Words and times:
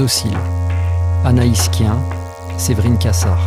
L'Indocile, 0.00 0.38
Anaïs 1.26 1.68
Kien, 1.68 1.98
Séverine 2.56 2.96
Cassard. 2.96 3.38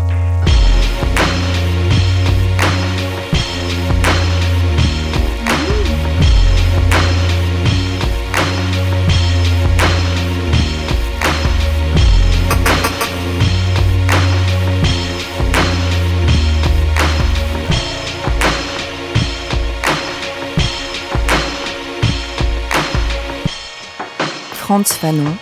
Franz 24.54 24.94
Fanon, 24.94 25.36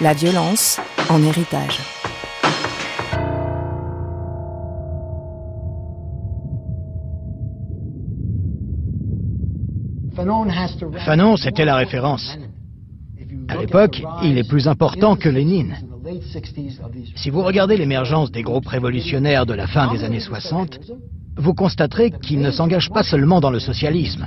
La 0.00 0.12
violence 0.12 0.80
en 1.08 1.22
héritage. 1.22 1.78
Fanon, 11.04 11.36
c'était 11.36 11.64
la 11.64 11.76
référence. 11.76 12.36
À 13.48 13.56
l'époque, 13.56 14.02
il 14.24 14.36
est 14.36 14.48
plus 14.48 14.66
important 14.66 15.14
que 15.14 15.28
Lénine. 15.28 15.76
Si 17.14 17.30
vous 17.30 17.42
regardez 17.42 17.76
l'émergence 17.76 18.32
des 18.32 18.42
groupes 18.42 18.66
révolutionnaires 18.66 19.46
de 19.46 19.54
la 19.54 19.68
fin 19.68 19.92
des 19.92 20.02
années 20.02 20.18
60, 20.18 20.80
vous 21.36 21.54
constaterez 21.54 22.10
qu'ils 22.10 22.40
ne 22.40 22.50
s'engagent 22.50 22.90
pas 22.90 23.04
seulement 23.04 23.40
dans 23.40 23.50
le 23.50 23.60
socialisme. 23.60 24.26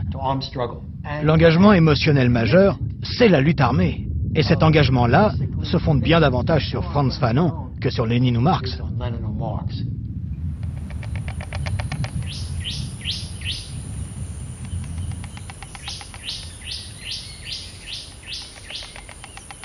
L'engagement 1.24 1.74
émotionnel 1.74 2.30
majeur, 2.30 2.80
c'est 3.04 3.28
la 3.28 3.42
lutte 3.42 3.60
armée. 3.60 4.08
Et 4.36 4.44
cet 4.44 4.62
engagement-là 4.62 5.34
se 5.64 5.78
fonde 5.78 6.02
bien 6.02 6.20
davantage 6.20 6.70
sur 6.70 6.84
Franz 6.84 7.18
Fanon 7.20 7.54
que 7.82 7.90
sur 7.90 8.06
Lénine 8.06 8.38
ou 8.38 8.42
Marx. 8.42 8.78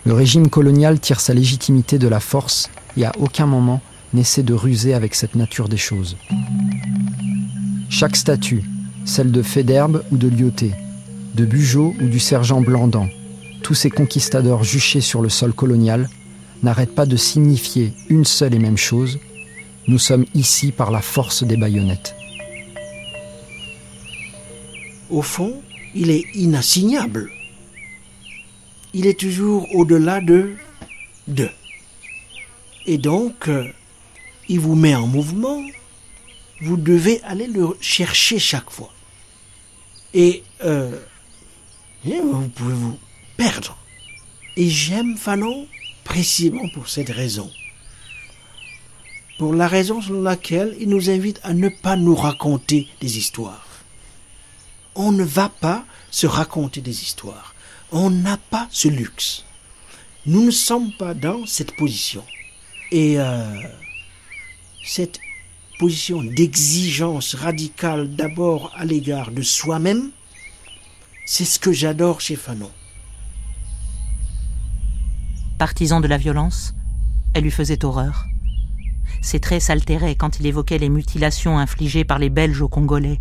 Le 0.05 0.15
régime 0.15 0.49
colonial 0.49 0.99
tire 0.99 1.21
sa 1.21 1.33
légitimité 1.33 1.99
de 1.99 2.09
la 2.09 2.19
force 2.19 2.71
et 2.97 3.05
à 3.05 3.13
aucun 3.21 3.47
moment 3.47 3.81
n'essaie 4.13 4.43
de 4.43 4.53
ruser 4.53 4.95
avec 4.95 5.15
cette 5.15 5.37
nature 5.37 5.69
des 5.69 5.77
choses. 5.77 6.17
Chaque 7.89 8.17
statue, 8.17 8.65
celle 9.05 9.31
de 9.31 9.43
Féderbe 9.43 10.03
ou 10.11 10.17
de 10.17 10.29
Lyoté, 10.29 10.73
de 11.35 11.45
Bugeaud 11.45 11.95
ou 12.01 12.09
du 12.09 12.19
sergent 12.19 12.61
Blandan, 12.61 13.09
tous 13.63 13.75
ces 13.75 13.91
conquistadors 13.91 14.65
juchés 14.65 15.01
sur 15.01 15.23
le 15.23 15.29
sol 15.29 15.53
colonial 15.53 16.11
n'arrêtent 16.63 16.95
pas 16.95 17.07
de 17.07 17.17
signifier 17.17 17.93
une 18.09 18.25
seule 18.25 18.55
et 18.55 18.59
même 18.59 18.77
chose. 18.77 19.19
Nous 19.89 19.99
sommes 19.99 20.27
ici 20.35 20.73
par 20.73 20.91
la 20.91 21.01
force 21.01 21.45
des 21.45 21.57
baïonnettes. 21.57 22.15
Au 25.11 25.23
fond, 25.23 25.61
il 25.95 26.11
est 26.11 26.25
inassignable. 26.35 27.31
Il 28.95 29.07
est 29.07 29.19
toujours 29.19 29.75
au-delà 29.75 30.21
de 30.21 30.53
deux. 31.29 31.51
Et 32.87 32.99
donc, 32.99 33.49
il 34.49 34.61
vous 34.61 34.75
met 34.75 34.95
en 34.95 35.07
mouvement. 35.07 35.63
Vous 36.61 36.77
devez 36.77 37.23
aller 37.23 37.47
le 37.47 37.77
chercher 37.81 38.39
chaque 38.39 38.71
fois. 38.71 38.93
Et 40.15 40.43
euh, 40.65 40.99
vous 42.05 42.49
pouvez 42.49 42.75
vous 42.75 42.99
perdre. 43.37 43.77
Et 44.57 44.69
j'aime 44.69 45.17
Fanon 45.17 45.67
précisément 46.05 46.69
pour 46.75 46.89
cette 46.89 47.11
raison. 47.11 47.51
Pour 49.39 49.55
la 49.55 49.67
raison 49.67 50.01
selon 50.01 50.23
laquelle 50.23 50.77
il 50.81 50.89
nous 50.89 51.11
invite 51.11 51.41
à 51.43 51.55
ne 51.55 51.69
pas 51.69 51.97
nous 51.97 52.15
raconter 52.15 52.89
des 53.01 53.19
histoires. 53.19 53.67
On 54.95 55.11
ne 55.11 55.25
va 55.25 55.49
pas 55.49 55.85
se 56.11 56.27
raconter 56.27 56.81
des 56.81 57.03
histoires. 57.03 57.55
On 57.91 58.11
n'a 58.11 58.37
pas 58.37 58.69
ce 58.71 58.89
luxe. 58.89 59.45
Nous 60.27 60.45
ne 60.45 60.51
sommes 60.51 60.93
pas 60.93 61.15
dans 61.15 61.47
cette 61.47 61.75
position. 61.77 62.25
Et 62.91 63.19
euh, 63.19 63.63
cette 64.85 65.19
position 65.79 66.23
d'exigence 66.23 67.35
radicale 67.35 68.15
d'abord 68.15 68.71
à 68.77 68.85
l'égard 68.85 69.31
de 69.31 69.43
soi-même, 69.43 70.11
c'est 71.25 71.45
ce 71.45 71.59
que 71.59 71.73
j'adore 71.73 72.21
chez 72.21 72.37
Fanon. 72.37 72.71
Partisan 75.63 76.01
de 76.01 76.09
la 76.09 76.17
violence, 76.17 76.75
elle 77.35 77.45
lui 77.45 77.53
faisait 77.53 77.85
horreur. 77.85 78.27
Ses 79.21 79.39
traits 79.39 79.63
s'altéraient 79.63 80.17
quand 80.17 80.41
il 80.41 80.47
évoquait 80.47 80.79
les 80.79 80.89
mutilations 80.89 81.57
infligées 81.57 82.03
par 82.03 82.19
les 82.19 82.31
Belges 82.31 82.61
aux 82.63 82.69
Congolais, 82.69 83.21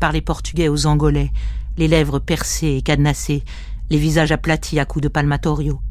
par 0.00 0.10
les 0.10 0.22
Portugais 0.22 0.68
aux 0.68 0.86
Angolais, 0.86 1.30
les 1.76 1.86
lèvres 1.86 2.20
percées 2.20 2.76
et 2.78 2.80
cadenassées, 2.80 3.44
les 3.90 3.98
visages 3.98 4.32
aplatis 4.32 4.80
à 4.80 4.86
coups 4.86 5.02
de 5.02 5.08
palmatorio. 5.08 5.82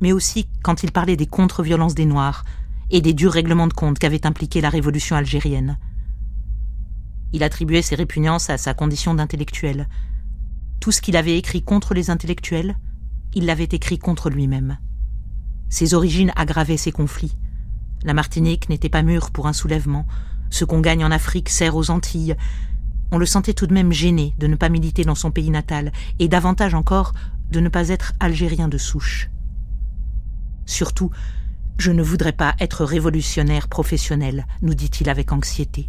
Mais 0.00 0.12
aussi 0.12 0.46
quand 0.62 0.84
il 0.84 0.92
parlait 0.92 1.16
des 1.16 1.26
contre-violences 1.26 1.96
des 1.96 2.06
Noirs 2.06 2.44
et 2.90 3.00
des 3.00 3.12
durs 3.12 3.32
règlements 3.32 3.66
de 3.66 3.72
compte 3.72 3.98
qu'avait 3.98 4.28
impliqué 4.28 4.60
la 4.60 4.70
révolution 4.70 5.16
algérienne. 5.16 5.76
Il 7.32 7.42
attribuait 7.42 7.82
ses 7.82 7.96
répugnances 7.96 8.48
à 8.48 8.58
sa 8.58 8.74
condition 8.74 9.12
d'intellectuel. 9.12 9.88
Tout 10.78 10.92
ce 10.92 11.00
qu'il 11.00 11.16
avait 11.16 11.36
écrit 11.36 11.64
contre 11.64 11.94
les 11.94 12.10
intellectuels, 12.10 12.76
il 13.34 13.46
l'avait 13.46 13.64
écrit 13.64 13.98
contre 13.98 14.30
lui-même. 14.30 14.78
Ses 15.68 15.94
origines 15.94 16.32
aggravaient 16.36 16.76
ces 16.76 16.92
conflits. 16.92 17.36
La 18.04 18.14
Martinique 18.14 18.68
n'était 18.68 18.88
pas 18.88 19.02
mûre 19.02 19.30
pour 19.30 19.46
un 19.46 19.52
soulèvement. 19.52 20.06
Ce 20.50 20.64
qu'on 20.64 20.80
gagne 20.80 21.04
en 21.04 21.10
Afrique 21.10 21.48
sert 21.48 21.76
aux 21.76 21.90
Antilles. 21.90 22.36
On 23.10 23.18
le 23.18 23.26
sentait 23.26 23.54
tout 23.54 23.66
de 23.66 23.74
même 23.74 23.92
gêné 23.92 24.34
de 24.38 24.46
ne 24.46 24.56
pas 24.56 24.68
militer 24.68 25.04
dans 25.04 25.14
son 25.14 25.30
pays 25.30 25.50
natal, 25.50 25.92
et 26.18 26.28
davantage 26.28 26.74
encore 26.74 27.12
de 27.50 27.60
ne 27.60 27.68
pas 27.68 27.88
être 27.88 28.12
algérien 28.20 28.68
de 28.68 28.78
souche. 28.78 29.30
Surtout, 30.66 31.10
je 31.78 31.90
ne 31.92 32.02
voudrais 32.02 32.32
pas 32.32 32.54
être 32.58 32.84
révolutionnaire 32.84 33.68
professionnel, 33.68 34.46
nous 34.62 34.74
dit-il 34.74 35.08
avec 35.08 35.32
anxiété. 35.32 35.88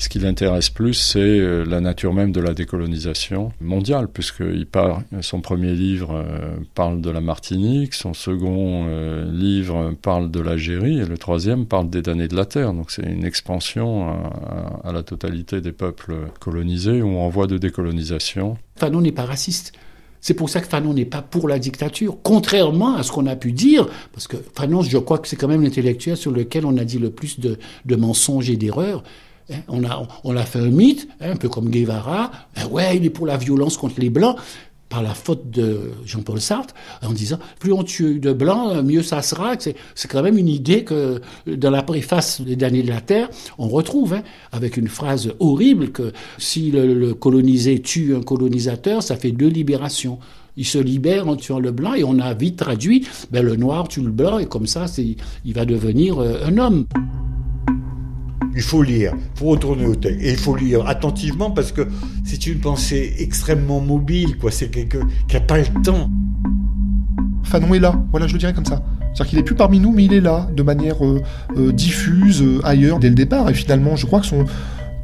Ce 0.00 0.08
qui 0.08 0.20
l'intéresse 0.20 0.70
plus, 0.70 0.94
c'est 0.94 1.18
euh, 1.18 1.64
la 1.64 1.80
nature 1.80 2.14
même 2.14 2.30
de 2.30 2.40
la 2.40 2.54
décolonisation 2.54 3.50
mondiale, 3.60 4.06
puisqu'il 4.06 4.64
part, 4.66 5.02
son 5.22 5.40
premier 5.40 5.72
livre 5.72 6.14
euh, 6.14 6.56
parle 6.76 7.00
de 7.00 7.10
la 7.10 7.20
Martinique, 7.20 7.94
son 7.94 8.14
second 8.14 8.86
euh, 8.86 9.28
livre 9.28 9.94
parle 10.00 10.30
de 10.30 10.38
l'Algérie, 10.38 11.00
et 11.00 11.04
le 11.04 11.18
troisième 11.18 11.66
parle 11.66 11.90
des 11.90 12.00
damnés 12.00 12.28
de 12.28 12.36
la 12.36 12.44
Terre. 12.44 12.72
Donc 12.74 12.92
c'est 12.92 13.02
une 13.02 13.24
expansion 13.24 14.08
à, 14.84 14.92
la 14.92 15.02
totalité 15.02 15.60
des 15.60 15.72
peuples 15.72 16.14
colonisés 16.38 17.02
ou 17.02 17.18
en 17.18 17.28
voie 17.28 17.48
de 17.48 17.58
décolonisation. 17.58 18.56
Fanon 18.76 19.00
n'est 19.00 19.10
pas 19.10 19.24
raciste. 19.24 19.72
C'est 20.20 20.34
pour 20.34 20.48
ça 20.48 20.60
que 20.60 20.68
Fanon 20.68 20.94
n'est 20.94 21.06
pas 21.06 21.22
pour 21.22 21.48
la 21.48 21.58
dictature, 21.58 22.18
contrairement 22.22 22.94
à 22.94 23.02
ce 23.02 23.10
qu'on 23.10 23.26
a 23.26 23.34
pu 23.34 23.50
dire, 23.50 23.88
parce 24.12 24.28
que 24.28 24.36
Fanon, 24.54 24.82
je 24.82 24.98
crois 24.98 25.18
que 25.18 25.26
c'est 25.26 25.36
quand 25.36 25.48
même 25.48 25.62
l'intellectuel 25.62 26.16
sur 26.16 26.30
lequel 26.30 26.66
on 26.66 26.76
a 26.76 26.84
dit 26.84 27.00
le 27.00 27.10
plus 27.10 27.40
de, 27.40 27.58
de 27.84 27.96
mensonges 27.96 28.48
et 28.48 28.56
d'erreurs. 28.56 29.02
Hein, 29.50 29.60
on 29.68 29.84
a, 29.84 30.06
on 30.24 30.36
fait 30.36 30.58
un 30.58 30.70
mythe, 30.70 31.08
hein, 31.20 31.32
un 31.32 31.36
peu 31.36 31.48
comme 31.48 31.70
Guevara, 31.70 32.30
ben 32.54 32.66
ouais, 32.66 32.96
il 32.96 33.04
est 33.04 33.10
pour 33.10 33.26
la 33.26 33.36
violence 33.36 33.76
contre 33.76 33.98
les 33.98 34.10
Blancs, 34.10 34.36
par 34.88 35.02
la 35.02 35.14
faute 35.14 35.50
de 35.50 35.90
Jean-Paul 36.04 36.40
Sartre, 36.40 36.74
en 37.02 37.12
disant 37.12 37.38
plus 37.58 37.72
on 37.72 37.82
tue 37.82 38.18
de 38.18 38.32
Blancs, 38.32 38.82
mieux 38.84 39.02
ça 39.02 39.22
sera. 39.22 39.54
C'est, 39.58 39.76
quand 40.08 40.22
même 40.22 40.38
une 40.38 40.48
idée 40.48 40.84
que 40.84 41.20
dans 41.46 41.70
la 41.70 41.82
préface 41.82 42.40
des 42.40 42.56
derniers 42.56 42.82
de 42.82 42.88
la 42.88 43.00
Terre, 43.00 43.28
on 43.58 43.68
retrouve, 43.68 44.14
hein, 44.14 44.22
avec 44.52 44.76
une 44.76 44.88
phrase 44.88 45.32
horrible 45.40 45.90
que 45.90 46.12
si 46.38 46.70
le, 46.70 47.14
colonisé 47.14 47.80
tue 47.80 48.16
un 48.16 48.22
colonisateur, 48.22 49.02
ça 49.02 49.16
fait 49.16 49.32
deux 49.32 49.48
libérations 49.48 50.18
il 50.60 50.66
se 50.66 50.78
libère 50.78 51.28
en 51.28 51.36
tuant 51.36 51.60
le 51.60 51.70
blanc 51.70 51.94
et 51.94 52.02
on 52.02 52.18
a 52.18 52.34
vite 52.34 52.56
traduit 52.56 53.06
ben, 53.30 53.44
le 53.44 53.54
noir 53.54 53.86
tue 53.86 54.00
le 54.00 54.10
blanc 54.10 54.40
et 54.40 54.46
comme 54.46 54.66
ça 54.66 54.86
il 55.44 55.54
va 55.54 55.64
devenir 55.64 56.18
euh, 56.18 56.44
un 56.44 56.58
homme. 56.58 56.84
Il 58.58 58.64
faut 58.64 58.82
lire, 58.82 59.12
il 59.14 59.38
faut 59.38 59.46
retourner 59.46 59.86
au 59.86 59.94
texte. 59.94 60.18
Et 60.20 60.32
il 60.32 60.36
faut 60.36 60.56
lire 60.56 60.84
attentivement 60.88 61.52
parce 61.52 61.70
que 61.70 61.86
c'est 62.24 62.44
une 62.48 62.58
pensée 62.58 63.14
extrêmement 63.20 63.80
mobile, 63.80 64.36
quoi. 64.36 64.50
C'est 64.50 64.68
quelqu'un 64.68 65.06
qui 65.28 65.36
n'a 65.36 65.42
pas 65.42 65.58
le 65.58 65.82
temps. 65.84 66.10
Fanon 67.44 67.72
est 67.74 67.78
là, 67.78 68.02
voilà, 68.10 68.26
je 68.26 68.32
le 68.32 68.40
dirais 68.40 68.52
comme 68.52 68.64
ça. 68.64 68.82
C'est-à-dire 69.14 69.26
qu'il 69.26 69.38
n'est 69.38 69.44
plus 69.44 69.54
parmi 69.54 69.78
nous, 69.78 69.92
mais 69.92 70.06
il 70.06 70.12
est 70.12 70.20
là, 70.20 70.48
de 70.52 70.64
manière 70.64 71.06
euh, 71.06 71.22
euh, 71.56 71.72
diffuse, 71.72 72.42
euh, 72.42 72.60
ailleurs, 72.64 72.98
dès 72.98 73.10
le 73.10 73.14
départ. 73.14 73.48
Et 73.48 73.54
finalement, 73.54 73.94
je 73.94 74.06
crois 74.06 74.18
que 74.18 74.26
son, 74.26 74.44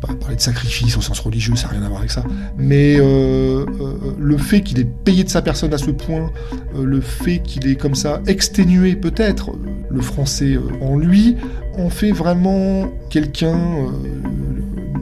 parler 0.06 0.36
de 0.36 0.40
sacrifice 0.40 0.96
au 0.96 1.00
sens 1.00 1.18
religieux, 1.20 1.54
ça 1.56 1.68
n'a 1.68 1.74
rien 1.74 1.82
à 1.82 1.88
voir 1.88 2.00
avec 2.00 2.10
ça. 2.10 2.24
Mais 2.58 2.96
euh, 2.98 3.64
euh, 3.64 4.14
le 4.18 4.36
fait 4.36 4.60
qu'il 4.60 4.78
ait 4.78 4.84
payé 5.04 5.24
de 5.24 5.28
sa 5.28 5.42
personne 5.42 5.72
à 5.72 5.78
ce 5.78 5.90
point, 5.90 6.30
euh, 6.76 6.84
le 6.84 7.00
fait 7.00 7.38
qu'il 7.38 7.66
ait 7.66 7.76
comme 7.76 7.94
ça 7.94 8.20
exténué 8.26 8.96
peut-être 8.96 9.52
le 9.88 10.00
français 10.00 10.58
en 10.80 10.96
lui, 10.96 11.36
en 11.78 11.90
fait 11.90 12.12
vraiment 12.12 12.90
quelqu'un 13.10 13.86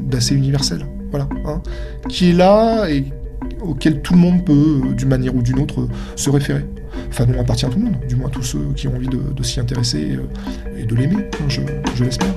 d'assez 0.06 0.34
universel. 0.34 0.86
Voilà. 1.10 1.28
Hein, 1.44 1.60
qui 2.08 2.30
est 2.30 2.32
là 2.32 2.88
et 2.88 3.04
auquel 3.60 4.00
tout 4.00 4.14
le 4.14 4.20
monde 4.20 4.44
peut, 4.44 4.80
d'une 4.96 5.08
manière 5.08 5.34
ou 5.34 5.42
d'une 5.42 5.58
autre, 5.58 5.88
se 6.16 6.30
référer. 6.30 6.64
Fanon 7.10 7.40
appartient 7.40 7.66
à 7.66 7.68
tout 7.68 7.78
le 7.78 7.84
monde, 7.84 7.96
du 8.08 8.16
moins 8.16 8.30
tous 8.30 8.42
ceux 8.42 8.72
qui 8.74 8.88
ont 8.88 8.96
envie 8.96 9.08
de, 9.08 9.42
s'y 9.42 9.60
intéresser 9.60 10.18
et 10.76 10.84
de 10.84 10.94
l'aimer, 10.94 11.28
hein, 11.34 11.48
je 11.94 12.04
l'espère. 12.04 12.34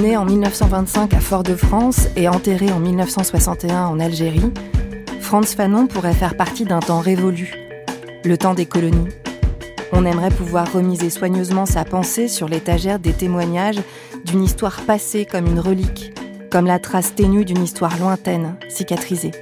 Né 0.00 0.16
en 0.16 0.24
1925 0.24 1.14
à 1.14 1.20
Fort-de-France 1.20 2.08
et 2.16 2.28
enterré 2.28 2.70
en 2.72 2.80
1961 2.80 3.86
en 3.86 4.00
Algérie, 4.00 4.52
Franz 5.20 5.54
Fanon 5.54 5.86
pourrait 5.86 6.14
faire 6.14 6.36
partie 6.36 6.64
d'un 6.64 6.80
temps 6.80 7.00
révolu, 7.00 7.54
le 8.24 8.36
temps 8.36 8.54
des 8.54 8.66
colonies. 8.66 9.08
On 9.92 10.04
aimerait 10.04 10.30
pouvoir 10.30 10.72
remiser 10.72 11.10
soigneusement 11.10 11.64
sa 11.64 11.84
pensée 11.84 12.28
sur 12.28 12.48
l'étagère 12.48 12.98
des 12.98 13.12
témoignages 13.12 13.80
d'une 14.24 14.42
histoire 14.42 14.80
passée 14.82 15.26
comme 15.26 15.46
une 15.46 15.60
relique, 15.60 16.12
comme 16.50 16.66
la 16.66 16.78
trace 16.78 17.14
ténue 17.14 17.44
d'une 17.44 17.62
histoire 17.62 17.98
lointaine, 17.98 18.56
cicatrisée. 18.68 19.32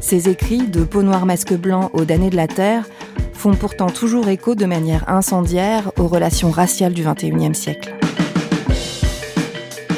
Ses 0.00 0.28
écrits, 0.28 0.66
de 0.66 0.84
peau 0.84 1.02
noire 1.02 1.26
masque 1.26 1.54
blanc 1.54 1.90
aux 1.94 2.04
damnés 2.04 2.30
de 2.30 2.36
la 2.36 2.48
Terre, 2.48 2.84
font 3.32 3.54
pourtant 3.54 3.88
toujours 3.88 4.28
écho 4.28 4.54
de 4.54 4.66
manière 4.66 5.08
incendiaire 5.08 5.90
aux 5.98 6.06
relations 6.06 6.50
raciales 6.50 6.92
du 6.92 7.02
XXIe 7.02 7.54
siècle. 7.54 7.94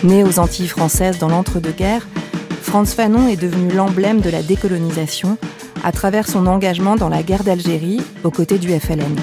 Né 0.05 0.23
aux 0.23 0.39
Antilles 0.39 0.69
françaises 0.69 1.19
dans 1.19 1.29
l'entre-deux-guerres, 1.29 2.07
Franz 2.61 2.95
Fanon 2.95 3.27
est 3.27 3.41
devenu 3.41 3.73
l'emblème 3.73 4.21
de 4.21 4.29
la 4.29 4.43
décolonisation 4.43 5.39
à 5.83 5.93
travers 5.93 6.29
son 6.29 6.47
engagement 6.47 6.97
dans 6.97 7.09
la 7.09 7.23
guerre 7.23 7.43
d'Algérie 7.43 8.03
aux 8.23 8.31
côtés 8.31 8.59
du 8.59 8.69
FLN. 8.69 9.17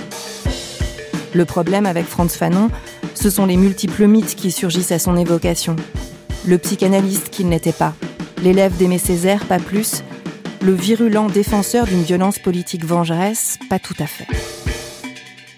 Le 1.35 1.45
problème 1.45 1.85
avec 1.85 2.07
Franz 2.07 2.35
Fanon, 2.35 2.71
ce 3.13 3.29
sont 3.29 3.45
les 3.45 3.57
multiples 3.57 4.07
mythes 4.07 4.33
qui 4.33 4.49
surgissent 4.49 4.91
à 4.91 4.97
son 4.97 5.17
évocation. 5.17 5.75
Le 6.47 6.57
psychanalyste 6.57 7.29
qu'il 7.29 7.47
n'était 7.47 7.73
pas, 7.73 7.93
l'élève 8.41 8.75
d'Aimé 8.75 8.97
Césaire, 8.97 9.45
pas 9.45 9.59
plus, 9.59 10.03
le 10.63 10.73
virulent 10.73 11.27
défenseur 11.27 11.85
d'une 11.85 12.01
violence 12.01 12.39
politique 12.39 12.85
vengeresse, 12.85 13.59
pas 13.69 13.77
tout 13.77 13.95
à 13.99 14.07
fait. 14.07 14.27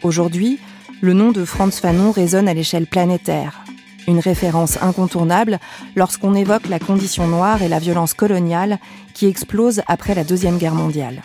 Aujourd'hui, 0.04 0.60
le 1.00 1.14
nom 1.14 1.32
de 1.32 1.46
Franz 1.46 1.80
Fanon 1.80 2.12
résonne 2.12 2.50
à 2.50 2.54
l'échelle 2.54 2.88
planétaire, 2.88 3.63
une 4.08 4.20
référence 4.20 4.82
incontournable 4.82 5.60
lorsqu'on 5.96 6.36
évoque 6.36 6.68
la 6.70 6.80
condition 6.80 7.28
noire 7.28 7.62
et 7.62 7.70
la 7.70 7.80
violence 7.80 8.14
coloniale 8.14 8.80
qui 9.14 9.28
explose 9.28 9.82
après 9.88 10.16
la 10.16 10.24
Deuxième 10.24 10.58
Guerre 10.58 10.76
mondiale. 10.76 11.22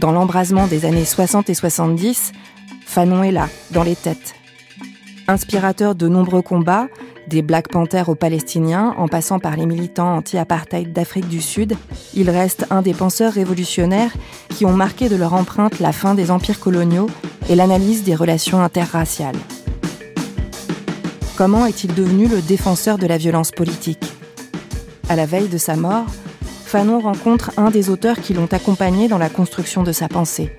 Dans 0.00 0.12
l'embrasement 0.12 0.66
des 0.66 0.84
années 0.84 1.04
60 1.04 1.50
et 1.50 1.54
70, 1.54 2.32
Fanon 2.86 3.22
est 3.22 3.32
là, 3.32 3.48
dans 3.70 3.82
les 3.82 3.96
têtes. 3.96 4.34
Inspirateur 5.28 5.94
de 5.94 6.08
nombreux 6.08 6.42
combats, 6.42 6.88
des 7.28 7.42
Black 7.42 7.68
Panthers 7.68 8.08
aux 8.08 8.16
Palestiniens, 8.16 8.94
en 8.98 9.06
passant 9.06 9.38
par 9.38 9.56
les 9.56 9.66
militants 9.66 10.16
anti-apartheid 10.16 10.92
d'Afrique 10.92 11.28
du 11.28 11.40
Sud, 11.40 11.76
il 12.14 12.28
reste 12.28 12.66
un 12.70 12.82
des 12.82 12.94
penseurs 12.94 13.32
révolutionnaires 13.32 14.12
qui 14.48 14.66
ont 14.66 14.72
marqué 14.72 15.08
de 15.08 15.16
leur 15.16 15.34
empreinte 15.34 15.78
la 15.78 15.92
fin 15.92 16.14
des 16.14 16.30
empires 16.30 16.58
coloniaux 16.58 17.08
et 17.48 17.54
l'analyse 17.54 18.02
des 18.02 18.16
relations 18.16 18.60
interraciales. 18.60 19.36
Comment 21.36 21.64
est-il 21.66 21.94
devenu 21.94 22.28
le 22.28 22.42
défenseur 22.42 22.98
de 22.98 23.06
la 23.06 23.16
violence 23.16 23.50
politique? 23.50 24.12
À 25.08 25.16
la 25.16 25.26
veille 25.26 25.48
de 25.48 25.58
sa 25.58 25.74
mort, 25.74 26.06
Fanon 26.66 27.00
rencontre 27.00 27.50
un 27.56 27.70
des 27.70 27.88
auteurs 27.88 28.20
qui 28.20 28.34
l'ont 28.34 28.52
accompagné 28.52 29.08
dans 29.08 29.18
la 29.18 29.28
construction 29.28 29.82
de 29.82 29.92
sa 29.92 30.08
pensée, 30.08 30.52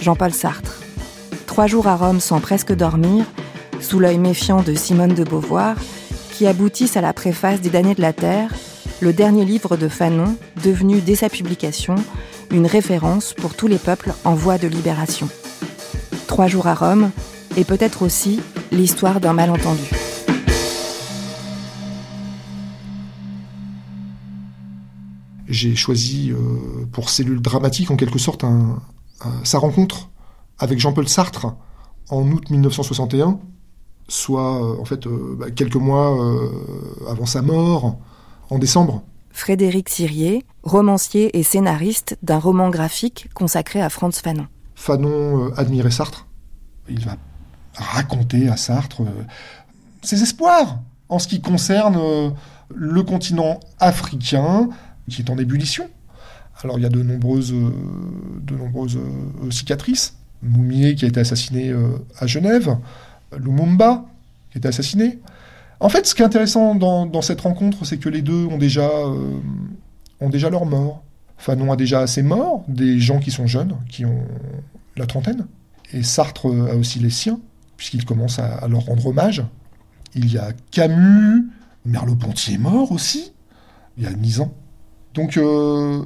Jean-Paul 0.00 0.32
Sartre. 0.32 0.80
Trois 1.46 1.66
jours 1.66 1.88
à 1.88 1.96
Rome 1.96 2.20
sans 2.20 2.40
presque 2.40 2.72
dormir, 2.74 3.24
sous 3.80 3.98
l'œil 3.98 4.18
méfiant 4.18 4.62
de 4.62 4.74
Simone 4.74 5.14
de 5.14 5.24
Beauvoir, 5.24 5.76
qui 6.32 6.46
aboutissent 6.46 6.96
à 6.96 7.00
la 7.00 7.12
préface 7.12 7.60
des 7.60 7.70
damnés 7.70 7.94
de 7.94 8.02
la 8.02 8.12
Terre, 8.12 8.52
le 9.00 9.12
dernier 9.12 9.44
livre 9.44 9.76
de 9.76 9.88
Fanon, 9.88 10.36
devenu 10.62 11.00
dès 11.00 11.16
sa 11.16 11.28
publication 11.28 11.94
une 12.50 12.66
référence 12.66 13.32
pour 13.32 13.54
tous 13.54 13.66
les 13.66 13.78
peuples 13.78 14.12
en 14.24 14.34
voie 14.34 14.58
de 14.58 14.68
libération. 14.68 15.28
Trois 16.26 16.46
jours 16.46 16.66
à 16.66 16.74
Rome, 16.74 17.10
et 17.56 17.64
peut-être 17.64 18.02
aussi 18.02 18.40
l'histoire 18.70 19.18
d'un 19.20 19.32
malentendu. 19.32 20.05
J'ai 25.48 25.74
choisi 25.76 26.30
euh, 26.30 26.86
pour 26.92 27.10
cellule 27.10 27.40
dramatique 27.40 27.90
en 27.90 27.96
quelque 27.96 28.18
sorte 28.18 28.44
sa 29.44 29.58
rencontre 29.58 30.10
avec 30.58 30.78
Jean-Paul 30.78 31.08
Sartre 31.08 31.54
en 32.10 32.30
août 32.30 32.50
1961, 32.50 33.38
soit 34.08 34.62
euh, 34.62 34.80
en 34.80 34.84
fait 34.84 35.06
euh, 35.06 35.36
bah, 35.38 35.50
quelques 35.50 35.76
mois 35.76 36.16
avant 37.08 37.26
sa 37.26 37.42
mort, 37.42 37.98
en 38.50 38.58
décembre. 38.58 39.02
Frédéric 39.30 39.88
Sirier, 39.88 40.44
romancier 40.62 41.36
et 41.38 41.42
scénariste 41.42 42.16
d'un 42.22 42.38
roman 42.38 42.70
graphique 42.70 43.28
consacré 43.34 43.82
à 43.82 43.90
Franz 43.90 44.20
Fanon. 44.22 44.46
Fanon 44.74 45.52
admirait 45.54 45.90
Sartre. 45.90 46.26
Il 46.88 47.04
va 47.04 47.16
raconter 47.74 48.48
à 48.48 48.56
Sartre 48.56 49.02
ses 50.02 50.22
espoirs 50.22 50.78
en 51.08 51.18
ce 51.18 51.28
qui 51.28 51.40
concerne 51.40 52.32
le 52.74 53.02
continent 53.02 53.60
africain, 53.78 54.68
qui 55.08 55.22
est 55.22 55.30
en 55.30 55.38
ébullition. 55.38 55.88
Alors 56.62 56.78
il 56.78 56.82
y 56.82 56.86
a 56.86 56.90
de 56.90 57.02
nombreuses, 57.02 57.52
euh, 57.52 57.70
euh, 58.50 59.50
cicatrices. 59.50 60.16
Moumier 60.42 60.94
qui 60.94 61.04
a 61.06 61.08
été 61.08 61.20
assassiné 61.20 61.70
euh, 61.70 61.96
à 62.18 62.26
Genève, 62.26 62.76
Lumumba 63.36 64.04
qui 64.50 64.58
a 64.58 64.60
été 64.60 64.68
assassiné. 64.68 65.18
En 65.80 65.88
fait, 65.88 66.06
ce 66.06 66.14
qui 66.14 66.22
est 66.22 66.24
intéressant 66.24 66.74
dans, 66.74 67.22
cette 67.22 67.40
rencontre, 67.40 67.84
c'est 67.84 67.98
que 67.98 68.08
les 68.08 68.22
deux 68.22 68.46
ont 68.46 68.58
déjà, 68.58 68.88
leur 70.50 70.66
mort. 70.66 71.02
Fanon 71.36 71.72
a 71.72 71.76
déjà 71.76 72.06
ses 72.06 72.22
morts, 72.22 72.64
des 72.68 72.98
gens 72.98 73.18
qui 73.18 73.30
sont 73.30 73.46
jeunes, 73.46 73.76
qui 73.88 74.06
ont 74.06 74.24
la 74.96 75.06
trentaine. 75.06 75.46
Et 75.92 76.02
Sartre 76.02 76.46
a 76.46 76.76
aussi 76.76 76.98
les 76.98 77.10
siens, 77.10 77.40
puisqu'il 77.76 78.06
commence 78.06 78.38
à, 78.38 78.54
à, 78.54 78.68
leur 78.68 78.86
rendre 78.86 79.06
hommage. 79.06 79.44
Il 80.14 80.32
y 80.32 80.38
a 80.38 80.52
Camus, 80.70 81.46
Merleau-Ponty 81.84 82.54
est 82.54 82.58
mort 82.58 82.92
aussi, 82.92 83.32
il 83.98 84.04
y 84.04 84.06
a 84.06 84.12
dix 84.12 84.40
ans. 84.40 84.54
Donc 85.16 85.38
euh, 85.38 86.02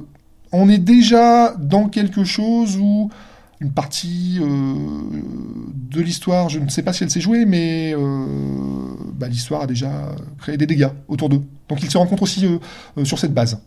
on 0.51 0.69
est 0.69 0.77
déjà 0.77 1.53
dans 1.57 1.89
quelque 1.89 2.23
chose 2.23 2.77
où 2.77 3.11
une 3.59 3.71
partie 3.71 4.39
euh, 4.41 4.73
de 5.91 6.01
l'histoire, 6.01 6.49
je 6.49 6.57
ne 6.57 6.69
sais 6.69 6.81
pas 6.81 6.93
si 6.93 7.03
elle 7.03 7.11
s'est 7.11 7.21
jouée, 7.21 7.45
mais 7.45 7.93
euh, 7.93 8.25
bah, 9.13 9.27
l'histoire 9.27 9.61
a 9.61 9.67
déjà 9.67 10.15
créé 10.39 10.57
des 10.57 10.65
dégâts 10.65 10.89
autour 11.07 11.29
d'eux. 11.29 11.41
Donc 11.69 11.83
ils 11.83 11.91
se 11.91 11.97
rencontrent 11.97 12.23
aussi 12.23 12.47
sur 13.03 13.19
cette 13.19 13.33
base. 13.33 13.61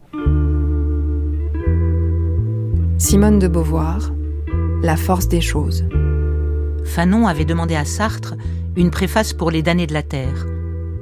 Simone 2.98 3.38
de 3.38 3.46
Beauvoir, 3.46 4.12
La 4.82 4.96
force 4.96 5.28
des 5.28 5.42
choses. 5.42 5.84
Fanon 6.84 7.26
avait 7.26 7.44
demandé 7.44 7.76
à 7.76 7.84
Sartre 7.84 8.34
une 8.76 8.90
préface 8.90 9.32
pour 9.32 9.50
Les 9.50 9.62
damnés 9.62 9.86
de 9.86 9.94
la 9.94 10.02
Terre, 10.02 10.46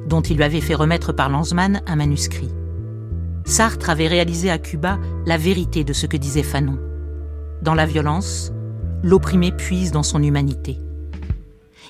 dont 0.08 0.20
il 0.20 0.36
lui 0.36 0.44
avait 0.44 0.60
fait 0.60 0.74
remettre 0.74 1.12
par 1.12 1.28
Lanzmann 1.28 1.80
un 1.86 1.96
manuscrit. 1.96 2.50
Sartre 3.44 3.90
avait 3.90 4.08
réalisé 4.08 4.50
à 4.50 4.58
Cuba 4.58 4.98
la 5.26 5.36
vérité 5.36 5.84
de 5.84 5.92
ce 5.92 6.06
que 6.06 6.16
disait 6.16 6.42
Fanon. 6.42 6.78
Dans 7.60 7.74
la 7.74 7.86
violence, 7.86 8.52
l'opprimé 9.02 9.52
puise 9.52 9.92
dans 9.92 10.02
son 10.02 10.22
humanité. 10.22 10.78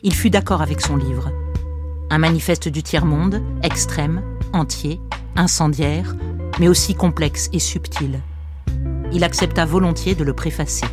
Il 0.02 0.14
fut 0.14 0.30
d'accord 0.30 0.62
avec 0.62 0.80
son 0.80 0.96
livre. 0.96 1.30
Un 2.10 2.18
manifeste 2.18 2.68
du 2.68 2.82
tiers-monde, 2.82 3.42
extrême, 3.62 4.22
entier, 4.52 5.00
incendiaire, 5.36 6.14
mais 6.58 6.68
aussi 6.68 6.94
complexe 6.94 7.48
et 7.52 7.58
subtil. 7.58 8.20
Il 9.12 9.24
accepta 9.24 9.64
volontiers 9.64 10.14
de 10.14 10.24
le 10.24 10.34
préfacer. 10.34 10.86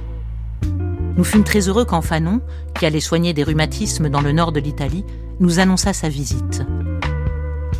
Nous 1.18 1.24
fûmes 1.24 1.44
très 1.44 1.68
heureux 1.68 1.86
quand 1.86 2.02
Fanon, 2.02 2.42
qui 2.76 2.86
allait 2.86 3.00
soigner 3.00 3.34
des 3.34 3.44
rhumatismes 3.44 4.10
dans 4.10 4.22
le 4.22 4.32
nord 4.32 4.52
de 4.52 4.60
l'Italie, 4.60 5.06
nous 5.40 5.60
annonça 5.60 5.94
sa 5.94 6.10
visite. 6.10 6.64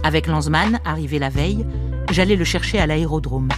Avec 0.04 0.28
Lanzmann, 0.28 0.80
arrivé 0.86 1.20
la 1.20 1.30
veille, 1.30 1.66
j'allais 2.12 2.36
le 2.36 2.44
chercher 2.44 2.80
à 2.80 2.88
l'aérodrome. 2.88 3.50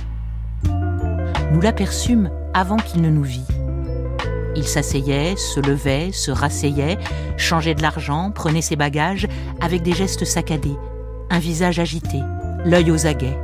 Nous 1.52 1.62
l'aperçûmes 1.62 2.30
avant 2.54 2.78
qu'il 2.78 3.02
ne 3.02 3.10
nous 3.10 3.24
vît. 3.24 3.48
Il 4.56 4.68
s'asseyait, 4.68 5.36
se 5.38 5.60
levait, 5.60 6.12
se 6.12 6.32
rasseyait, 6.32 6.98
changeait 7.38 7.76
de 7.76 7.82
l'argent, 7.82 8.32
prenait 8.32 8.62
ses 8.62 8.76
bagages 8.76 9.28
avec 9.62 9.82
des 9.82 9.94
gestes 9.94 10.26
saccadés, 10.26 10.76
un 11.30 11.40
visage 11.40 11.80
agité, 11.80 12.20
l'œil 12.66 12.92
aux 12.92 13.08
aguets. 13.08 13.38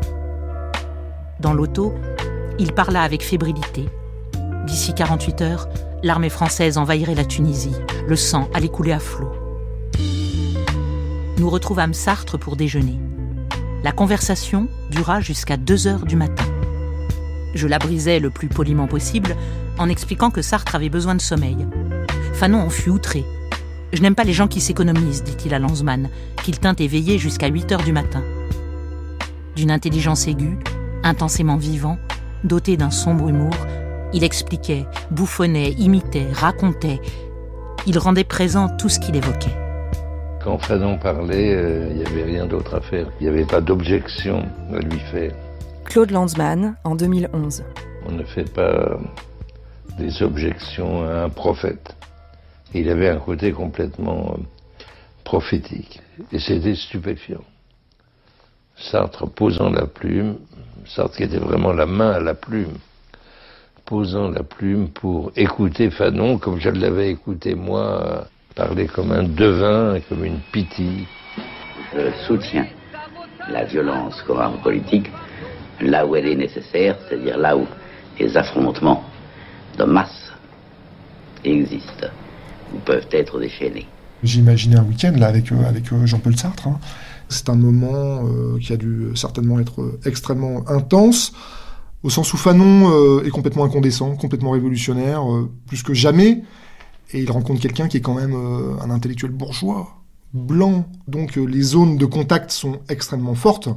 Dans 1.39 1.53
l'auto, 1.53 1.93
il 2.59 2.73
parla 2.73 3.03
avec 3.03 3.23
fébrilité. 3.23 3.85
D'ici 4.65 4.93
48 4.93 5.41
heures, 5.41 5.69
l'armée 6.03 6.29
française 6.29 6.77
envahirait 6.77 7.15
la 7.15 7.25
Tunisie. 7.25 7.75
Le 8.07 8.15
sang 8.15 8.49
allait 8.53 8.67
couler 8.67 8.91
à 8.91 8.99
flot. 8.99 9.31
Nous 11.37 11.49
retrouvâmes 11.49 11.93
Sartre 11.93 12.37
pour 12.37 12.55
déjeuner. 12.55 12.99
La 13.83 13.91
conversation 13.91 14.67
dura 14.89 15.21
jusqu'à 15.21 15.55
2 15.55 15.87
heures 15.87 16.05
du 16.05 16.15
matin. 16.15 16.43
Je 17.53 17.67
la 17.67 17.79
brisais 17.79 18.19
le 18.19 18.29
plus 18.29 18.47
poliment 18.47 18.87
possible 18.87 19.35
en 19.77 19.87
expliquant 19.87 20.31
que 20.31 20.41
Sartre 20.41 20.75
avait 20.75 20.89
besoin 20.89 21.15
de 21.15 21.21
sommeil. 21.21 21.67
Fanon 22.33 22.59
en 22.59 22.69
fut 22.69 22.89
outré. 22.89 23.23
Je 23.93 24.01
n'aime 24.01 24.15
pas 24.15 24.23
les 24.23 24.33
gens 24.33 24.47
qui 24.47 24.61
s'économisent, 24.61 25.23
dit-il 25.23 25.53
à 25.53 25.59
Lanzmann, 25.59 26.09
qu'il 26.43 26.59
tint 26.59 26.75
éveillé 26.75 27.17
jusqu'à 27.17 27.47
8 27.47 27.71
heures 27.71 27.83
du 27.83 27.93
matin. 27.93 28.23
d'une 29.55 29.71
intelligence 29.71 30.27
aiguë, 30.27 30.59
intensément 31.03 31.57
vivant, 31.57 31.97
doté 32.43 32.77
d'un 32.77 32.91
sombre 32.91 33.27
humour, 33.27 33.55
il 34.13 34.23
expliquait, 34.23 34.85
bouffonnait, 35.09 35.71
imitait, 35.71 36.27
racontait. 36.31 37.01
Il 37.87 37.97
rendait 37.97 38.23
présent 38.23 38.69
tout 38.69 38.87
ce 38.87 38.99
qu'il 38.99 39.15
évoquait. 39.15 39.66
Quand 40.47 40.59
Fanon 40.59 40.97
parlait, 40.97 41.53
euh, 41.53 41.89
il 41.91 41.97
n'y 41.97 42.05
avait 42.05 42.23
rien 42.23 42.45
d'autre 42.45 42.75
à 42.75 42.79
faire. 42.79 43.07
Il 43.19 43.23
n'y 43.23 43.29
avait 43.29 43.43
pas 43.43 43.59
d'objection 43.59 44.45
à 44.73 44.79
lui 44.79 44.97
faire. 45.11 45.33
Claude 45.83 46.11
Lanzmann, 46.11 46.77
en 46.85 46.95
2011. 46.95 47.65
On 48.05 48.13
ne 48.13 48.23
fait 48.23 48.49
pas 48.53 48.97
des 49.97 50.23
objections 50.23 51.03
à 51.03 51.23
un 51.23 51.29
prophète. 51.29 51.97
Il 52.73 52.89
avait 52.89 53.09
un 53.09 53.17
côté 53.17 53.51
complètement 53.51 54.35
euh, 54.37 54.43
prophétique. 55.25 55.99
Et 56.31 56.39
c'était 56.39 56.75
stupéfiant. 56.75 57.43
Sartre 58.77 59.29
posant 59.29 59.69
la 59.69 59.85
plume, 59.85 60.37
Sartre 60.85 61.17
qui 61.17 61.23
était 61.23 61.39
vraiment 61.39 61.73
la 61.73 61.85
main 61.85 62.11
à 62.11 62.19
la 62.21 62.35
plume, 62.35 62.77
posant 63.83 64.29
la 64.29 64.43
plume 64.43 64.87
pour 64.91 65.29
écouter 65.35 65.89
Fanon 65.89 66.37
comme 66.37 66.57
je 66.57 66.69
l'avais 66.69 67.09
écouté 67.09 67.53
moi, 67.53 68.27
parler 68.57 68.87
comme 68.87 69.11
un 69.11 69.23
devin, 69.23 69.99
comme 70.09 70.25
une 70.25 70.39
pitié. 70.51 71.05
Je 71.93 72.11
soutiens 72.25 72.65
la 73.49 73.63
violence 73.65 74.21
comme 74.25 74.39
arme 74.39 74.59
politique 74.61 75.09
là 75.79 76.05
où 76.05 76.15
elle 76.15 76.27
est 76.27 76.35
nécessaire, 76.35 76.97
c'est-à-dire 77.07 77.37
là 77.37 77.55
où 77.55 77.65
les 78.19 78.35
affrontements 78.35 79.03
de 79.77 79.83
masse 79.83 80.31
existent 81.45 82.07
ou 82.73 82.79
peuvent 82.79 83.07
être 83.11 83.39
déchaînés. 83.39 83.85
J'imaginais 84.23 84.77
un 84.77 84.83
week-end 84.83 85.13
là 85.15 85.27
avec, 85.27 85.51
euh, 85.51 85.63
avec 85.69 85.93
euh, 85.93 86.05
Jean-Paul 86.07 86.35
Sartre. 86.35 86.67
Hein. 86.67 86.79
C'est 87.29 87.49
un 87.49 87.55
moment 87.55 88.25
euh, 88.25 88.57
qui 88.59 88.73
a 88.73 88.77
dû 88.77 89.09
certainement 89.13 89.59
être 89.59 89.99
extrêmement 90.03 90.67
intense, 90.67 91.31
au 92.01 92.09
sens 92.09 92.33
où 92.33 92.37
Fanon 92.37 93.21
est 93.23 93.29
complètement 93.29 93.65
incandescent, 93.65 94.15
complètement 94.15 94.51
révolutionnaire, 94.51 95.23
plus 95.67 95.83
que 95.83 95.93
jamais, 95.93 96.43
et 97.13 97.21
il 97.21 97.31
rencontre 97.31 97.61
quelqu'un 97.61 97.87
qui 97.87 97.97
est 97.97 98.01
quand 98.01 98.15
même 98.15 98.35
un 98.35 98.89
intellectuel 98.89 99.31
bourgeois, 99.31 100.03
blanc, 100.33 100.89
donc 101.07 101.35
les 101.35 101.61
zones 101.61 101.97
de 101.97 102.05
contact 102.05 102.51
sont 102.51 102.79
extrêmement 102.89 103.35
fortes, 103.35 103.69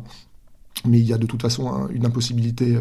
mais 0.87 0.99
il 0.99 1.07
y 1.07 1.13
a 1.13 1.19
de 1.19 1.27
toute 1.27 1.43
façon 1.43 1.89
une 1.89 2.07
impossibilité 2.07 2.77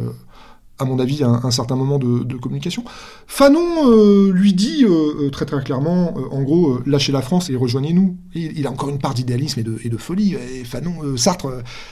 à 0.80 0.86
mon 0.86 0.98
avis, 1.00 1.24
un, 1.24 1.42
un 1.44 1.52
certain 1.52 1.76
moment 1.76 2.00
de, 2.00 2.36
communication. 2.40 2.86
Fanon 3.28 3.92
euh, 3.92 4.32
lui 4.32 4.54
dit 4.54 4.86
euh, 4.86 5.26
euh, 5.26 5.30
très 5.30 5.46
très 5.46 5.62
clairement, 5.62 6.14
en 6.32 6.42
gros, 6.42 6.80
lâchez 6.86 7.12
la 7.12 7.22
France 7.22 7.50
et 7.50 7.56
rejoignez-nous. 7.56 8.16
Il, 8.34 8.66
a 8.66 8.72
encore 8.72 8.90
une 8.90 9.00
part 9.00 9.14
d'idéalisme 9.14 9.60
et 9.60 9.90
de, 9.90 9.98
folie. 9.98 10.36
Fanon, 10.64 11.18
Sartre 11.18 11.48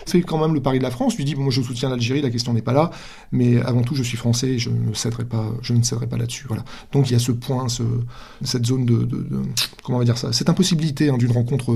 fait 0.06 0.22
quand 0.22 0.38
même 0.39 0.53
le 0.53 0.62
pari 0.62 0.77
de 0.77 0.84
la 0.84 0.91
France, 0.91 1.17
lui 1.17 1.25
dit, 1.25 1.36
bon, 1.36 1.50
je 1.50 1.62
soutiens 1.62 1.89
l'Algérie, 1.89 2.22
la 2.22 2.29
question 2.29 2.53
n'est 2.53 2.62
pas 2.62 2.74
là, 2.74 2.91
mais 3.32 3.60
avant 3.62 3.82
tout 3.82 3.96
je 3.96 4.03
suis 4.03 4.17
français 4.17 4.51
et 4.51 4.60
je 4.60 4.70
ne 4.70 4.94
céderai 4.94 5.25
pas, 5.25 5.51
je 5.62 5.74
ne 5.74 5.84
céderai 5.84 6.08
pas 6.08 6.17
là-dessus. 6.17 6.48
Donc 6.94 7.10
il 7.10 7.13
y 7.13 7.15
a 7.15 7.20
ce 7.20 7.34
point, 7.34 7.67
ce, 7.67 7.84
cette 8.44 8.65
zone 8.65 8.86
de 8.86 9.08
comment 9.84 9.98
on 9.98 10.00
va 10.00 10.06
dire 10.06 10.17
ça, 10.17 10.32
cette 10.32 10.50
impossibilité 10.50 11.10
hein, 11.10 11.17
d'une 11.17 11.32
rencontre 11.32 11.75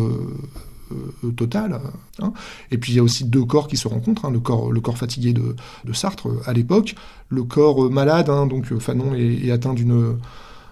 euh, 1.24 1.32
total 1.32 1.80
hein. 2.22 2.34
Et 2.72 2.78
puis 2.78 2.94
il 2.94 2.96
y 2.96 3.00
a 3.00 3.04
aussi 3.04 3.26
deux 3.26 3.46
corps 3.46 3.68
qui 3.68 3.78
se 3.78 3.88
rencontrent, 3.88 4.26
hein. 4.26 4.32
le, 4.32 4.40
corps, 4.40 4.72
le 4.72 4.82
corps 4.82 4.98
fatigué 4.98 5.34
de, 5.34 5.56
Sartre 5.94 6.30
euh, 6.30 6.42
à 6.46 6.54
l'époque, 6.54 6.96
le 7.30 7.44
corps 7.44 7.86
euh, 7.86 7.90
malade, 7.90 8.30
hein, 8.30 8.48
donc 8.48 8.78
Fanon 8.80 9.14
est, 9.16 9.52
atteint 9.52 9.74
d'une 9.74 10.18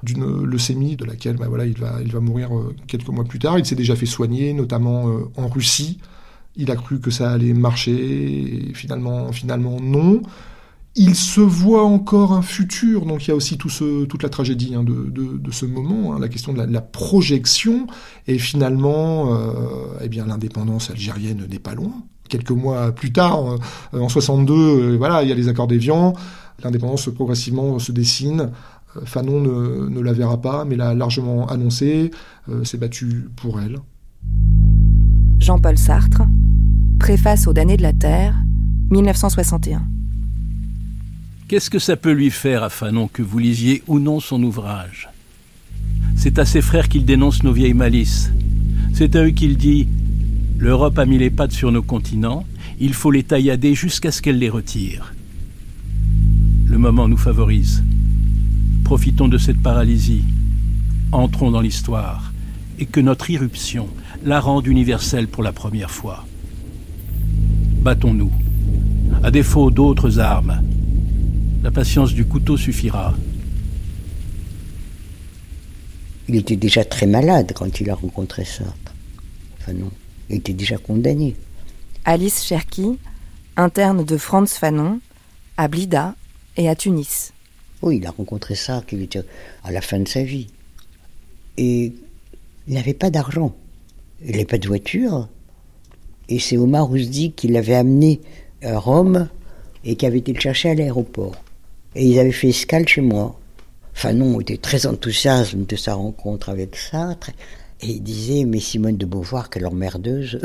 d'une 0.02 0.46
leucémie 0.46 0.96
de 0.96 1.04
laquelle 1.04 1.36
bah, 1.36 1.48
voilà, 1.50 1.66
il, 1.66 1.78
va, 1.78 1.98
il 2.02 2.10
va 2.14 2.22
mourir 2.22 2.52
quelques 2.88 3.10
mois 3.10 3.26
plus 3.26 3.40
tard. 3.40 3.60
Il 3.60 3.66
s'est 3.66 3.76
déjà 3.76 3.98
fait 3.98 4.06
soigner, 4.06 4.54
notamment 4.54 5.12
en 5.36 5.50
Russie. 5.50 6.00
Il 6.56 6.72
a 6.72 6.78
cru 6.78 7.02
que 7.02 7.12
ça 7.12 7.32
allait 7.32 7.52
marcher, 7.52 8.70
et 8.70 8.74
finalement, 8.74 9.34
finalement 9.34 9.78
non 9.82 10.22
il 10.96 11.16
se 11.16 11.42
voit 11.42 11.86
encore 11.86 12.34
un 12.34 12.42
futur, 12.42 13.06
donc 13.06 13.26
il 13.26 13.30
y 13.30 13.32
a 13.32 13.36
aussi 13.36 13.58
toute 13.58 14.24
la 14.24 14.30
tragédie 14.30 14.76
hein, 14.76 14.84
de, 14.84 15.52
ce 15.52 15.66
moment, 15.66 16.14
hein, 16.14 16.20
la 16.20 16.28
question 16.28 16.54
de 16.54 16.62
la, 16.62 16.82
projection, 16.82 17.88
et 18.28 18.38
finalement, 18.38 19.34
euh, 19.34 19.98
eh 20.02 20.10
bien 20.10 20.26
l'indépendance 20.26 20.90
algérienne 20.90 21.46
n'est 21.50 21.60
pas 21.60 21.76
loin. 21.76 21.94
Quelques 22.28 22.52
mois 22.52 22.92
plus 22.92 23.12
tard, 23.12 23.58
euh, 23.94 24.00
en 24.00 24.10
62, 24.10 24.54
euh, 24.54 24.98
voilà, 24.98 25.24
il 25.24 25.30
y 25.30 25.32
a 25.32 25.36
les 25.36 25.48
accords 25.48 25.68
d'Évian, 25.68 26.14
l'indépendance 26.64 27.10
progressivement 27.10 27.80
se 27.80 27.92
dessine. 27.92 28.52
Fanon 29.06 29.40
ne, 29.40 30.02
la 30.02 30.14
verra 30.14 30.42
pas, 30.42 30.66
mais 30.66 30.76
l'a 30.76 30.96
largement 30.96 31.48
annoncé, 31.48 32.10
s'est 32.64 32.78
battu 32.78 33.30
pour 33.36 33.62
elle. 33.62 33.78
Jean-Paul 35.38 35.78
Sartre, 35.78 36.24
préface 37.00 37.46
aux 37.46 37.54
damnés 37.54 37.78
de 37.78 37.84
la 37.84 37.94
Terre, 37.94 38.36
1961. 38.90 39.84
Qu'est-ce 41.50 41.72
que 41.72 41.80
ça 41.80 41.96
peut 41.96 42.12
lui 42.12 42.30
faire 42.30 42.62
à 42.62 42.70
Fanon 42.70 43.08
que 43.08 43.24
vous 43.24 43.40
lisiez 43.40 43.82
ou 43.88 43.98
non 43.98 44.20
son 44.20 44.44
ouvrage? 44.44 45.10
C'est 46.16 46.38
à 46.38 46.46
ses 46.46 46.62
frères 46.62 46.88
qu'il 46.88 47.06
dénonce 47.06 47.42
nos 47.42 47.52
vieilles 47.52 47.74
malices. 47.74 48.32
C'est 48.94 49.16
à 49.16 49.26
eux 49.26 49.32
qu'il 49.32 49.58
dit 49.58 49.88
L'Europe 50.60 51.00
a 51.00 51.08
mis 51.08 51.18
les 51.18 51.32
pattes 51.32 51.52
sur 51.52 51.72
nos 51.72 51.82
continents, 51.82 52.46
il 52.80 52.94
faut 52.94 53.10
les 53.10 53.24
taillader 53.24 53.74
jusqu'à 53.74 54.12
ce 54.12 54.22
qu'elle 54.22 54.38
les 54.38 54.48
retire. 54.48 55.16
Le 56.68 56.78
moment 56.78 57.08
nous 57.08 57.18
favorise. 57.18 57.84
Profitons 58.84 59.28
de 59.28 59.40
cette 59.40 59.60
paralysie. 59.60 60.26
Entrons 61.12 61.50
dans 61.50 61.62
l'histoire 61.62 62.32
et 62.78 62.86
que 62.86 63.00
notre 63.00 63.32
irruption 63.32 63.88
la 64.24 64.40
rende 64.40 64.68
universelle 64.68 65.28
pour 65.28 65.42
la 65.42 65.52
première 65.52 65.90
fois. 65.90 66.28
Battons-nous. 67.82 68.32
À 69.24 69.32
défaut 69.32 69.72
d'autres 69.72 70.20
armes, 70.20 70.62
la 71.62 71.72
patience 71.72 72.14
du 72.14 72.26
couteau 72.26 72.56
suffira. 72.56 73.14
Il 76.28 76.36
était 76.36 76.56
déjà 76.56 76.86
très 76.86 77.06
malade 77.06 77.52
quand 77.56 77.82
il 77.82 77.90
a 77.90 77.96
rencontré 77.96 78.46
Sartre. 78.46 78.94
Enfin 79.58 79.74
non, 79.74 79.92
il 80.30 80.38
était 80.38 80.54
déjà 80.54 80.78
condamné. 80.78 81.36
Alice 82.06 82.46
Cherki, 82.46 82.98
interne 83.58 84.06
de 84.06 84.18
Franz 84.18 84.58
Fanon, 84.58 85.02
à 85.58 85.68
Blida 85.68 86.16
et 86.56 86.70
à 86.70 86.76
Tunis. 86.76 87.34
Oui, 87.82 87.98
il 87.98 88.06
a 88.06 88.12
rencontré 88.12 88.56
Sartre, 88.56 88.94
il 88.94 89.02
était 89.02 89.24
à 89.64 89.72
la 89.72 89.82
fin 89.82 90.00
de 90.00 90.08
sa 90.08 90.24
vie. 90.24 90.48
Et 91.58 91.94
il 92.68 92.74
n'avait 92.74 92.94
pas 92.94 93.10
d'argent. 93.10 93.54
Il 94.24 94.32
n'avait 94.32 94.46
pas 94.46 94.58
de 94.60 94.68
voiture. 94.68 95.28
Et 96.30 96.40
c'est 96.40 96.58
Omar 96.58 96.90
Ouzdi 96.90 97.32
qui 97.34 97.48
l'avait 97.48 97.76
amené 97.76 98.22
à 98.62 98.78
Rome 98.78 99.28
et 99.84 99.96
qui 99.96 100.06
avait 100.06 100.20
été 100.20 100.32
le 100.32 100.40
chercher 100.40 100.70
à 100.70 100.76
l'aéroport. 100.76 101.36
Et 101.96 102.06
ils 102.06 102.20
avaient 102.20 102.32
fait 102.32 102.50
escale 102.50 102.88
chez 102.88 103.02
moi. 103.02 103.40
Fanon 103.94 104.40
était 104.40 104.58
très 104.58 104.86
enthousiaste 104.86 105.56
de 105.56 105.76
sa 105.76 105.96
rencontre 105.96 106.50
avec 106.50 106.76
Sartre. 106.76 107.32
Et 107.82 107.88
il 107.88 108.04
disait, 108.04 108.46
mais 108.46 108.60
Simone 108.60 108.98
de 108.98 109.06
Beauvoir, 109.06 109.50
quelle 109.50 109.66
emmerdeuse. 109.66 110.40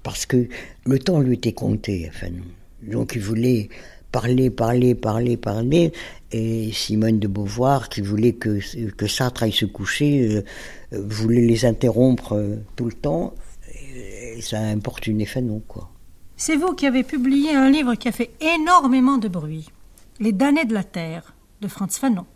Parce 0.02 0.26
que 0.26 0.48
le 0.86 0.98
temps 0.98 1.20
lui 1.20 1.34
était 1.34 1.52
compté 1.52 2.10
Fanon. 2.12 2.44
Donc 2.82 3.12
il 3.14 3.20
voulait 3.20 3.68
parler, 4.12 4.50
parler, 4.50 4.94
parler, 4.94 5.36
parler. 5.36 5.92
Et 6.32 6.70
Simone 6.72 7.18
de 7.18 7.28
Beauvoir, 7.28 7.88
qui 7.88 8.00
voulait 8.00 8.32
que, 8.32 8.58
que 8.90 9.06
Sartre 9.06 9.42
aille 9.42 9.52
se 9.52 9.64
coucher, 9.66 10.42
euh, 10.92 11.00
voulait 11.00 11.46
les 11.46 11.64
interrompre 11.64 12.34
euh, 12.34 12.56
tout 12.76 12.86
le 12.86 12.92
temps. 12.92 13.34
Et 13.84 14.40
ça 14.40 14.60
a 14.60 15.26
Fanon, 15.26 15.62
quoi. 15.66 15.90
C'est 16.40 16.54
vous 16.54 16.72
qui 16.72 16.86
avez 16.86 17.02
publié 17.02 17.56
un 17.56 17.68
livre 17.68 17.96
qui 17.96 18.06
a 18.06 18.12
fait 18.12 18.30
énormément 18.40 19.18
de 19.18 19.26
bruit, 19.26 19.68
Les 20.20 20.30
damnés 20.32 20.64
de 20.64 20.72
la 20.72 20.84
Terre, 20.84 21.34
de 21.60 21.66
Franz 21.66 21.98
Fanon. 21.98 22.26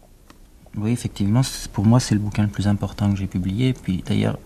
Oui, 0.77 0.91
effectivement, 0.91 1.43
pour 1.73 1.87
moi, 1.87 2.01
c'est 2.01 2.17
le 2.17 2.21
bouquin 2.21 2.43
le 2.43 2.49
plus 2.49 2.67
important 2.67 3.13
que 3.13 3.17
j'ai 3.17 3.29
publié. 3.29 3.73
Puis 3.73 4.03
d'ailleurs, 4.05 4.41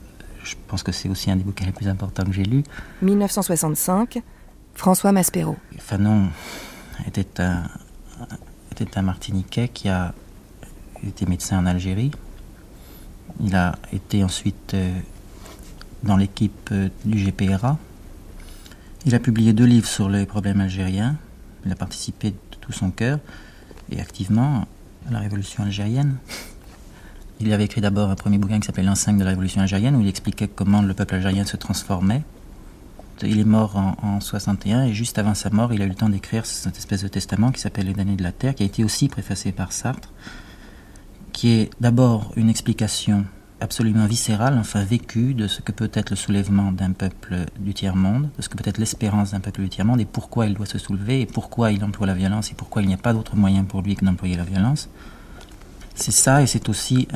je 0.45 0.57
pense 0.69 0.83
que 0.83 0.93
c'est 0.93 1.09
aussi 1.09 1.31
un 1.31 1.37
des 1.37 1.43
bouquins 1.43 1.65
les 1.65 1.73
plus 1.73 1.89
importants 1.89 2.25
que 2.25 2.33
j'ai 2.33 2.45
lu. 2.45 2.65
1965, 3.01 4.21
François 4.75 5.13
Maspero. 5.13 5.57
Fanon 5.79 6.29
était 7.07 7.41
un, 7.41 7.63
était 8.73 8.99
un 8.99 9.03
Martiniquais 9.03 9.69
qui 9.69 9.89
a 9.89 10.13
été 11.03 11.25
médecin 11.25 11.59
en 11.59 11.65
Algérie. 11.65 12.11
Il 13.41 13.57
a 13.57 13.75
été 13.91 14.23
ensuite 14.23 14.75
euh, 14.75 14.93
dans 16.03 16.19
l'équipe 16.19 16.69
euh, 16.73 16.91
du 17.07 17.25
GPRA, 17.25 17.79
il 19.07 19.15
a 19.15 19.21
publié 19.21 19.53
deux 19.53 19.65
livres 19.65 19.87
sur 19.87 20.09
les 20.09 20.27
problèmes 20.27 20.61
algériens. 20.61 21.17
Il 21.65 21.71
a 21.71 21.77
participé 21.77 22.33
de 22.33 22.57
tout 22.61 22.73
son 22.73 22.91
cœur 22.91 23.21
et 23.91 24.01
activement 24.01 24.67
à 25.09 25.13
la 25.13 25.21
révolution 25.21 25.63
algérienne. 25.63 26.17
Il 27.39 27.53
avait 27.53 27.65
écrit 27.65 27.81
d'abord 27.81 28.11
un 28.11 28.17
premier 28.17 28.39
bouquin 28.39 28.59
qui 28.59 28.67
s'appelait 28.67 28.83
L'In 28.83 28.95
de 29.13 29.23
la 29.23 29.31
révolution 29.31 29.61
algérienne 29.61 29.95
où 29.95 30.01
il 30.01 30.09
expliquait 30.09 30.49
comment 30.49 30.83
le 30.83 30.93
peuple 30.93 31.15
algérien 31.15 31.45
se 31.45 31.57
transformait. 31.57 32.23
Il 33.23 33.39
est 33.39 33.45
mort 33.45 33.77
en, 33.77 34.21
61 34.21 34.87
et 34.87 34.93
juste 34.93 35.19
avant 35.19 35.35
sa 35.35 35.51
mort, 35.51 35.73
il 35.73 35.81
a 35.81 35.85
eu 35.85 35.89
le 35.89 35.95
temps 35.95 36.09
d'écrire 36.09 36.45
cette 36.45 36.77
espèce 36.77 37.03
de 37.03 37.09
testament 37.09 37.53
qui 37.53 37.61
s'appelle 37.61 37.87
Les 37.87 37.95
damnés 37.95 38.17
de 38.17 38.23
la 38.23 38.33
terre, 38.33 38.55
qui 38.55 38.65
a 38.65 38.67
été 38.67 38.83
aussi 38.83 39.09
préfacé 39.09 39.53
par 39.53 39.73
Sartre, 39.73 40.11
qui 41.33 41.51
est 41.51 41.71
d'abord 41.81 42.33
une 42.37 42.51
explication 42.51 43.25
absolument 43.61 44.07
viscéral, 44.07 44.59
enfin 44.59 44.85
vécu, 44.85 45.35
de 45.35 45.47
ce 45.47 45.61
que 45.61 45.73
peut 45.73 45.91
être 45.95 46.11
le 46.11 46.17
soulèvement 46.17 46.73
d'un 46.73 46.93
peuple 46.93 47.47
du 47.59 47.73
tiers-monde, 47.73 48.29
de 48.37 48.43
ce 48.43 48.49
que 48.49 48.57
peut 48.57 48.69
être 48.69 48.79
l'espérance 48.79 49.31
d'un 49.31 49.41
peuple 49.41 49.63
du 49.63 49.69
tiers-monde, 49.69 50.01
et 50.01 50.05
pourquoi 50.05 50.47
il 50.47 50.55
doit 50.55 50.67
se 50.67 50.79
soulever, 50.79 51.23
et 51.23 51.27
pourquoi 51.27 51.73
il 51.73 51.83
emploie 51.83 52.07
la 52.07 52.15
violence, 52.15 52.51
et 52.51 52.55
pourquoi 52.55 52.83
il 52.83 52.89
n'y 52.89 52.95
a 52.95 52.99
pas 52.99 53.13
d'autre 53.13 53.37
moyen 53.37 53.65
pour 53.65 53.83
lui 53.83 53.97
que 53.97 54.05
d'employer 54.05 54.37
la 54.37 54.45
violence. 54.45 54.89
C'est 55.95 56.13
ça, 56.13 56.43
et 56.43 56.47
c'est 56.47 56.69
aussi 56.69 57.09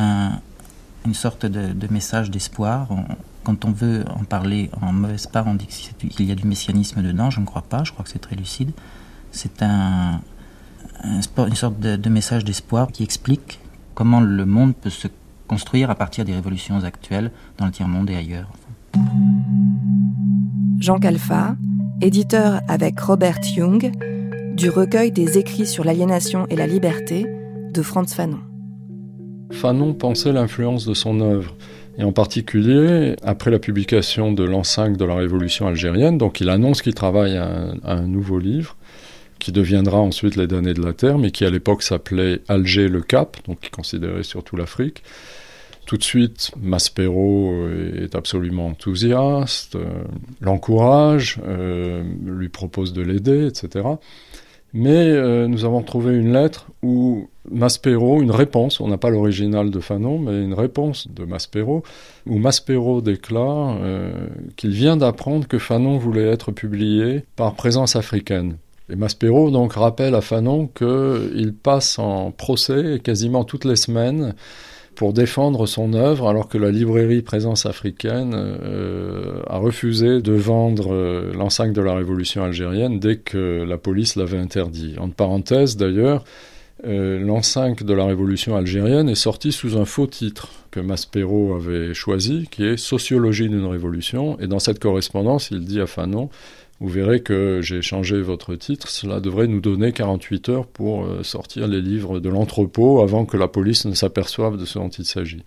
une 1.05 1.15
sorte 1.15 1.45
de, 1.45 1.87
message 1.89 2.31
d'espoir. 2.31 2.89
Quand 3.45 3.65
on 3.67 3.71
veut 3.71 4.05
en 4.09 4.25
parler 4.25 4.71
en 4.81 4.93
mauvaise 4.93 5.27
part, 5.27 5.47
on 5.47 5.55
dit 5.55 5.67
qu'il 5.67 6.27
y 6.27 6.33
a 6.33 6.35
du 6.35 6.47
messianisme 6.47 7.03
dedans, 7.03 7.31
je 7.31 7.41
ne 7.41 7.47
crois 7.47 7.63
pas, 7.63 7.85
je 7.85 7.93
crois 7.93 8.05
que 8.05 8.11
c'est 8.11 8.19
très 8.19 8.37
lucide. 8.37 8.73
C'est 9.33 9.63
un, 9.63 10.23
une 11.05 11.55
sorte 11.55 11.79
de 11.79 12.09
message 12.09 12.45
d'espoir 12.45 12.89
qui 12.89 13.03
explique 13.03 13.61
comment 13.95 14.21
le 14.21 14.47
monde 14.47 14.75
peut 14.75 14.89
se 14.89 15.09
construire 15.51 15.91
à 15.91 15.97
partir 15.97 16.25
des 16.25 16.33
révolutions 16.33 16.85
actuelles 16.85 17.33
dans 17.59 17.67
le 17.67 17.73
tiers-monde 17.73 18.09
et 18.09 18.15
ailleurs. 18.15 18.53
Jean 20.79 21.01
Calfa, 21.01 21.57
éditeur 22.01 22.61
avec 22.69 23.01
Robert 23.01 23.43
Jung 23.43 23.91
du 24.55 24.71
recueil 24.71 25.11
des 25.11 25.39
écrits 25.39 25.67
sur 25.67 25.83
l'aliénation 25.83 26.47
et 26.51 26.57
la 26.57 26.69
liberté 26.69 27.27
de 27.75 27.83
Franz 27.83 28.15
Fanon. 28.15 28.39
Fanon 29.51 29.93
pensait 29.93 30.31
l'influence 30.31 30.87
de 30.87 30.95
son 30.95 31.21
œuvre, 31.21 31.57
et 31.99 32.05
en 32.05 32.13
particulier 32.13 33.17
après 33.25 33.51
la 33.51 33.59
publication 33.59 34.31
de 34.31 34.45
l'an 34.45 34.63
5 34.63 34.97
de 34.97 35.05
la 35.05 35.17
Révolution 35.17 35.67
algérienne, 35.67 36.17
donc 36.17 36.41
il 36.41 36.49
annonce 36.49 36.81
qu'il 36.81 36.95
travaille 36.95 37.37
à 37.37 37.73
un, 37.83 38.07
nouveau 38.07 38.39
livre 38.39 38.77
qui 39.41 39.51
deviendra 39.51 39.99
ensuite 39.99 40.37
Les 40.37 40.47
damnés 40.47 40.75
de 40.75 40.83
la 40.83 40.93
Terre, 40.93 41.19
mais 41.19 41.33
qui 41.33 41.45
à 41.45 41.51
l'époque 41.51 41.83
s'appelait 41.83 42.41
Alger 42.47 42.89
le 42.89 43.01
Cap, 43.01 43.39
donc 43.49 43.61
qui 43.61 43.71
considérait 43.71 44.23
surtout 44.23 44.55
l'Afrique. 44.55 45.03
Tout 45.91 45.97
de 45.97 46.05
suite, 46.05 46.53
Maspero 46.57 47.51
euh, 47.53 48.05
est 48.05 48.15
absolument 48.15 48.69
enthousiaste, 48.69 49.75
euh, 49.75 50.05
l'encourage, 50.41 51.41
euh, 51.45 52.05
lui 52.25 52.49
propose 52.49 52.93
de 52.93 53.03
l'aider, 53.03 53.49
etc. 53.49 53.89
Mais 54.73 55.49
nous 55.49 55.65
avons 55.65 55.83
trouvé 55.83 56.15
une 56.15 56.33
lettre 56.33 56.69
où 56.81 57.29
Maspero, 57.51 58.23
une 58.23 58.31
réponse, 58.31 58.79
on 58.79 58.87
n'a 58.87 58.99
pas 58.99 59.11
l'original 59.11 59.73
de 59.73 59.81
Fanon, 59.81 60.21
mais 60.21 60.45
une 60.45 60.55
réponse 60.55 61.09
de 61.09 61.25
Maspero, 61.25 61.83
où 62.25 62.39
Maspero 62.39 63.01
déclare 63.01 63.79
qu'il 64.55 64.71
vient 64.71 64.97
d'apprendre 64.97 65.49
que 65.49 65.59
Fanon 65.59 65.99
voulait 65.99 66.29
être 66.29 66.53
publié 66.53 67.25
par 67.35 67.55
présence 67.55 67.97
africaine. 67.97 68.59
Et 68.91 68.97
Maspero 68.97 69.51
donc 69.51 69.75
rappelle 69.75 70.15
à 70.15 70.21
Fanon 70.21 70.67
qu'il 70.67 71.55
passe 71.55 71.99
en 71.99 72.33
procès 72.33 73.01
quasiment 73.03 73.45
toutes 73.45 73.65
les 73.65 73.77
semaines 73.77 74.35
pour 74.97 75.13
défendre 75.13 75.67
son 75.67 75.95
œuvre, 75.95 76.29
alors 76.29 76.49
que 76.49 76.59
la 76.59 76.71
librairie 76.71 77.23
Présence 77.23 77.65
africaine 77.65 78.35
euh, 78.35 79.41
a 79.47 79.57
refusé 79.59 80.21
de 80.21 80.33
vendre 80.33 80.93
euh, 80.93 81.33
l'enceinte 81.33 81.73
de 81.73 81.81
la 81.81 81.95
Révolution 81.95 82.45
algérienne 82.45 82.99
dès 82.99 83.17
que 83.17 83.65
la 83.67 83.79
police 83.79 84.17
l'avait 84.17 84.39
interdit. 84.39 84.97
En 84.99 85.09
parenthèse, 85.09 85.77
d'ailleurs, 85.77 86.25
euh, 86.87 87.19
l'enceinte 87.19 87.83
de 87.83 87.95
la 87.95 88.05
Révolution 88.05 88.57
algérienne 88.57 89.09
est 89.09 89.15
sortie 89.15 89.53
sous 89.53 89.79
un 89.79 89.85
faux 89.85 90.07
titre 90.07 90.49
que 90.71 90.81
Maspero 90.81 91.55
avait 91.55 91.95
choisi, 91.95 92.49
qui 92.51 92.65
est 92.65 92.77
Sociologie 92.77 93.49
d'une 93.49 93.67
révolution. 93.67 94.39
Et 94.41 94.49
dans 94.49 94.59
cette 94.59 94.79
correspondance, 94.79 95.51
il 95.51 95.61
dit 95.61 95.81
à 95.81 95.87
Fanon 95.87 96.31
vous 96.81 96.89
verrez 96.89 97.21
que 97.21 97.61
j'ai 97.63 97.83
changé 97.83 98.23
votre 98.23 98.55
titre. 98.55 98.89
Cela 98.89 99.21
devrait 99.21 99.47
nous 99.47 99.61
donner 99.61 99.93
48 99.93 100.49
heures 100.49 100.67
pour 100.67 101.05
euh, 101.05 101.23
sortir 101.23 101.69
les 101.69 101.83
livres 101.83 102.21
de 102.21 102.29
l'entrepôt 102.31 103.03
avant 103.03 103.27
que 103.27 103.37
la 103.37 103.49
police 103.49 103.85
ne 103.85 103.95
s'aperçoive 103.95 104.57
de 104.57 104.65
ce 104.65 104.79
dont 104.79 104.89
il 104.89 105.05
s'agit. 105.05 105.45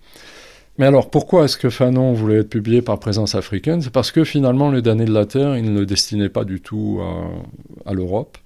Mais 0.78 0.86
alors, 0.86 1.10
pourquoi 1.10 1.46
est-ce 1.46 1.58
que 1.58 1.70
Fanon 1.70 2.14
voulait 2.14 2.38
être 2.38 2.50
publié 2.50 2.84
par 2.84 3.00
Présence 3.00 3.34
africaine? 3.34 3.82
C'est 3.82 3.92
parce 3.92 4.12
que 4.12 4.24
finalement, 4.24 4.72
les 4.72 4.84
damnés 4.84 5.06
de 5.06 5.14
la 5.14 5.26
Terre, 5.26 5.58
il 5.58 5.72
ne 5.72 5.80
le 5.80 5.86
destinait 5.88 6.30
pas 6.30 6.46
du 6.46 6.62
tout 6.62 7.00
à, 7.02 7.90
à 7.90 7.94
l'Europe. 7.94 8.38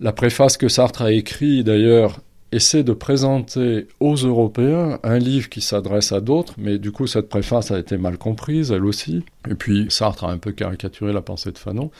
La 0.00 0.12
préface 0.12 0.56
que 0.56 0.68
Sartre 0.68 1.02
a 1.02 1.12
écrite, 1.12 1.66
d'ailleurs, 1.66 2.20
essaie 2.52 2.82
de 2.82 2.92
présenter 2.92 3.86
aux 4.00 4.14
Européens 4.14 4.98
un 5.02 5.18
livre 5.18 5.48
qui 5.48 5.60
s'adresse 5.60 6.12
à 6.12 6.20
d'autres, 6.20 6.54
mais 6.58 6.78
du 6.78 6.92
coup 6.92 7.06
cette 7.06 7.28
préface 7.28 7.70
a 7.70 7.78
été 7.78 7.96
mal 7.96 8.18
comprise, 8.18 8.72
elle 8.72 8.84
aussi. 8.84 9.24
Et 9.50 9.54
puis 9.54 9.86
Sartre 9.90 10.24
a 10.24 10.30
un 10.30 10.38
peu 10.38 10.52
caricaturé 10.52 11.12
la 11.12 11.22
pensée 11.22 11.52
de 11.52 11.58
Fanon. 11.58 11.90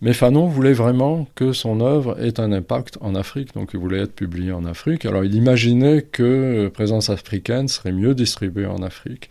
Mais 0.00 0.12
Fanon 0.12 0.46
voulait 0.46 0.72
vraiment 0.72 1.26
que 1.34 1.52
son 1.52 1.80
œuvre 1.80 2.22
ait 2.22 2.38
un 2.38 2.52
impact 2.52 2.98
en 3.00 3.16
Afrique, 3.16 3.54
donc 3.54 3.70
il 3.74 3.80
voulait 3.80 4.02
être 4.02 4.14
publié 4.14 4.52
en 4.52 4.64
Afrique. 4.64 5.04
Alors 5.04 5.24
il 5.24 5.34
imaginait 5.34 6.02
que 6.02 6.70
Présence 6.72 7.10
africaine 7.10 7.66
serait 7.66 7.92
mieux 7.92 8.14
distribuée 8.14 8.66
en 8.66 8.82
Afrique 8.82 9.28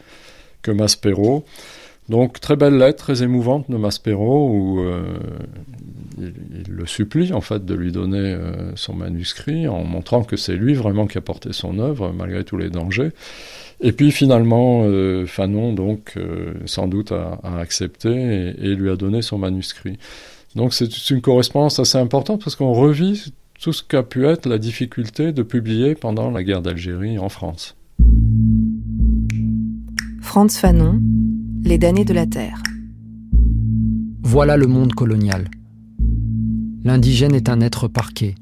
que 0.62 0.71
Maspero. 0.71 1.45
Donc 2.10 2.39
très 2.39 2.56
belle 2.56 2.78
lettre, 2.78 3.04
très 3.04 3.24
émouvante 3.24 3.70
de 3.70 3.76
Maspero, 3.76 4.50
où 4.50 4.80
euh, 4.80 5.17
il, 6.17 6.63
le 6.70 6.86
supplie 6.86 7.34
en 7.34 7.41
fait 7.41 7.65
de 7.65 7.74
lui 7.74 7.91
donner 7.91 8.17
euh, 8.17 8.72
son 8.76 8.93
manuscrit 8.93 9.67
en 9.67 9.84
montrant 9.84 10.24
que 10.24 10.38
c'est 10.38 10.56
lui 10.56 10.74
vraiment 10.74 11.06
qui 11.06 11.17
a 11.17 11.22
porté 11.22 11.52
son 11.52 11.80
œuvre 11.80 12.13
malgré 12.13 12.46
tous 12.46 12.58
les 12.58 12.70
dangers. 12.70 13.12
Et 13.82 13.91
puis 13.91 14.12
finalement, 14.12 14.84
euh, 14.86 15.26
Fanon 15.26 15.74
donc 15.74 16.15
sans 16.65 16.88
doute 16.88 17.12
a, 17.12 17.39
accepté 17.60 18.54
et, 18.58 18.76
lui 18.76 18.89
a 18.89 18.96
donné 18.96 19.22
son 19.22 19.38
manuscrit. 19.38 19.98
Donc 20.56 20.74
c'est 20.74 21.10
une 21.10 21.22
correspondance 21.22 21.78
assez 21.80 21.98
importante 21.98 22.41
parce 22.41 22.56
qu'on 22.56 22.74
revit 22.74 23.34
tout 23.60 23.74
ce 23.74 23.84
qu'a 23.84 24.04
pu 24.04 24.26
être 24.26 24.48
la 24.48 24.60
difficulté 24.60 25.34
de 25.34 25.43
publier 25.43 25.93
pendant 25.93 26.32
la 26.32 26.43
guerre 26.43 26.62
d'Algérie 26.62 27.20
en 27.20 27.30
France. 27.30 27.76
Franz 30.22 30.60
Fanon 30.60 31.00
les 31.63 31.78
damnés 31.78 32.06
de 32.06 32.13
la 32.13 32.26
terre. 32.26 32.62
Voilà 34.24 34.58
le 34.58 34.67
monde 34.67 34.93
colonial. 34.93 35.50
L'indigène 36.84 37.34
est 37.34 37.50
un 37.50 37.62
être 37.62 37.88
parqué. 37.88 38.36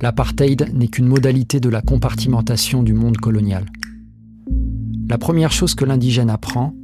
L'apartheid 0.00 0.72
n'est 0.74 0.88
qu'une 0.88 1.06
modalité 1.06 1.60
de 1.60 1.68
la 1.68 1.82
compartimentation 1.82 2.82
du 2.82 2.94
monde 2.94 3.16
colonial. 3.16 3.66
La 5.08 5.18
première 5.18 5.52
chose 5.52 5.74
que 5.74 5.84
l'indigène 5.84 6.30
apprend, 6.30 6.74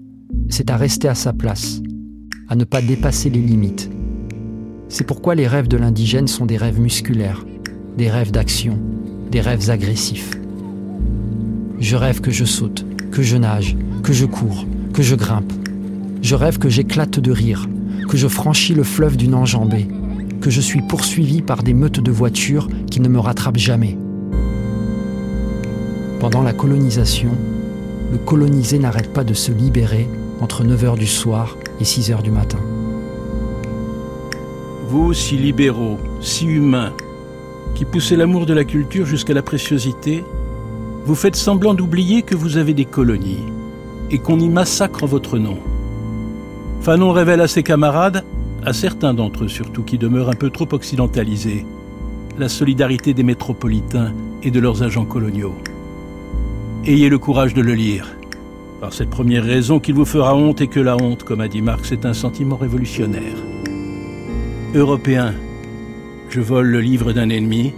c'est 0.48 0.70
à 0.70 0.76
rester 0.76 1.08
à 1.08 1.14
sa 1.14 1.32
place, 1.32 1.80
à 2.48 2.56
ne 2.56 2.64
pas 2.64 2.82
dépasser 2.82 3.30
les 3.30 3.40
limites. 3.40 3.90
C'est 4.88 5.06
pourquoi 5.06 5.34
les 5.34 5.46
rêves 5.46 5.68
de 5.68 5.76
l'indigène 5.76 6.28
sont 6.28 6.46
des 6.46 6.56
rêves 6.56 6.80
musculaires, 6.80 7.44
des 7.96 8.10
rêves 8.10 8.30
d'action, 8.30 8.78
des 9.30 9.40
rêves 9.40 9.70
agressifs. 9.70 10.32
Je 11.78 11.96
rêve 11.96 12.20
que 12.20 12.30
je 12.30 12.44
saute, 12.44 12.84
que 13.10 13.22
je 13.22 13.36
nage, 13.36 13.76
que 14.02 14.12
je 14.12 14.26
cours, 14.26 14.66
que 14.94 15.02
je 15.02 15.16
grimpe. 15.16 15.52
Je 16.22 16.36
rêve 16.36 16.58
que 16.58 16.68
j'éclate 16.68 17.18
de 17.18 17.32
rire, 17.32 17.68
que 18.08 18.16
je 18.16 18.28
franchis 18.28 18.74
le 18.74 18.84
fleuve 18.84 19.16
d'une 19.16 19.34
enjambée, 19.34 19.88
que 20.40 20.50
je 20.50 20.60
suis 20.60 20.82
poursuivi 20.82 21.42
par 21.42 21.64
des 21.64 21.74
meutes 21.74 21.98
de 21.98 22.12
voitures 22.12 22.68
qui 22.90 23.00
ne 23.00 23.08
me 23.08 23.18
rattrapent 23.18 23.58
jamais. 23.58 23.98
Pendant 26.20 26.42
la 26.42 26.52
colonisation, 26.52 27.30
le 28.12 28.18
colonisé 28.18 28.78
n'arrête 28.78 29.12
pas 29.12 29.24
de 29.24 29.34
se 29.34 29.50
libérer 29.50 30.08
entre 30.40 30.62
9h 30.62 30.96
du 30.96 31.08
soir 31.08 31.56
et 31.80 31.84
6h 31.84 32.22
du 32.22 32.30
matin. 32.30 32.60
Vous, 34.88 35.12
si 35.12 35.36
libéraux, 35.36 35.98
si 36.20 36.46
humains, 36.46 36.92
qui 37.74 37.84
poussez 37.84 38.14
l'amour 38.14 38.46
de 38.46 38.54
la 38.54 38.64
culture 38.64 39.06
jusqu'à 39.06 39.34
la 39.34 39.42
préciosité, 39.42 40.22
vous 41.04 41.16
faites 41.16 41.36
semblant 41.36 41.74
d'oublier 41.74 42.22
que 42.22 42.36
vous 42.36 42.58
avez 42.58 42.74
des 42.74 42.84
colonies 42.84 43.53
et 44.14 44.18
qu'on 44.18 44.38
y 44.38 44.48
massacre 44.48 45.08
votre 45.08 45.38
nom. 45.38 45.58
Fanon 46.82 47.10
révèle 47.10 47.40
à 47.40 47.48
ses 47.48 47.64
camarades, 47.64 48.24
à 48.64 48.72
certains 48.72 49.12
d'entre 49.12 49.42
eux 49.42 49.48
surtout 49.48 49.82
qui 49.82 49.98
demeurent 49.98 50.28
un 50.28 50.34
peu 50.34 50.50
trop 50.50 50.68
occidentalisés, 50.70 51.66
la 52.38 52.48
solidarité 52.48 53.12
des 53.12 53.24
métropolitains 53.24 54.12
et 54.44 54.52
de 54.52 54.60
leurs 54.60 54.84
agents 54.84 55.04
coloniaux. 55.04 55.56
Ayez 56.86 57.08
le 57.08 57.18
courage 57.18 57.54
de 57.54 57.60
le 57.60 57.74
lire, 57.74 58.06
par 58.80 58.92
cette 58.92 59.10
première 59.10 59.42
raison 59.42 59.80
qu'il 59.80 59.96
vous 59.96 60.04
fera 60.04 60.36
honte 60.36 60.60
et 60.60 60.68
que 60.68 60.78
la 60.78 60.96
honte, 60.96 61.24
comme 61.24 61.40
a 61.40 61.48
dit 61.48 61.60
Marx, 61.60 61.90
est 61.90 62.06
un 62.06 62.14
sentiment 62.14 62.56
révolutionnaire. 62.56 63.38
Européen, 64.76 65.34
je 66.28 66.40
vole 66.40 66.68
le 66.68 66.80
livre 66.80 67.12
d'un 67.12 67.30
ennemi 67.30 67.74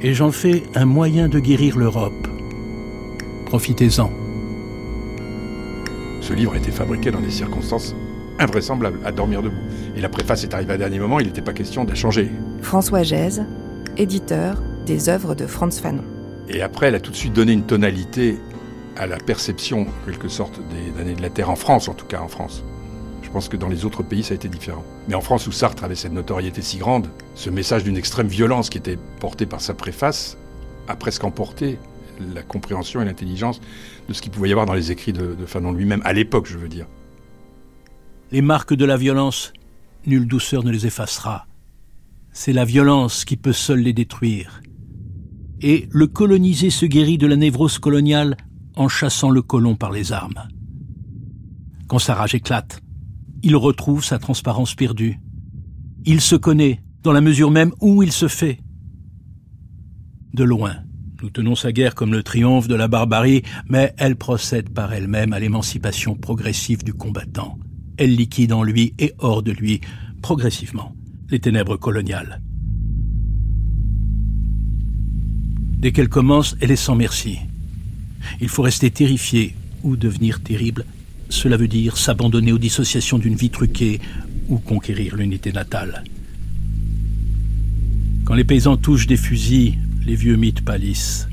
et 0.00 0.14
j'en 0.14 0.30
fais 0.30 0.62
un 0.74 0.86
moyen 0.86 1.28
de 1.28 1.40
guérir 1.40 1.76
l'Europe. 1.76 2.26
Profitez-en. 3.44 4.27
Ce 6.28 6.34
livre 6.34 6.52
a 6.52 6.58
été 6.58 6.70
fabriqué 6.70 7.10
dans 7.10 7.22
des 7.22 7.30
circonstances 7.30 7.94
invraisemblables, 8.38 9.00
à 9.02 9.12
dormir 9.12 9.40
debout. 9.40 9.62
Et 9.96 10.02
la 10.02 10.10
préface 10.10 10.44
est 10.44 10.52
arrivée 10.52 10.74
à 10.74 10.76
dernier 10.76 10.98
moment, 10.98 11.20
il 11.20 11.26
n'était 11.26 11.40
pas 11.40 11.54
question 11.54 11.84
de 11.84 11.94
changer. 11.94 12.30
François 12.60 13.02
Gèze, 13.02 13.46
éditeur 13.96 14.60
des 14.84 15.08
œuvres 15.08 15.34
de 15.34 15.46
Franz 15.46 15.80
Fanon. 15.80 16.04
Et 16.50 16.60
après, 16.60 16.88
elle 16.88 16.96
a 16.96 17.00
tout 17.00 17.12
de 17.12 17.16
suite 17.16 17.32
donné 17.32 17.52
une 17.52 17.62
tonalité 17.62 18.36
à 18.98 19.06
la 19.06 19.16
perception, 19.16 19.86
en 19.88 20.04
quelque 20.04 20.28
sorte, 20.28 20.60
des 20.68 21.00
années 21.00 21.14
de 21.14 21.22
la 21.22 21.30
Terre, 21.30 21.48
en 21.48 21.56
France 21.56 21.88
en 21.88 21.94
tout 21.94 22.04
cas, 22.04 22.20
en 22.20 22.28
France. 22.28 22.62
Je 23.22 23.30
pense 23.30 23.48
que 23.48 23.56
dans 23.56 23.68
les 23.68 23.86
autres 23.86 24.02
pays, 24.02 24.22
ça 24.22 24.32
a 24.32 24.34
été 24.34 24.48
différent. 24.48 24.84
Mais 25.08 25.14
en 25.14 25.22
France, 25.22 25.46
où 25.46 25.52
Sartre 25.52 25.82
avait 25.82 25.94
cette 25.94 26.12
notoriété 26.12 26.60
si 26.60 26.76
grande, 26.76 27.08
ce 27.36 27.48
message 27.48 27.84
d'une 27.84 27.96
extrême 27.96 28.28
violence 28.28 28.68
qui 28.68 28.76
était 28.76 28.98
porté 29.18 29.46
par 29.46 29.62
sa 29.62 29.72
préface 29.72 30.36
a 30.88 30.94
presque 30.94 31.24
emporté 31.24 31.78
la 32.34 32.42
compréhension 32.42 33.00
et 33.00 33.04
l'intelligence 33.06 33.60
de 34.08 34.12
ce 34.14 34.22
qu'il 34.22 34.32
pouvait 34.32 34.48
y 34.48 34.52
avoir 34.52 34.66
dans 34.66 34.74
les 34.74 34.90
écrits 34.90 35.12
de, 35.12 35.34
de 35.34 35.46
Fanon 35.46 35.72
lui-même, 35.72 36.00
à 36.04 36.12
l'époque, 36.12 36.46
je 36.46 36.58
veux 36.58 36.68
dire. 36.68 36.86
Les 38.32 38.42
marques 38.42 38.74
de 38.74 38.84
la 38.84 38.96
violence, 38.96 39.52
nulle 40.06 40.26
douceur 40.26 40.64
ne 40.64 40.70
les 40.70 40.86
effacera. 40.86 41.46
C'est 42.32 42.52
la 42.52 42.64
violence 42.64 43.24
qui 43.24 43.36
peut 43.36 43.52
seule 43.52 43.80
les 43.80 43.92
détruire. 43.92 44.60
Et 45.60 45.88
le 45.90 46.06
colonisé 46.06 46.70
se 46.70 46.86
guérit 46.86 47.18
de 47.18 47.26
la 47.26 47.36
névrose 47.36 47.78
coloniale 47.78 48.36
en 48.76 48.88
chassant 48.88 49.30
le 49.30 49.42
colon 49.42 49.74
par 49.74 49.90
les 49.90 50.12
armes. 50.12 50.48
Quand 51.88 51.98
sa 51.98 52.14
rage 52.14 52.34
éclate, 52.34 52.80
il 53.42 53.56
retrouve 53.56 54.04
sa 54.04 54.18
transparence 54.18 54.74
perdue. 54.74 55.20
Il 56.04 56.20
se 56.20 56.36
connaît 56.36 56.80
dans 57.02 57.12
la 57.12 57.20
mesure 57.20 57.50
même 57.50 57.72
où 57.80 58.02
il 58.02 58.12
se 58.12 58.28
fait. 58.28 58.60
De 60.32 60.44
loin, 60.44 60.76
nous 61.20 61.30
tenons 61.30 61.56
sa 61.56 61.72
guerre 61.72 61.96
comme 61.96 62.12
le 62.12 62.22
triomphe 62.22 62.68
de 62.68 62.76
la 62.76 62.86
barbarie, 62.86 63.42
mais 63.68 63.92
elle 63.96 64.14
procède 64.14 64.70
par 64.70 64.92
elle-même 64.92 65.32
à 65.32 65.40
l'émancipation 65.40 66.14
progressive 66.14 66.84
du 66.84 66.94
combattant. 66.94 67.58
Elle 67.96 68.14
liquide 68.14 68.52
en 68.52 68.62
lui 68.62 68.94
et 69.00 69.14
hors 69.18 69.42
de 69.42 69.50
lui, 69.50 69.80
progressivement, 70.22 70.94
les 71.30 71.40
ténèbres 71.40 71.76
coloniales. 71.76 72.40
Dès 75.78 75.90
qu'elle 75.90 76.08
commence, 76.08 76.56
elle 76.60 76.70
est 76.70 76.76
sans 76.76 76.94
merci. 76.94 77.38
Il 78.40 78.48
faut 78.48 78.62
rester 78.62 78.90
terrifié 78.90 79.56
ou 79.82 79.96
devenir 79.96 80.40
terrible. 80.40 80.84
Cela 81.30 81.56
veut 81.56 81.68
dire 81.68 81.96
s'abandonner 81.96 82.52
aux 82.52 82.58
dissociations 82.58 83.18
d'une 83.18 83.34
vie 83.34 83.50
truquée 83.50 84.00
ou 84.48 84.58
conquérir 84.58 85.16
l'unité 85.16 85.52
natale. 85.52 86.04
Quand 88.24 88.34
les 88.34 88.44
paysans 88.44 88.76
touchent 88.76 89.06
des 89.06 89.16
fusils, 89.16 89.78
les 90.08 90.14
vieux 90.14 90.36
mythes 90.36 90.64
pâlissent. 90.64 91.28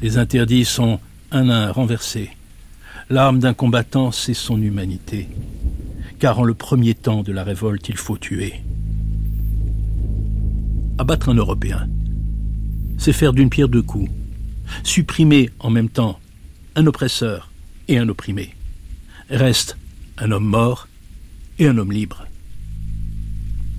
Les 0.00 0.18
interdits 0.18 0.64
sont 0.64 1.00
un 1.32 1.48
à 1.50 1.66
un 1.66 1.72
renversés. 1.72 2.30
L'arme 3.10 3.40
d'un 3.40 3.54
combattant, 3.54 4.12
c'est 4.12 4.34
son 4.34 4.62
humanité. 4.62 5.28
Car 6.20 6.38
en 6.38 6.44
le 6.44 6.54
premier 6.54 6.94
temps 6.94 7.24
de 7.24 7.32
la 7.32 7.42
révolte, 7.42 7.88
il 7.88 7.96
faut 7.96 8.16
tuer. 8.16 8.54
Abattre 10.96 11.28
un 11.28 11.34
Européen, 11.34 11.88
c'est 12.98 13.12
faire 13.12 13.32
d'une 13.32 13.50
pierre 13.50 13.68
deux 13.68 13.82
coups. 13.82 14.10
Supprimer 14.84 15.50
en 15.58 15.70
même 15.70 15.88
temps 15.88 16.20
un 16.76 16.86
oppresseur 16.86 17.50
et 17.88 17.98
un 17.98 18.08
opprimé. 18.08 18.54
Reste 19.28 19.76
un 20.18 20.30
homme 20.30 20.46
mort 20.46 20.86
et 21.58 21.66
un 21.66 21.76
homme 21.76 21.92
libre. 21.92 22.28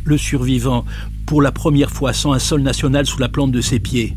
Le 0.04 0.18
survivant, 0.18 0.86
pour 1.30 1.44
la 1.44 1.52
première 1.52 1.92
fois 1.92 2.12
sans 2.12 2.34
un 2.34 2.40
sol 2.40 2.64
national 2.64 3.06
sous 3.06 3.20
la 3.20 3.30
plante 3.30 3.52
de 3.52 3.62
ses 3.62 3.80
pieds. 3.80 4.16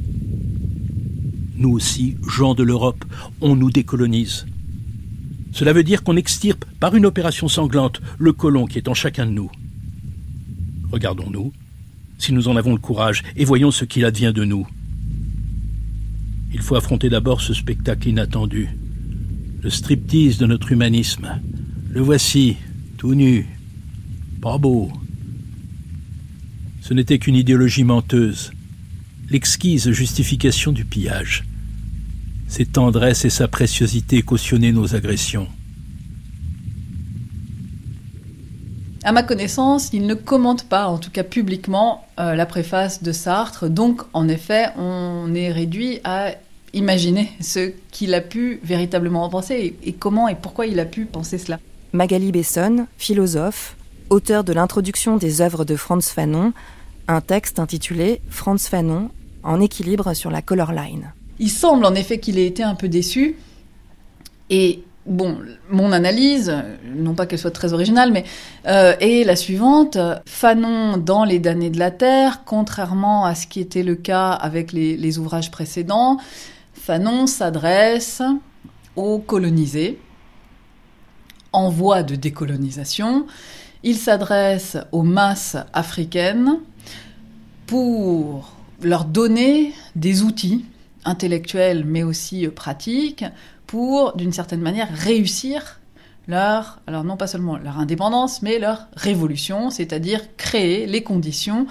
Nous 1.57 1.69
aussi, 1.69 2.17
gens 2.27 2.55
de 2.55 2.63
l'Europe, 2.63 3.05
on 3.43 3.55
nous 3.55 3.71
décolonise. 3.71 4.47
Cela 5.53 5.75
veut 5.75 5.83
dire 5.83 6.05
qu'on 6.05 6.17
extirpe 6.17 6.65
par 6.81 6.95
une 6.95 7.05
opération 7.05 7.49
sanglante 7.49 8.01
le 8.19 8.33
colon 8.33 8.65
qui 8.65 8.79
est 8.79 8.89
en 8.89 8.95
chacun 8.95 9.27
de 9.27 9.33
nous. 9.33 9.51
Regardons-nous, 10.91 11.53
si 12.17 12.33
nous 12.33 12.49
en 12.49 12.57
avons 12.57 12.73
le 12.73 12.79
courage, 12.79 13.23
et 13.37 13.45
voyons 13.45 13.71
ce 13.71 13.85
qu'il 13.85 14.07
advient 14.07 14.33
de 14.35 14.45
nous. 14.45 14.67
Il 16.55 16.63
faut 16.63 16.77
affronter 16.77 17.11
d'abord 17.11 17.43
ce 17.43 17.53
spectacle 17.53 18.09
inattendu, 18.09 18.71
le 19.61 19.69
striptease 19.69 20.39
de 20.39 20.47
notre 20.47 20.73
humanisme. 20.73 21.43
Le 21.91 22.01
voici, 22.01 22.57
tout 22.97 23.15
nu, 23.15 23.47
pas 24.41 24.57
beau. 24.57 24.91
Ce 26.93 26.95
n'était 26.95 27.19
qu'une 27.19 27.37
idéologie 27.37 27.85
menteuse, 27.85 28.53
l'exquise 29.31 29.91
justification 29.93 30.73
du 30.73 30.85
pillage. 30.85 31.45
Ses 32.49 32.67
tendresses 32.67 33.25
et 33.25 33.31
sa 33.31 33.49
préciosité 33.49 34.21
cautionnaient 34.21 34.73
nos 34.73 34.95
agressions. 34.95 35.49
À 39.05 39.13
ma 39.13 39.23
connaissance, 39.23 39.89
il 39.95 40.07
ne 40.07 40.13
commente 40.13 40.69
pas, 40.69 40.87
en 40.87 40.99
tout 40.99 41.11
cas 41.11 41.23
publiquement, 41.23 42.07
euh, 42.21 42.35
la 42.35 42.45
préface 42.45 43.03
de 43.03 43.13
Sartre. 43.13 43.71
Donc, 43.71 44.03
en 44.13 44.29
effet, 44.29 44.67
on 44.77 45.35
est 45.35 45.51
réduit 45.51 46.01
à 46.05 46.33
imaginer 46.75 47.31
ce 47.41 47.73
qu'il 47.91 48.13
a 48.13 48.21
pu 48.21 48.61
véritablement 48.63 49.25
en 49.25 49.31
penser 49.31 49.55
et, 49.83 49.89
et 49.89 49.93
comment 49.95 50.29
et 50.29 50.35
pourquoi 50.35 50.67
il 50.67 50.79
a 50.79 50.85
pu 50.85 51.07
penser 51.07 51.39
cela. 51.39 51.59
Magali 51.95 52.33
Besson, 52.33 52.87
philosophe, 52.99 53.79
auteur 54.11 54.45
de 54.45 54.53
l'introduction 54.53 55.17
des 55.17 55.41
œuvres 55.41 55.65
de 55.65 55.75
Franz 55.75 56.13
Fanon, 56.13 56.53
un 57.09 57.21
texte 57.21 57.59
intitulé 57.59 58.21
Franz 58.29 58.69
Fanon 58.69 59.11
en 59.43 59.61
équilibre 59.61 60.15
sur 60.15 60.31
la 60.31 60.43
color 60.43 60.73
line. 60.73 61.13
Il 61.39 61.51
semble 61.51 61.85
en 61.85 61.95
effet 61.95 62.19
qu'il 62.19 62.39
ait 62.39 62.47
été 62.47 62.63
un 62.63 62.75
peu 62.75 62.89
déçu 62.89 63.37
et 64.51 64.85
Bon, 65.05 65.37
mon 65.69 65.91
analyse, 65.91 66.55
non 66.85 67.15
pas 67.15 67.27
qu'elle 67.27 67.41
soit 67.41 67.51
très 67.51 67.73
originale, 67.73 68.13
mais 68.13 68.23
euh, 68.69 68.95
est 69.01 69.25
la 69.25 69.35
suivante. 69.35 69.99
Fanon, 70.27 70.97
dans 70.97 71.25
Les 71.25 71.41
damnés 71.41 71.71
de 71.71 71.79
la 71.81 71.91
Terre, 71.91 72.43
contrairement 72.47 73.25
à 73.25 73.35
ce 73.35 73.49
qui 73.49 73.59
était 73.59 73.83
le 73.83 73.97
cas 73.97 74.31
avec 74.31 74.71
les, 74.71 74.97
les 74.97 75.19
ouvrages 75.19 75.51
précédents, 75.51 76.19
Fanon 76.73 77.27
s'adresse 77.27 78.23
aux 78.95 79.19
colonisés 79.19 79.99
en 81.53 81.69
voie 81.69 82.05
de 82.05 82.15
décolonisation. 82.15 83.27
Il 83.83 83.97
s'adresse 83.97 84.77
aux 84.93 85.03
masses 85.03 85.57
africaines 85.73 86.61
pour 87.73 88.53
leur 88.83 89.07
donner 89.07 89.73
des 89.97 90.25
outils 90.25 90.67
intellectuels 91.07 91.87
mais 91.87 92.03
aussi 92.03 92.47
pratiques 92.49 93.25
pour, 93.67 94.15
d'une 94.15 94.31
certaine 94.31 94.61
manière, 94.61 94.91
réussir 94.93 95.81
leur, 96.29 96.81
alors 96.87 97.03
non 97.03 97.17
pas 97.17 97.27
seulement 97.27 97.57
leur 97.57 97.79
indépendance, 97.79 98.43
mais 98.43 98.59
leur 98.59 98.89
révolution, 98.95 99.71
c'est-à-dire 99.71 100.21
créer 100.37 100.87
les 100.87 101.03
conditions 101.03 101.67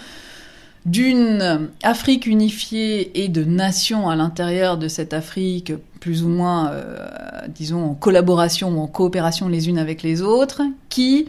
d'une 0.87 1.69
Afrique 1.83 2.25
unifiée 2.25 3.23
et 3.23 3.27
de 3.27 3.43
nations 3.43 4.09
à 4.09 4.15
l'intérieur 4.15 4.79
de 4.79 4.87
cette 4.87 5.13
Afrique, 5.13 5.73
plus 5.99 6.23
ou 6.23 6.29
moins, 6.29 6.71
euh, 6.71 7.07
disons, 7.47 7.91
en 7.91 7.93
collaboration 7.93 8.75
ou 8.75 8.79
en 8.81 8.87
coopération 8.87 9.47
les 9.47 9.69
unes 9.69 9.77
avec 9.77 10.01
les 10.01 10.23
autres, 10.23 10.63
qui 10.89 11.27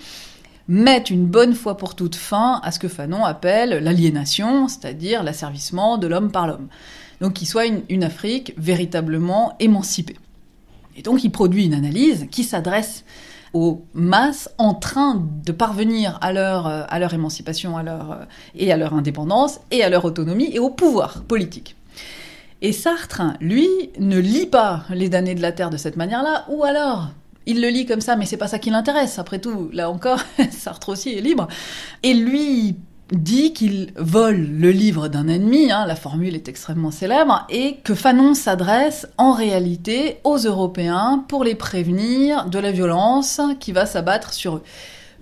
mettent 0.69 1.11
une 1.11 1.27
bonne 1.27 1.55
fois 1.55 1.77
pour 1.77 1.95
toutes 1.95 2.15
fin 2.15 2.61
à 2.63 2.71
ce 2.71 2.79
que 2.79 2.89
Fanon 2.89 3.25
appelle 3.25 3.83
l'aliénation, 3.83 4.69
c'est-à-dire 4.69 5.23
l'asservissement 5.23 5.99
de 5.99 6.07
l'homme 6.07 6.31
par 6.31 6.47
l'homme. 6.47 6.69
Donc 7.21 7.35
qui 7.35 7.47
soit 7.47 7.67
une, 7.67 7.83
une 7.89 8.05
Afrique 8.05 8.55
véritablement 8.57 9.55
émancipée. 9.61 10.17
Et 10.97 11.03
donc 11.03 11.25
il 11.25 11.31
produit 11.31 11.67
une 11.67 11.75
analyse 11.75 12.27
qui 12.31 12.45
s'adresse 12.45 13.05
aux 13.53 13.85
masses 13.93 14.51
en 14.59 14.75
train 14.75 15.23
de 15.45 15.53
parvenir 15.53 16.19
à 16.21 16.33
leur, 16.33 16.67
euh, 16.67 16.85
à 16.89 16.99
leur 16.99 17.13
émancipation 17.13 17.77
à 17.77 17.83
leur, 17.83 18.13
euh, 18.13 18.25
et 18.55 18.73
à 18.73 18.77
leur 18.77 18.95
indépendance 18.95 19.61
et 19.71 19.83
à 19.83 19.91
leur 19.91 20.05
autonomie 20.05 20.51
et 20.53 20.59
au 20.59 20.71
pouvoir 20.71 21.23
politique. 21.25 21.77
Et 22.63 22.73
Sartre, 22.73 23.23
lui, 23.41 23.69
ne 23.99 24.19
lit 24.19 24.47
pas 24.47 24.85
les 24.91 25.09
damnés 25.09 25.35
de 25.35 25.43
la 25.43 25.53
Terre 25.53 25.71
de 25.71 25.77
cette 25.77 25.97
manière-là, 25.97 26.47
ou 26.49 26.63
alors 26.63 27.11
il 27.47 27.61
le 27.61 27.69
lit 27.69 27.87
comme 27.87 28.01
ça, 28.01 28.17
mais 28.17 28.27
c'est 28.27 28.37
pas 28.37 28.49
ça 28.49 28.59
qui 28.59 28.71
l'intéresse. 28.71 29.19
Après 29.19 29.39
tout, 29.39 29.71
là 29.73 29.91
encore, 29.91 30.21
Sartre 30.51 30.91
aussi 30.91 31.11
est 31.11 31.21
libre. 31.21 31.49
Et 32.03 32.15
lui 32.15 32.77
dit 33.13 33.53
qu'il 33.53 33.93
vole 33.97 34.41
le 34.41 34.71
livre 34.71 35.09
d'un 35.09 35.29
ennemi, 35.29 35.71
hein, 35.71 35.85
la 35.87 35.97
formule 35.97 36.35
est 36.35 36.49
extrêmement 36.49 36.91
célèbre, 36.91 37.47
et 37.51 37.77
que 37.85 37.95
Fanon 37.95 38.35
s'adresse 38.35 39.07
en 39.19 39.33
réalité 39.33 40.19
aux 40.25 40.39
Européens 40.39 41.25
pour 41.29 41.45
les 41.45 41.55
prévenir 41.55 42.47
de 42.47 42.59
la 42.59 42.73
violence 42.73 43.41
qui 43.61 43.73
va 43.73 43.87
s'abattre 43.87 44.33
sur 44.33 44.57
eux. 44.57 44.63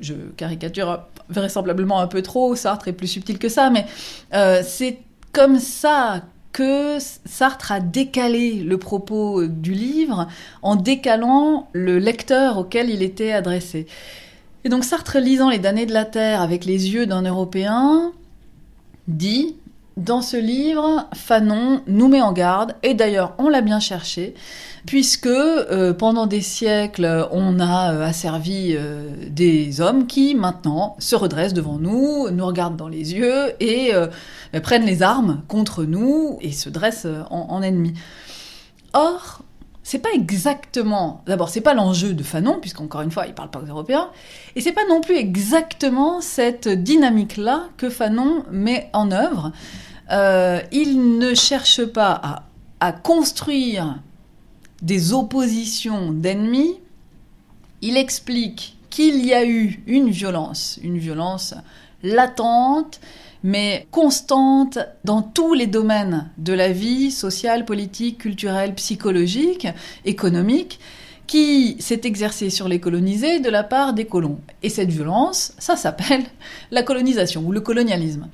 Je 0.00 0.14
caricature 0.36 1.00
vraisemblablement 1.28 2.00
un 2.00 2.06
peu 2.06 2.22
trop, 2.22 2.54
Sartre 2.54 2.88
est 2.88 2.92
plus 2.92 3.08
subtil 3.08 3.38
que 3.38 3.48
ça, 3.48 3.70
mais 3.70 3.86
euh, 4.34 4.62
c'est 4.64 5.00
comme 5.32 5.58
ça 5.58 6.22
que 6.52 6.98
Sartre 6.98 7.72
a 7.72 7.80
décalé 7.80 8.54
le 8.54 8.78
propos 8.78 9.46
du 9.46 9.72
livre 9.72 10.26
en 10.62 10.76
décalant 10.76 11.68
le 11.72 11.98
lecteur 11.98 12.58
auquel 12.58 12.90
il 12.90 13.02
était 13.02 13.32
adressé. 13.32 13.86
Et 14.64 14.68
donc 14.68 14.84
Sartre, 14.84 15.18
lisant 15.18 15.48
Les 15.48 15.58
damnés 15.58 15.86
de 15.86 15.92
la 15.92 16.04
Terre 16.04 16.42
avec 16.42 16.64
les 16.64 16.90
yeux 16.90 17.06
d'un 17.06 17.22
Européen, 17.22 18.12
dit 19.08 19.56
dans 19.96 20.22
ce 20.22 20.36
livre, 20.36 21.08
Fanon 21.14 21.82
nous 21.86 22.08
met 22.08 22.22
en 22.22 22.32
garde, 22.32 22.74
et 22.82 22.94
d'ailleurs 22.94 23.34
on 23.38 23.48
l'a 23.48 23.60
bien 23.60 23.80
cherché, 23.80 24.34
puisque 24.86 25.26
euh, 25.26 25.92
pendant 25.92 26.26
des 26.26 26.40
siècles 26.40 27.28
on 27.30 27.60
a 27.60 27.92
euh, 27.92 28.04
asservi 28.04 28.74
euh, 28.74 29.10
des 29.28 29.80
hommes 29.80 30.06
qui 30.06 30.34
maintenant 30.34 30.96
se 30.98 31.16
redressent 31.16 31.54
devant 31.54 31.78
nous, 31.78 32.30
nous 32.30 32.46
regardent 32.46 32.76
dans 32.76 32.88
les 32.88 33.14
yeux 33.14 33.52
et 33.60 33.92
prennent 34.62 34.84
les 34.84 35.02
armes 35.02 35.42
contre 35.48 35.84
nous 35.84 36.38
et 36.40 36.52
se 36.52 36.68
dressent 36.68 37.06
en, 37.30 37.46
en 37.50 37.62
ennemis. 37.62 37.94
Or, 38.92 39.42
c'est 39.82 39.98
pas 39.98 40.10
exactement. 40.14 41.22
D'abord, 41.26 41.48
c'est 41.48 41.60
pas 41.60 41.74
l'enjeu 41.74 42.14
de 42.14 42.22
Fanon, 42.22 42.58
puisqu'encore 42.60 43.02
une 43.02 43.10
fois, 43.10 43.26
il 43.26 43.34
parle 43.34 43.50
pas 43.50 43.60
aux 43.60 43.66
Européens, 43.66 44.10
et 44.56 44.60
c'est 44.60 44.72
pas 44.72 44.86
non 44.88 45.00
plus 45.00 45.16
exactement 45.16 46.20
cette 46.20 46.68
dynamique-là 46.68 47.68
que 47.76 47.88
Fanon 47.88 48.44
met 48.50 48.90
en 48.92 49.10
œuvre. 49.10 49.52
Il 50.72 51.18
ne 51.18 51.34
cherche 51.34 51.84
pas 51.84 52.44
à 52.80 52.92
construire 52.92 54.00
des 54.82 55.12
oppositions 55.12 56.12
d'ennemis, 56.12 56.76
il 57.82 57.96
explique 57.96 58.76
qu'il 58.90 59.24
y 59.24 59.32
a 59.32 59.44
eu 59.44 59.82
une 59.86 60.10
violence, 60.10 60.78
une 60.82 60.98
violence 60.98 61.54
latente, 62.02 63.00
mais 63.42 63.86
constante 63.90 64.78
dans 65.04 65.22
tous 65.22 65.54
les 65.54 65.66
domaines 65.66 66.30
de 66.38 66.52
la 66.52 66.72
vie 66.72 67.10
sociale, 67.10 67.64
politique, 67.64 68.18
culturelle, 68.18 68.74
psychologique, 68.74 69.68
économique, 70.04 70.78
qui 71.26 71.76
s'est 71.78 72.00
exercée 72.04 72.50
sur 72.50 72.66
les 72.66 72.80
colonisés 72.80 73.38
de 73.38 73.48
la 73.48 73.62
part 73.62 73.94
des 73.94 74.04
colons. 74.04 74.40
Et 74.64 74.68
cette 74.68 74.90
violence, 74.90 75.52
ça 75.58 75.76
s'appelle 75.76 76.24
la 76.70 76.82
colonisation 76.82 77.42
ou 77.46 77.52
le 77.52 77.60
colonialisme. 77.60 78.28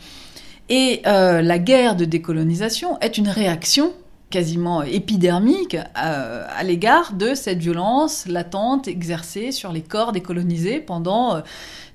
Et 0.68 1.02
euh, 1.06 1.42
la 1.42 1.58
guerre 1.58 1.94
de 1.94 2.04
décolonisation 2.04 2.98
est 3.00 3.18
une 3.18 3.28
réaction 3.28 3.92
quasiment 4.30 4.82
épidermique 4.82 5.76
euh, 5.76 6.46
à 6.48 6.62
l'égard 6.64 7.12
de 7.12 7.34
cette 7.34 7.58
violence 7.58 8.26
latente 8.26 8.88
exercée 8.88 9.52
sur 9.52 9.72
les 9.72 9.82
corps 9.82 10.12
décolonisés 10.12 10.80
pendant 10.80 11.36
euh, 11.36 11.40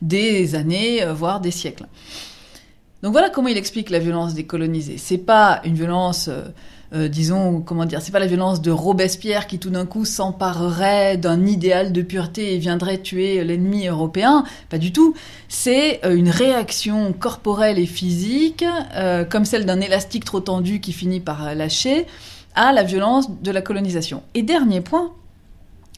des 0.02 0.56
années, 0.56 1.06
voire 1.13 1.41
des 1.41 1.52
siècles. 1.52 1.86
Donc 3.04 3.12
voilà 3.12 3.30
comment 3.30 3.48
il 3.48 3.58
explique 3.58 3.89
la 3.89 4.00
violence 4.00 4.34
des 4.34 4.46
colonisés. 4.46 4.98
C'est 4.98 5.17
pas 5.17 5.62
une 5.65 5.76
violence, 5.76 6.30
euh, 6.94 7.02
euh, 7.02 7.08
disons, 7.08 7.62
comment 7.62 7.86
dire, 7.86 8.02
c'est 8.02 8.12
pas 8.12 8.20
la 8.20 8.28
violence 8.28 8.62
de 8.62 8.72
Robespierre 8.72 9.48
qui 9.48 9.60
tout 9.60 9.70
d'un 9.70 9.86
coup 9.86 10.06
s'emparerait 10.06 11.18
d'un 11.18 11.46
idéal 11.46 11.92
de 11.92 12.02
pureté 12.02 12.54
et 12.54 12.58
viendrait 12.58 13.00
tuer 13.00 13.44
l'ennemi 13.44 13.88
européen. 13.88 14.44
Pas 14.70 14.78
du 14.78 14.92
tout. 14.92 15.16
C'est 15.48 16.06
euh, 16.06 16.16
une 16.16 16.30
réaction 16.30 17.14
corporelle 17.14 17.80
et 17.80 17.86
physique, 17.86 18.66
comme 19.30 19.46
celle 19.46 19.66
d'un 19.66 19.82
élastique 19.82 20.26
trop 20.26 20.40
tendu 20.40 20.80
qui 20.80 20.94
finit 20.94 21.20
par 21.20 21.56
lâcher, 21.56 22.06
à 22.56 22.72
la 22.74 22.84
violence 22.84 23.30
de 23.42 23.52
la 23.52 23.62
colonisation. 23.62 24.24
Et 24.34 24.44
dernier 24.44 24.82
point, 24.82 25.12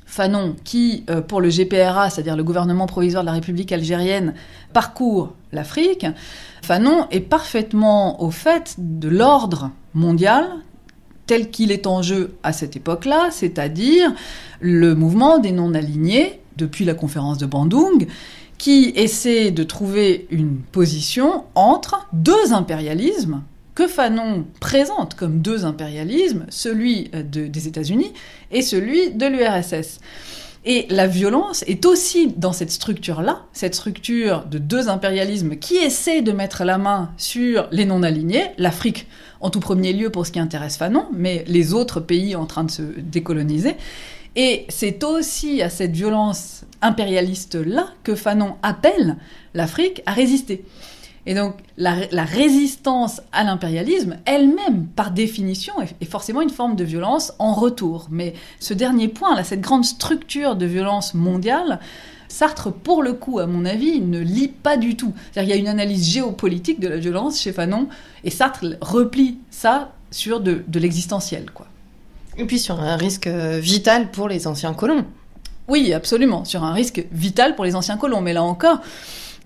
Fanon, 0.06 0.56
qui, 0.64 1.06
pour 1.28 1.42
le 1.42 1.50
GPRA, 1.50 2.10
c'est-à-dire 2.10 2.36
le 2.36 2.44
gouvernement 2.44 2.86
provisoire 2.86 3.24
de 3.24 3.28
la 3.28 3.34
République 3.34 3.72
algérienne, 3.72 4.34
parcourt 4.72 5.34
l'Afrique, 5.52 6.06
Fanon 6.62 7.08
est 7.12 7.20
parfaitement 7.20 8.22
au 8.22 8.30
fait 8.32 8.76
de 8.78 9.10
l'ordre 9.10 9.72
mondial 9.94 10.46
tel 11.26 11.50
qu'il 11.50 11.72
est 11.72 11.88
en 11.88 12.02
jeu 12.02 12.36
à 12.44 12.54
cette 12.54 12.76
époque-là, 12.76 13.30
c'est-à-dire 13.32 14.14
le 14.60 14.96
mouvement 14.96 15.40
des 15.40 15.52
non-alignés 15.52 16.40
depuis 16.58 16.86
la 16.86 16.94
conférence 16.94 17.38
de 17.38 17.46
Bandung, 17.46 18.08
qui 18.58 18.94
essaie 18.96 19.52
de 19.52 19.64
trouver 19.64 20.28
une 20.30 20.58
position 20.58 21.46
entre 21.56 22.08
deux 22.14 22.54
impérialismes 22.54 23.42
que 23.76 23.88
Fanon 23.88 24.46
présente 24.60 25.16
comme 25.16 25.42
deux 25.42 25.66
impérialismes, 25.66 26.46
celui 26.50 27.10
des 27.10 27.68
États-Unis 27.68 28.14
et 28.52 28.62
celui 28.62 29.12
de 29.12 29.26
l'URSS. 29.26 30.00
Et 30.66 30.86
la 30.90 31.08
violence 31.08 31.64
est 31.68 31.86
aussi 31.86 32.28
dans 32.38 32.54
cette 32.54 32.72
structure-là, 32.72 33.44
cette 33.52 33.76
structure 33.76 34.46
de 34.46 34.58
deux 34.58 34.88
impérialismes 34.88 35.58
qui 35.58 35.76
essaient 35.76 36.22
de 36.22 36.32
mettre 36.32 36.64
la 36.64 36.78
main 36.78 37.12
sur 37.18 37.68
les 37.72 37.84
non-alignés, 37.84 38.52
l'Afrique 38.58 39.08
en 39.42 39.50
tout 39.50 39.60
premier 39.60 39.92
lieu 39.92 40.10
pour 40.10 40.26
ce 40.26 40.32
qui 40.32 40.40
intéresse 40.40 40.78
Fanon, 40.78 41.08
mais 41.14 41.44
les 41.48 41.74
autres 41.74 42.00
pays 42.00 42.36
en 42.38 42.46
train 42.46 42.64
de 42.64 42.72
se 42.72 42.82
décoloniser. 42.82 43.76
Et 44.38 44.66
c'est 44.70 45.04
aussi 45.04 45.62
à 45.62 45.70
cette 45.70 45.92
violence 45.92 46.64
impérialiste-là 46.82 47.88
que 48.04 48.16
Fanon 48.16 48.56
appelle 48.64 49.18
l'Afrique 49.54 50.02
à 50.06 50.14
résister. 50.14 50.64
Et 51.26 51.34
donc 51.34 51.56
la, 51.78 51.94
résistance 52.26 53.22
à 53.32 53.44
l'impérialisme, 53.44 54.18
elle-même, 54.26 54.88
par 54.96 55.12
définition, 55.12 55.74
est, 55.82 56.06
forcément 56.06 56.42
une 56.42 56.50
forme 56.50 56.76
de 56.76 56.84
violence 56.84 57.34
en 57.40 57.54
retour. 57.54 58.08
Mais 58.12 58.34
ce 58.60 58.74
dernier 58.74 59.08
point, 59.08 59.36
là, 59.36 59.44
cette 59.44 59.62
grande 59.62 59.86
structure 59.86 60.56
de 60.56 60.66
violence 60.66 61.14
mondiale, 61.14 61.80
Sartre, 62.28 62.74
pour 62.74 63.04
le 63.04 63.14
coup, 63.14 63.40
à 63.40 63.46
mon 63.46 63.64
avis, 63.64 64.02
ne 64.02 64.20
lit 64.20 64.50
pas 64.50 64.76
du 64.76 64.98
tout. 64.98 65.14
Il 65.36 65.44
y 65.44 65.54
a 65.54 65.56
une 65.56 65.68
analyse 65.68 66.10
géopolitique 66.10 66.80
de 66.80 66.88
la 66.88 66.98
violence 66.98 67.40
chez 67.40 67.54
Fanon, 67.54 67.88
et 68.24 68.30
Sartre 68.30 68.66
replie 68.82 69.38
ça 69.50 69.92
sur 70.12 70.42
de, 70.42 70.64
de 70.68 70.80
l'existentiel, 70.80 71.52
quoi. 71.54 71.68
Et 72.38 72.46
puis 72.46 72.58
sur 72.58 72.80
un 72.82 72.96
risque 72.96 73.28
vital 73.28 74.10
pour 74.10 74.28
les 74.28 74.48
anciens 74.48 74.74
colons. 74.74 75.06
Oui, 75.68 75.94
absolument, 75.94 76.44
sur 76.44 76.64
un 76.64 76.74
risque 76.74 77.06
vital 77.12 77.56
pour 77.56 77.64
les 77.64 77.76
anciens 77.76 77.98
colons. 77.98 78.22
Mais 78.22 78.34
là 78.34 78.44
encore, 78.44 78.82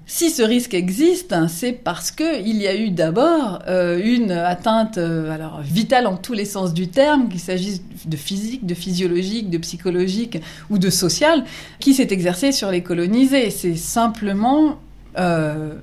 si 0.10 0.30
ce 0.30 0.42
risque 0.42 0.74
existe, 0.74 1.36
c'est 1.50 1.74
parce 1.74 2.12
qu'il 2.12 2.56
y 2.56 2.66
a 2.66 2.76
eu 2.78 2.92
d'abord 2.92 3.60
euh, 3.68 4.00
une 4.02 4.32
atteinte 4.32 4.98
euh, 4.98 5.30
alors, 5.30 5.60
vitale 5.62 6.08
en 6.08 6.16
tous 6.16 6.32
les 6.32 6.46
sens 6.46 6.74
du 6.74 6.88
terme, 6.88 7.28
qu'il 7.28 7.42
s'agisse 7.42 7.82
de 8.06 8.16
physique, 8.16 8.66
de 8.66 8.74
physiologique, 8.74 9.50
de 9.50 9.58
psychologique 9.58 10.40
ou 10.70 10.78
de 10.78 10.90
social, 10.90 11.44
qui 11.82 11.94
s'est 11.94 12.08
exercée 12.10 12.54
sur 12.54 12.72
les 12.72 12.82
colonisés. 12.84 13.50
C'est 13.50 13.76
simplement 13.76 14.80
euh, 15.20 15.74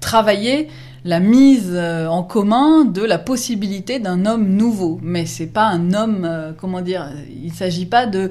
travailler 0.00 0.68
la 1.06 1.18
mise 1.18 1.74
en 1.74 2.22
commun 2.22 2.84
de 2.84 3.00
la 3.00 3.16
possibilité 3.16 4.00
d'un 4.00 4.26
homme 4.26 4.50
nouveau. 4.50 5.00
Mais 5.02 5.24
c'est 5.24 5.46
pas 5.46 5.64
un 5.64 5.94
homme, 5.94 6.54
comment 6.60 6.82
dire, 6.82 7.10
il 7.42 7.54
s'agit 7.54 7.86
pas 7.86 8.04
de 8.04 8.30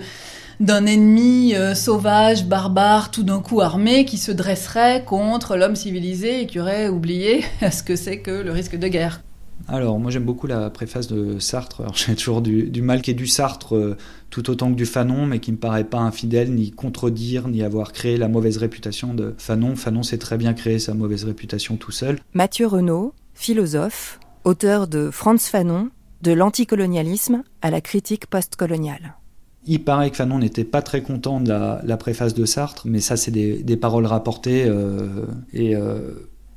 d'un 0.60 0.86
ennemi 0.86 1.56
euh, 1.56 1.74
sauvage, 1.74 2.46
barbare, 2.46 3.12
tout 3.12 3.24
d'un 3.24 3.40
coup 3.40 3.62
armé, 3.62 4.06
qui 4.06 4.18
se 4.18 4.32
dresserait 4.32 5.04
contre 5.06 5.56
l'homme 5.56 5.76
civilisé 5.76 6.42
et 6.42 6.48
qui 6.48 6.60
aurait 6.60 6.90
oublié 6.90 7.44
ce 7.72 7.84
que 7.84 7.96
c'est 7.96 8.20
que 8.20 8.32
le 8.32 8.52
risque 8.52 8.78
de 8.78 8.88
guerre. 8.88 9.22
Alors, 9.68 10.00
moi 10.00 10.10
j'aime 10.10 10.24
beaucoup 10.24 10.48
la 10.48 10.70
préface 10.70 11.08
de 11.08 11.38
Sartre. 11.40 11.84
J'ai 11.94 12.16
toujours 12.16 12.42
du, 12.42 12.82
mal 12.82 13.02
qui 13.02 13.12
est 13.12 13.16
du 13.16 13.28
Sartre 13.28 13.76
euh, 13.76 13.98
tout 14.30 14.50
autant 14.50 14.72
que 14.72 14.76
du 14.76 14.86
Fanon, 14.86 15.26
mais 15.26 15.40
qui 15.40 15.52
me 15.52 15.58
paraît 15.58 15.84
pas 15.84 16.00
infidèle, 16.00 16.54
ni 16.54 16.72
contredire, 16.72 17.48
ni 17.48 17.64
avoir 17.64 17.94
créé 17.94 18.18
la 18.18 18.28
mauvaise 18.28 18.58
réputation 18.58 19.14
de 19.14 19.36
Fanon. 19.38 19.76
Fanon 19.76 20.04
s'est 20.04 20.18
très 20.18 20.38
bien 20.38 20.54
créé 20.54 20.80
sa 20.80 20.94
mauvaise 20.94 21.24
réputation 21.24 21.78
tout 21.78 21.92
seul. 21.92 22.20
Mathieu 22.34 22.68
Renaud, 22.68 23.14
philosophe, 23.34 24.20
auteur 24.44 24.88
de 24.88 25.10
Franz 25.12 25.50
Fanon, 25.50 25.90
de 26.22 26.34
l'anticolonialisme 26.34 27.44
à 27.62 27.72
la 27.72 27.80
critique 27.80 28.28
postcoloniale. 28.28 29.19
Il 29.66 29.84
paraît 29.84 30.10
que 30.10 30.16
Fanon 30.16 30.40
n'était 30.40 30.64
pas 30.64 30.82
très 30.82 31.02
content 31.02 31.42
de 31.42 31.50
la, 31.50 31.98
préface 31.98 32.34
de 32.34 32.46
Sartre, 32.46 32.84
mais 32.86 33.02
ça, 33.02 33.18
c'est 33.18 33.32
des, 33.32 33.78
paroles 33.78 34.06
rapportées. 34.06 34.66
Euh, 34.66 35.26
et 35.54 35.76
euh, 35.76 36.14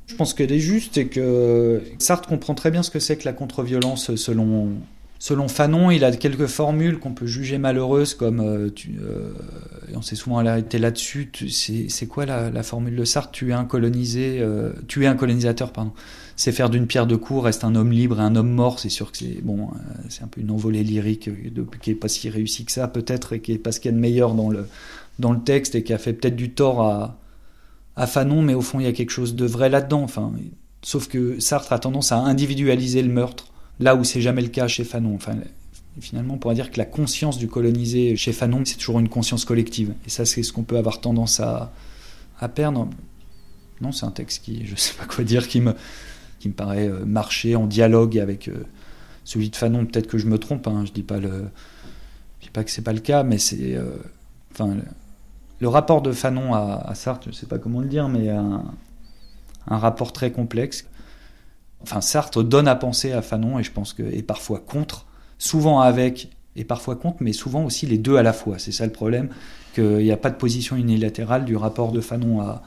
je 0.07 0.15
pense 0.15 0.33
qu'elle 0.33 0.51
est 0.51 0.59
juste 0.59 0.97
et 0.97 1.07
que 1.07 1.81
Sartre 1.99 2.27
comprend 2.27 2.55
très 2.55 2.71
bien 2.71 2.81
ce 2.81 2.89
que 2.89 2.99
c'est 2.99 3.17
que 3.17 3.25
la 3.25 3.33
contre-violence 3.33 4.15
selon, 4.15 4.69
selon 5.19 5.47
Fanon. 5.47 5.91
Il 5.91 6.05
a 6.05 6.11
quelques 6.11 6.47
formules 6.47 6.97
qu'on 6.97 7.13
peut 7.13 7.27
juger 7.27 7.57
malheureuses, 7.57 8.13
comme, 8.13 8.39
euh, 8.39 8.69
on 9.93 10.01
s'est 10.01 10.15
souvent 10.15 10.39
arrêté 10.39 10.79
là-dessus, 10.79 11.29
c'est 11.49 12.07
quoi 12.07 12.25
la, 12.25 12.49
la, 12.49 12.63
formule 12.63 12.95
de 12.95 13.05
Sartre? 13.05 13.31
Tu 13.31 13.49
es 13.49 13.53
un 13.53 13.65
colonisé, 13.65 14.41
tu 14.87 15.03
es 15.03 15.07
un 15.07 15.15
colonisateur, 15.15 15.71
pardon 15.71 15.91
c'est 16.35 16.51
faire 16.51 16.69
d'une 16.69 16.87
pierre 16.87 17.07
deux 17.07 17.17
coups, 17.17 17.43
reste 17.43 17.63
un 17.63 17.75
homme 17.75 17.91
libre 17.91 18.19
et 18.19 18.23
un 18.23 18.35
homme 18.35 18.49
mort. 18.49 18.79
C'est 18.79 18.89
sûr 18.89 19.11
que 19.11 19.17
c'est 19.17 19.41
bon, 19.41 19.65
euh, 19.67 20.03
c'est 20.09 20.23
un 20.23 20.27
peu 20.27 20.41
une 20.41 20.51
envolée 20.51 20.83
lyrique 20.83 21.27
euh, 21.27 21.65
qui 21.81 21.91
est 21.91 21.95
pas 21.95 22.07
si 22.07 22.29
réussie 22.29 22.65
que 22.65 22.71
ça 22.71 22.87
peut-être 22.87 23.33
et 23.33 23.39
qui 23.39 23.51
est 23.51 23.57
pas 23.57 23.71
ce 23.71 23.79
qu'il 23.79 23.91
y 23.91 23.93
a 23.93 23.95
de 23.95 24.01
meilleur 24.01 24.33
dans 24.33 24.49
le 24.49 24.67
dans 25.19 25.31
le 25.31 25.39
texte 25.39 25.75
et 25.75 25.83
qui 25.83 25.93
a 25.93 25.97
fait 25.97 26.13
peut-être 26.13 26.35
du 26.35 26.51
tort 26.51 26.81
à 26.81 27.19
à 27.95 28.07
Fanon, 28.07 28.41
mais 28.41 28.55
au 28.55 28.61
fond 28.61 28.79
il 28.79 28.85
y 28.85 28.89
a 28.89 28.93
quelque 28.93 29.11
chose 29.11 29.35
de 29.35 29.45
vrai 29.45 29.69
là-dedans. 29.69 30.01
Enfin, 30.01 30.33
sauf 30.81 31.07
que 31.07 31.39
Sartre 31.39 31.73
a 31.73 31.79
tendance 31.79 32.11
à 32.11 32.17
individualiser 32.17 33.03
le 33.03 33.09
meurtre 33.09 33.47
là 33.79 33.95
où 33.95 34.03
c'est 34.03 34.21
jamais 34.21 34.41
le 34.41 34.47
cas 34.49 34.67
chez 34.67 34.83
Fanon. 34.83 35.15
Enfin, 35.15 35.35
finalement, 35.99 36.35
on 36.35 36.37
pourrait 36.37 36.55
dire 36.55 36.71
que 36.71 36.77
la 36.77 36.85
conscience 36.85 37.37
du 37.37 37.47
colonisé 37.47 38.15
chez 38.15 38.33
Fanon, 38.33 38.63
c'est 38.65 38.77
toujours 38.77 38.99
une 38.99 39.09
conscience 39.09 39.45
collective. 39.45 39.93
Et 40.05 40.09
ça, 40.09 40.25
c'est 40.25 40.43
ce 40.43 40.51
qu'on 40.51 40.63
peut 40.63 40.77
avoir 40.77 41.01
tendance 41.01 41.39
à, 41.39 41.71
à 42.39 42.49
perdre. 42.49 42.89
Non, 43.81 43.91
c'est 43.91 44.05
un 44.05 44.11
texte 44.11 44.43
qui, 44.43 44.65
je 44.65 44.75
sais 44.75 44.93
pas 44.93 45.05
quoi 45.05 45.23
dire, 45.23 45.47
qui 45.47 45.61
me, 45.61 45.75
qui 46.43 46.49
me 46.49 46.53
paraît 46.53 46.89
euh, 46.89 47.05
marcher 47.05 47.55
en 47.55 47.67
dialogue 47.67 48.19
avec 48.19 48.49
euh, 48.49 48.65
celui 49.23 49.49
de 49.49 49.55
Fanon. 49.55 49.85
Peut-être 49.85 50.07
que 50.07 50.17
je 50.17 50.27
me 50.27 50.37
trompe, 50.37 50.67
hein, 50.67 50.83
je 50.85 50.91
dis 50.91 51.01
dis 51.01 52.49
pas 52.51 52.63
que 52.65 52.69
c'est 52.69 52.81
pas 52.81 52.91
le 52.91 52.99
cas, 52.99 53.23
mais 53.23 53.37
c'est, 53.37 53.75
euh, 53.77 53.95
enfin, 54.51 54.75
le, 55.61 55.67
rapport 55.69 56.01
de 56.01 56.11
Fanon 56.11 56.53
à, 56.53 56.93
Sartre, 56.95 57.29
je 57.31 57.31
sais 57.31 57.45
pas 57.45 57.59
comment 57.59 57.79
le 57.79 57.87
dire, 57.87 58.09
mais 58.09 58.29
un, 58.29 58.65
un 59.67 59.77
rapport 59.77 60.11
très 60.11 60.33
complexe. 60.33 60.85
Enfin, 61.81 62.01
Sartre 62.01 62.43
donne 62.43 62.67
à 62.67 62.75
penser 62.75 63.13
à 63.13 63.21
Fanon 63.21 63.57
et 63.57 63.63
je 63.63 63.71
pense 63.71 63.93
que 63.93 64.03
et 64.03 64.21
parfois 64.21 64.59
contre, 64.59 65.05
souvent 65.37 65.79
avec 65.79 66.29
et 66.57 66.65
parfois 66.65 66.97
contre, 66.97 67.23
mais 67.23 67.31
souvent 67.31 67.63
aussi 67.63 67.85
les 67.85 67.97
deux 67.97 68.17
à 68.17 68.23
la 68.23 68.33
fois. 68.33 68.59
C'est 68.59 68.73
ça 68.73 68.85
le 68.85 68.91
problème, 68.91 69.29
qu'il 69.75 69.99
n'y 69.99 70.11
a 70.11 70.17
pas 70.17 70.29
de 70.29 70.35
position 70.35 70.75
unilatérale 70.75 71.45
du 71.45 71.55
rapport 71.55 71.93
de 71.93 72.01
Fanon 72.01 72.41
à, 72.41 72.63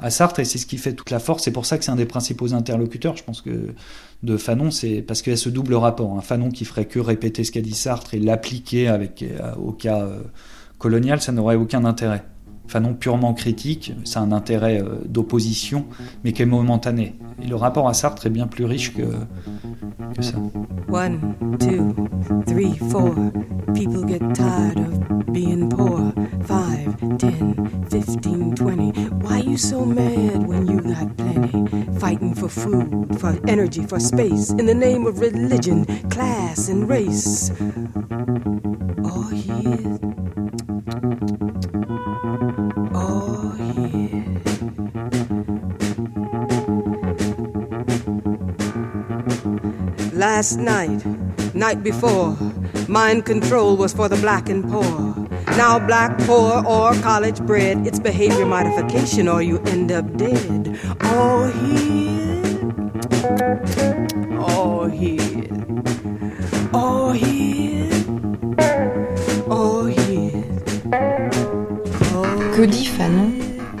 à 0.00 0.10
Sartre 0.10 0.40
et 0.40 0.44
c'est 0.44 0.58
ce 0.58 0.66
qui 0.66 0.78
fait 0.78 0.92
toute 0.92 1.10
la 1.10 1.18
force. 1.18 1.44
C'est 1.44 1.52
pour 1.52 1.66
ça 1.66 1.78
que 1.78 1.84
c'est 1.84 1.90
un 1.90 1.96
des 1.96 2.06
principaux 2.06 2.54
interlocuteurs, 2.54 3.16
je 3.16 3.24
pense 3.24 3.42
que 3.42 3.74
de 4.22 4.36
Fanon, 4.36 4.70
c'est 4.70 5.02
parce 5.02 5.22
qu'il 5.22 5.32
y 5.32 5.34
a 5.34 5.36
ce 5.36 5.48
double 5.48 5.74
rapport. 5.74 6.12
Hein. 6.12 6.20
Fanon 6.20 6.50
qui 6.50 6.64
ferait 6.64 6.84
que 6.84 6.98
répéter 6.98 7.44
ce 7.44 7.52
qu'a 7.52 7.60
dit 7.60 7.74
Sartre 7.74 8.14
et 8.14 8.18
l'appliquer 8.18 8.88
avec 8.88 9.22
euh, 9.22 9.54
au 9.56 9.72
cas 9.72 10.02
euh, 10.02 10.20
colonial, 10.78 11.20
ça 11.20 11.32
n'aurait 11.32 11.56
aucun 11.56 11.84
intérêt. 11.84 12.24
Fanon 12.70 12.94
purement 12.94 13.34
critique, 13.34 13.92
c'est 14.04 14.20
un 14.20 14.30
intérêt 14.30 14.80
euh, 14.80 15.00
d'opposition, 15.04 15.86
mais 16.22 16.32
qui 16.32 16.42
est 16.42 16.46
momentané. 16.46 17.16
Et 17.42 17.48
le 17.48 17.56
rapport 17.56 17.88
à 17.88 17.94
Sartre 17.94 18.26
est 18.26 18.30
bien 18.30 18.46
plus 18.46 18.64
riche 18.64 18.94
que, 18.94 19.02
que 20.14 20.22
ça. 20.22 20.36
One, 20.88 21.34
two, 21.58 21.92
three, 22.46 22.78
four. 22.88 23.12
People 23.74 24.06
get 24.06 24.20
tired 24.34 24.78
of 24.78 25.32
being 25.32 25.68
poor. 25.68 26.12
Five, 26.44 26.94
ten, 27.18 27.56
fifteen, 27.90 28.54
twenty. 28.54 28.92
Why 29.20 29.40
you 29.40 29.56
so 29.56 29.84
mad 29.84 30.46
when 30.46 30.68
you 30.68 30.80
got 30.80 31.16
plenty? 31.16 31.66
Fighting 31.98 32.34
for 32.36 32.48
food, 32.48 33.18
for 33.18 33.36
energy, 33.48 33.82
for 33.82 33.98
space, 33.98 34.50
in 34.50 34.66
the 34.66 34.74
name 34.74 35.08
of 35.08 35.18
religion, 35.18 35.86
class, 36.08 36.68
and 36.68 36.88
race. 36.88 37.50
Oh, 39.02 39.28
yeah. 39.32 39.96
Oh, 39.99 39.99
Last 50.20 50.58
night, 50.58 51.02
night 51.54 51.82
before, 51.82 52.36
mind 52.88 53.24
control 53.24 53.78
was 53.78 53.94
for 53.94 54.06
the 54.06 54.16
black 54.16 54.50
and 54.50 54.62
poor. 54.62 55.14
Now, 55.56 55.78
black, 55.78 56.18
poor, 56.26 56.62
or 56.66 56.92
college 57.00 57.40
bred, 57.40 57.86
it's 57.86 57.98
behavior 57.98 58.44
modification 58.44 59.28
or 59.28 59.40
you 59.40 59.60
end 59.60 59.90
up 59.90 60.04
dead. 60.18 60.78
Oh, 61.00 61.46
here. 61.64 62.42
Oh, 64.38 64.88
here. 64.88 65.48
Oh, 66.74 67.12
here. 67.12 67.88
Oh, 69.48 69.86
here. 69.86 70.44
Dit 72.66 72.88
Fanon 72.88 73.32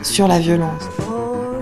sur 0.02 0.26
la 0.26 0.38
violence 0.38 0.88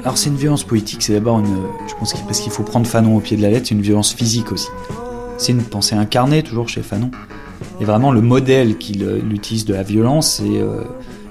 Alors 0.08 0.16
c'est 0.16 0.30
une 0.30 0.36
violence 0.36 0.64
poétique, 0.64 1.02
c'est 1.02 1.12
d'abord 1.12 1.38
une, 1.38 1.66
je 1.86 1.94
pense 1.94 2.14
parce 2.22 2.40
qu'il 2.40 2.50
faut 2.50 2.62
prendre 2.62 2.86
Fanon 2.86 3.18
au 3.18 3.20
pied 3.20 3.36
de 3.36 3.42
la 3.42 3.50
lettre, 3.50 3.66
c'est 3.68 3.74
une 3.74 3.82
violence 3.82 4.14
physique 4.14 4.52
aussi. 4.52 4.68
C'est 5.36 5.52
une 5.52 5.62
pensée 5.62 5.96
incarnée 5.96 6.42
toujours 6.42 6.66
chez 6.66 6.80
Fanon. 6.80 7.10
Et 7.78 7.84
vraiment 7.84 8.10
le 8.10 8.22
modèle 8.22 8.78
qu'il 8.78 9.02
euh, 9.02 9.20
utilise 9.30 9.66
de 9.66 9.74
la 9.74 9.82
violence, 9.82 10.36
c'est 10.36 10.62
euh, 10.62 10.84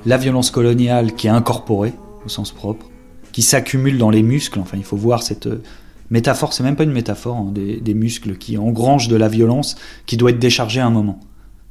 la 0.06 0.18
violence 0.18 0.52
coloniale 0.52 1.16
qui 1.16 1.26
est 1.26 1.32
incorporée 1.32 1.92
au 2.24 2.30
sens 2.30 2.52
propre, 2.52 2.86
qui 3.32 3.42
s'accumule 3.42 3.98
dans 3.98 4.12
les 4.12 4.22
muscles. 4.22 4.60
Enfin, 4.60 4.78
il 4.78 4.84
faut 4.84 4.96
voir 4.96 5.24
cette 5.24 5.48
euh, 5.48 5.64
métaphore, 6.12 6.54
c'est 6.54 6.62
même 6.62 6.76
pas 6.76 6.84
une 6.84 6.92
métaphore, 6.92 7.38
hein, 7.38 7.52
des, 7.56 7.94
muscles 7.96 8.38
qui 8.38 8.60
engrangent 8.60 9.08
de 9.08 9.16
la 9.16 9.28
violence 9.28 9.76
qui 10.06 10.18
doit 10.18 10.30
être 10.30 10.38
déchargée 10.38 10.82
à 10.82 10.86
un 10.86 10.92
moment 10.92 11.20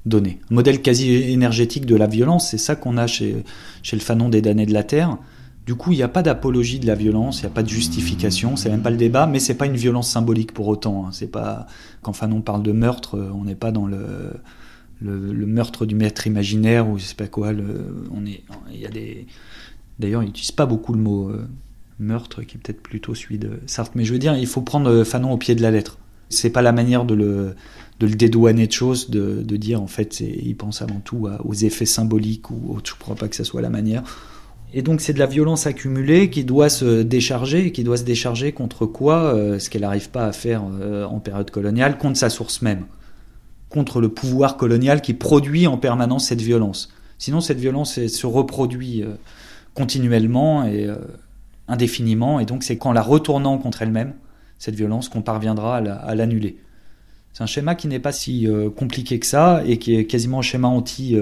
donné. 0.06 0.40
Modèle 0.50 0.82
quasi 0.82 1.14
énergétique 1.30 1.86
de 1.86 1.94
la 1.94 2.08
violence, 2.08 2.50
c'est 2.50 2.58
ça 2.58 2.74
qu'on 2.74 2.96
a 2.96 3.06
chez, 3.06 3.44
chez 3.84 3.94
le 3.94 4.02
Fanon 4.02 4.28
des 4.28 4.42
damnés 4.42 4.66
de 4.66 4.72
la 4.72 4.82
Terre. 4.82 5.18
Du 5.66 5.74
coup, 5.74 5.90
il 5.90 5.96
n'y 5.96 6.02
a 6.04 6.08
pas 6.08 6.22
d'apologie 6.22 6.78
de 6.78 6.86
la 6.86 6.94
violence, 6.94 7.40
il 7.40 7.42
n'y 7.42 7.48
a 7.48 7.54
pas 7.54 7.64
de 7.64 7.68
justification, 7.68 8.54
c'est 8.54 8.70
même 8.70 8.82
pas 8.82 8.90
le 8.90 8.96
débat, 8.96 9.26
mais 9.26 9.40
c'est 9.40 9.56
pas 9.56 9.66
une 9.66 9.76
violence 9.76 10.08
symbolique 10.08 10.54
pour 10.54 10.68
autant. 10.68 11.06
hein. 11.06 11.10
C'est 11.10 11.26
pas 11.26 11.66
quand 12.02 12.12
Fanon 12.12 12.40
parle 12.40 12.62
de 12.62 12.70
meurtre, 12.70 13.16
euh, 13.16 13.32
on 13.34 13.44
n'est 13.44 13.56
pas 13.56 13.72
dans 13.72 13.88
le, 13.88 14.30
meurtre 15.00 15.84
du 15.84 15.96
maître 15.96 16.28
imaginaire 16.28 16.88
ou 16.88 16.98
je 16.98 17.04
sais 17.04 17.16
pas 17.16 17.26
quoi. 17.26 17.52
Il 17.52 18.80
y 18.80 18.86
a 18.86 18.90
des. 18.90 19.26
D'ailleurs, 19.98 20.22
il 20.22 20.26
n'utilise 20.26 20.52
pas 20.52 20.66
beaucoup 20.66 20.92
le 20.92 21.00
mot 21.00 21.30
euh, 21.30 21.48
meurtre, 21.98 22.42
qui 22.42 22.58
est 22.58 22.60
peut-être 22.60 22.80
plutôt 22.80 23.16
celui 23.16 23.38
de 23.38 23.58
Sartre. 23.66 23.90
Mais 23.96 24.04
je 24.04 24.12
veux 24.12 24.20
dire, 24.20 24.36
il 24.36 24.46
faut 24.46 24.60
prendre 24.60 24.88
euh, 24.88 25.04
Fanon 25.04 25.32
au 25.32 25.36
pied 25.36 25.56
de 25.56 25.62
la 25.62 25.72
lettre. 25.72 25.98
C'est 26.28 26.50
pas 26.50 26.62
la 26.62 26.72
manière 26.72 27.04
de 27.04 27.14
le 27.14 27.54
dédouaner 28.00 28.68
de 28.68 28.72
choses, 28.72 29.10
de, 29.10 29.42
dire 29.56 29.82
en 29.82 29.86
fait, 29.88 30.20
il 30.20 30.56
pense 30.56 30.80
avant 30.82 31.00
tout 31.00 31.28
aux 31.44 31.54
effets 31.54 31.86
symboliques 31.86 32.50
ou 32.50 32.74
autres. 32.76 32.90
Je 32.94 33.00
crois 33.00 33.16
pas 33.16 33.28
que 33.28 33.34
ça 33.36 33.44
soit 33.44 33.62
la 33.62 33.70
manière. 33.70 34.04
Et 34.78 34.82
donc 34.82 35.00
c'est 35.00 35.14
de 35.14 35.18
la 35.18 35.26
violence 35.26 35.66
accumulée 35.66 36.28
qui 36.28 36.44
doit 36.44 36.68
se 36.68 37.00
décharger, 37.02 37.72
qui 37.72 37.82
doit 37.82 37.96
se 37.96 38.04
décharger 38.04 38.52
contre 38.52 38.84
quoi 38.84 39.34
Euh, 39.34 39.58
Ce 39.58 39.70
qu'elle 39.70 39.80
n'arrive 39.80 40.10
pas 40.10 40.26
à 40.26 40.32
faire 40.32 40.62
euh, 40.80 41.06
en 41.06 41.18
période 41.18 41.50
coloniale, 41.50 41.96
contre 41.96 42.18
sa 42.18 42.28
source 42.28 42.60
même, 42.60 42.84
contre 43.70 44.02
le 44.02 44.10
pouvoir 44.10 44.58
colonial 44.58 45.00
qui 45.00 45.14
produit 45.14 45.66
en 45.66 45.78
permanence 45.78 46.26
cette 46.26 46.42
violence. 46.42 46.92
Sinon 47.16 47.40
cette 47.40 47.58
violence 47.58 48.06
se 48.06 48.26
reproduit 48.26 49.02
euh, 49.02 49.14
continuellement 49.72 50.66
et 50.66 50.86
indéfiniment, 51.68 52.38
et 52.38 52.44
donc 52.44 52.62
c'est 52.62 52.76
qu'en 52.76 52.92
la 52.92 53.02
retournant 53.02 53.56
contre 53.56 53.80
elle-même, 53.80 54.12
cette 54.58 54.74
violence, 54.74 55.08
qu'on 55.08 55.22
parviendra 55.22 55.78
à 55.78 55.80
la- 55.80 55.96
à 55.96 56.14
l'annuler. 56.14 56.58
C'est 57.32 57.42
un 57.42 57.46
schéma 57.46 57.74
qui 57.74 57.88
n'est 57.88 57.98
pas 57.98 58.12
si 58.12 58.46
compliqué 58.76 59.18
que 59.18 59.26
ça 59.26 59.62
et 59.66 59.78
qui 59.78 59.94
est 59.96 60.06
quasiment 60.06 60.38
un 60.38 60.42
schéma 60.42 60.68
anti 60.68 61.14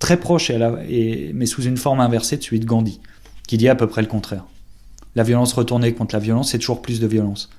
très 0.00 0.16
proche, 0.18 0.50
mais 0.50 1.46
sous 1.46 1.62
une 1.62 1.76
forme 1.76 2.00
inversée 2.00 2.36
de 2.36 2.42
celui 2.42 2.58
de 2.58 2.64
Gandhi, 2.64 3.00
qui 3.46 3.56
dit 3.56 3.68
à 3.68 3.76
peu 3.76 3.86
près 3.86 4.02
le 4.02 4.08
contraire. 4.08 4.44
La 5.14 5.22
violence 5.22 5.52
retournée 5.52 5.92
contre 5.92 6.16
la 6.16 6.20
violence, 6.20 6.50
c'est 6.50 6.58
toujours 6.58 6.82
plus 6.82 6.98
de 6.98 7.06
violence. 7.06 7.50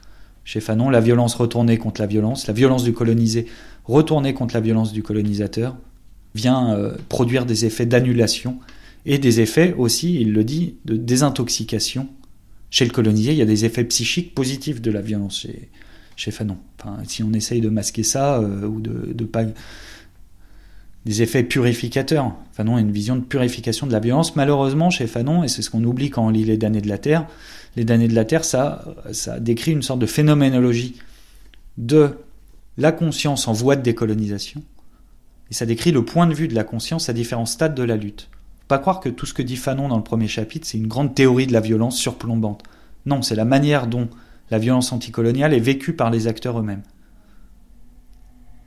Chez 0.43 0.59
Fanon, 0.59 0.89
la 0.89 0.99
violence 0.99 1.35
retournée 1.35 1.77
contre 1.77 2.01
la 2.01 2.07
violence, 2.07 2.47
la 2.47 2.53
violence 2.53 2.83
du 2.83 2.93
colonisé 2.93 3.45
retournée 3.85 4.33
contre 4.33 4.53
la 4.53 4.59
violence 4.59 4.91
du 4.91 5.03
colonisateur, 5.03 5.77
vient 6.33 6.73
euh, 6.73 6.95
produire 7.09 7.45
des 7.45 7.65
effets 7.65 7.85
d'annulation 7.85 8.57
et 9.05 9.17
des 9.17 9.41
effets 9.41 9.73
aussi, 9.77 10.19
il 10.19 10.33
le 10.33 10.43
dit, 10.43 10.75
de 10.85 10.95
désintoxication. 10.95 12.07
Chez 12.69 12.85
le 12.85 12.91
colonisé, 12.91 13.33
il 13.33 13.37
y 13.37 13.41
a 13.41 13.45
des 13.45 13.65
effets 13.65 13.83
psychiques 13.83 14.33
positifs 14.33 14.81
de 14.81 14.91
la 14.91 15.01
violence 15.01 15.45
chez, 16.15 16.31
Fanon. 16.31 16.57
Si 17.05 17.21
on 17.23 17.33
essaye 17.33 17.61
de 17.61 17.69
masquer 17.69 18.03
ça 18.03 18.39
euh, 18.39 18.65
ou 18.65 18.79
de, 18.79 19.11
de 19.13 19.25
pas 19.25 19.43
des 21.05 21.21
effets 21.21 21.43
purificateurs. 21.43 22.33
Fanon 22.53 22.75
a 22.75 22.81
une 22.81 22.91
vision 22.91 23.15
de 23.15 23.21
purification 23.21 23.87
de 23.87 23.91
la 23.91 23.99
violence. 23.99 24.35
Malheureusement, 24.35 24.89
chez 24.89 25.07
Fanon, 25.07 25.43
et 25.43 25.47
c'est 25.47 25.61
ce 25.61 25.69
qu'on 25.69 25.83
oublie 25.83 26.09
quand 26.09 26.25
on 26.25 26.29
lit 26.29 26.45
Les 26.45 26.57
damnés 26.57 26.81
de 26.81 26.89
la 26.89 26.97
Terre, 26.97 27.27
Les 27.75 27.85
damnés 27.85 28.07
de 28.07 28.15
la 28.15 28.25
Terre, 28.25 28.45
ça, 28.45 28.85
décrit 29.39 29.71
une 29.71 29.81
sorte 29.81 29.99
de 29.99 30.05
phénoménologie 30.05 30.95
de 31.77 32.17
la 32.77 32.91
conscience 32.91 33.47
en 33.47 33.53
voie 33.53 33.75
de 33.75 33.81
décolonisation. 33.81 34.61
Et 35.49 35.53
ça 35.53 35.65
décrit 35.65 35.91
le 35.91 36.05
point 36.05 36.27
de 36.27 36.33
vue 36.33 36.47
de 36.47 36.55
la 36.55 36.63
conscience 36.63 37.09
à 37.09 37.13
différents 37.13 37.45
stades 37.45 37.75
de 37.75 37.83
la 37.83 37.97
lutte. 37.97 38.29
Pas 38.67 38.79
croire 38.79 38.99
que 38.99 39.09
tout 39.09 39.25
ce 39.25 39.33
que 39.33 39.41
dit 39.41 39.57
Fanon 39.57 39.89
dans 39.89 39.97
le 39.97 40.03
premier 40.03 40.27
chapitre, 40.27 40.67
c'est 40.67 40.77
une 40.77 40.87
grande 40.87 41.13
théorie 41.13 41.47
de 41.47 41.53
la 41.53 41.59
violence 41.59 41.97
surplombante. 41.97 42.63
Non, 43.05 43.21
c'est 43.21 43.35
la 43.35 43.43
manière 43.43 43.87
dont 43.87 44.07
la 44.49 44.59
violence 44.59 44.93
anticoloniale 44.93 45.53
est 45.53 45.59
vécue 45.59 45.93
par 45.93 46.11
les 46.11 46.27
acteurs 46.27 46.59
eux-mêmes. 46.59 46.83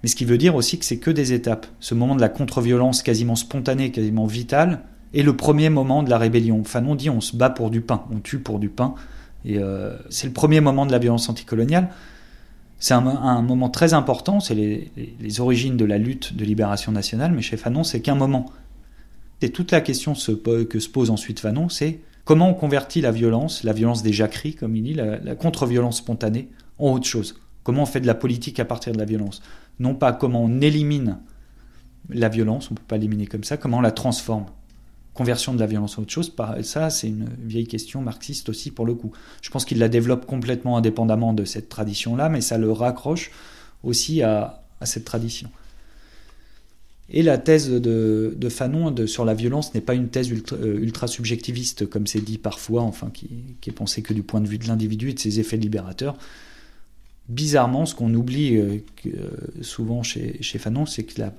Mais 0.04 0.10
ce 0.10 0.16
qui 0.16 0.26
veut 0.26 0.36
dire 0.36 0.54
aussi 0.54 0.78
que 0.78 0.84
c'est 0.84 0.98
que 0.98 1.10
des 1.10 1.32
étapes. 1.32 1.66
Ce 1.80 1.94
moment 1.94 2.14
de 2.14 2.20
la 2.20 2.28
contre-violence 2.28 3.02
quasiment 3.02 3.36
spontanée, 3.36 3.90
quasiment 3.90 4.26
vitale, 4.26 4.80
est 5.14 5.22
le 5.22 5.34
premier 5.34 5.70
moment 5.70 6.02
de 6.02 6.10
la 6.10 6.18
rébellion. 6.18 6.62
Fanon 6.62 6.94
dit 6.94 7.08
on 7.08 7.22
se 7.22 7.34
bat 7.34 7.48
pour 7.48 7.70
du 7.70 7.80
pain, 7.80 8.04
on 8.12 8.18
tue 8.18 8.38
pour 8.38 8.58
du 8.58 8.68
pain. 8.68 8.96
Et 9.46 9.56
euh, 9.56 9.96
c'est 10.10 10.26
le 10.26 10.34
premier 10.34 10.60
moment 10.60 10.84
de 10.84 10.92
la 10.92 10.98
violence 10.98 11.30
anticoloniale. 11.30 11.88
C'est 12.78 12.92
un, 12.92 13.40
moment 13.40 13.70
très 13.70 13.94
important, 13.94 14.40
c'est 14.40 14.54
les, 14.54 15.40
origines 15.40 15.78
de 15.78 15.86
la 15.86 15.96
lutte 15.96 16.36
de 16.36 16.44
libération 16.44 16.92
nationale, 16.92 17.32
mais 17.32 17.40
chez 17.40 17.56
Fanon, 17.56 17.82
c'est 17.82 18.02
qu'un 18.02 18.14
moment. 18.14 18.52
Et 19.40 19.52
toute 19.52 19.70
la 19.70 19.80
question 19.80 20.12
que 20.12 20.80
se 20.80 20.88
pose 20.90 21.08
ensuite 21.08 21.40
Fanon, 21.40 21.70
c'est 21.70 22.00
comment 22.26 22.50
on 22.50 22.54
convertit 22.54 23.00
la 23.00 23.10
violence, 23.10 23.64
la 23.64 23.72
violence 23.72 24.02
des 24.02 24.12
jacqueries, 24.12 24.54
comme 24.54 24.76
il 24.76 24.82
dit, 24.82 24.92
la 24.92 25.34
contre-violence 25.34 25.96
spontanée, 25.96 26.50
en 26.78 26.92
autre 26.92 27.06
chose. 27.06 27.36
Comment 27.62 27.84
on 27.84 27.86
fait 27.86 28.00
de 28.00 28.06
la 28.06 28.14
politique 28.14 28.60
à 28.60 28.66
partir 28.66 28.92
de 28.92 28.98
la 28.98 29.06
violence 29.06 29.40
Non 29.78 29.94
pas 29.94 30.12
comment 30.12 30.42
on 30.42 30.60
élimine 30.60 31.18
la 32.10 32.28
violence, 32.28 32.70
on 32.70 32.74
ne 32.74 32.78
peut 32.78 32.84
pas 32.86 32.96
l'éliminer 32.96 33.26
comme 33.26 33.44
ça, 33.44 33.56
comment 33.56 33.78
on 33.78 33.82
la 33.82 33.92
transforme. 33.92 34.46
Conversion 35.14 35.54
de 35.54 35.60
la 35.60 35.66
violence 35.66 35.96
en 35.96 36.02
autre 36.02 36.10
chose, 36.10 36.34
ça 36.62 36.90
c'est 36.90 37.06
une 37.06 37.28
vieille 37.44 37.68
question 37.68 38.02
marxiste 38.02 38.48
aussi 38.48 38.72
pour 38.72 38.84
le 38.84 38.94
coup. 38.94 39.12
Je 39.42 39.50
pense 39.50 39.64
qu'il 39.64 39.78
la 39.78 39.88
développe 39.88 40.26
complètement 40.26 40.76
indépendamment 40.76 41.32
de 41.32 41.44
cette 41.44 41.68
tradition-là, 41.68 42.28
mais 42.28 42.40
ça 42.40 42.58
le 42.58 42.72
raccroche 42.72 43.30
aussi 43.84 44.22
à, 44.22 44.60
cette 44.82 45.04
tradition. 45.04 45.50
Et 47.10 47.22
la 47.22 47.38
thèse 47.38 47.70
de, 47.70 48.48
Fanon 48.48 49.06
sur 49.06 49.24
la 49.24 49.34
violence 49.34 49.72
n'est 49.72 49.80
pas 49.80 49.94
une 49.94 50.08
thèse 50.08 50.30
ultra, 50.30 50.56
euh, 50.56 51.08
subjectiviste, 51.08 51.88
comme 51.88 52.06
c'est 52.06 52.20
dit 52.20 52.38
parfois, 52.38 52.82
enfin, 52.82 53.10
qui, 53.10 53.28
est 53.66 53.72
pensée 53.72 54.02
que 54.02 54.12
du 54.12 54.22
point 54.22 54.40
de 54.40 54.48
vue 54.48 54.58
de 54.58 54.66
l'individu 54.66 55.10
et 55.10 55.14
de 55.14 55.18
ses 55.18 55.38
effets 55.38 55.56
libérateurs. 55.56 56.16
Bizarrement, 57.28 57.86
ce 57.86 57.94
qu'on 57.94 58.12
oublie 58.12 58.56
euh, 58.56 58.78
euh, 59.06 59.30
souvent 59.62 60.02
chez, 60.02 60.42
chez 60.42 60.58
Fanon, 60.58 60.84
c'est 60.84 61.04
que 61.04 61.20
la, 61.20 61.32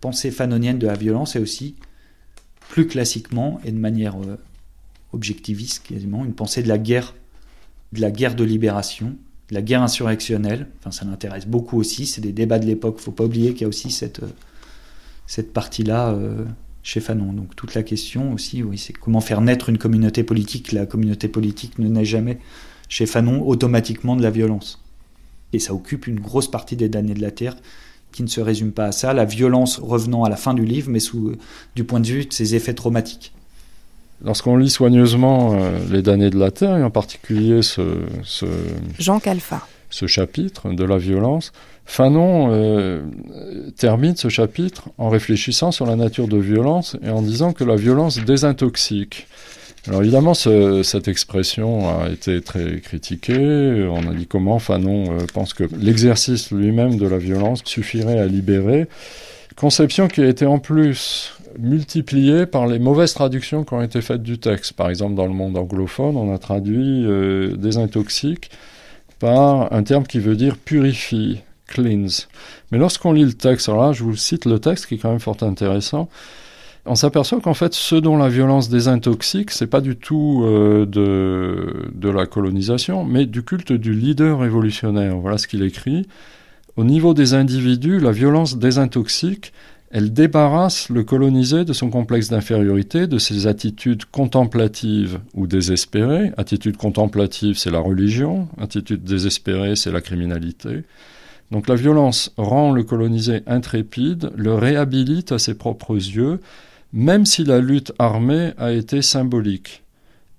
pensée 0.00 0.30
fanonienne 0.30 0.78
de 0.78 0.86
la 0.86 0.94
violence 0.94 1.36
est 1.36 1.40
aussi, 1.40 1.74
plus 2.68 2.86
classiquement 2.86 3.60
et 3.64 3.72
de 3.72 3.78
manière 3.78 4.16
euh, 4.20 4.36
objectiviste 5.12 5.86
quasiment, 5.86 6.24
une 6.24 6.34
pensée 6.34 6.62
de 6.62 6.68
la 6.68 6.78
guerre, 6.78 7.14
de 7.92 8.00
la 8.00 8.10
guerre 8.12 8.36
de 8.36 8.44
libération, 8.44 9.16
de 9.48 9.54
la 9.54 9.62
guerre 9.62 9.82
insurrectionnelle. 9.82 10.68
Enfin, 10.78 10.92
ça 10.92 11.04
l'intéresse 11.04 11.46
beaucoup 11.46 11.78
aussi. 11.78 12.06
C'est 12.06 12.20
des 12.20 12.32
débats 12.32 12.60
de 12.60 12.66
l'époque. 12.66 13.00
Faut 13.00 13.12
pas 13.12 13.24
oublier 13.24 13.52
qu'il 13.52 13.62
y 13.62 13.64
a 13.64 13.68
aussi 13.68 13.90
cette, 13.90 14.20
cette 15.26 15.52
partie-là 15.52 16.16
chez 16.82 17.00
Fanon. 17.00 17.32
Donc 17.32 17.54
toute 17.54 17.74
la 17.74 17.82
question 17.82 18.32
aussi, 18.32 18.62
oui, 18.62 18.78
c'est 18.78 18.92
comment 18.92 19.20
faire 19.20 19.40
naître 19.40 19.68
une 19.68 19.78
communauté 19.78 20.24
politique. 20.24 20.72
La 20.72 20.86
communauté 20.86 21.28
politique 21.28 21.78
ne 21.78 21.88
naît 21.88 22.04
jamais 22.04 22.38
chez 22.92 23.06
Fanon 23.06 23.42
automatiquement 23.48 24.16
de 24.16 24.22
la 24.22 24.28
violence. 24.28 24.78
Et 25.54 25.58
ça 25.58 25.72
occupe 25.72 26.06
une 26.06 26.20
grosse 26.20 26.50
partie 26.50 26.76
des 26.76 26.90
damnés 26.90 27.14
de 27.14 27.22
la 27.22 27.30
Terre 27.30 27.56
qui 28.12 28.22
ne 28.22 28.28
se 28.28 28.42
résume 28.42 28.70
pas 28.70 28.84
à 28.84 28.92
ça, 28.92 29.14
la 29.14 29.24
violence 29.24 29.78
revenant 29.78 30.24
à 30.24 30.28
la 30.28 30.36
fin 30.36 30.52
du 30.52 30.66
livre, 30.66 30.90
mais 30.90 31.00
sous, 31.00 31.32
du 31.74 31.84
point 31.84 32.00
de 32.00 32.06
vue 32.06 32.26
de 32.26 32.32
ses 32.34 32.54
effets 32.54 32.74
traumatiques. 32.74 33.32
Lorsqu'on 34.22 34.58
lit 34.58 34.68
soigneusement 34.68 35.54
euh, 35.54 35.78
Les 35.90 36.02
damnés 36.02 36.28
de 36.28 36.38
la 36.38 36.50
Terre, 36.50 36.76
et 36.76 36.82
en 36.82 36.90
particulier 36.90 37.62
ce, 37.62 38.02
ce, 38.24 38.44
Jean 38.98 39.20
Calfa. 39.20 39.66
ce 39.88 40.06
chapitre 40.06 40.74
de 40.74 40.84
la 40.84 40.98
violence, 40.98 41.52
Fanon 41.86 42.50
euh, 42.52 43.06
termine 43.78 44.16
ce 44.16 44.28
chapitre 44.28 44.90
en 44.98 45.08
réfléchissant 45.08 45.72
sur 45.72 45.86
la 45.86 45.96
nature 45.96 46.28
de 46.28 46.36
violence 46.36 46.98
et 47.02 47.08
en 47.08 47.22
disant 47.22 47.54
que 47.54 47.64
la 47.64 47.76
violence 47.76 48.18
désintoxique. 48.18 49.26
Alors 49.88 50.02
évidemment, 50.02 50.34
ce, 50.34 50.84
cette 50.84 51.08
expression 51.08 52.00
a 52.00 52.08
été 52.08 52.40
très 52.40 52.80
critiquée. 52.80 53.88
On 53.90 54.08
a 54.08 54.14
dit 54.14 54.26
comment 54.26 54.60
Fanon 54.60 55.12
euh, 55.12 55.26
pense 55.32 55.54
que 55.54 55.64
l'exercice 55.76 56.52
lui-même 56.52 56.98
de 56.98 57.08
la 57.08 57.18
violence 57.18 57.62
suffirait 57.64 58.18
à 58.18 58.26
libérer. 58.26 58.86
Conception 59.56 60.06
qui 60.06 60.20
a 60.20 60.28
été 60.28 60.46
en 60.46 60.60
plus 60.60 61.32
multipliée 61.58 62.46
par 62.46 62.66
les 62.66 62.78
mauvaises 62.78 63.12
traductions 63.12 63.64
qui 63.64 63.74
ont 63.74 63.82
été 63.82 64.00
faites 64.00 64.22
du 64.22 64.38
texte. 64.38 64.74
Par 64.74 64.88
exemple, 64.88 65.16
dans 65.16 65.26
le 65.26 65.34
monde 65.34 65.56
anglophone, 65.56 66.16
on 66.16 66.32
a 66.32 66.38
traduit 66.38 67.04
euh, 67.04 67.56
désintoxique 67.56 68.50
par 69.18 69.72
un 69.72 69.82
terme 69.82 70.06
qui 70.06 70.20
veut 70.20 70.36
dire 70.36 70.56
purifie, 70.56 71.40
cleanse. 71.66 72.28
Mais 72.70 72.78
lorsqu'on 72.78 73.12
lit 73.12 73.24
le 73.24 73.32
texte, 73.32 73.68
alors 73.68 73.86
là, 73.86 73.92
je 73.92 74.04
vous 74.04 74.16
cite 74.16 74.46
le 74.46 74.60
texte 74.60 74.86
qui 74.86 74.94
est 74.94 74.98
quand 74.98 75.10
même 75.10 75.20
fort 75.20 75.36
intéressant 75.42 76.08
on 76.84 76.94
s'aperçoit 76.94 77.40
qu'en 77.40 77.54
fait, 77.54 77.74
ce 77.74 77.94
dont 77.94 78.16
la 78.16 78.28
violence 78.28 78.68
désintoxique, 78.68 79.50
c'est 79.52 79.68
pas 79.68 79.80
du 79.80 79.96
tout 79.96 80.42
euh, 80.44 80.84
de, 80.84 81.90
de 81.94 82.08
la 82.08 82.26
colonisation, 82.26 83.04
mais 83.04 83.26
du 83.26 83.42
culte 83.44 83.72
du 83.72 83.94
leader 83.94 84.40
révolutionnaire. 84.40 85.16
Voilà 85.16 85.38
ce 85.38 85.46
qu'il 85.46 85.62
écrit. 85.62 86.08
Au 86.76 86.84
niveau 86.84 87.14
des 87.14 87.34
individus, 87.34 88.00
la 88.00 88.12
violence 88.12 88.56
désintoxique, 88.56 89.52
elle 89.90 90.12
débarrasse 90.12 90.88
le 90.88 91.04
colonisé 91.04 91.66
de 91.66 91.74
son 91.74 91.90
complexe 91.90 92.30
d'infériorité, 92.30 93.06
de 93.06 93.18
ses 93.18 93.46
attitudes 93.46 94.06
contemplatives 94.06 95.20
ou 95.34 95.46
désespérées. 95.46 96.32
Attitude 96.38 96.78
contemplative, 96.78 97.58
c'est 97.58 97.70
la 97.70 97.78
religion. 97.78 98.48
Attitude 98.58 99.04
désespérée, 99.04 99.76
c'est 99.76 99.92
la 99.92 100.00
criminalité. 100.00 100.84
Donc 101.50 101.68
la 101.68 101.74
violence 101.74 102.32
rend 102.38 102.72
le 102.72 102.82
colonisé 102.82 103.42
intrépide, 103.46 104.30
le 104.34 104.54
réhabilite 104.54 105.32
à 105.32 105.38
ses 105.38 105.52
propres 105.52 105.96
yeux, 105.96 106.40
même 106.92 107.26
si 107.26 107.44
la 107.44 107.60
lutte 107.60 107.92
armée 107.98 108.52
a 108.58 108.72
été 108.72 109.02
symbolique. 109.02 109.82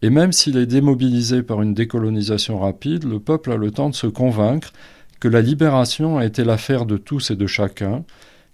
Et 0.01 0.09
même 0.09 0.31
s'il 0.31 0.57
est 0.57 0.65
démobilisé 0.65 1.43
par 1.43 1.61
une 1.61 1.73
décolonisation 1.73 2.59
rapide, 2.59 3.05
le 3.05 3.19
peuple 3.19 3.51
a 3.51 3.57
le 3.57 3.71
temps 3.71 3.89
de 3.89 3.95
se 3.95 4.07
convaincre 4.07 4.73
que 5.19 5.29
la 5.29 5.41
libération 5.41 6.17
a 6.17 6.25
été 6.25 6.43
l'affaire 6.43 6.85
de 6.85 6.97
tous 6.97 7.31
et 7.31 7.37
de 7.37 7.47
chacun, 7.47 8.03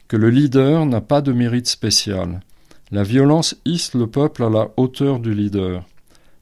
que 0.07 0.17
le 0.17 0.29
leader 0.29 0.85
n'a 0.85 1.01
pas 1.01 1.21
de 1.21 1.33
mérite 1.33 1.67
spécial. 1.67 2.41
La 2.91 3.03
violence 3.03 3.55
hisse 3.65 3.95
le 3.95 4.07
peuple 4.07 4.43
à 4.43 4.49
la 4.49 4.69
hauteur 4.77 5.19
du 5.19 5.33
leader. 5.33 5.85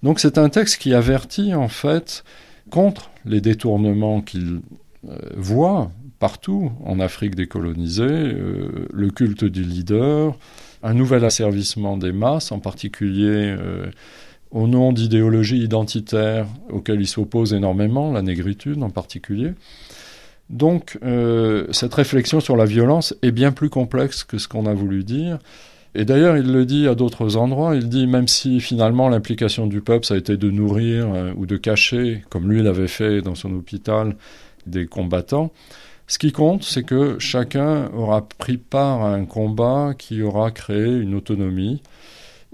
Donc 0.04 0.20
c'est 0.20 0.38
un 0.38 0.50
texte 0.50 0.82
qui 0.82 0.94
avertit 0.94 1.54
en 1.54 1.70
fait 1.70 2.24
contre 2.70 3.10
les 3.26 3.42
détournements 3.42 4.22
qu'il 4.22 4.62
euh, 5.08 5.18
voit 5.36 5.92
partout 6.20 6.72
en 6.84 7.00
Afrique 7.00 7.36
décolonisée, 7.36 8.04
euh, 8.04 8.88
le 8.92 9.10
culte 9.10 9.46
du 9.46 9.64
leader, 9.64 10.38
un 10.84 10.94
nouvel 10.94 11.26
asservissement 11.26 11.98
des 11.98 12.12
masses, 12.12 12.52
en 12.52 12.60
particulier 12.60 13.56
euh, 13.58 13.88
au 14.52 14.68
nom 14.68 14.94
d'idéologies 14.94 15.64
identitaires 15.64 16.48
auxquelles 16.70 17.02
il 17.02 17.08
s'oppose 17.08 17.54
énormément, 17.54 18.12
la 18.12 18.22
négritude 18.22 18.82
en 18.82 18.90
particulier. 18.90 19.54
Donc 20.50 20.98
euh, 21.04 21.68
cette 21.72 21.94
réflexion 21.94 22.40
sur 22.40 22.56
la 22.56 22.66
violence 22.66 23.14
est 23.22 23.32
bien 23.32 23.52
plus 23.52 23.70
complexe 23.70 24.24
que 24.24 24.38
ce 24.38 24.48
qu'on 24.48 24.66
a 24.66 24.74
voulu 24.74 25.04
dire. 25.04 25.40
Et 25.96 26.06
d'ailleurs, 26.06 26.38
il 26.38 26.52
le 26.52 26.66
dit 26.66 26.88
à 26.88 26.96
d'autres 26.96 27.38
endroits, 27.38 27.76
il 27.76 27.90
dit 27.90 28.08
même 28.08 28.28
si 28.28 28.60
finalement 28.60 29.10
l'implication 29.10 29.68
du 29.68 29.82
peuple, 29.82 30.06
ça 30.06 30.14
a 30.14 30.18
été 30.18 30.38
de 30.38 30.52
nourrir 30.52 31.08
euh, 31.14 31.34
ou 31.36 31.46
de 31.46 31.58
cacher, 31.58 32.24
comme 32.30 32.52
lui 32.52 32.62
l'avait 32.62 32.88
fait 32.88 33.22
dans 33.22 33.36
son 33.36 33.54
hôpital, 33.54 34.16
des 34.68 34.86
combattants, 34.86 35.52
ce 36.08 36.18
qui 36.18 36.32
compte, 36.32 36.64
c'est 36.64 36.84
que 36.84 37.20
chacun 37.20 37.90
aura 37.94 38.28
pris 38.28 38.58
part 38.58 39.02
à 39.02 39.14
un 39.14 39.26
combat 39.26 39.94
qui 39.98 40.22
aura 40.22 40.52
créé 40.52 40.86
une 40.86 41.16
autonomie. 41.16 41.82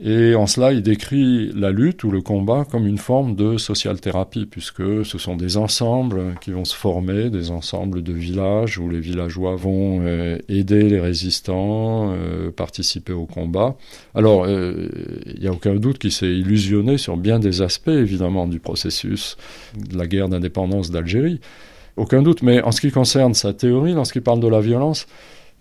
Et 0.02 0.34
en 0.34 0.48
cela, 0.48 0.74
il 0.74 0.82
décrit 0.82 1.52
la 1.54 1.70
lutte 1.70 2.04
ou 2.04 2.10
le 2.10 2.22
combat 2.22 2.66
comme 2.70 2.88
une 2.88 2.98
forme 2.98 3.36
de 3.36 3.60
social 3.60 4.02
thérapie, 4.02 4.48
puisque 4.48 5.06
ce 5.06 5.18
sont 5.20 5.36
des 5.36 5.56
ensembles 5.56 6.34
qui 6.42 6.50
vont 6.50 6.66
se 6.66 6.76
former, 6.76 7.30
des 7.30 7.52
ensembles 7.52 8.02
de 8.02 8.12
villages 8.12 8.80
où 8.80 8.90
les 8.90 9.00
villageois 9.00 9.56
vont 9.56 10.02
euh, 10.02 10.40
aider 10.50 10.90
les 10.90 11.00
résistants, 11.00 12.12
euh, 12.12 12.50
participer 12.50 13.14
au 13.14 13.28
combat. 13.28 13.76
Alors, 14.16 14.46
euh, 14.46 14.90
il 15.28 15.42
n'y 15.42 15.48
a 15.48 15.52
aucun 15.52 15.76
doute 15.76 16.00
qu'il 16.00 16.12
s'est 16.12 16.34
illusionné 16.34 16.98
sur 16.98 17.16
bien 17.16 17.38
des 17.38 17.62
aspects, 17.62 17.90
évidemment, 17.90 18.48
du 18.48 18.60
processus 18.60 19.38
de 19.78 19.96
la 19.96 20.08
guerre 20.08 20.28
d'indépendance 20.28 20.90
d'Algérie. 20.90 21.40
Aucun 21.96 22.22
doute, 22.22 22.42
mais 22.42 22.62
en 22.64 22.72
ce 22.72 22.82
qui 22.82 22.92
concerne 22.92 23.34
sa 23.34 23.54
théorie, 23.54 23.94
lorsqu'il 23.94 24.24
parle 24.24 24.40
de 24.40 24.48
la 24.48 24.62
violence, 24.62 25.06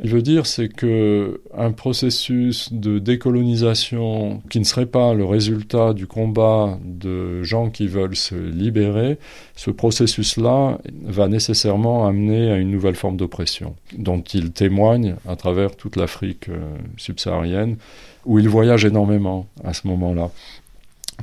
il 0.02 0.10
veut 0.10 0.22
dire 0.22 0.46
c'est 0.46 0.68
que 0.68 1.42
un 1.56 1.70
processus 1.70 2.72
de 2.72 2.98
décolonisation 2.98 4.42
qui 4.50 4.58
ne 4.58 4.64
serait 4.64 4.86
pas 4.86 5.14
le 5.14 5.24
résultat 5.24 5.92
du 5.92 6.06
combat 6.06 6.78
de 6.84 7.42
gens 7.42 7.70
qui 7.70 7.86
veulent 7.86 8.16
se 8.16 8.34
libérer, 8.34 9.18
ce 9.54 9.70
processus-là 9.70 10.78
va 11.04 11.28
nécessairement 11.28 12.06
amener 12.06 12.50
à 12.50 12.56
une 12.56 12.70
nouvelle 12.70 12.96
forme 12.96 13.16
d'oppression, 13.16 13.76
dont 13.96 14.22
il 14.22 14.50
témoigne 14.52 15.16
à 15.28 15.36
travers 15.36 15.76
toute 15.76 15.96
l'Afrique 15.96 16.48
euh, 16.48 16.76
subsaharienne, 16.96 17.76
où 18.24 18.38
il 18.38 18.48
voyage 18.48 18.84
énormément 18.84 19.46
à 19.62 19.72
ce 19.72 19.86
moment-là. 19.86 20.30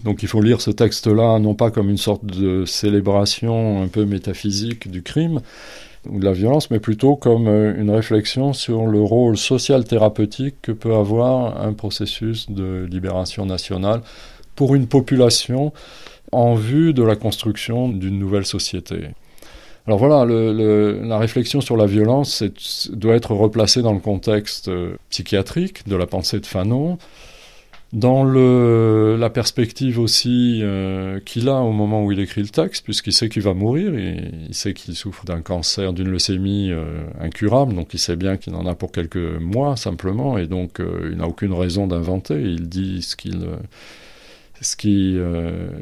Donc 0.04 0.24
il 0.24 0.30
faut 0.30 0.41
lire 0.41 0.62
ce 0.62 0.72
texte-là 0.72 1.39
non 1.39 1.56
pas 1.56 1.72
comme 1.72 1.89
une 1.89 1.97
sorte 1.97 2.26
de 2.26 2.66
célébration 2.66 3.82
un 3.82 3.88
peu 3.88 4.06
métaphysique 4.06 4.89
du 4.89 5.04
crime 5.04 5.41
ou 6.10 6.20
de 6.20 6.26
la 6.26 6.32
violence, 6.32 6.72
mais 6.72 6.80
plutôt 6.80 7.16
comme 7.16 7.47
euh, 7.47 7.74
une 7.78 7.91
réflexion 7.91 8.54
sur 8.54 8.88
le 8.88 9.02
rôle 9.02 9.38
social 9.38 9.84
thérapeutique 9.84 10.56
que 10.62 10.72
peut 10.72 10.95
avoir 10.95 11.62
un 11.62 11.74
processus 11.74 12.50
de 12.50 12.88
libération 12.89 13.45
nationale 13.45 14.02
pour 14.56 14.76
une 14.76 14.88
population 14.88 15.74
en 16.32 16.56
vue 16.56 16.93
de 16.93 17.04
la 17.04 17.16
construction 17.16 17.89
d'une 17.89 18.18
nouvelle 18.18 18.45
société. 18.45 19.10
Alors 19.88 19.97
voilà, 19.97 20.24
la 20.26 21.18
réflexion 21.18 21.62
sur 21.62 21.76
la 21.76 21.88
violence 21.88 22.43
doit 22.91 23.16
être 23.16 23.34
replacée 23.34 23.82
dans 23.82 23.93
le 23.93 24.00
contexte 24.00 24.68
euh, 24.68 24.95
psychiatrique 25.10 25.88
de 25.88 25.95
la 25.95 26.06
pensée 26.06 26.39
de 26.39 26.45
Fanon, 26.45 27.00
dans 27.92 28.24
le, 28.24 29.18
la 29.20 29.32
perspective 29.32 30.00
aussi 30.00 30.60
euh, 30.62 31.20
qu'il 31.20 31.50
a 31.50 31.56
au 31.56 31.72
moment 31.72 32.06
où 32.06 32.12
il 32.12 32.20
écrit 32.20 32.42
le 32.42 32.50
texte, 32.50 32.84
puisqu'il 32.84 33.14
sait 33.14 33.30
qu'il 33.30 33.42
va 33.42 33.56
mourir, 33.56 33.98
il 33.98 34.54
sait 34.54 34.74
qu'il 34.74 34.96
souffre 34.96 35.26
d'un 35.26 35.42
cancer, 35.42 35.92
d'une 35.92 36.10
leucémie 36.10 36.72
euh, 36.72 37.08
incurable, 37.20 37.74
donc 37.74 37.94
il 37.94 38.00
sait 38.00 38.16
bien 38.16 38.38
qu'il 38.38 38.54
en 38.54 38.68
a 38.68 38.76
pour 38.76 38.92
quelques 38.92 39.18
mois 39.18 39.76
simplement, 39.76 40.38
et 40.38 40.46
donc 40.46 40.80
euh, 40.80 41.10
il 41.12 41.18
n'a 41.18 41.28
aucune 41.28 41.54
raison 41.54 41.88
d'inventer, 41.88 42.40
il 42.40 42.70
dit 42.70 43.02
ce, 43.02 43.16
qu'il, 43.16 43.44
ce 44.62 44.76
qui 44.76 45.18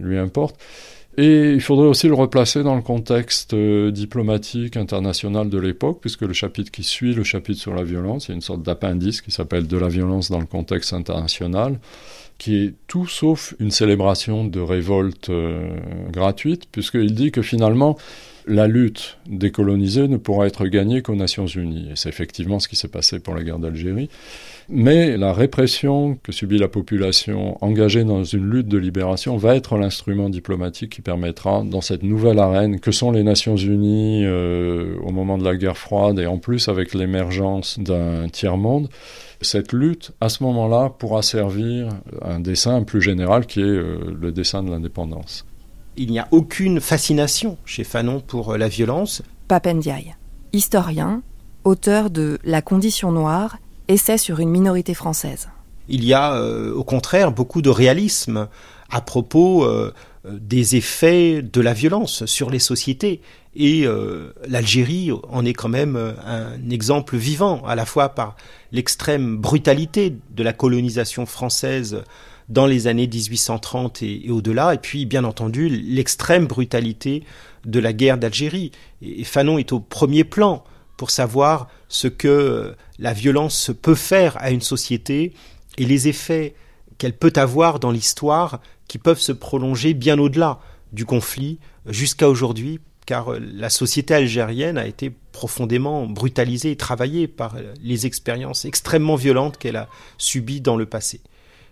lui 0.01 0.17
importe. 0.17 0.57
Et 1.19 1.53
il 1.53 1.61
faudrait 1.61 1.87
aussi 1.87 2.07
le 2.07 2.13
replacer 2.13 2.61
dans 2.61 2.75
le 2.75 2.83
contexte 2.83 3.55
euh, 3.55 3.89
diplomatique 3.89 4.77
international 4.77 5.49
de 5.49 5.57
l'époque, 5.57 5.97
puisque 5.99 6.21
le 6.21 6.33
chapitre 6.33 6.69
qui 6.69 6.83
suit 6.83 7.15
le 7.15 7.23
chapitre 7.23 7.59
sur 7.59 7.73
la 7.73 7.83
violence, 7.83 8.27
il 8.27 8.29
y 8.29 8.31
a 8.33 8.35
une 8.35 8.41
sorte 8.41 8.61
d'appendice 8.61 9.21
qui 9.21 9.31
s'appelle 9.31 9.65
De 9.65 9.77
la 9.77 9.87
violence 9.87 10.29
dans 10.29 10.39
le 10.39 10.45
contexte 10.45 10.93
international, 10.93 11.79
qui 12.37 12.57
est 12.57 12.73
tout 12.85 13.07
sauf 13.07 13.55
une 13.59 13.71
célébration 13.71 14.45
de 14.45 14.59
révolte 14.59 15.29
euh, 15.29 15.75
gratuite, 16.11 16.65
puisqu'il 16.71 17.15
dit 17.15 17.31
que 17.31 17.41
finalement, 17.41 17.97
la 18.45 18.67
lutte 18.67 19.17
décolonisée 19.27 20.07
ne 20.07 20.17
pourra 20.17 20.45
être 20.45 20.67
gagnée 20.67 21.01
qu'aux 21.01 21.15
Nations 21.15 21.47
Unies. 21.47 21.89
Et 21.91 21.95
c'est 21.95 22.09
effectivement 22.09 22.59
ce 22.59 22.67
qui 22.67 22.75
s'est 22.75 22.87
passé 22.87 23.19
pour 23.19 23.33
la 23.33 23.43
guerre 23.43 23.59
d'Algérie. 23.59 24.09
Mais 24.69 25.15
la 25.15 25.31
répression 25.31 26.17
que 26.21 26.33
subit 26.33 26.57
la 26.57 26.67
population 26.67 27.57
engagée 27.63 28.03
dans 28.03 28.25
une 28.25 28.49
lutte 28.49 28.67
de 28.67 28.77
libération 28.77 29.37
va 29.37 29.55
être 29.55 29.77
l'instrument 29.77 30.29
diplomatique 30.29 30.91
qui 30.91 31.01
permettra, 31.01 31.63
dans 31.63 31.79
cette 31.79 32.03
nouvelle 32.03 32.37
arène 32.37 32.81
que 32.81 32.91
sont 32.91 33.11
les 33.11 33.23
Nations 33.23 33.55
Unies 33.55 34.25
euh, 34.25 34.97
au 35.05 35.11
moment 35.11 35.37
de 35.37 35.45
la 35.45 35.55
guerre 35.55 35.77
froide 35.77 36.19
et 36.19 36.27
en 36.27 36.37
plus 36.37 36.67
avec 36.67 36.93
l'émergence 36.93 37.79
d'un 37.79 38.27
tiers-monde, 38.27 38.89
cette 39.39 39.71
lutte, 39.71 40.11
à 40.19 40.27
ce 40.27 40.43
moment-là, 40.43 40.89
pourra 40.89 41.21
servir 41.21 41.89
un 42.21 42.41
dessin 42.41 42.83
plus 42.83 43.01
général 43.01 43.45
qui 43.45 43.61
est 43.61 43.63
euh, 43.63 44.17
le 44.19 44.33
dessin 44.33 44.63
de 44.63 44.69
l'indépendance. 44.69 45.45
Il 45.95 46.11
n'y 46.11 46.19
a 46.19 46.27
aucune 46.31 46.81
fascination 46.81 47.57
chez 47.63 47.85
Fanon 47.85 48.19
pour 48.19 48.51
euh, 48.51 48.57
la 48.57 48.67
violence. 48.67 49.21
Papendiaï, 49.47 50.15
historien, 50.51 51.21
auteur 51.63 52.09
de 52.09 52.37
La 52.43 52.61
condition 52.61 53.13
noire 53.13 53.59
essai 53.87 54.17
sur 54.17 54.39
une 54.39 54.49
minorité 54.49 54.93
française. 54.93 55.49
Il 55.89 56.03
y 56.03 56.13
a 56.13 56.33
euh, 56.33 56.73
au 56.73 56.83
contraire 56.83 57.31
beaucoup 57.31 57.61
de 57.61 57.69
réalisme 57.69 58.47
à 58.89 59.01
propos 59.01 59.63
euh, 59.63 59.93
des 60.29 60.75
effets 60.75 61.41
de 61.41 61.61
la 61.61 61.73
violence 61.73 62.25
sur 62.25 62.49
les 62.49 62.59
sociétés. 62.59 63.21
Et 63.55 63.85
euh, 63.85 64.33
l'Algérie 64.47 65.11
en 65.29 65.45
est 65.45 65.53
quand 65.53 65.69
même 65.69 65.95
un 66.25 66.69
exemple 66.69 67.17
vivant, 67.17 67.65
à 67.65 67.75
la 67.75 67.85
fois 67.85 68.09
par 68.09 68.35
l'extrême 68.71 69.37
brutalité 69.37 70.15
de 70.29 70.43
la 70.43 70.53
colonisation 70.53 71.25
française 71.25 72.03
dans 72.49 72.65
les 72.65 72.87
années 72.87 73.07
1830 73.07 74.03
et, 74.03 74.27
et 74.27 74.31
au-delà, 74.31 74.73
et 74.73 74.77
puis 74.77 75.05
bien 75.05 75.23
entendu 75.23 75.69
l'extrême 75.69 76.45
brutalité 76.45 77.23
de 77.65 77.79
la 77.79 77.93
guerre 77.93 78.17
d'Algérie. 78.17 78.71
Et 79.01 79.23
Fanon 79.23 79.57
est 79.57 79.73
au 79.73 79.79
premier 79.79 80.23
plan 80.23 80.63
pour 80.97 81.11
savoir 81.11 81.69
ce 81.87 82.07
que 82.07 82.75
la 82.99 83.13
violence 83.13 83.71
peut 83.81 83.95
faire 83.95 84.35
à 84.41 84.51
une 84.51 84.61
société 84.61 85.33
et 85.77 85.85
les 85.85 86.07
effets 86.07 86.55
qu'elle 86.97 87.15
peut 87.15 87.33
avoir 87.35 87.79
dans 87.79 87.91
l'histoire 87.91 88.59
qui 88.87 88.97
peuvent 88.97 89.19
se 89.19 89.31
prolonger 89.31 89.93
bien 89.93 90.17
au-delà 90.17 90.59
du 90.91 91.05
conflit 91.05 91.59
jusqu'à 91.85 92.27
aujourd'hui, 92.27 92.79
car 93.05 93.33
la 93.39 93.69
société 93.69 94.15
algérienne 94.15 94.77
a 94.77 94.87
été 94.87 95.13
profondément 95.31 96.07
brutalisée 96.07 96.71
et 96.71 96.75
travaillée 96.75 97.27
par 97.27 97.55
les 97.81 98.05
expériences 98.05 98.65
extrêmement 98.65 99.15
violentes 99.15 99.57
qu'elle 99.57 99.75
a 99.75 99.87
subies 100.17 100.61
dans 100.61 100.75
le 100.75 100.85
passé. 100.85 101.21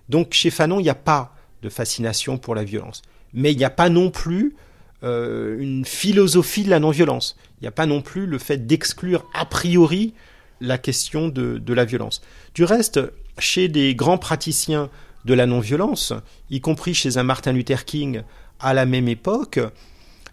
Donc 0.08 0.34
chez 0.34 0.52
Fanon, 0.52 0.80
il 0.80 0.84
n'y 0.84 0.90
a 0.90 0.96
pas 0.96 1.36
de 1.64 1.70
fascination 1.70 2.38
pour 2.38 2.54
la 2.54 2.64
violence. 2.64 3.02
Mais 3.34 3.52
il 3.52 3.58
n'y 3.58 3.66
a 3.66 3.70
pas 3.70 3.90
non 3.90 4.12
plus 4.12 4.56
euh, 5.04 5.60
une 5.60 5.86
philosophie 5.86 6.64
de 6.64 6.70
la 6.70 6.80
non-violence. 6.80 7.36
Il 7.60 7.64
n'y 7.64 7.68
a 7.68 7.72
pas 7.72 7.86
non 7.86 8.02
plus 8.02 8.26
le 8.26 8.38
fait 8.38 8.66
d'exclure 8.66 9.26
a 9.34 9.46
priori 9.46 10.14
la 10.62 10.78
question 10.78 11.28
de, 11.28 11.62
la 11.74 11.86
violence. 11.86 12.22
Du 12.54 12.64
reste, 12.64 13.02
chez 13.38 13.68
des 13.68 13.94
grands 13.94 14.18
praticiens 14.18 14.90
de 15.26 15.34
la 15.34 15.46
non-violence, 15.46 16.14
y 16.50 16.62
compris 16.62 16.94
chez 16.94 17.18
un 17.18 17.24
Martin 17.24 17.52
Luther 17.52 17.84
King 17.84 18.22
à 18.60 18.74
la 18.74 18.86
même 18.86 19.08
époque, 19.08 19.60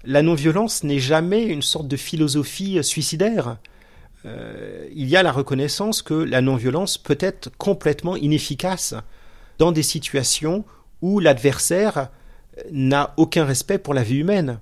la 0.05 0.23
non-violence 0.23 0.85
n'est 0.85 1.01
jamais 1.01 1.45
une 1.45 1.63
sorte 1.63 1.89
de 1.89 1.97
philosophie 1.97 2.83
suicidaire. 2.83 3.57
Euh, 4.25 4.89
il 4.95 5.09
y 5.09 5.17
a 5.17 5.23
la 5.23 5.33
reconnaissance 5.33 6.03
que 6.03 6.15
la 6.15 6.41
non-violence 6.41 6.99
peut 6.99 7.19
être 7.21 7.51
complètement 7.59 8.17
inefficace 8.17 8.95
dans 9.59 9.73
des 9.73 9.83
situations 9.83 10.65
où 11.01 11.19
l'adversaire 11.19 12.09
n'a 12.71 13.15
aucun 13.17 13.45
respect 13.45 13.79
pour 13.79 13.95
la 13.95 14.03
vie 14.03 14.19
humaine. 14.19 14.59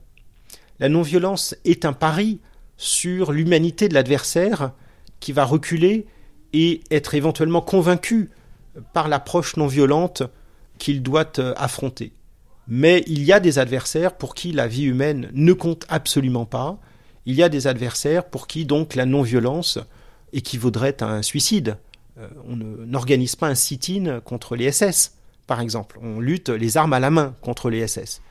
La 0.79 0.89
non-violence 0.89 1.55
est 1.65 1.85
un 1.85 1.93
pari 1.93 2.41
sur 2.77 3.33
l'humanité 3.33 3.89
de 3.89 3.95
l'adversaire 3.95 4.73
qui 5.21 5.33
va 5.33 5.45
reculer 5.45 6.07
et 6.53 6.81
être 6.91 7.15
éventuellement 7.15 7.61
convaincu 7.61 8.31
par 8.93 9.09
l'approche 9.09 9.57
non 9.57 9.67
violente 9.67 10.23
qu'il 10.79 11.03
doit 11.03 11.39
euh, 11.39 11.53
affronter. 11.57 12.13
Mais 12.67 13.05
il 13.07 13.23
y 13.23 13.33
a 13.33 13.41
des 13.41 13.59
adversaires 13.59 14.17
pour 14.17 14.35
qui 14.35 14.53
la 14.53 14.67
vie 14.67 14.85
humaine 14.85 15.29
ne 15.33 15.53
compte 15.53 15.85
absolument 15.89 16.47
pas. 16.47 16.79
Il 17.27 17.35
y 17.35 17.43
a 17.43 17.49
des 17.49 17.67
adversaires 17.67 18.25
pour 18.25 18.47
qui 18.47 18.65
donc 18.65 18.95
la 18.95 19.07
non-violence 19.07 19.79
équivaudrait 20.33 21.03
à 21.03 21.07
un 21.07 21.23
suicide. 21.23 21.77
Euh, 22.19 22.29
on 22.49 22.57
n'organise 22.57 23.37
pas 23.37 23.49
un 23.49 23.55
sit-in 23.55 24.21
contre 24.21 24.57
les 24.57 24.73
SS, 24.73 25.17
par 25.51 25.61
exemple. 25.61 25.99
On 26.01 26.21
lutte 26.21 26.49
les 26.49 26.77
armes 26.77 26.93
à 26.93 27.01
la 27.01 27.11
main 27.11 27.35
contre 27.41 27.71
les 27.71 27.85
SS. 27.85 28.23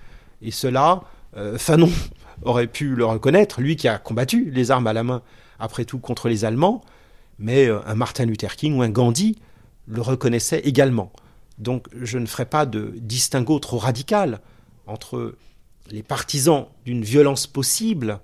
Et 0.41 0.51
cela, 0.51 1.01
euh, 1.35 1.57
Fanon 1.57 1.91
aurait 2.43 2.67
pu 2.67 2.95
le 2.95 3.03
reconnaître, 3.03 3.59
lui 3.59 3.75
qui 3.75 3.89
a 3.89 3.97
combattu 3.97 4.49
les 4.51 4.71
armes 4.71 4.87
à 4.87 4.93
la 4.93 5.03
main, 5.03 5.21
après 5.59 5.83
tout, 5.83 5.99
contre 5.99 6.29
les 6.29 6.45
Allemands, 6.45 6.79
mais 7.37 7.67
euh, 7.67 7.81
un 7.85 7.95
Martin 7.95 8.23
Luther 8.23 8.55
King 8.55 8.77
ou 8.77 8.83
un 8.83 8.89
Gandhi 8.89 9.37
le 9.85 10.01
reconnaissait 10.01 10.61
également. 10.61 11.11
Donc 11.57 11.87
je 12.01 12.17
ne 12.19 12.25
ferai 12.25 12.45
pas 12.45 12.65
de 12.65 12.93
distinguo 12.95 13.59
trop 13.59 13.79
radical 13.79 14.39
entre 14.87 15.35
les 15.91 16.03
partisans 16.03 16.67
d'une 16.85 17.03
violence 17.03 17.47
possible 17.47 18.21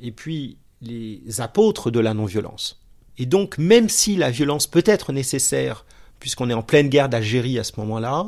et 0.00 0.10
puis 0.10 0.56
les 0.80 1.42
apôtres 1.42 1.90
de 1.90 2.00
la 2.00 2.14
non-violence. 2.14 2.80
Et 3.18 3.26
donc 3.26 3.58
même 3.58 3.90
si 3.90 4.16
la 4.16 4.30
violence 4.30 4.66
peut 4.66 4.84
être 4.86 5.12
nécessaire, 5.12 5.84
puisqu'on 6.20 6.50
est 6.50 6.54
en 6.54 6.62
pleine 6.62 6.88
guerre 6.88 7.08
d'Algérie 7.08 7.58
à 7.58 7.64
ce 7.64 7.72
moment-là, 7.78 8.26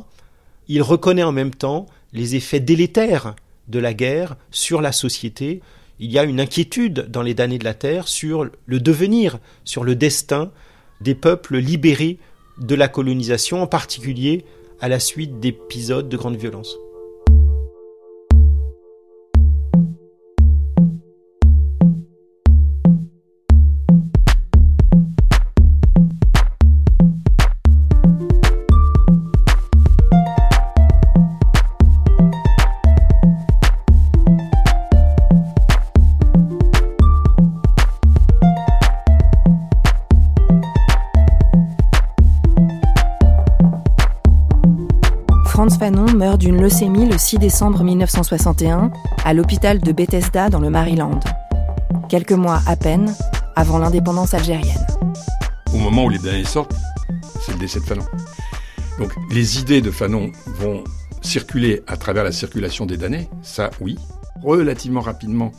il 0.68 0.82
reconnaît 0.82 1.22
en 1.22 1.32
même 1.32 1.54
temps 1.54 1.86
les 2.12 2.36
effets 2.36 2.60
délétères 2.60 3.34
de 3.68 3.78
la 3.78 3.94
guerre 3.94 4.36
sur 4.50 4.80
la 4.80 4.92
société. 4.92 5.60
Il 5.98 6.10
y 6.10 6.18
a 6.18 6.24
une 6.24 6.40
inquiétude 6.40 7.06
dans 7.10 7.22
les 7.22 7.34
damnés 7.34 7.58
de 7.58 7.64
la 7.64 7.74
terre 7.74 8.08
sur 8.08 8.46
le 8.66 8.80
devenir, 8.80 9.38
sur 9.64 9.84
le 9.84 9.96
destin 9.96 10.50
des 11.00 11.14
peuples 11.14 11.58
libérés 11.58 12.18
de 12.58 12.74
la 12.74 12.88
colonisation, 12.88 13.62
en 13.62 13.66
particulier 13.66 14.44
à 14.80 14.88
la 14.88 15.00
suite 15.00 15.40
d'épisodes 15.40 16.08
de 16.08 16.16
grande 16.16 16.36
violence. 16.36 16.76
D'une 46.40 46.62
leucémie 46.62 47.06
le 47.06 47.18
6 47.18 47.36
décembre 47.36 47.84
1961 47.84 48.90
à 49.26 49.34
l'hôpital 49.34 49.78
de 49.78 49.92
Bethesda 49.92 50.48
dans 50.48 50.58
le 50.58 50.70
Maryland, 50.70 51.20
quelques 52.08 52.32
mois 52.32 52.62
à 52.66 52.76
peine 52.76 53.14
avant 53.56 53.76
l'indépendance 53.76 54.32
algérienne. 54.32 54.86
Au 55.74 55.76
moment 55.76 56.04
où 56.04 56.08
les 56.08 56.18
derniers 56.18 56.46
sortent, 56.46 56.74
c'est 57.42 57.52
le 57.52 57.58
décès 57.58 57.80
de 57.80 57.84
Fanon. 57.84 58.06
Donc 58.98 59.12
les 59.30 59.60
idées 59.60 59.82
de 59.82 59.90
Fanon 59.90 60.32
vont 60.46 60.82
circuler 61.20 61.82
à 61.86 61.98
travers 61.98 62.24
la 62.24 62.32
circulation 62.32 62.86
des 62.86 62.96
damnés, 62.96 63.28
ça 63.42 63.70
oui, 63.82 63.98
relativement 64.42 65.02
rapidement 65.02 65.52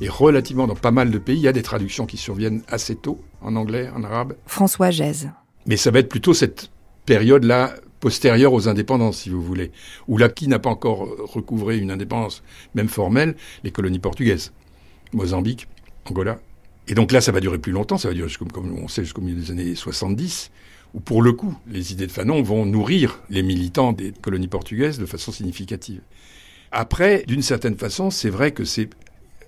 et 0.00 0.08
relativement 0.08 0.66
dans 0.66 0.74
pas 0.74 0.92
mal 0.92 1.10
de 1.10 1.18
pays. 1.18 1.36
Il 1.36 1.42
y 1.42 1.48
a 1.48 1.52
des 1.52 1.62
traductions 1.62 2.06
qui 2.06 2.16
surviennent 2.16 2.62
assez 2.68 2.96
tôt, 2.96 3.20
en 3.42 3.54
anglais, 3.54 3.90
en 3.94 4.02
arabe. 4.02 4.34
François 4.46 4.90
Gèze. 4.90 5.28
Mais 5.66 5.76
ça 5.76 5.90
va 5.90 5.98
être 5.98 6.08
plutôt 6.08 6.32
cette 6.32 6.70
période-là 7.04 7.74
postérieure 8.02 8.52
aux 8.52 8.68
indépendances, 8.68 9.20
si 9.20 9.30
vous 9.30 9.40
voulez, 9.40 9.70
où 10.08 10.18
là, 10.18 10.28
qui 10.28 10.48
n'a 10.48 10.58
pas 10.58 10.70
encore 10.70 11.08
recouvré 11.20 11.78
une 11.78 11.92
indépendance, 11.92 12.42
même 12.74 12.88
formelle, 12.88 13.36
les 13.62 13.70
colonies 13.70 14.00
portugaises, 14.00 14.52
Mozambique, 15.12 15.68
Angola. 16.10 16.40
Et 16.88 16.94
donc 16.94 17.12
là, 17.12 17.20
ça 17.20 17.30
va 17.30 17.38
durer 17.38 17.58
plus 17.58 17.70
longtemps, 17.70 17.98
ça 17.98 18.08
va 18.08 18.14
durer, 18.14 18.28
comme, 18.52 18.76
on 18.76 18.88
sait, 18.88 19.04
jusqu'au 19.04 19.20
milieu 19.20 19.40
des 19.40 19.52
années 19.52 19.76
70, 19.76 20.50
où 20.94 21.00
pour 21.00 21.22
le 21.22 21.32
coup, 21.32 21.56
les 21.68 21.92
idées 21.92 22.08
de 22.08 22.10
Fanon 22.10 22.42
vont 22.42 22.66
nourrir 22.66 23.20
les 23.30 23.44
militants 23.44 23.92
des 23.92 24.10
colonies 24.10 24.48
portugaises 24.48 24.98
de 24.98 25.06
façon 25.06 25.30
significative. 25.30 26.00
Après, 26.72 27.22
d'une 27.28 27.42
certaine 27.42 27.76
façon, 27.76 28.10
c'est 28.10 28.30
vrai 28.30 28.50
que 28.50 28.64
c'est 28.64 28.90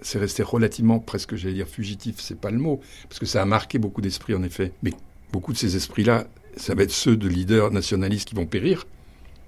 c'est 0.00 0.18
resté 0.18 0.42
relativement, 0.42 1.00
presque, 1.00 1.34
j'allais 1.34 1.54
dire, 1.54 1.66
fugitif, 1.66 2.16
c'est 2.18 2.38
pas 2.38 2.50
le 2.50 2.58
mot, 2.58 2.80
parce 3.08 3.18
que 3.18 3.26
ça 3.26 3.40
a 3.40 3.46
marqué 3.46 3.78
beaucoup 3.78 4.02
d'esprits, 4.02 4.34
en 4.34 4.42
effet. 4.42 4.70
Mais 4.82 4.92
beaucoup 5.32 5.52
de 5.54 5.56
ces 5.56 5.76
esprits-là 5.76 6.26
ça 6.56 6.74
va 6.74 6.82
être 6.82 6.90
ceux 6.90 7.16
de 7.16 7.28
leaders 7.28 7.70
nationalistes 7.70 8.28
qui 8.28 8.34
vont 8.34 8.46
périr, 8.46 8.86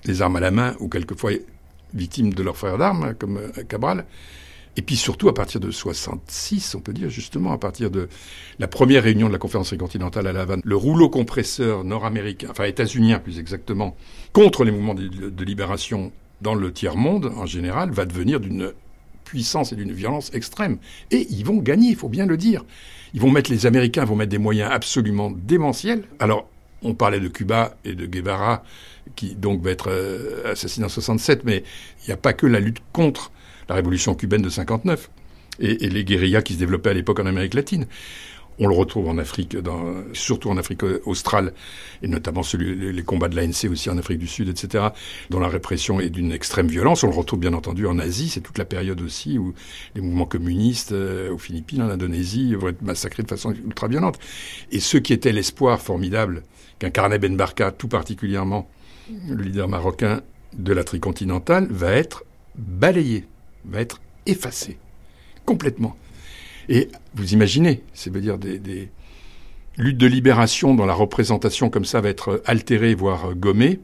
les 0.05 0.23
armes 0.23 0.37
à 0.37 0.41
la 0.41 0.51
main 0.51 0.75
ou 0.81 0.89
quelquefois 0.89 1.33
victimes 1.95 2.33
de 2.33 2.43
leurs 2.43 2.57
frères 2.57 2.79
d'armes, 2.79 3.15
comme 3.19 3.39
euh, 3.39 3.63
Cabral. 3.69 4.05
Et 4.77 4.83
puis 4.83 4.97
surtout 4.97 5.29
à 5.29 5.35
partir 5.35 5.59
de 5.59 5.71
66, 5.71 6.75
on 6.75 6.81
peut 6.81 6.93
dire 6.93 7.09
justement 7.09 7.53
à 7.53 7.59
partir 7.59 7.91
de 7.91 8.09
la 8.59 8.69
première 8.69 9.05
réunion 9.05 9.27
de 9.27 9.33
la 9.33 9.39
conférence 9.39 9.75
continentale 9.77 10.27
à 10.27 10.33
La 10.33 10.43
Havane, 10.43 10.61
le 10.63 10.77
rouleau 10.77 11.09
compresseur 11.09 11.83
nord-américain, 11.83 12.49
enfin 12.51 12.65
états-unien 12.65 13.19
plus 13.19 13.39
exactement, 13.39 13.97
contre 14.35 14.65
les 14.65 14.71
mouvements 14.71 14.95
de, 14.95 15.45
libération 15.45 16.13
dans 16.43 16.55
le 16.55 16.73
tiers-monde 16.73 17.33
en 17.37 17.47
général, 17.47 17.91
va 17.91 18.05
devenir 18.05 18.39
d'une 18.39 18.73
puissance 19.25 19.73
et 19.73 19.77
d'une 19.77 19.93
violence 19.93 20.31
extrême. 20.35 20.77
Et 21.11 21.27
ils 21.31 21.45
vont 21.45 21.57
gagner, 21.57 21.89
il 21.89 21.97
faut 21.97 22.11
bien 22.11 22.27
le 22.27 22.37
dire. 22.37 22.63
Ils 23.15 23.21
vont 23.21 23.31
mettre, 23.31 23.51
les 23.51 23.65
Américains 23.65 24.05
vont 24.05 24.15
mettre 24.15 24.31
des 24.31 24.39
moyens 24.39 24.71
absolument 24.71 25.31
démentiels. 25.31 26.05
Alors, 26.19 26.51
on 26.87 26.95
parlait 26.95 27.20
de 27.20 27.28
Cuba 27.28 27.76
et 27.84 27.95
de 27.95 28.07
Guevara, 28.07 28.62
qui 29.16 29.34
donc 29.34 29.62
va 29.62 29.70
être 29.70 29.91
euh, 29.91 30.53
assassiné 30.53 30.87
en 30.87 30.89
67, 30.89 31.45
mais 31.45 31.64
il 32.03 32.07
n'y 32.09 32.12
a 32.14 32.16
pas 32.16 32.32
que 32.32 32.47
la 32.47 32.61
lutte 32.61 32.82
contre 32.93 33.32
la 33.68 33.74
révolution 33.74 34.14
cubaine 34.14 34.43
de 34.43 34.49
59 34.49 35.11
et, 35.61 35.84
et 35.84 35.91
les 35.91 36.05
guérillas 36.05 36.43
qui 36.43 36.55
se 36.55 36.59
développaient 36.59 36.91
à 36.91 36.95
l'époque 36.95 37.18
en 37.20 37.26
Amérique 37.26 37.55
latine. 37.55 37.87
On 38.59 38.69
le 38.69 38.75
retrouve 38.75 39.09
en 39.09 39.19
Afrique, 39.19 39.57
dans, 39.57 39.95
surtout 40.15 40.49
en 40.49 40.57
Afrique 40.57 40.83
australe, 41.05 41.53
et 42.03 42.09
notamment 42.09 42.43
celui, 42.43 42.93
les 42.93 43.03
combats 43.03 43.29
de 43.29 43.37
l'ANC 43.37 43.71
aussi 43.71 43.91
en 43.91 43.99
Afrique 43.99 44.19
du 44.19 44.27
Sud, 44.27 44.49
etc., 44.49 44.89
dont 45.29 45.41
la 45.41 45.49
répression 45.49 46.01
est 46.01 46.09
d'une 46.09 46.33
extrême 46.33 46.69
violence. 46.69 47.05
On 47.05 47.09
le 47.09 47.15
retrouve 47.15 47.41
bien 47.41 47.53
entendu 47.53 47.87
en 47.87 47.99
Asie, 47.99 48.29
c'est 48.29 48.41
toute 48.41 48.59
la 48.59 48.65
période 48.65 49.01
aussi 49.03 49.39
où 49.39 49.53
les 49.95 50.01
mouvements 50.01 50.27
communistes 50.27 50.93
euh, 50.93 51.31
aux 51.31 51.39
Philippines, 51.39 51.83
en 51.83 51.91
Indonésie, 51.91 52.55
vont 52.55 52.69
être 52.69 52.83
massacrés 52.83 53.23
de 53.23 53.29
façon 53.29 53.53
ultra 53.53 53.89
violente. 53.89 54.19
Et 54.73 54.81
ce 54.81 54.97
qui 54.97 55.13
était 55.13 55.33
l'espoir 55.33 55.81
formidable 55.81 56.43
qu'incarnait 56.79 57.19
Ben 57.19 57.37
Barka, 57.37 57.73
tout 57.73 57.89
particulièrement 57.89 58.69
le 59.29 59.43
leader 59.43 59.69
marocain 59.69 60.23
de 60.55 60.73
la 60.73 60.83
tricontinentale, 60.83 61.67
va 61.71 61.93
être 61.93 62.25
balayé, 62.57 63.25
va 63.65 63.81
être 63.81 64.01
effacé, 64.27 64.79
complètement. 65.45 65.97
Et 66.69 66.89
vous 67.14 67.33
imaginez, 67.33 67.83
c'est 67.95 68.12
veut 68.12 68.21
dire 68.21 68.39
des, 68.39 68.59
des, 68.59 68.89
luttes 69.79 69.99
de 69.99 70.07
libération 70.07 70.75
dont 70.75 70.87
la 70.87 70.95
représentation 70.95 71.71
comme 71.71 71.85
ça 71.85 72.01
va 72.01 72.09
être 72.09 72.43
altérée, 72.47 72.95
voire 72.95 73.35
gommée, 73.35 73.81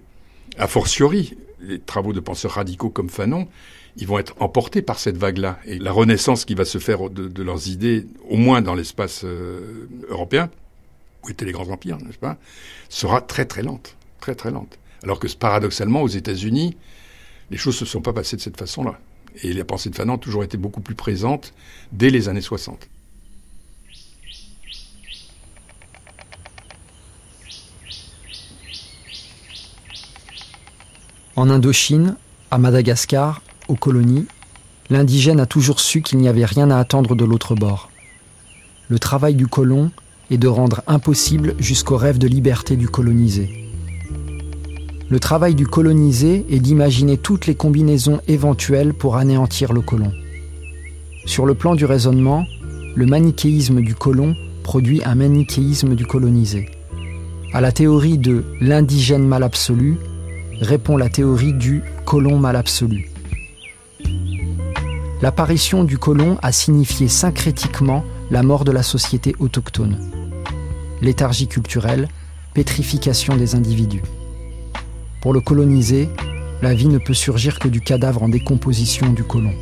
A 0.58 0.66
fortiori, 0.66 1.34
les 1.60 1.78
travaux 1.78 2.12
de 2.12 2.20
penseurs 2.20 2.52
radicaux 2.52 2.90
comme 2.90 3.08
Fanon, 3.08 3.48
ils 3.96 4.06
vont 4.06 4.18
être 4.18 4.34
emportés 4.40 4.82
par 4.82 4.98
cette 4.98 5.16
vague-là. 5.16 5.58
Et 5.66 5.78
la 5.78 5.92
renaissance 5.92 6.44
qui 6.44 6.54
va 6.54 6.64
se 6.64 6.78
faire 6.78 7.10
de, 7.10 7.42
leurs 7.42 7.68
idées, 7.68 8.06
au 8.28 8.36
moins 8.36 8.62
dans 8.62 8.74
l'espace 8.74 9.22
euh, 9.24 9.88
européen, 10.08 10.50
où 11.22 11.30
étaient 11.30 11.44
les 11.44 11.52
grands 11.52 11.68
empires, 11.68 11.98
n'est-ce 11.98 12.18
pas, 12.18 12.38
sera 12.88 13.20
très 13.20 13.44
très 13.44 13.62
lente, 13.62 13.96
très 14.20 14.34
très 14.34 14.50
lente. 14.50 14.78
Alors 15.02 15.18
que 15.18 15.28
paradoxalement, 15.34 16.02
aux 16.02 16.08
États-Unis, 16.08 16.76
les 17.50 17.56
choses 17.56 17.74
ne 17.74 17.86
se 17.86 17.86
sont 17.86 18.00
pas 18.00 18.12
passées 18.12 18.36
de 18.36 18.40
cette 18.40 18.58
façon-là. 18.58 18.98
Et 19.42 19.52
la 19.52 19.64
pensée 19.64 19.90
de 19.90 19.94
Fanon 19.94 20.14
a 20.14 20.18
toujours 20.18 20.44
été 20.44 20.56
beaucoup 20.56 20.80
plus 20.80 20.94
présente 20.94 21.52
dès 21.92 22.10
les 22.10 22.28
années 22.28 22.40
60. 22.40 22.88
En 31.34 31.48
Indochine, 31.48 32.16
à 32.50 32.58
Madagascar, 32.58 33.40
aux 33.68 33.74
colonies, 33.74 34.26
l'indigène 34.90 35.40
a 35.40 35.46
toujours 35.46 35.80
su 35.80 36.02
qu'il 36.02 36.18
n'y 36.18 36.28
avait 36.28 36.44
rien 36.44 36.70
à 36.70 36.78
attendre 36.78 37.14
de 37.14 37.24
l'autre 37.24 37.54
bord. 37.54 37.90
Le 38.88 38.98
travail 38.98 39.34
du 39.34 39.46
colon 39.46 39.90
est 40.30 40.36
de 40.36 40.48
rendre 40.48 40.82
impossible 40.86 41.54
jusqu'au 41.58 41.96
rêve 41.96 42.18
de 42.18 42.28
liberté 42.28 42.76
du 42.76 42.88
colonisé. 42.88 43.61
Le 45.12 45.20
travail 45.20 45.54
du 45.54 45.66
colonisé 45.66 46.46
est 46.48 46.58
d'imaginer 46.58 47.18
toutes 47.18 47.46
les 47.46 47.54
combinaisons 47.54 48.22
éventuelles 48.28 48.94
pour 48.94 49.16
anéantir 49.16 49.74
le 49.74 49.82
colon. 49.82 50.10
Sur 51.26 51.44
le 51.44 51.52
plan 51.52 51.74
du 51.74 51.84
raisonnement, 51.84 52.46
le 52.94 53.04
manichéisme 53.04 53.82
du 53.82 53.94
colon 53.94 54.34
produit 54.62 55.02
un 55.04 55.14
manichéisme 55.14 55.96
du 55.96 56.06
colonisé. 56.06 56.70
À 57.52 57.60
la 57.60 57.72
théorie 57.72 58.16
de 58.16 58.42
l'indigène 58.62 59.28
mal 59.28 59.42
absolu, 59.42 59.98
répond 60.62 60.96
la 60.96 61.10
théorie 61.10 61.52
du 61.52 61.82
colon 62.06 62.38
mal 62.38 62.56
absolu. 62.56 63.10
L'apparition 65.20 65.84
du 65.84 65.98
colon 65.98 66.38
a 66.40 66.52
signifié 66.52 67.08
syncrétiquement 67.08 68.02
la 68.30 68.42
mort 68.42 68.64
de 68.64 68.72
la 68.72 68.82
société 68.82 69.36
autochtone. 69.40 69.98
Léthargie 71.02 71.48
culturelle, 71.48 72.08
pétrification 72.54 73.36
des 73.36 73.54
individus. 73.54 74.00
Pour 75.22 75.32
le 75.32 75.40
colonisé, 75.40 76.08
la 76.62 76.74
vie 76.74 76.88
ne 76.88 76.98
peut 76.98 77.14
surgir 77.14 77.60
que 77.60 77.68
du 77.68 77.80
cadavre 77.80 78.24
en 78.24 78.28
décomposition 78.28 79.12
du 79.12 79.22
colon. 79.22 79.54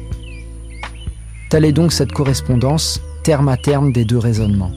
Telle 1.50 1.66
est 1.66 1.72
donc 1.72 1.92
cette 1.92 2.12
correspondance, 2.12 3.02
terme 3.24 3.50
à 3.50 3.58
terme, 3.58 3.92
des 3.92 4.06
deux 4.06 4.16
raisonnements. 4.16 4.72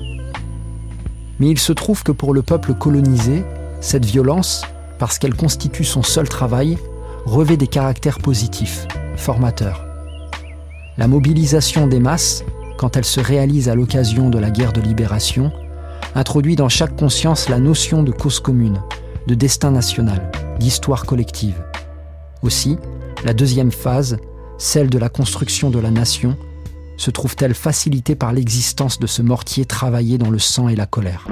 Mais 1.40 1.48
il 1.48 1.58
se 1.58 1.72
trouve 1.72 2.04
que 2.04 2.12
pour 2.12 2.34
le 2.34 2.42
peuple 2.42 2.74
colonisé, 2.74 3.46
cette 3.80 4.04
violence, 4.04 4.64
parce 5.00 5.20
qu'elle 5.20 5.36
constitue 5.36 5.86
son 5.86 6.04
seul 6.04 6.28
travail, 6.28 6.78
revêt 7.26 7.56
des 7.56 7.68
caractères 7.68 8.20
positifs, 8.20 8.86
formateurs. 9.16 9.86
La 10.98 11.08
mobilisation 11.08 11.88
des 11.88 12.02
masses, 12.02 12.44
quand 12.78 12.98
elle 12.98 13.06
se 13.06 13.22
réalise 13.22 13.70
à 13.70 13.76
l'occasion 13.76 14.30
de 14.30 14.38
la 14.38 14.52
guerre 14.52 14.74
de 14.74 14.82
libération, 14.82 15.50
introduit 16.14 16.58
dans 16.58 16.68
chaque 16.68 16.98
conscience 16.98 17.48
la 17.48 17.60
notion 17.60 18.04
de 18.04 18.12
cause 18.12 18.42
commune, 18.42 18.82
de 19.28 19.34
destin 19.34 19.72
national, 19.72 20.30
d'histoire 20.60 21.06
collective. 21.06 21.64
Aussi, 22.42 22.78
la 23.24 23.34
deuxième 23.34 23.72
phase, 23.72 24.18
celle 24.58 24.90
de 24.90 24.98
la 24.98 25.10
construction 25.10 25.70
de 25.70 25.80
la 25.80 25.92
nation, 25.92 26.38
se 26.98 27.12
trouve-t-elle 27.12 27.54
facilitée 27.54 28.16
par 28.16 28.34
l'existence 28.34 29.00
de 29.00 29.08
ce 29.08 29.22
mortier 29.22 29.66
travaillé 29.66 30.18
dans 30.18 30.30
le 30.30 30.40
sang 30.40 30.70
et 30.70 30.76
la 30.76 30.86
colère. 30.86 31.28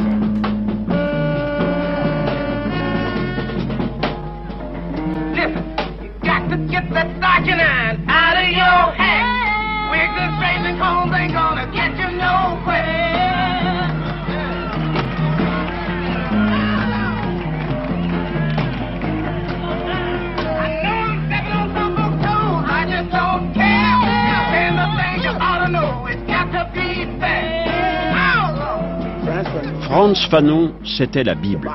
Franz 29.82 30.28
Fanon, 30.30 30.74
c'était 30.86 31.24
la 31.24 31.36
Bible. 31.36 31.70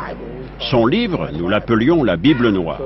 Son 0.70 0.86
livre, 0.86 1.28
nous 1.38 1.48
l'appelions 1.48 2.02
la 2.02 2.16
Bible 2.16 2.50
noire. 2.50 2.80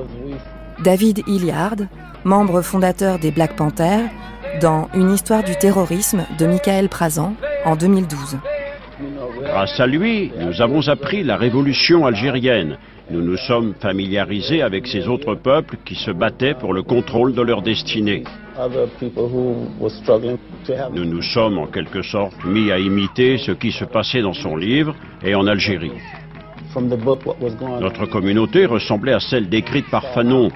David 0.83 1.23
Hilliard, 1.27 1.77
membre 2.23 2.61
fondateur 2.61 3.17
des 3.17 3.31
Black 3.31 3.55
Panthers, 3.55 4.09
dans 4.59 4.89
Une 4.93 5.11
histoire 5.11 5.43
du 5.43 5.55
terrorisme 5.55 6.25
de 6.37 6.45
Michael 6.45 6.89
Prazan 6.89 7.35
en 7.65 7.75
2012. 7.75 8.39
Grâce 9.43 9.79
à 9.79 9.87
lui, 9.87 10.31
nous 10.39 10.61
avons 10.61 10.87
appris 10.87 11.23
la 11.23 11.37
révolution 11.37 12.05
algérienne. 12.05 12.77
Nous 13.11 13.21
nous 13.21 13.35
sommes 13.35 13.73
familiarisés 13.73 14.61
avec 14.61 14.87
ces 14.87 15.05
autres 15.09 15.35
peuples 15.35 15.77
qui 15.83 15.95
se 15.95 16.11
battaient 16.11 16.53
pour 16.53 16.73
le 16.73 16.81
contrôle 16.81 17.33
de 17.33 17.41
leur 17.41 17.61
destinée. 17.61 18.23
Nous 20.93 21.05
nous 21.05 21.21
sommes 21.21 21.57
en 21.57 21.67
quelque 21.67 22.03
sorte 22.03 22.33
mis 22.45 22.71
à 22.71 22.79
imiter 22.79 23.37
ce 23.37 23.51
qui 23.51 23.73
se 23.73 23.83
passait 23.83 24.21
dans 24.21 24.33
son 24.33 24.55
livre 24.55 24.95
et 25.23 25.35
en 25.35 25.45
Algérie. 25.45 25.91
Notre 27.81 28.05
communauté 28.05 28.65
ressemblait 28.65 29.13
à 29.13 29.19
celle 29.19 29.49
décrite 29.49 29.89
par 29.89 30.05
Fanon. 30.13 30.49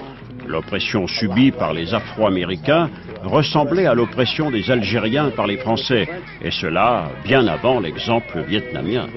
L'oppression 0.46 1.06
subie 1.06 1.50
par 1.50 1.74
les 1.74 1.92
Afro-Américains 1.92 2.88
ressemblait 3.22 3.86
à 3.86 3.94
l'oppression 3.94 4.50
des 4.50 4.70
Algériens 4.70 5.30
par 5.30 5.46
les 5.46 5.58
Français, 5.58 6.08
et 6.42 6.50
cela 6.50 7.10
bien 7.24 7.46
avant 7.48 7.80
l'exemple 7.80 8.44
vietnamien. 8.48 9.08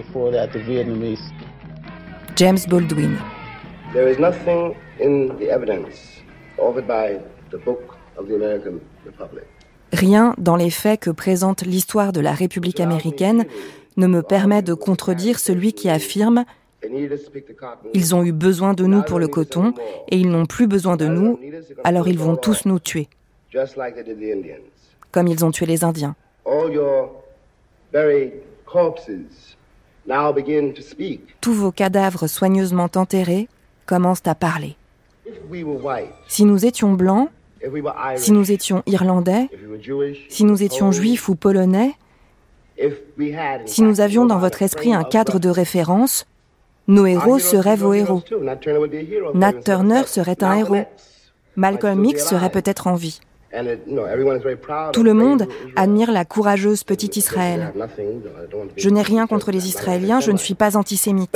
James 2.40 2.66
Baldwin. 2.70 3.18
There 3.92 4.10
is 4.10 4.18
nothing 4.18 4.74
in 4.98 5.28
the 5.40 5.50
evidence 5.52 6.22
offered 6.58 6.88
by 6.88 7.20
the 7.52 7.58
book 7.58 7.98
of 8.18 8.30
the 8.30 8.36
American 8.36 8.80
Republic. 9.06 9.44
Rien 9.92 10.34
dans 10.38 10.56
les 10.56 10.70
faits 10.70 11.02
que 11.02 11.10
présente 11.10 11.64
l'histoire 11.66 12.14
de 12.14 12.22
la 12.22 12.32
République 12.32 12.80
américaine 12.80 13.44
ne 13.98 14.08
me 14.08 14.22
permet 14.22 14.62
de 14.62 14.74
contredire 14.74 15.38
celui 15.38 15.74
qui 15.74 15.90
affirme 15.90 16.46
ils 17.94 18.16
ont 18.16 18.24
eu 18.24 18.32
besoin 18.32 18.74
de 18.74 18.86
nous 18.86 19.04
pour 19.04 19.20
le 19.20 19.28
coton 19.28 19.74
et 20.08 20.16
ils 20.16 20.30
n'ont 20.30 20.46
plus 20.46 20.68
besoin 20.68 20.96
de 20.96 21.08
nous, 21.08 21.38
alors 21.84 22.08
ils 22.08 22.18
vont 22.18 22.38
tous 22.38 22.66
nous 22.66 22.80
tuer, 22.80 23.10
comme 25.12 25.28
ils 25.28 25.44
ont 25.44 25.52
tué 25.52 25.66
les 25.66 25.84
Indiens. 25.84 26.16
Tous 31.41 31.53
vos 31.53 31.72
cadavres 31.72 32.28
soigneusement 32.28 32.89
enterrés 32.95 33.47
commencent 33.86 34.26
à 34.26 34.36
parler. 34.36 34.76
Si 36.28 36.45
nous 36.45 36.66
étions 36.66 36.93
blancs, 36.93 37.30
si 38.16 38.32
nous 38.32 38.51
étions 38.51 38.84
irlandais, 38.86 39.49
si 40.30 40.45
nous 40.45 40.64
étions 40.64 40.91
juifs 40.91 41.30
ou 41.30 41.36
polonais, 41.36 41.93
si 43.66 43.82
nous 43.82 44.01
avions 44.01 44.26
dans 44.26 44.39
votre 44.39 44.62
esprit 44.62 44.93
un 44.93 45.03
cadre 45.03 45.39
de 45.39 45.49
référence, 45.49 46.26
nos 46.88 47.05
héros 47.05 47.39
seraient 47.39 47.76
vos 47.76 47.93
héros. 47.93 48.24
Nat 49.34 49.53
Turner 49.53 50.03
serait 50.07 50.43
un 50.43 50.55
héros. 50.55 50.86
Malcolm 51.55 52.03
X 52.05 52.26
serait 52.26 52.49
peut-être 52.49 52.88
en 52.88 52.95
vie. 52.95 53.20
Tout 54.93 55.04
le 55.04 55.14
monde 55.14 55.47
admire 55.76 56.12
la 56.12 56.26
courageuse 56.26 56.84
petite 56.84 57.18
Israël. 57.18 57.74
Je 58.76 58.89
n'ai 58.89 59.02
rien 59.02 59.28
contre 59.28 59.52
les 59.52 59.68
Israéliens, 59.68 60.20
je 60.20 60.32
ne 60.32 60.38
suis 60.38 60.54
pas 60.54 60.78
antisémite. 60.78 61.32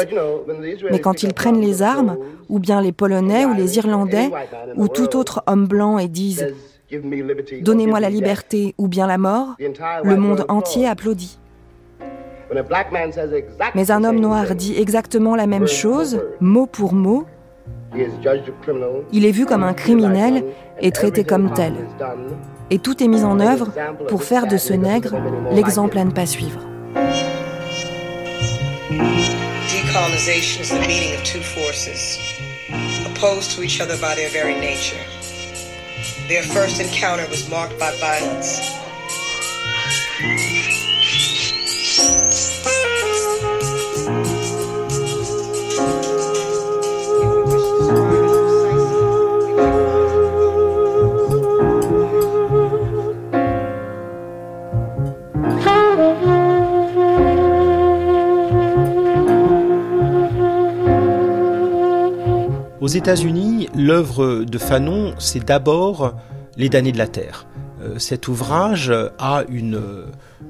Mais 0.91 0.99
quand 0.99 1.23
ils 1.23 1.33
prennent 1.33 1.61
les 1.61 1.81
armes, 1.81 2.17
ou 2.49 2.59
bien 2.59 2.81
les 2.81 2.91
Polonais 2.91 3.45
ou 3.45 3.53
les 3.53 3.77
Irlandais, 3.77 4.29
ou 4.75 4.87
tout 4.87 5.15
autre 5.15 5.43
homme 5.47 5.67
blanc 5.67 5.97
et 5.97 6.07
disent⁇ 6.07 6.47
Donnez-moi 7.63 7.99
la 7.99 8.09
liberté 8.09 8.75
ou 8.77 8.87
bien 8.87 9.07
la 9.07 9.17
mort⁇ 9.17 9.55
le 10.03 10.15
monde 10.15 10.45
entier 10.49 10.87
applaudit. 10.87 11.39
Mais 13.73 13.91
un 13.91 14.03
homme 14.03 14.19
noir 14.19 14.53
dit 14.55 14.75
exactement 14.79 15.35
la 15.35 15.47
même 15.47 15.67
chose, 15.67 16.21
mot 16.39 16.67
pour 16.67 16.93
mot. 16.93 17.25
Il 19.11 19.25
est 19.25 19.31
vu 19.31 19.45
comme 19.45 19.63
un 19.63 19.73
criminel 19.73 20.43
et 20.79 20.91
traité 20.91 21.23
comme 21.23 21.53
tel. 21.53 21.73
Et 22.69 22.79
tout 22.79 23.03
est 23.03 23.07
mis 23.07 23.23
en 23.23 23.39
œuvre 23.39 23.69
pour 24.07 24.23
faire 24.23 24.47
de 24.47 24.57
ce 24.57 24.73
nègre 24.73 25.15
l'exemple 25.51 25.97
à 25.97 26.05
ne 26.05 26.11
pas 26.11 26.25
suivre. 26.25 26.59
Decolonization 29.93 30.61
is 30.61 30.69
the 30.69 30.79
meeting 30.87 31.13
of 31.15 31.23
two 31.23 31.41
forces, 31.41 32.19
opposed 33.05 33.55
to 33.55 33.61
each 33.63 33.79
other 33.79 33.95
by 33.97 34.15
their 34.15 34.29
very 34.29 34.55
nature. 34.55 34.97
Their 36.27 36.43
first 36.43 36.79
encounter 36.79 37.27
was 37.29 37.47
marked 37.49 37.77
by 37.77 37.91
violence. 37.99 38.61
Aux 62.83 62.87
États-Unis, 62.87 63.69
l'œuvre 63.73 64.43
de 64.43 64.57
Fanon, 64.57 65.15
c'est 65.17 65.45
d'abord 65.45 66.15
Les 66.57 66.67
damnés 66.67 66.91
de 66.91 66.97
la 66.97 67.07
Terre. 67.07 67.47
Euh, 67.81 67.97
cet 67.97 68.27
ouvrage 68.27 68.93
a 69.19 69.45
une 69.47 69.81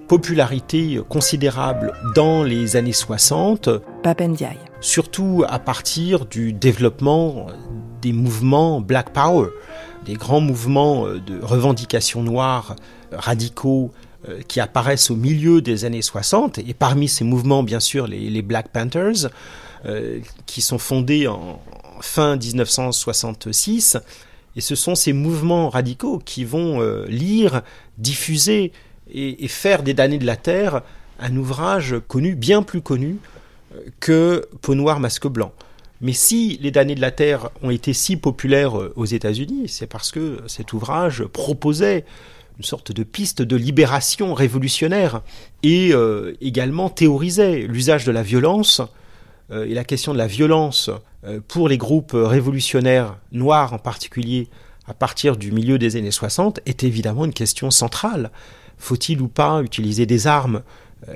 popularité 0.07 0.99
considérable 1.07 1.93
dans 2.15 2.41
les 2.41 2.75
années 2.75 2.91
60. 2.91 3.69
Papendiaï. 4.01 4.57
Surtout 4.81 5.45
à 5.47 5.59
partir 5.59 6.25
du 6.25 6.53
développement 6.53 7.49
des 8.01 8.13
mouvements 8.13 8.81
Black 8.81 9.13
Power, 9.13 9.49
des 10.03 10.15
grands 10.15 10.41
mouvements 10.41 11.05
de 11.05 11.39
revendication 11.39 12.23
noire 12.23 12.75
radicaux 13.11 13.91
euh, 14.27 14.39
qui 14.47 14.59
apparaissent 14.59 15.11
au 15.11 15.15
milieu 15.15 15.61
des 15.61 15.85
années 15.85 16.01
60, 16.01 16.57
et 16.57 16.73
parmi 16.73 17.07
ces 17.07 17.25
mouvements, 17.25 17.61
bien 17.61 17.79
sûr, 17.79 18.07
les, 18.07 18.41
Black 18.41 18.69
Panthers, 18.69 19.29
euh, 19.85 20.17
qui 20.47 20.61
sont 20.61 20.79
fondés 20.79 21.27
en 21.27 21.59
fin 22.03 22.35
1966, 22.35 23.97
et 24.55 24.61
ce 24.61 24.75
sont 24.75 24.95
ces 24.95 25.13
mouvements 25.13 25.69
radicaux 25.69 26.21
qui 26.23 26.43
vont 26.43 26.81
euh, 26.81 27.05
lire, 27.07 27.61
diffuser 27.97 28.71
et, 29.11 29.47
faire 29.47 29.83
des 29.83 29.93
damnés 29.93 30.17
de 30.17 30.25
la 30.25 30.35
Terre 30.35 30.81
un 31.19 31.35
ouvrage 31.37 31.95
connu, 32.07 32.35
bien 32.35 32.63
plus 32.63 32.81
connu 32.81 33.17
que 33.99 34.47
Peau 34.61 34.75
noire, 34.75 34.99
masque 34.99 35.27
blanc. 35.27 35.51
Mais 36.01 36.13
si 36.13 36.59
les 36.61 36.71
damnés 36.71 36.95
de 36.95 37.01
la 37.01 37.11
Terre 37.11 37.49
ont 37.61 37.69
été 37.69 37.93
si 37.93 38.17
populaires 38.17 38.73
aux 38.95 39.05
États-Unis, 39.05 39.69
c'est 39.69 39.87
parce 39.87 40.11
que 40.11 40.39
cet 40.47 40.73
ouvrage 40.73 41.23
proposait 41.25 42.05
une 42.57 42.63
sorte 42.63 42.91
de 42.91 43.03
piste 43.03 43.41
de 43.41 43.55
libération 43.55 44.33
révolutionnaire 44.33 45.21
et 45.63 45.91
euh, 45.93 46.35
également 46.41 46.89
théorisait 46.89 47.61
l'usage 47.61 48.05
de 48.05 48.11
la 48.11 48.23
violence 48.23 48.81
euh, 48.81 48.85
et 49.51 49.73
la 49.73 49.83
question 49.83 50.13
de 50.13 50.17
la 50.17 50.27
violence 50.27 50.89
euh, 51.25 51.39
pour 51.47 51.67
les 51.69 51.77
groupes 51.77 52.13
révolutionnaires 52.15 53.17
noirs 53.31 53.73
en 53.73 53.79
particulier 53.79 54.47
à 54.87 54.93
partir 54.93 55.37
du 55.37 55.51
milieu 55.51 55.77
des 55.77 55.95
années 55.95 56.11
60 56.11 56.59
est 56.65 56.83
évidemment 56.83 57.25
une 57.25 57.33
question 57.33 57.71
centrale. 57.71 58.31
Faut-il 58.77 59.21
ou 59.21 59.27
pas 59.27 59.61
utiliser 59.61 60.05
des 60.05 60.27
armes 60.27 60.61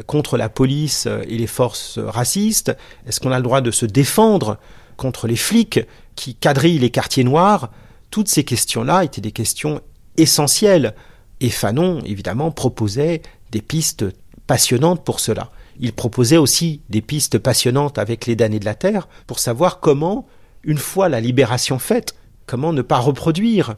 contre 0.06 0.38
la 0.38 0.48
police 0.48 1.06
et 1.06 1.38
les 1.38 1.48
forces 1.48 2.00
racistes? 2.00 2.76
Est-ce 3.06 3.20
qu'on 3.20 3.32
a 3.32 3.38
le 3.38 3.44
droit 3.44 3.60
de 3.60 3.72
se 3.72 3.86
défendre 3.86 4.58
contre 4.96 5.28
les 5.28 5.36
flics 5.36 5.82
qui 6.16 6.36
quadrillent 6.36 6.80
les 6.80 6.92
quartiers 6.92 7.26
noirs? 7.26 7.72
Toutes 8.10 8.30
ces 8.30 8.46
questions-là 8.46 9.04
étaient 9.04 9.20
des 9.20 9.34
questions 9.34 9.82
essentielles 10.16 10.96
et 11.40 11.50
Fanon, 11.50 12.02
évidemment, 12.06 12.52
proposait 12.52 13.22
des 13.52 13.62
pistes 13.62 14.06
passionnantes 14.48 15.04
pour 15.04 15.20
cela. 15.20 15.52
Il 15.80 15.94
proposait 15.94 16.38
aussi 16.38 16.82
des 16.90 17.02
pistes 17.02 17.38
passionnantes 17.38 17.98
avec 17.98 18.26
les 18.26 18.36
damnés 18.36 18.60
de 18.60 18.66
la 18.66 18.76
Terre 18.76 19.08
pour 19.28 19.40
savoir 19.40 19.80
comment, 19.80 20.28
une 20.64 20.78
fois 20.78 21.10
la 21.10 21.22
libération 21.22 21.80
faite, 21.80 22.16
comment 22.46 22.74
ne 22.74 22.82
pas 22.82 22.98
reproduire 22.98 23.76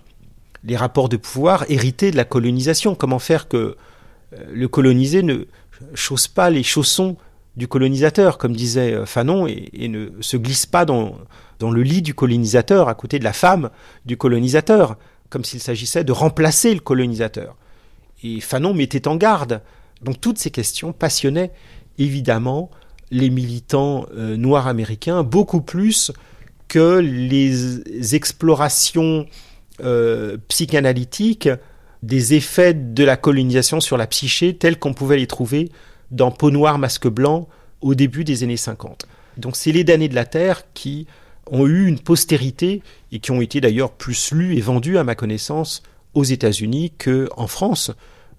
les 0.64 0.78
rapports 0.78 1.10
de 1.10 1.18
pouvoir 1.18 1.66
hérités 1.70 2.12
de 2.12 2.18
la 2.18 2.26
colonisation, 2.26 2.95
comment 2.95 3.20
faire 3.20 3.47
que 3.47 3.58
euh, 3.58 4.38
le 4.52 4.68
colonisé 4.68 5.24
ne 5.24 5.45
chausse 5.93 6.28
pas 6.28 6.50
les 6.50 6.64
chaussons 6.64 7.18
du 7.56 7.68
colonisateur, 7.68 8.38
comme 8.38 8.56
disait 8.56 8.93
euh, 8.93 9.06
Fanon, 9.06 9.47
et, 9.47 9.88
ne 9.88 10.10
se 10.22 10.38
glisse 10.38 10.66
pas 10.66 10.86
dans, 10.86 11.18
dans 11.60 11.72
le 11.72 11.82
lit 11.82 12.02
du 12.02 12.14
colonisateur 12.14 12.89
à 12.89 12.95
côté 12.95 13.20
de 13.20 13.24
la 13.24 13.34
femme 13.34 13.70
du 14.06 14.18
colonisateur 14.18 14.97
comme 15.30 15.45
s'il 15.45 15.60
s'agissait 15.60 16.04
de 16.04 16.12
remplacer 16.12 16.74
le 16.74 16.80
colonisateur. 16.80 17.56
Et 18.24 18.41
Fanon 18.41 18.74
mettait 18.74 19.08
en 19.08 19.16
garde. 19.16 19.62
Donc 20.02 20.20
toutes 20.20 20.38
ces 20.38 20.52
questions 20.52 20.91
passionnaient 20.91 21.52
évidemment 22.00 22.72
les 23.12 23.30
militants 23.30 24.08
euh, 24.16 24.36
noirs 24.38 24.68
américains 24.68 25.24
beaucoup 25.24 25.62
plus 25.62 26.12
que 26.68 27.00
les 27.00 28.16
explorations 28.16 29.26
euh, 29.84 30.38
psychanalytiques 30.47 31.50
des 32.04 32.34
effets 32.34 32.74
de 32.74 33.04
la 33.04 33.18
colonisation 33.18 33.80
sur 33.80 33.97
la 33.97 34.08
psyché 34.08 34.56
tels 34.56 34.80
qu'on 34.80 34.93
pouvait 34.93 35.18
les 35.18 35.28
trouver 35.28 35.70
dans 36.12 36.32
Peau 36.32 36.52
noire, 36.52 36.78
masque 36.78 37.08
blanc 37.08 37.47
au 37.82 37.95
début 37.95 38.24
des 38.24 38.43
années 38.43 38.58
50. 38.58 39.06
Donc 39.38 39.56
c'est 39.56 39.72
les 39.72 39.84
damnés 39.84 40.10
de 40.10 40.16
la 40.16 40.26
Terre 40.26 40.64
qui 40.74 41.08
ont 41.52 41.66
eu 41.66 41.88
une 41.88 42.00
postérité 42.00 42.82
et 43.12 43.20
qui 43.20 43.32
ont 43.32 43.41
été 43.41 43.62
d'ailleurs 43.62 43.91
plus 43.91 44.32
lus 44.32 44.56
et 44.56 44.62
vendus, 44.62 44.97
à 44.97 45.04
ma 45.04 45.16
connaissance, 45.16 45.82
aux 46.14 46.24
États-Unis 46.24 46.91
qu'en 46.91 47.47
France. 47.47 47.91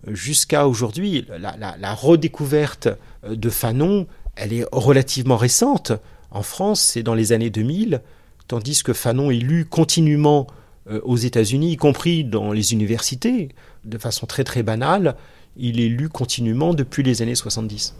Jusqu'à 0.07 0.67
aujourd'hui, 0.67 1.27
la, 1.39 1.95
redécouverte 1.95 2.89
de 3.29 3.51
Fanon, 3.51 4.07
elle 4.37 4.53
est 4.53 4.65
relativement 4.73 5.37
récente. 5.37 5.93
En 6.31 6.43
France, 6.43 6.81
c'est 6.81 7.03
dans 7.03 7.15
les 7.15 7.33
années 7.33 7.51
2000, 7.51 8.01
tandis 8.49 8.83
que 8.83 8.93
Fanon 8.93 9.31
est 9.31 9.39
lu 9.39 9.67
continuellement 9.67 10.47
euh, 10.89 11.01
aux 11.05 11.17
États-Unis, 11.17 11.73
y 11.73 11.77
compris 11.77 12.25
dans 12.25 12.53
les 12.53 12.73
universités, 12.73 13.51
de 13.85 13.99
façon 13.99 14.27
très 14.27 14.45
très 14.45 14.63
banale. 14.63 15.17
Il 15.57 15.81
est 15.81 15.89
lu 15.89 16.09
continuellement 16.09 16.73
depuis 16.73 17.03
les 17.03 17.21
années 17.21 17.35
70. 17.35 17.95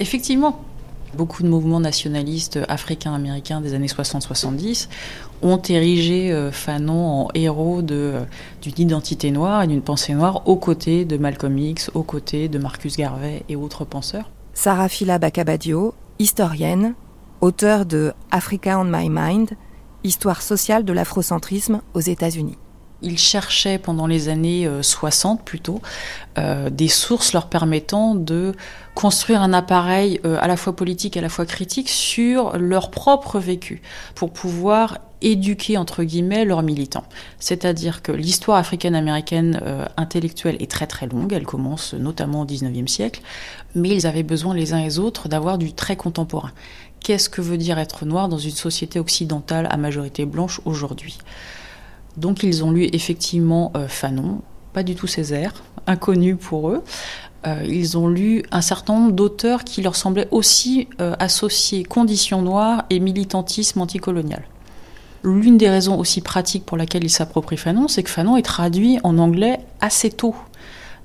Effectivement, 0.00 0.64
Beaucoup 1.14 1.42
de 1.42 1.48
mouvements 1.48 1.80
nationalistes 1.80 2.58
africains-américains 2.68 3.60
des 3.60 3.72
années 3.72 3.86
60-70 3.86 4.88
ont 5.42 5.60
érigé 5.60 6.32
euh, 6.32 6.50
Fanon 6.50 7.24
en 7.24 7.28
héros 7.34 7.82
euh, 7.90 8.24
d'une 8.62 8.74
identité 8.78 9.30
noire 9.30 9.62
et 9.62 9.66
d'une 9.66 9.82
pensée 9.82 10.14
noire 10.14 10.42
aux 10.46 10.56
côtés 10.56 11.04
de 11.04 11.16
Malcolm 11.16 11.58
X, 11.58 11.90
aux 11.94 12.02
côtés 12.02 12.48
de 12.48 12.58
Marcus 12.58 12.96
Garvey 12.96 13.42
et 13.48 13.56
autres 13.56 13.84
penseurs. 13.84 14.30
Sarah 14.54 14.88
Fila 14.88 15.18
Bakabadio, 15.18 15.94
historienne, 16.18 16.94
auteure 17.40 17.86
de 17.86 18.12
Africa 18.30 18.78
on 18.78 18.84
My 18.84 19.08
Mind, 19.10 19.50
Histoire 20.04 20.40
sociale 20.40 20.84
de 20.84 20.92
l'afrocentrisme 20.92 21.80
aux 21.94 22.00
États-Unis. 22.00 22.56
Ils 23.02 23.18
cherchaient 23.18 23.78
pendant 23.78 24.06
les 24.06 24.28
années 24.28 24.68
60 24.80 25.40
euh, 25.40 25.42
plutôt 25.42 25.82
euh, 26.38 26.70
des 26.70 26.88
sources 26.88 27.32
leur 27.34 27.48
permettant 27.48 28.14
de 28.14 28.54
construire 28.94 29.42
un 29.42 29.52
appareil 29.52 30.20
euh, 30.24 30.38
à 30.40 30.48
la 30.48 30.56
fois 30.56 30.74
politique 30.74 31.16
et 31.16 31.18
à 31.18 31.22
la 31.22 31.28
fois 31.28 31.44
critique 31.44 31.90
sur 31.90 32.56
leur 32.56 32.90
propre 32.90 33.38
vécu 33.38 33.82
pour 34.14 34.32
pouvoir 34.32 34.98
éduquer 35.22 35.76
entre 35.76 36.04
guillemets 36.04 36.44
leurs 36.44 36.62
militants. 36.62 37.04
C'est-à-dire 37.38 38.02
que 38.02 38.12
l'histoire 38.12 38.58
africaine-américaine 38.58 39.60
intellectuelle 39.96 40.56
est 40.60 40.70
très 40.70 40.86
très 40.86 41.06
longue, 41.06 41.32
elle 41.32 41.46
commence 41.46 41.94
notamment 41.94 42.42
au 42.42 42.46
19e 42.46 42.86
siècle, 42.86 43.22
mais 43.74 43.90
ils 43.90 44.06
avaient 44.06 44.22
besoin 44.22 44.54
les 44.54 44.72
uns 44.72 44.78
et 44.78 44.84
les 44.84 44.98
autres 44.98 45.28
d'avoir 45.28 45.58
du 45.58 45.72
très 45.72 45.96
contemporain. 45.96 46.52
Qu'est-ce 47.00 47.28
que 47.28 47.40
veut 47.40 47.56
dire 47.56 47.78
être 47.78 48.04
noir 48.04 48.28
dans 48.28 48.38
une 48.38 48.50
société 48.50 48.98
occidentale 48.98 49.68
à 49.70 49.76
majorité 49.76 50.26
blanche 50.26 50.60
aujourd'hui? 50.64 51.18
Donc 52.16 52.42
ils 52.42 52.64
ont 52.64 52.70
lu 52.70 52.88
effectivement 52.92 53.72
euh, 53.76 53.88
Fanon, 53.88 54.42
pas 54.72 54.82
du 54.82 54.94
tout 54.94 55.06
Césaire, 55.06 55.62
inconnu 55.86 56.36
pour 56.36 56.70
eux. 56.70 56.82
Euh, 57.46 57.62
ils 57.64 57.96
ont 57.96 58.08
lu 58.08 58.42
un 58.50 58.60
certain 58.60 58.94
nombre 58.94 59.12
d'auteurs 59.12 59.64
qui 59.64 59.82
leur 59.82 59.94
semblaient 59.94 60.28
aussi 60.30 60.88
euh, 61.00 61.14
associer 61.18 61.84
conditions 61.84 62.42
noires 62.42 62.84
et 62.90 62.98
militantisme 62.98 63.80
anticolonial. 63.80 64.42
L'une 65.24 65.58
des 65.58 65.68
raisons 65.68 65.98
aussi 65.98 66.20
pratiques 66.20 66.64
pour 66.64 66.76
laquelle 66.76 67.04
ils 67.04 67.10
s'approprient 67.10 67.56
Fanon, 67.56 67.88
c'est 67.88 68.02
que 68.02 68.10
Fanon 68.10 68.36
est 68.36 68.42
traduit 68.42 68.98
en 69.02 69.18
anglais 69.18 69.60
assez 69.80 70.10
tôt 70.10 70.34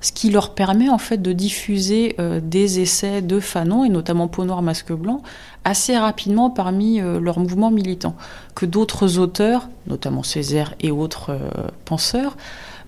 ce 0.00 0.10
qui 0.10 0.30
leur 0.30 0.52
permet 0.52 0.88
en 0.88 0.98
fait 0.98 1.22
de 1.22 1.32
diffuser 1.32 2.16
des 2.42 2.80
essais 2.80 3.22
de 3.22 3.38
Fanon 3.38 3.84
et 3.84 3.88
notamment 3.88 4.26
Peau 4.26 4.44
noire 4.44 4.60
masque 4.60 4.92
blanc 4.92 5.22
assez 5.64 5.96
rapidement 5.96 6.50
parmi 6.50 7.00
euh, 7.00 7.20
leurs 7.20 7.38
mouvements 7.38 7.70
militants, 7.70 8.16
que 8.54 8.66
d'autres 8.66 9.18
auteurs, 9.18 9.68
notamment 9.86 10.22
Césaire 10.22 10.74
et 10.80 10.90
autres 10.90 11.30
euh, 11.30 11.68
penseurs, 11.84 12.36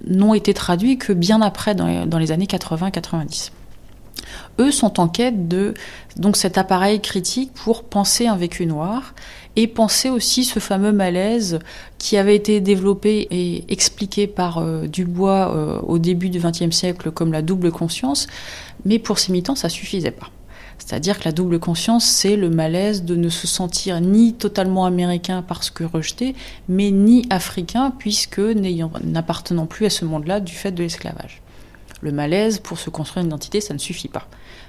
n'ont 0.07 0.35
été 0.35 0.55
traduits 0.55 0.99
que 0.99 1.13
bien 1.13 1.41
après, 1.41 1.75
dans 1.75 1.87
les, 2.19 2.33
années 2.33 2.47
80-90. 2.47 3.53
Eux 4.59 4.71
sont 4.71 5.01
en 5.01 5.09
quête 5.09 5.49
de 5.49 5.75
donc 6.17 6.37
cet 6.37 6.59
appareil 6.59 7.01
critique 7.01 7.53
pour 7.55 7.85
penser 7.85 8.27
un 8.27 8.37
vécu 8.37 8.67
noir 8.67 9.15
et 9.57 9.67
penser 9.67 10.11
aussi 10.11 10.45
ce 10.45 10.59
fameux 10.59 10.93
malaise 10.93 11.59
qui 11.99 12.17
avait 12.17 12.37
été 12.37 12.61
développé 12.61 13.29
et 13.31 13.65
expliqué 13.69 14.27
par 14.27 14.59
euh, 14.59 14.87
Dubois 14.87 15.83
au 15.87 15.99
début 15.99 16.29
du 16.29 16.39
XXe 16.41 16.75
siècle 16.75 17.11
comme 17.11 17.33
la 17.33 17.43
double 17.43 17.71
conscience, 17.71 18.27
mais 18.85 18.99
pour 18.99 19.19
ces 19.19 19.33
militants 19.33 19.55
ça 19.55 19.69
suffisait 19.69 20.11
pas. 20.11 20.31
C'est-à-dire 20.79 21.19
que 21.19 21.25
la 21.25 21.33
double 21.33 21.59
conscience, 21.59 22.05
c'est 22.05 22.37
le 22.37 22.51
malaise 22.51 23.05
de 23.05 23.17
ne 23.17 23.29
se 23.29 23.47
sentir 23.47 24.01
ni 24.01 24.35
totalement 24.35 24.87
américain 24.87 25.43
parce 25.47 25.71
que 25.71 25.85
rejeté, 25.85 26.35
mais 26.69 26.91
ni 26.91 27.27
africain 27.31 27.93
puisque 27.99 28.41
n'appartenant 28.41 29.67
plus 29.67 29.87
à 29.87 29.91
ce 29.91 30.05
monde-là 30.05 30.41
du 30.41 30.53
fait 30.53 30.73
de 30.73 30.83
l'esclavage. 30.83 31.43
Le 32.01 32.13
malaise, 32.13 32.59
pour 32.59 32.79
se 32.79 32.91
construire 32.91 33.23
une 33.23 33.29
identité, 33.29 33.61
ça 33.61 33.73
ne 33.73 33.79
suffit 33.79 34.09
pas. 34.09 34.29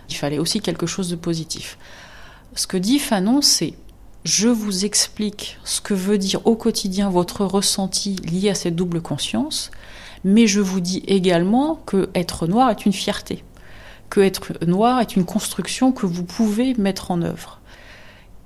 Il 0.10 0.16
fallait 0.16 0.38
aussi 0.38 0.62
quelque 0.62 0.86
chose 0.86 1.10
de 1.10 1.16
positif. 1.16 1.78
Ce 2.56 2.68
que 2.68 2.78
dit 2.78 3.00
Fanon, 3.00 3.42
c'est 3.42 3.74
je 4.26 4.50
vous 4.50 4.84
explique 4.84 5.58
ce 5.64 5.80
que 5.80 5.94
veut 5.94 6.18
dire 6.18 6.46
au 6.46 6.56
quotidien 6.56 7.10
votre 7.10 7.46
ressenti 7.46 8.18
lié 8.18 8.50
à 8.50 8.56
cette 8.56 8.76
double 8.76 9.02
conscience, 9.02 9.72
mais 10.24 10.48
je 10.48 10.60
vous 10.60 10.82
dis 10.82 11.04
également 11.08 11.76
que 11.86 12.10
être 12.14 12.48
noir 12.48 12.70
est 12.70 12.86
une 12.86 12.94
fierté 12.94 13.44
que 14.10 14.22
être 14.22 14.54
noir 14.66 15.02
est 15.02 15.16
une 15.16 15.26
construction 15.26 15.92
que 15.92 16.06
vous 16.06 16.24
pouvez 16.24 16.74
mettre 16.76 17.12
en 17.12 17.22
œuvre. 17.22 17.60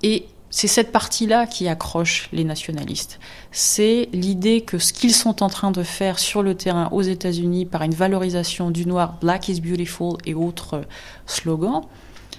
Et 0.04 0.26
C'est 0.52 0.68
cette 0.68 0.92
partie-là 0.92 1.46
qui 1.46 1.68
accroche 1.68 2.28
les 2.34 2.44
nationalistes. 2.44 3.20
C'est 3.52 4.10
l'idée 4.14 4.62
que 4.62 4.80
ce 4.80 4.94
qu'ils 4.94 5.14
sont 5.14 5.44
en 5.44 5.48
train 5.48 5.70
de 5.70 5.84
faire 5.84 6.18
sur 6.18 6.42
le 6.42 6.56
terrain 6.56 6.90
aux 6.92 7.04
États-Unis 7.04 7.68
par 7.68 7.84
une 7.84 7.94
valorisation 7.94 8.72
du 8.72 8.88
noir, 8.88 9.20
Black 9.22 9.48
is 9.48 9.62
beautiful 9.62 10.18
et 10.26 10.34
autres 10.34 10.82
slogans, 11.28 11.84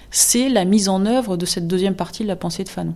c'est 0.09 0.49
la 0.49 0.65
mise 0.65 0.89
en 0.89 1.05
œuvre 1.05 1.37
de 1.37 1.45
cette 1.45 1.67
deuxième 1.67 1.95
partie 1.95 2.23
de 2.23 2.27
la 2.27 2.35
pensée 2.35 2.65
de 2.65 2.69
Fanon. 2.69 2.95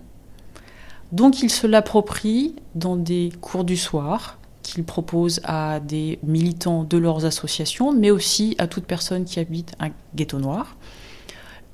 Donc 1.11 1.41
ils 1.41 1.51
se 1.51 1.67
l'approprient 1.67 2.55
dans 2.73 2.95
des 2.95 3.31
cours 3.41 3.63
du 3.63 3.77
soir 3.77 4.37
qu'ils 4.63 4.83
proposent 4.83 5.41
à 5.43 5.79
des 5.79 6.17
militants 6.23 6.83
de 6.83 6.97
leurs 6.97 7.25
associations, 7.25 7.93
mais 7.93 8.09
aussi 8.09 8.55
à 8.57 8.67
toute 8.67 8.85
personne 8.85 9.23
qui 9.23 9.39
habite 9.39 9.75
un 9.79 9.89
ghetto 10.15 10.39
noir. 10.39 10.75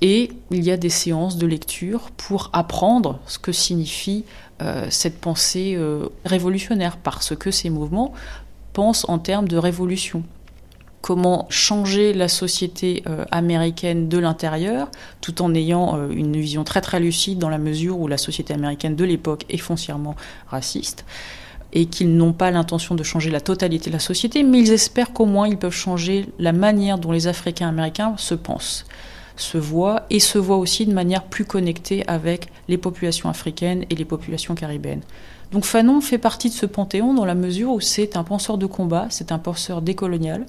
Et 0.02 0.32
il 0.50 0.64
y 0.64 0.72
a 0.72 0.78
des 0.78 0.90
séances 0.90 1.38
de 1.38 1.48
lecture 1.48 2.12
pour 2.18 2.50
apprendre 2.54 3.20
ce 3.28 3.40
que 3.40 3.52
signifie 3.52 4.26
euh, 4.62 4.88
cette 4.90 5.22
pensée 5.22 5.76
euh, 5.76 6.08
révolutionnaire, 6.26 6.98
parce 6.98 7.36
que 7.36 7.52
ces 7.52 7.70
mouvements 7.70 8.14
pensent 8.74 9.08
en 9.08 9.20
termes 9.20 9.48
de 9.48 9.58
révolution. 9.58 10.24
Comment 11.02 11.48
changer 11.50 12.14
la 12.14 12.28
société 12.28 13.04
euh, 13.08 13.26
américaine 13.32 14.08
de 14.08 14.18
l'intérieur, 14.18 14.90
tout 15.20 15.42
en 15.42 15.54
ayant 15.56 16.10
une 16.10 16.38
vision 16.38 16.64
très 16.64 16.82
très 16.82 17.00
lucide 17.00 17.40
dans 17.40 17.50
la 17.50 17.58
mesure 17.58 18.00
où 18.00 18.08
la 18.08 18.18
société 18.18 18.54
américaine 18.54 18.96
de 18.96 19.04
l'époque 19.04 19.46
est 19.50 19.58
foncièrement 19.58 20.16
raciste 20.48 21.06
et 21.74 21.86
qu'ils 21.86 22.16
n'ont 22.16 22.34
pas 22.34 22.52
l'intention 22.52 22.96
de 22.96 23.04
changer 23.04 23.32
la 23.32 23.40
totalité 23.40 23.90
de 23.90 23.96
la 23.96 24.00
société, 24.00 24.44
mais 24.44 24.60
ils 24.60 24.72
espèrent 24.72 25.14
qu'au 25.14 25.26
moins 25.26 25.48
ils 25.48 25.58
peuvent 25.58 25.72
changer 25.72 26.28
la 26.38 26.52
manière 26.52 26.98
dont 26.98 27.14
les 27.14 27.28
Africains 27.28 27.70
américains 27.70 28.16
se 28.18 28.36
pensent 28.36 28.86
se 29.42 29.58
voit 29.58 30.04
et 30.10 30.20
se 30.20 30.38
voit 30.38 30.58
aussi 30.58 30.86
de 30.86 30.94
manière 30.94 31.24
plus 31.24 31.46
connectée 31.46 32.08
avec 32.08 32.48
les 32.68 32.78
populations 32.78 33.30
africaines 33.30 33.86
et 33.90 33.96
les 33.96 34.06
populations 34.06 34.56
caribéennes. 34.56 35.02
Donc 35.52 35.66
Fanon 35.66 36.00
fait 36.00 36.18
partie 36.18 36.50
de 36.50 36.54
ce 36.54 36.66
panthéon 36.66 37.14
dans 37.14 37.26
la 37.26 37.36
mesure 37.36 37.72
où 37.72 37.82
c'est 37.82 38.16
un 38.16 38.24
penseur 38.24 38.58
de 38.58 38.66
combat, 38.66 39.08
c'est 39.10 39.32
un 39.32 39.40
penseur 39.40 39.82
décolonial, 39.82 40.46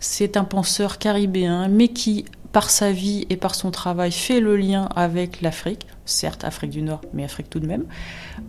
c'est 0.00 0.36
un 0.36 0.44
penseur 0.44 0.98
caribéen, 0.98 1.68
mais 1.68 1.88
qui, 1.88 2.24
par 2.52 2.70
sa 2.70 2.92
vie 2.92 3.26
et 3.30 3.36
par 3.36 3.54
son 3.54 3.70
travail, 3.70 4.12
fait 4.12 4.40
le 4.40 4.56
lien 4.56 4.88
avec 4.96 5.42
l'Afrique, 5.42 5.86
certes 6.04 6.44
Afrique 6.44 6.70
du 6.70 6.82
Nord, 6.82 7.02
mais 7.12 7.24
Afrique 7.24 7.50
tout 7.50 7.60
de 7.60 7.66
même, 7.66 7.84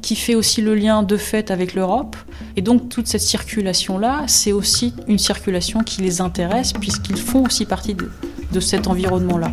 qui 0.01 0.15
fait 0.15 0.35
aussi 0.35 0.61
le 0.61 0.75
lien 0.75 1.03
de 1.03 1.17
fait 1.17 1.51
avec 1.51 1.73
l'Europe. 1.73 2.15
Et 2.55 2.61
donc 2.61 2.89
toute 2.89 3.07
cette 3.07 3.21
circulation-là, 3.21 4.23
c'est 4.27 4.51
aussi 4.51 4.93
une 5.07 5.19
circulation 5.19 5.81
qui 5.81 6.01
les 6.01 6.21
intéresse, 6.21 6.73
puisqu'ils 6.73 7.17
font 7.17 7.45
aussi 7.45 7.65
partie 7.65 7.95
de, 7.95 8.09
de 8.51 8.59
cet 8.59 8.87
environnement-là. 8.87 9.51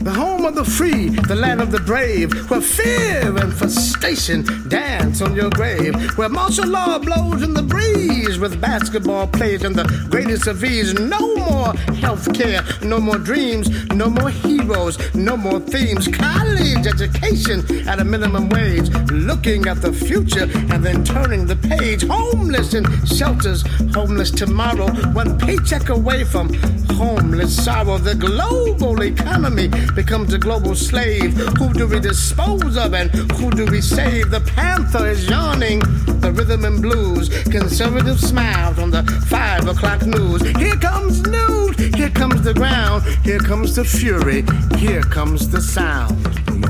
The 0.00 0.12
home 0.12 0.44
of 0.44 0.54
the 0.54 0.64
free, 0.64 1.08
the 1.08 1.34
land 1.34 1.60
of 1.60 1.70
the 1.70 1.80
brave, 1.80 2.32
where 2.50 2.60
fear 2.60 3.36
and 3.36 3.52
frustration 3.52 4.44
dance 4.68 5.20
on 5.20 5.34
your 5.34 5.50
grave, 5.50 5.94
where 6.16 6.28
martial 6.28 6.66
law 6.66 6.98
blows 6.98 7.42
in 7.42 7.52
the 7.54 7.62
breeze 7.62 8.38
with 8.38 8.60
basketball 8.60 9.26
players 9.26 9.64
and 9.64 9.74
the 9.74 9.84
greatest 10.10 10.46
of 10.46 10.62
ease. 10.62 10.94
No 10.94 11.34
more 11.36 11.74
health 11.96 12.32
care, 12.34 12.62
no 12.82 13.00
more 13.00 13.18
dreams, 13.18 13.68
no 13.88 14.08
more 14.08 14.30
heroes, 14.30 14.96
no 15.14 15.36
more 15.36 15.60
themes. 15.60 16.06
College 16.08 16.86
education 16.86 17.88
at 17.88 17.98
a 17.98 18.04
minimum 18.04 18.48
wage, 18.50 18.88
looking 19.10 19.66
at 19.66 19.82
the 19.82 19.92
future 19.92 20.48
and 20.72 20.84
then 20.84 21.04
turning 21.04 21.46
the 21.46 21.56
page. 21.56 22.06
Homeless 22.06 22.74
in 22.74 22.84
shelters, 23.04 23.64
homeless 23.94 24.30
tomorrow, 24.30 24.88
one 25.12 25.38
paycheck 25.38 25.88
away 25.88 26.24
from 26.24 26.52
homeless 26.90 27.64
sorrow. 27.64 27.98
The 27.98 28.14
global 28.14 29.02
economy 29.02 29.68
becomes 29.94 30.32
a 30.32 30.38
global 30.38 30.74
slave. 30.74 31.34
Who 31.58 31.72
do 31.72 31.86
we 31.86 32.00
dispose 32.00 32.76
of 32.76 32.94
and 32.94 33.10
who 33.32 33.50
do 33.50 33.66
we 33.66 33.80
save? 33.80 34.30
The 34.30 34.40
panther 34.40 35.06
is 35.06 35.28
yawning, 35.28 35.80
the 36.20 36.32
rhythm 36.32 36.64
and 36.64 36.80
blues. 36.80 37.28
Conservative 37.44 38.18
smiles 38.18 38.78
on 38.78 38.90
the 38.90 39.02
five 39.28 39.66
o'clock 39.68 40.06
news. 40.06 40.42
Here 40.56 40.76
comes 40.76 41.22
news, 41.22 41.76
here 41.94 42.10
comes 42.10 42.42
the 42.42 42.54
ground, 42.54 43.04
here 43.24 43.38
comes 43.38 43.74
the 43.74 43.84
fury, 43.84 44.44
here 44.76 45.02
comes 45.02 45.48
the 45.48 45.60
sound. 45.60 46.16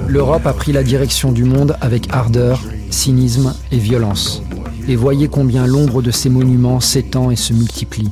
L'Europe 0.09 0.47
a 0.47 0.53
pris 0.53 0.73
la 0.73 0.83
direction 0.83 1.33
du 1.33 1.45
monde 1.45 1.77
avec 1.81 2.13
ardeur, 2.13 2.61
cynisme 2.91 3.55
et 3.71 3.79
violence. 3.79 4.43
Et 4.89 4.97
voyez 4.97 5.29
combien 5.29 5.67
l'ombre 5.67 6.01
de 6.01 6.11
ces 6.11 6.31
monuments 6.31 6.81
s'étend 6.81 7.31
et 7.31 7.37
se 7.37 7.53
multiplie. 7.53 8.11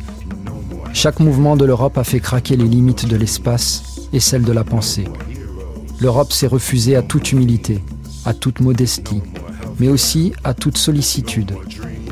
Chaque 0.92 1.20
mouvement 1.20 1.56
de 1.56 1.64
l'Europe 1.64 1.98
a 1.98 2.04
fait 2.04 2.20
craquer 2.20 2.56
les 2.56 2.68
limites 2.68 3.06
de 3.06 3.16
l'espace 3.16 4.00
et 4.12 4.20
celle 4.20 4.42
de 4.42 4.52
la 4.52 4.64
pensée. 4.64 5.04
L'Europe 6.00 6.32
s'est 6.32 6.46
refusée 6.46 6.96
à 6.96 7.02
toute 7.02 7.32
humilité, 7.32 7.82
à 8.24 8.34
toute 8.34 8.60
modestie, 8.60 9.22
mais 9.78 9.88
aussi 9.88 10.32
à 10.44 10.54
toute 10.54 10.78
sollicitude, 10.78 11.52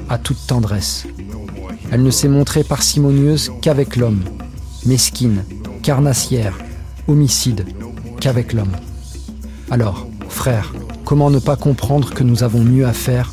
à 0.08 0.18
toute 0.18 0.46
tendresse. 0.46 1.06
Elle 1.90 2.02
ne 2.02 2.10
s'est 2.10 2.28
montrée 2.28 2.64
parcimonieuse 2.64 3.52
qu'avec 3.62 3.96
l'homme, 3.96 4.22
mesquine, 4.86 5.44
carnassière, 5.82 6.58
homicide, 7.08 7.66
qu'avec 8.20 8.52
l'homme. 8.52 8.76
Alors, 9.70 10.06
frères, 10.28 10.74
comment 11.04 11.30
ne 11.30 11.38
pas 11.38 11.56
comprendre 11.56 12.12
que 12.12 12.24
nous 12.24 12.42
avons 12.42 12.64
mieux 12.64 12.86
à 12.86 12.92
faire 12.92 13.32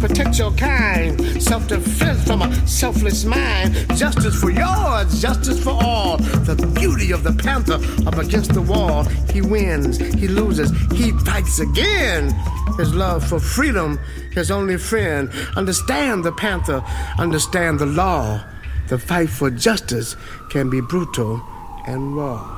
protect 0.00 0.38
your 0.38 0.50
kind, 0.52 1.20
self 1.42 1.68
defense 1.68 2.24
from 2.24 2.42
a 2.42 2.66
selfless 2.66 3.24
mind, 3.24 3.74
justice 3.96 4.34
for 4.40 4.50
yours, 4.50 5.20
justice 5.20 5.62
for 5.62 5.78
all. 5.82 6.16
The 6.16 6.56
beauty 6.74 7.12
of 7.12 7.22
the 7.22 7.32
panther 7.32 7.78
up 8.06 8.16
against 8.16 8.54
the 8.54 8.62
wall. 8.62 9.04
He 9.32 9.42
wins, 9.42 9.98
he 9.98 10.26
loses, 10.26 10.70
he 10.92 11.12
fights 11.12 11.60
again. 11.60 12.34
His 12.78 12.94
love 12.94 13.26
for 13.26 13.38
freedom, 13.38 13.98
his 14.32 14.50
only 14.50 14.78
friend. 14.78 15.30
Understand 15.56 16.24
the 16.24 16.32
panther, 16.32 16.82
understand 17.18 17.78
the 17.78 17.86
law. 17.86 18.42
The 18.88 18.98
fight 18.98 19.28
for 19.28 19.50
justice 19.50 20.16
can 20.50 20.70
be 20.70 20.80
brutal 20.80 21.42
and 21.86 22.16
raw. 22.16 22.56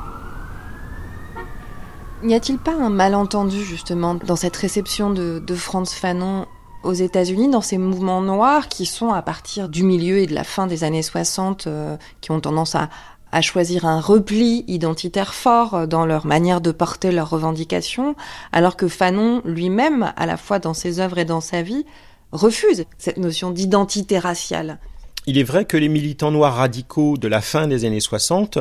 N'y 2.23 2.35
a-t-il 2.35 2.57
pas 2.59 2.75
un 2.75 2.89
malentendu 2.89 3.65
justement 3.65 4.15
dans 4.15 4.37
cette 4.37 4.57
réception 4.57 5.11
de, 5.11 5.43
de 5.45 5.55
Franz 5.57 5.93
Fanon 5.93 6.47
aux 6.85 6.93
États-Unis, 6.93 7.49
dans 7.49 7.61
ces 7.61 7.79
mouvements 7.79 8.23
noirs 8.23 8.69
qui 8.69 8.87
sont 8.87 9.13
à 9.13 9.23
partir 9.23 9.69
du 9.69 9.83
milieu 9.83 10.19
et 10.19 10.27
de 10.27 10.35
la 10.35 10.45
fin 10.45 10.67
des 10.67 10.85
années 10.85 11.03
60, 11.03 11.67
euh, 11.67 11.97
qui 12.21 12.31
ont 12.31 12.41
tendance 12.41 12.75
à, 12.75 12.89
à 13.33 13.41
choisir 13.41 13.87
un 13.87 14.01
repli 14.01 14.65
identitaire 14.69 15.35
fort 15.35 15.89
dans 15.89 16.07
leur 16.07 16.27
manière 16.27 16.61
de 16.61 16.71
porter 16.71 17.11
leurs 17.13 17.31
revendications, 17.31 18.15
alors 18.53 18.77
que 18.77 18.89
Fanon 18.89 19.41
lui-même, 19.45 20.13
à 20.17 20.27
la 20.27 20.37
fois 20.37 20.59
dans 20.59 20.75
ses 20.75 21.01
œuvres 21.01 21.19
et 21.19 21.25
dans 21.25 21.41
sa 21.41 21.63
vie, 21.63 21.87
refuse 22.31 22.85
cette 22.99 23.17
notion 23.17 23.51
d'identité 23.51 24.19
raciale. 24.19 24.79
Il 25.27 25.39
est 25.39 25.45
vrai 25.45 25.65
que 25.65 25.77
les 25.77 25.89
militants 25.89 26.31
noirs 26.31 26.57
radicaux 26.57 27.17
de 27.17 27.29
la 27.29 27.41
fin 27.41 27.69
des 27.69 27.85
années 27.85 28.01
60 28.01 28.59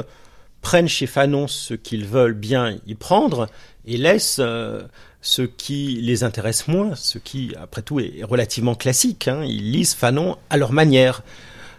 prennent 0.61 0.87
chez 0.87 1.07
Fanon 1.07 1.47
ce 1.47 1.73
qu'ils 1.73 2.05
veulent 2.05 2.33
bien 2.33 2.77
y 2.87 2.95
prendre 2.95 3.47
et 3.85 3.97
laissent 3.97 4.39
euh, 4.39 4.83
ce 5.21 5.41
qui 5.41 5.99
les 6.01 6.23
intéresse 6.23 6.67
moins, 6.67 6.95
ce 6.95 7.17
qui, 7.17 7.53
après 7.59 7.81
tout, 7.81 7.99
est 7.99 8.23
relativement 8.23 8.75
classique. 8.75 9.27
Hein. 9.27 9.43
Ils 9.43 9.71
lisent 9.71 9.93
Fanon 9.93 10.37
à 10.49 10.57
leur 10.57 10.71
manière. 10.71 11.23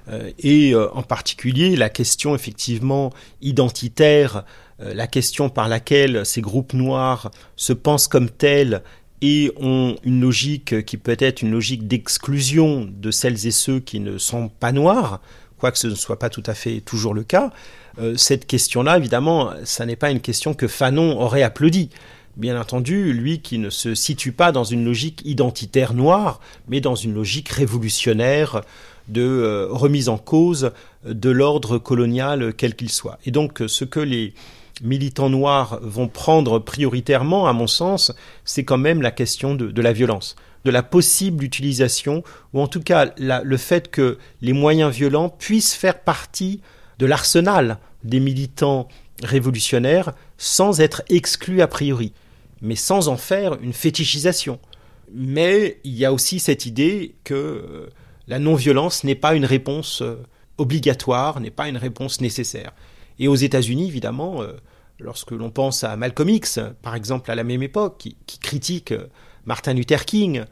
Euh, 0.09 0.31
et 0.41 0.75
euh, 0.75 0.93
en 0.95 1.03
particulier 1.03 1.77
la 1.77 1.89
question 1.89 2.35
effectivement 2.35 3.13
identitaire, 3.41 4.45
la 4.81 5.07
question 5.07 5.49
par 5.49 5.69
laquelle 5.69 6.27
ces 6.27 6.41
groupes 6.41 6.73
noirs 6.73 7.31
se 7.55 7.73
pensent 7.73 8.09
comme 8.09 8.29
tels 8.29 8.83
et 9.21 9.53
ont 9.61 9.95
une 10.03 10.21
logique 10.21 10.85
qui 10.85 10.97
peut 10.97 11.17
être 11.21 11.43
une 11.43 11.53
logique 11.53 11.87
d'exclusion 11.87 12.91
de 12.93 13.11
celles 13.13 13.47
et 13.47 13.53
ceux 13.53 13.79
qui 13.79 14.01
ne 14.01 14.19
sont 14.19 14.49
pas 14.49 14.73
noirs, 14.73 15.21
quoique 15.63 15.79
ce 15.79 15.87
ne 15.87 15.95
soit 15.95 16.19
pas 16.19 16.29
tout 16.29 16.43
à 16.47 16.55
fait 16.55 16.81
toujours 16.81 17.15
le 17.15 17.23
cas. 17.23 17.53
cette 18.17 18.49
question-là, 18.49 18.99
évidemment, 18.99 19.53
ça 19.63 19.87
n'est 19.87 19.95
pas 19.95 20.11
une 20.11 20.19
question 20.19 20.55
que 20.55 20.67
Fanon 20.67 21.21
aurait 21.21 21.45
applaudi. 21.45 21.89
Bien 22.37 22.61
entendu, 22.61 23.13
lui 23.13 23.39
qui 23.39 23.59
ne 23.59 23.71
se 23.71 23.95
situe 23.95 24.33
pas 24.33 24.51
dans 24.51 24.65
une 24.65 24.85
logique 24.85 25.23
identitaire 25.25 25.95
noire, 25.95 26.41
mais 26.67 26.81
dans 26.81 26.97
une 26.97 27.15
logique 27.15 27.51
révolutionnaire 27.51 28.63
de 29.07 29.23
euh, 29.23 29.69
remise 29.71 30.09
en 30.09 30.19
cause 30.19 30.73
de 31.07 31.31
l'ordre 31.31 31.79
colonial 31.79 32.53
quel 32.57 32.75
qu'il 32.75 32.91
soit. 32.91 33.21
Et 33.25 33.31
donc 33.31 33.63
ce 33.69 33.85
que 33.85 34.01
les 34.01 34.35
militants 34.81 35.29
noirs 35.29 35.79
vont 35.83 36.09
prendre 36.09 36.59
prioritairement, 36.59 37.47
à 37.47 37.53
mon 37.53 37.67
sens, 37.67 38.13
c'est 38.45 38.65
quand 38.65 38.79
même 38.79 39.03
la 39.03 39.11
question 39.11 39.55
de, 39.55 39.83
la 39.83 39.93
violence, 39.93 40.37
de 40.65 40.71
la 40.71 40.83
possible 40.83 41.45
utilisation, 41.45 42.23
ou 42.53 42.61
en 42.61 42.69
tout 42.69 42.81
cas 42.81 43.13
le 43.19 43.57
fait 43.57 43.91
que 43.91 44.19
les 44.41 44.53
moyens 44.53 44.95
violents 44.95 45.29
puissent 45.29 45.75
faire 45.75 46.01
partie 46.01 46.61
de 46.99 47.07
l'arsenal 47.07 47.79
des 48.05 48.21
militants 48.21 48.89
révolutionnaire 49.23 50.13
sans 50.39 50.81
être 50.81 51.03
exclu 51.09 51.63
a 51.63 51.69
priori, 51.69 52.13
mais 52.61 52.77
sans 52.77 53.09
en 53.09 53.17
faire 53.17 53.61
une 53.61 53.73
fétichisation. 53.73 54.59
Mais 55.15 55.79
il 55.85 55.93
y 55.93 56.05
a 56.05 56.13
aussi 56.13 56.41
cette 56.41 56.67
idée 56.67 57.15
que 57.25 57.35
euh, 57.35 57.91
la 58.29 58.39
non-violence 58.39 59.05
n'est 59.05 59.15
pas 59.15 59.35
une 59.35 59.45
réponse 59.45 60.03
euh, 60.03 60.17
obligatoire, 60.59 61.41
n'est 61.41 61.51
pas 61.51 61.69
une 61.69 61.77
réponse 61.77 62.21
nécessaire. 62.21 62.73
Et 63.23 63.29
aux 63.29 63.37
États-Unis, 63.37 63.87
évidemment, 63.87 64.43
euh, 64.43 64.55
lorsque 64.99 65.31
l'on 65.31 65.51
pense 65.51 65.85
à 65.85 65.97
Malcolm 65.97 66.29
X, 66.29 66.59
par 66.83 66.97
exemple, 66.97 67.31
à 67.31 67.37
la 67.37 67.45
même 67.45 67.63
époque, 67.63 67.99
qui, 67.99 68.39
critique 68.41 68.93
Martin 69.47 69.75
Luther 69.75 70.05
King 70.05 70.43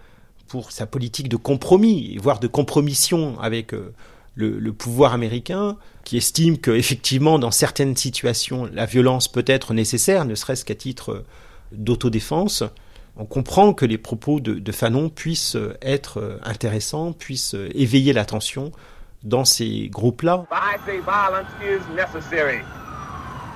pour 0.46 0.70
sa 0.70 0.86
politique 0.86 1.28
de 1.28 1.36
compromis, 1.36 2.16
voire 2.18 2.38
de 2.38 2.46
compromission 2.46 3.40
avec 3.40 3.72
le, 3.72 3.92
le, 4.36 4.72
pouvoir 4.72 5.14
américain, 5.14 5.78
qui 6.04 6.16
estime 6.16 6.58
qu'effectivement, 6.58 7.40
dans 7.40 7.50
certaines 7.50 7.96
situations, 7.96 8.70
la 8.72 8.86
violence 8.86 9.26
peut 9.26 9.44
être 9.48 9.74
nécessaire, 9.74 10.24
ne 10.24 10.36
serait-ce 10.36 10.64
qu'à 10.64 10.76
titre 10.76 11.24
d'autodéfense, 11.72 12.62
on 13.16 13.24
comprend 13.24 13.74
que 13.74 13.84
les 13.84 13.98
propos 13.98 14.38
de, 14.38 14.72
Fanon 14.72 15.08
puissent 15.08 15.58
être 15.82 16.38
intéressants, 16.44 17.12
puissent 17.14 17.56
éveiller 17.74 18.12
l'attention 18.12 18.70
dans 19.22 19.44
ces 19.44 19.88
groupes-là. 19.88 20.44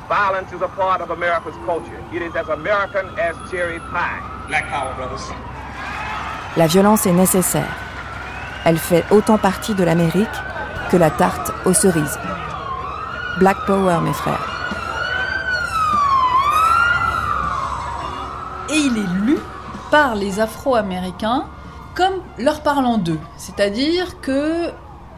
Violence 0.06 0.52
is 0.52 0.62
a 0.62 0.68
part 0.68 1.00
of 1.00 1.10
America's 1.10 1.54
culture. 1.64 1.98
It 2.12 2.20
is 2.20 2.36
as 2.36 2.50
American 2.50 3.06
as 3.18 3.34
cherry 3.50 3.78
pie. 3.90 4.20
Black 4.48 4.68
power, 4.68 4.94
brothers. 4.96 5.32
La 6.58 6.66
violence 6.66 7.06
est 7.06 7.12
nécessaire. 7.12 7.74
Elle 8.66 8.76
fait 8.76 9.02
autant 9.10 9.38
partie 9.38 9.74
de 9.74 9.82
l'Amérique 9.82 10.28
que 10.90 10.98
la 10.98 11.10
tarte 11.10 11.52
aux 11.64 11.72
cerises. 11.72 12.18
Black 13.38 13.56
Power, 13.66 13.98
mes 14.02 14.12
frères. 14.12 14.46
Et 18.68 18.76
il 18.76 18.98
est 18.98 19.24
lu 19.24 19.38
par 19.90 20.14
les 20.14 20.38
Afro-Américains 20.38 21.46
comme 21.94 22.22
leur 22.38 22.62
parlant 22.62 22.98
d'eux. 22.98 23.20
C'est-à-dire 23.36 24.20
que 24.20 24.70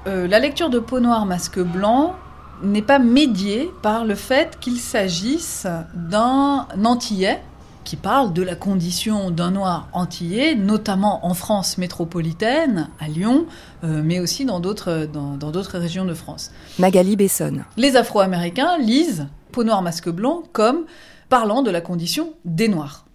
euh, 0.07 0.29
la 0.29 0.39
lecture 0.39 0.71
de 0.71 0.79
Peau 0.79 1.01
noire, 1.01 1.27
masque 1.27 1.61
blanc 1.61 2.15
n'est 2.63 2.83
pas 2.83 2.99
médiée 2.99 3.71
par 3.83 4.05
le 4.05 4.15
fait 4.15 4.59
qu'il 4.61 4.79
s'agisse 4.79 5.67
d'un 5.95 6.67
Antillais 6.85 7.41
qui 7.87 7.97
parle 7.97 8.33
de 8.33 8.43
la 8.43 8.57
condition 8.57 9.31
d'un 9.31 9.53
noir 9.53 9.89
antillais, 9.93 10.57
notamment 10.57 11.25
en 11.25 11.35
France 11.35 11.79
métropolitaine, 11.79 12.89
à 12.99 13.07
Lyon, 13.07 13.47
euh, 13.85 14.03
mais 14.05 14.19
aussi 14.19 14.45
dans 14.45 14.59
d'autres 14.59 15.09
dans, 15.11 15.37
dans 15.37 15.53
régions 15.73 16.05
de 16.05 16.13
France. 16.13 16.51
Magali 16.81 17.15
Besson. 17.15 17.61
Les 17.77 17.97
Afro-Américains 17.97 18.77
lisent 18.79 19.29
Peau 19.53 19.63
noire, 19.63 19.83
masque 19.83 20.11
blanc 20.11 20.43
comme 20.53 20.85
parlant 21.29 21.63
de 21.63 21.71
la 21.71 21.81
condition 21.81 22.35
des 22.45 22.69
Noirs. 22.69 23.06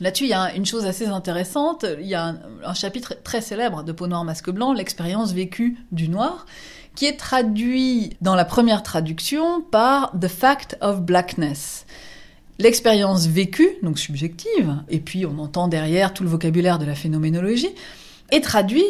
Là-dessus, 0.00 0.24
il 0.24 0.30
y 0.30 0.34
a 0.34 0.54
une 0.54 0.66
chose 0.66 0.84
assez 0.86 1.06
intéressante. 1.06 1.84
Il 2.00 2.06
y 2.06 2.14
a 2.14 2.34
un, 2.64 2.74
chapitre 2.74 3.16
très 3.24 3.40
célèbre 3.40 3.82
de 3.82 3.92
Peau 3.92 4.06
noire, 4.06 4.24
masque 4.24 4.50
blanc, 4.50 4.72
l'expérience 4.72 5.32
vécue 5.32 5.76
du 5.90 6.08
noir, 6.08 6.46
qui 6.94 7.06
est 7.06 7.16
traduit 7.16 8.16
dans 8.20 8.34
la 8.34 8.44
première 8.44 8.82
traduction 8.82 9.60
par 9.60 10.12
The 10.18 10.28
Fact 10.28 10.78
of 10.80 11.02
Blackness. 11.02 11.86
L'expérience 12.58 13.26
vécue, 13.26 13.70
donc 13.82 13.98
subjective, 13.98 14.76
et 14.88 15.00
puis 15.00 15.26
on 15.26 15.38
entend 15.38 15.68
derrière 15.68 16.12
tout 16.12 16.24
le 16.24 16.28
vocabulaire 16.28 16.78
de 16.78 16.86
la 16.86 16.94
phénoménologie, 16.94 17.74
est 18.30 18.40
traduit 18.40 18.86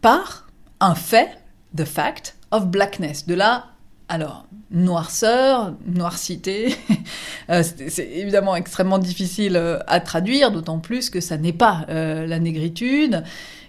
par 0.00 0.48
un 0.80 0.94
fait, 0.94 1.38
the 1.76 1.84
fact 1.84 2.36
of 2.50 2.66
blackness, 2.66 3.26
de 3.26 3.34
la 3.34 3.69
alors, 4.10 4.44
noirceur, 4.72 5.72
noircité, 5.86 6.74
euh, 7.48 7.62
c'est 7.62 8.08
évidemment 8.08 8.56
extrêmement 8.56 8.98
difficile 8.98 9.54
euh, 9.54 9.78
à 9.86 10.00
traduire, 10.00 10.50
d'autant 10.50 10.80
plus 10.80 11.10
que 11.10 11.20
ça 11.20 11.36
n'est 11.36 11.52
pas 11.52 11.86
euh, 11.88 12.26
la 12.26 12.40
négritude, 12.40 13.22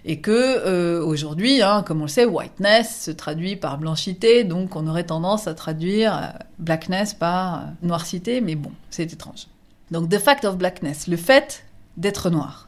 et 0.04 0.18
que 0.18 0.98
aujourd'hui, 0.98 1.62
hein, 1.62 1.84
comme 1.86 2.00
on 2.00 2.06
le 2.06 2.08
sait, 2.08 2.24
whiteness 2.24 3.04
se 3.04 3.12
traduit 3.12 3.54
par 3.54 3.78
blanchité, 3.78 4.42
donc 4.42 4.74
on 4.74 4.88
aurait 4.88 5.04
tendance 5.04 5.46
à 5.46 5.54
traduire 5.54 6.32
blackness 6.58 7.14
par 7.14 7.66
noircité, 7.82 8.40
mais 8.40 8.56
bon, 8.56 8.72
c'est 8.90 9.12
étrange. 9.12 9.46
Donc 9.92 10.08
the 10.08 10.18
fact 10.18 10.44
of 10.44 10.56
blackness, 10.56 11.06
le 11.06 11.16
fait 11.16 11.62
d'être 11.96 12.30
noir. 12.30 12.66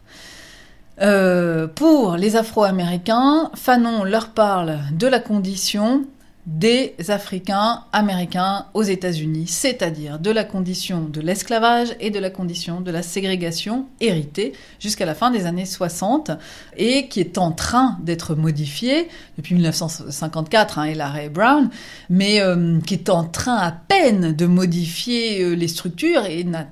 Pour 1.75 2.17
les 2.17 2.37
Afro-Américains, 2.37 3.51
Fanon 3.57 4.05
leur 4.05 4.29
parle 4.29 4.79
de 4.93 5.09
la 5.09 5.19
condition 5.19 6.05
des 6.47 6.95
Africains 7.09 7.85
américains 7.93 8.67
aux 8.75 8.83
États-Unis, 8.83 9.47
c'est-à-dire 9.47 10.19
de 10.19 10.31
la 10.31 10.45
condition 10.45 11.01
de 11.01 11.23
l'esclavage 11.23 11.97
et 12.01 12.11
de 12.11 12.19
la 12.19 12.29
condition 12.29 12.83
de 12.83 12.91
la 12.91 13.03
ségrégation 13.03 13.87
héritée 14.01 14.53
jusqu'à 14.79 15.07
la 15.07 15.15
fin 15.15 15.31
des 15.31 15.47
années 15.47 15.65
60 15.65 16.33
et 16.77 17.09
qui 17.09 17.21
est 17.21 17.39
en 17.39 17.53
train 17.53 17.99
d'être 18.03 18.35
modifiée 18.35 19.09
depuis 19.39 19.55
1954 19.55 20.79
hein, 20.79 20.85
et 20.85 21.29
Brown, 21.31 21.71
mais 22.11 22.41
euh, 22.41 22.79
qui 22.81 22.95
est 22.95 23.09
en 23.09 23.25
train 23.25 23.57
à 23.57 23.73
peine 23.73 24.33
de 24.33 24.47
modifier 24.47 25.43
euh, 25.43 25.55
les 25.55 25.69
structures 25.69 26.27
et 26.27 26.45
n'a 26.45 26.67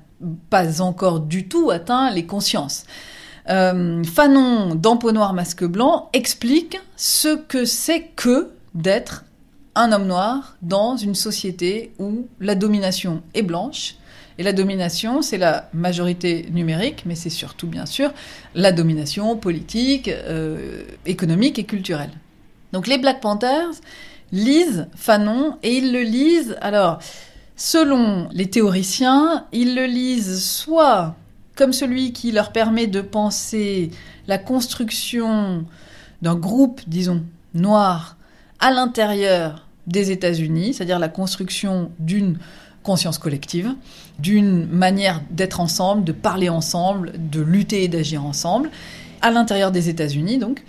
pas 0.50 0.82
encore 0.82 1.20
du 1.20 1.48
tout 1.48 1.70
atteint 1.70 2.10
les 2.10 2.26
consciences. 2.26 2.84
Euh, 3.48 4.04
Fanon, 4.04 4.74
dans 4.74 4.98
noire, 5.12 5.32
masque 5.32 5.64
blanc, 5.64 6.10
explique 6.12 6.78
ce 6.96 7.36
que 7.36 7.64
c'est 7.64 8.02
que 8.14 8.50
d'être 8.74 9.24
un 9.74 9.92
homme 9.92 10.06
noir 10.06 10.56
dans 10.62 10.96
une 10.96 11.14
société 11.14 11.92
où 11.98 12.26
la 12.40 12.54
domination 12.54 13.22
est 13.34 13.42
blanche. 13.42 13.96
Et 14.38 14.42
la 14.42 14.52
domination, 14.52 15.22
c'est 15.22 15.38
la 15.38 15.68
majorité 15.74 16.48
numérique, 16.50 17.04
mais 17.04 17.14
c'est 17.14 17.30
surtout, 17.30 17.66
bien 17.66 17.86
sûr, 17.86 18.12
la 18.54 18.72
domination 18.72 19.36
politique, 19.36 20.08
euh, 20.08 20.84
économique 21.04 21.58
et 21.58 21.64
culturelle. 21.64 22.12
Donc 22.72 22.86
les 22.86 22.98
Black 22.98 23.20
Panthers 23.20 23.72
lisent 24.32 24.88
Fanon 24.96 25.58
et 25.62 25.76
ils 25.76 25.92
le 25.92 26.02
lisent, 26.02 26.56
alors, 26.62 26.98
selon 27.56 28.28
les 28.32 28.48
théoriciens, 28.48 29.46
ils 29.52 29.74
le 29.74 29.84
lisent 29.84 30.42
soit 30.42 31.14
comme 31.54 31.74
celui 31.74 32.12
qui 32.12 32.32
leur 32.32 32.52
permet 32.52 32.86
de 32.86 33.02
penser 33.02 33.90
la 34.26 34.38
construction 34.38 35.66
d'un 36.22 36.34
groupe, 36.34 36.80
disons, 36.86 37.22
noir 37.52 38.16
à 38.62 38.70
l'intérieur 38.70 39.66
des 39.86 40.12
États-Unis, 40.12 40.72
c'est-à-dire 40.72 41.00
la 41.00 41.08
construction 41.08 41.90
d'une 41.98 42.38
conscience 42.84 43.18
collective, 43.18 43.74
d'une 44.18 44.66
manière 44.66 45.20
d'être 45.30 45.60
ensemble, 45.60 46.04
de 46.04 46.12
parler 46.12 46.48
ensemble, 46.48 47.12
de 47.30 47.40
lutter 47.40 47.84
et 47.84 47.88
d'agir 47.88 48.24
ensemble, 48.24 48.70
à 49.20 49.30
l'intérieur 49.30 49.72
des 49.72 49.88
États-Unis 49.88 50.38
donc. 50.38 50.64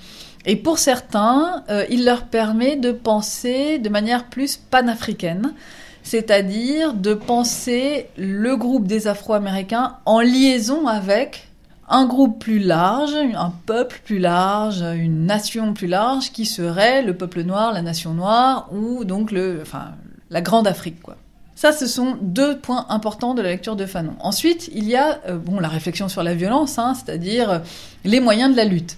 Et 0.45 0.57
pour 0.57 0.77
certains, 0.77 1.63
euh, 1.69 1.85
il 1.89 2.03
leur 2.03 2.25
permet 2.25 2.75
de 2.75 2.91
penser 2.91 3.79
de 3.79 3.89
manière 3.89 4.25
plus 4.25 4.57
panafricaine, 4.57 5.53
c'est-à-dire 6.01 6.93
de 6.93 7.13
penser 7.13 8.07
le 8.17 8.57
groupe 8.57 8.87
des 8.87 9.07
Afro-Américains 9.07 9.97
en 10.05 10.19
liaison 10.19 10.87
avec 10.87 11.52
un 11.93 12.05
groupe 12.05 12.39
plus 12.39 12.57
large, 12.57 13.13
un 13.13 13.53
peuple 13.67 14.01
plus 14.03 14.17
large, 14.17 14.81
une 14.81 15.27
nation 15.27 15.73
plus 15.73 15.85
large 15.85 16.31
qui 16.31 16.47
serait 16.47 17.03
le 17.03 17.15
peuple 17.15 17.43
noir, 17.43 17.71
la 17.71 17.83
nation 17.83 18.15
noire 18.15 18.67
ou 18.73 19.05
donc 19.05 19.31
le, 19.31 19.59
enfin, 19.61 19.91
la 20.31 20.41
grande 20.41 20.67
Afrique, 20.67 21.01
quoi. 21.03 21.17
Ça, 21.55 21.71
ce 21.71 21.85
sont 21.85 22.17
deux 22.19 22.57
points 22.57 22.87
importants 22.89 23.35
de 23.35 23.43
la 23.43 23.49
lecture 23.49 23.75
de 23.75 23.85
Fanon. 23.85 24.15
Ensuite, 24.21 24.71
il 24.73 24.85
y 24.85 24.95
a 24.95 25.19
euh, 25.29 25.37
bon, 25.37 25.59
la 25.59 25.67
réflexion 25.67 26.09
sur 26.09 26.23
la 26.23 26.33
violence, 26.33 26.79
hein, 26.79 26.95
c'est-à-dire 26.95 27.49
euh, 27.51 27.59
les 28.03 28.19
moyens 28.19 28.51
de 28.51 28.57
la 28.57 28.65
lutte. 28.65 28.97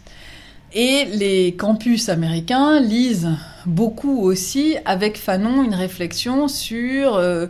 Et 0.74 1.04
les 1.06 1.54
campus 1.54 2.08
américains 2.08 2.80
lisent 2.80 3.30
beaucoup 3.66 4.22
aussi 4.22 4.78
avec 4.86 5.18
Fanon 5.18 5.64
une 5.64 5.76
réflexion 5.76 6.48
sur 6.48 7.16
euh, 7.16 7.48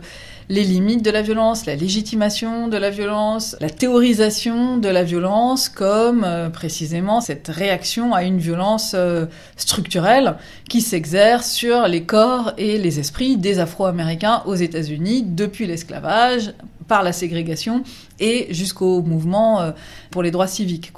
les 0.48 0.62
limites 0.62 1.04
de 1.04 1.10
la 1.10 1.22
violence, 1.22 1.66
la 1.66 1.74
légitimation 1.74 2.68
de 2.68 2.76
la 2.76 2.90
violence, 2.90 3.56
la 3.60 3.70
théorisation 3.70 4.76
de 4.76 4.88
la 4.88 5.02
violence 5.02 5.68
comme 5.68 6.22
euh, 6.24 6.50
précisément 6.50 7.20
cette 7.20 7.48
réaction 7.48 8.14
à 8.14 8.22
une 8.22 8.38
violence 8.38 8.92
euh, 8.94 9.26
structurelle 9.56 10.36
qui 10.68 10.80
s'exerce 10.80 11.50
sur 11.50 11.88
les 11.88 12.04
corps 12.04 12.52
et 12.58 12.78
les 12.78 13.00
esprits 13.00 13.36
des 13.36 13.58
Afro-Américains 13.58 14.42
aux 14.46 14.54
États-Unis 14.54 15.24
depuis 15.26 15.66
l'esclavage 15.66 16.54
par 16.86 17.02
la 17.02 17.12
ségrégation 17.12 17.82
et 18.20 18.46
jusqu'au 18.50 19.02
mouvement 19.02 19.60
euh, 19.60 19.72
pour 20.12 20.22
les 20.22 20.30
droits 20.30 20.46
civiques. 20.46 20.92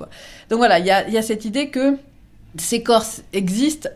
Donc 0.51 0.59
voilà, 0.59 0.79
il 0.79 0.85
y 0.85 1.13
y 1.13 1.19
a 1.19 1.23
cette 1.23 1.47
idée 1.47 1.69
que 1.69 1.97
ces 2.57 2.83
corps 2.83 3.05
existent 3.33 3.89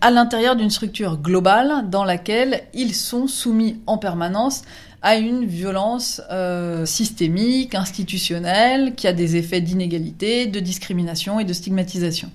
à 0.00 0.10
l'intérieur 0.10 0.56
d'une 0.56 0.70
structure 0.70 1.18
globale 1.18 1.88
dans 1.88 2.04
laquelle 2.04 2.62
ils 2.74 2.94
sont 2.94 3.26
soumis 3.26 3.80
en 3.86 3.98
permanence 3.98 4.62
à 5.02 5.16
une 5.16 5.44
violence 5.44 6.20
euh, 6.30 6.84
systémique, 6.84 7.74
institutionnelle, 7.74 8.94
qui 8.96 9.06
a 9.06 9.12
des 9.12 9.36
effets 9.36 9.60
d'inégalité, 9.60 10.46
de 10.46 10.58
discrimination 10.58 11.38
et 11.38 11.44
de 11.44 11.52
stigmatisation. 11.52 12.30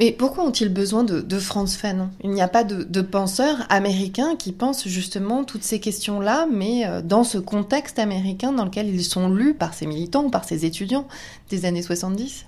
Mais 0.00 0.12
pourquoi 0.12 0.44
ont-ils 0.44 0.68
besoin 0.68 1.04
de, 1.04 1.20
de 1.20 1.38
Franz 1.38 1.78
Fanon? 1.78 2.10
Il 2.22 2.30
n'y 2.30 2.42
a 2.42 2.48
pas 2.48 2.64
de, 2.64 2.82
de 2.82 3.00
penseurs 3.00 3.64
américains 3.70 4.36
qui 4.36 4.52
pensent 4.52 4.86
justement 4.86 5.44
toutes 5.44 5.62
ces 5.62 5.80
questions-là, 5.80 6.46
mais 6.52 6.86
euh, 6.86 7.00
dans 7.00 7.24
ce 7.24 7.38
contexte 7.38 7.98
américain 7.98 8.52
dans 8.52 8.64
lequel 8.64 8.88
ils 8.88 9.04
sont 9.04 9.28
lus 9.28 9.54
par 9.54 9.72
ces 9.72 9.86
militants 9.86 10.28
par 10.28 10.44
ces 10.44 10.66
étudiants 10.66 11.06
des 11.48 11.64
années 11.64 11.82
70 11.82 12.44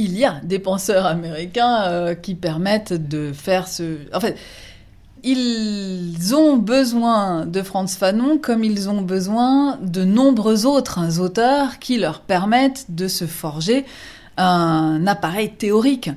Il 0.00 0.16
y 0.16 0.24
a 0.24 0.40
des 0.44 0.60
penseurs 0.60 1.06
américains 1.06 1.82
euh, 1.88 2.14
qui 2.14 2.36
permettent 2.36 2.92
de 2.92 3.32
faire 3.32 3.66
ce... 3.66 3.96
En 4.14 4.20
fait, 4.20 4.36
ils 5.24 6.36
ont 6.36 6.56
besoin 6.56 7.44
de 7.46 7.62
Franz 7.62 7.96
Fanon 7.98 8.38
comme 8.38 8.62
ils 8.62 8.88
ont 8.88 9.02
besoin 9.02 9.76
de 9.82 10.04
nombreux 10.04 10.66
autres 10.66 11.18
auteurs 11.18 11.80
qui 11.80 11.98
leur 11.98 12.20
permettent 12.20 12.86
de 12.90 13.08
se 13.08 13.26
forger 13.26 13.84
un 14.36 15.04
appareil 15.08 15.50
théorique. 15.50 16.10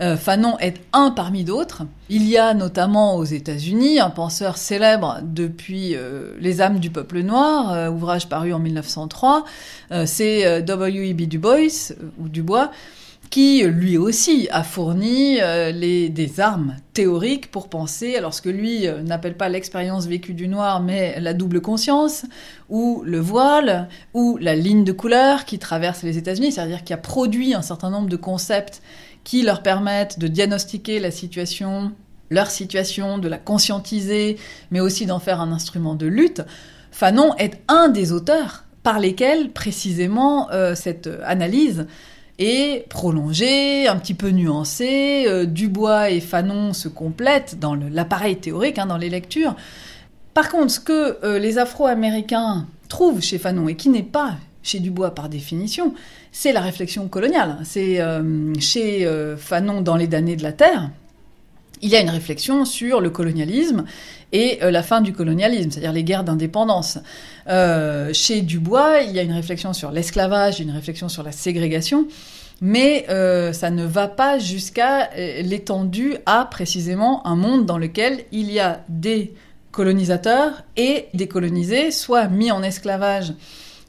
Euh, 0.00 0.16
Fanon 0.16 0.56
est 0.60 0.80
un 0.92 1.10
parmi 1.10 1.42
d'autres. 1.42 1.82
Il 2.08 2.28
y 2.28 2.38
a 2.38 2.54
notamment 2.54 3.16
aux 3.16 3.24
États-Unis 3.24 3.98
un 3.98 4.10
penseur 4.10 4.58
célèbre 4.58 5.18
depuis 5.24 5.96
euh, 5.96 6.36
Les 6.38 6.60
âmes 6.60 6.78
du 6.78 6.90
peuple 6.90 7.22
noir, 7.22 7.92
ouvrage 7.92 8.28
paru 8.28 8.52
en 8.52 8.60
1903. 8.60 9.44
Euh, 9.90 10.04
C'est 10.06 10.62
W.E.B. 10.62 11.22
Du 11.22 11.40
Bois 11.40 11.58
ou 12.20 12.28
Dubois 12.28 12.70
qui 13.34 13.64
lui 13.64 13.98
aussi 13.98 14.46
a 14.52 14.62
fourni 14.62 15.40
euh, 15.40 15.72
des 15.72 16.38
armes 16.38 16.76
théoriques 16.92 17.50
pour 17.50 17.68
penser, 17.68 18.14
alors 18.14 18.32
ce 18.32 18.40
que 18.40 18.48
lui 18.48 18.86
euh, 18.86 19.02
n'appelle 19.02 19.36
pas 19.36 19.48
l'expérience 19.48 20.06
vécue 20.06 20.34
du 20.34 20.46
noir, 20.46 20.80
mais 20.80 21.18
la 21.18 21.34
double 21.34 21.60
conscience, 21.60 22.26
ou 22.68 23.02
le 23.04 23.18
voile, 23.18 23.88
ou 24.12 24.38
la 24.40 24.54
ligne 24.54 24.84
de 24.84 24.92
couleur 24.92 25.46
qui 25.46 25.58
traverse 25.58 26.04
les 26.04 26.16
États-Unis, 26.16 26.52
c'est-à-dire 26.52 26.84
qui 26.84 26.92
a 26.92 26.96
produit 26.96 27.54
un 27.54 27.62
certain 27.62 27.90
nombre 27.90 28.08
de 28.08 28.14
concepts 28.14 28.82
qui 29.24 29.42
leur 29.42 29.64
permettent 29.64 30.20
de 30.20 30.28
diagnostiquer 30.28 31.00
la 31.00 31.10
situation, 31.10 31.90
leur 32.30 32.48
situation, 32.52 33.18
de 33.18 33.26
la 33.26 33.38
conscientiser, 33.38 34.38
mais 34.70 34.78
aussi 34.78 35.06
d'en 35.06 35.18
faire 35.18 35.40
un 35.40 35.50
instrument 35.50 35.96
de 35.96 36.06
lutte. 36.06 36.42
Fanon 36.92 37.34
est 37.38 37.60
un 37.66 37.88
des 37.88 38.12
auteurs 38.12 38.62
par 38.84 39.00
lesquels 39.00 39.50
précisément 39.50 40.52
euh, 40.52 40.76
cette 40.76 41.10
analyse 41.24 41.88
et 42.38 42.84
prolongé, 42.88 43.86
un 43.86 43.96
petit 43.96 44.14
peu 44.14 44.30
nuancé. 44.30 45.24
Euh, 45.26 45.44
Dubois 45.46 46.10
et 46.10 46.20
Fanon 46.20 46.72
se 46.72 46.88
complètent 46.88 47.58
dans 47.60 47.74
l'appareil 47.74 48.36
théorique, 48.36 48.78
hein, 48.78 48.86
dans 48.86 48.96
les 48.96 49.10
lectures. 49.10 49.54
Par 50.32 50.50
contre, 50.50 50.72
ce 50.72 50.80
que 50.80 51.24
euh, 51.24 51.38
les 51.38 51.58
Afro-Américains 51.58 52.66
trouvent 52.88 53.22
chez 53.22 53.38
Fanon 53.38 53.68
et 53.68 53.76
qui 53.76 53.88
n'est 53.88 54.02
pas 54.02 54.36
chez 54.62 54.80
Dubois 54.80 55.14
par 55.14 55.28
définition, 55.28 55.94
c'est 56.32 56.52
la 56.52 56.60
réflexion 56.60 57.06
coloniale. 57.08 57.58
C'est 57.64 58.00
euh, 58.00 58.52
chez 58.58 59.08
Fanon 59.36 59.80
dans 59.82 59.96
Les 59.96 60.08
damnés 60.08 60.36
de 60.36 60.42
la 60.42 60.52
Terre, 60.52 60.90
il 61.82 61.90
y 61.90 61.96
a 61.96 62.00
une 62.00 62.10
réflexion 62.10 62.64
sur 62.64 63.00
le 63.00 63.10
colonialisme 63.10 63.84
et 64.34 64.58
euh, 64.62 64.70
la 64.70 64.82
fin 64.82 65.00
du 65.00 65.14
colonialisme, 65.14 65.70
c'est-à-dire 65.70 65.92
les 65.92 66.04
guerres 66.04 66.24
d'indépendance. 66.24 66.98
Euh, 67.48 68.12
chez 68.12 68.42
Dubois, 68.42 69.02
il 69.06 69.12
y 69.12 69.18
a 69.18 69.22
une 69.22 69.32
réflexion 69.32 69.72
sur 69.72 69.92
l'esclavage, 69.92 70.60
une 70.60 70.72
réflexion 70.72 71.08
sur 71.08 71.22
la 71.22 71.32
ségrégation, 71.32 72.06
mais 72.60 73.06
euh, 73.08 73.52
ça 73.52 73.70
ne 73.70 73.84
va 73.84 74.08
pas 74.08 74.38
jusqu'à 74.38 75.10
l'étendue 75.40 76.16
à 76.26 76.44
précisément 76.50 77.26
un 77.26 77.36
monde 77.36 77.64
dans 77.64 77.78
lequel 77.78 78.24
il 78.32 78.50
y 78.50 78.58
a 78.58 78.80
des 78.88 79.34
colonisateurs 79.70 80.64
et 80.76 81.06
des 81.14 81.28
colonisés, 81.28 81.92
soit 81.92 82.26
mis 82.26 82.50
en 82.50 82.62
esclavage 82.62 83.32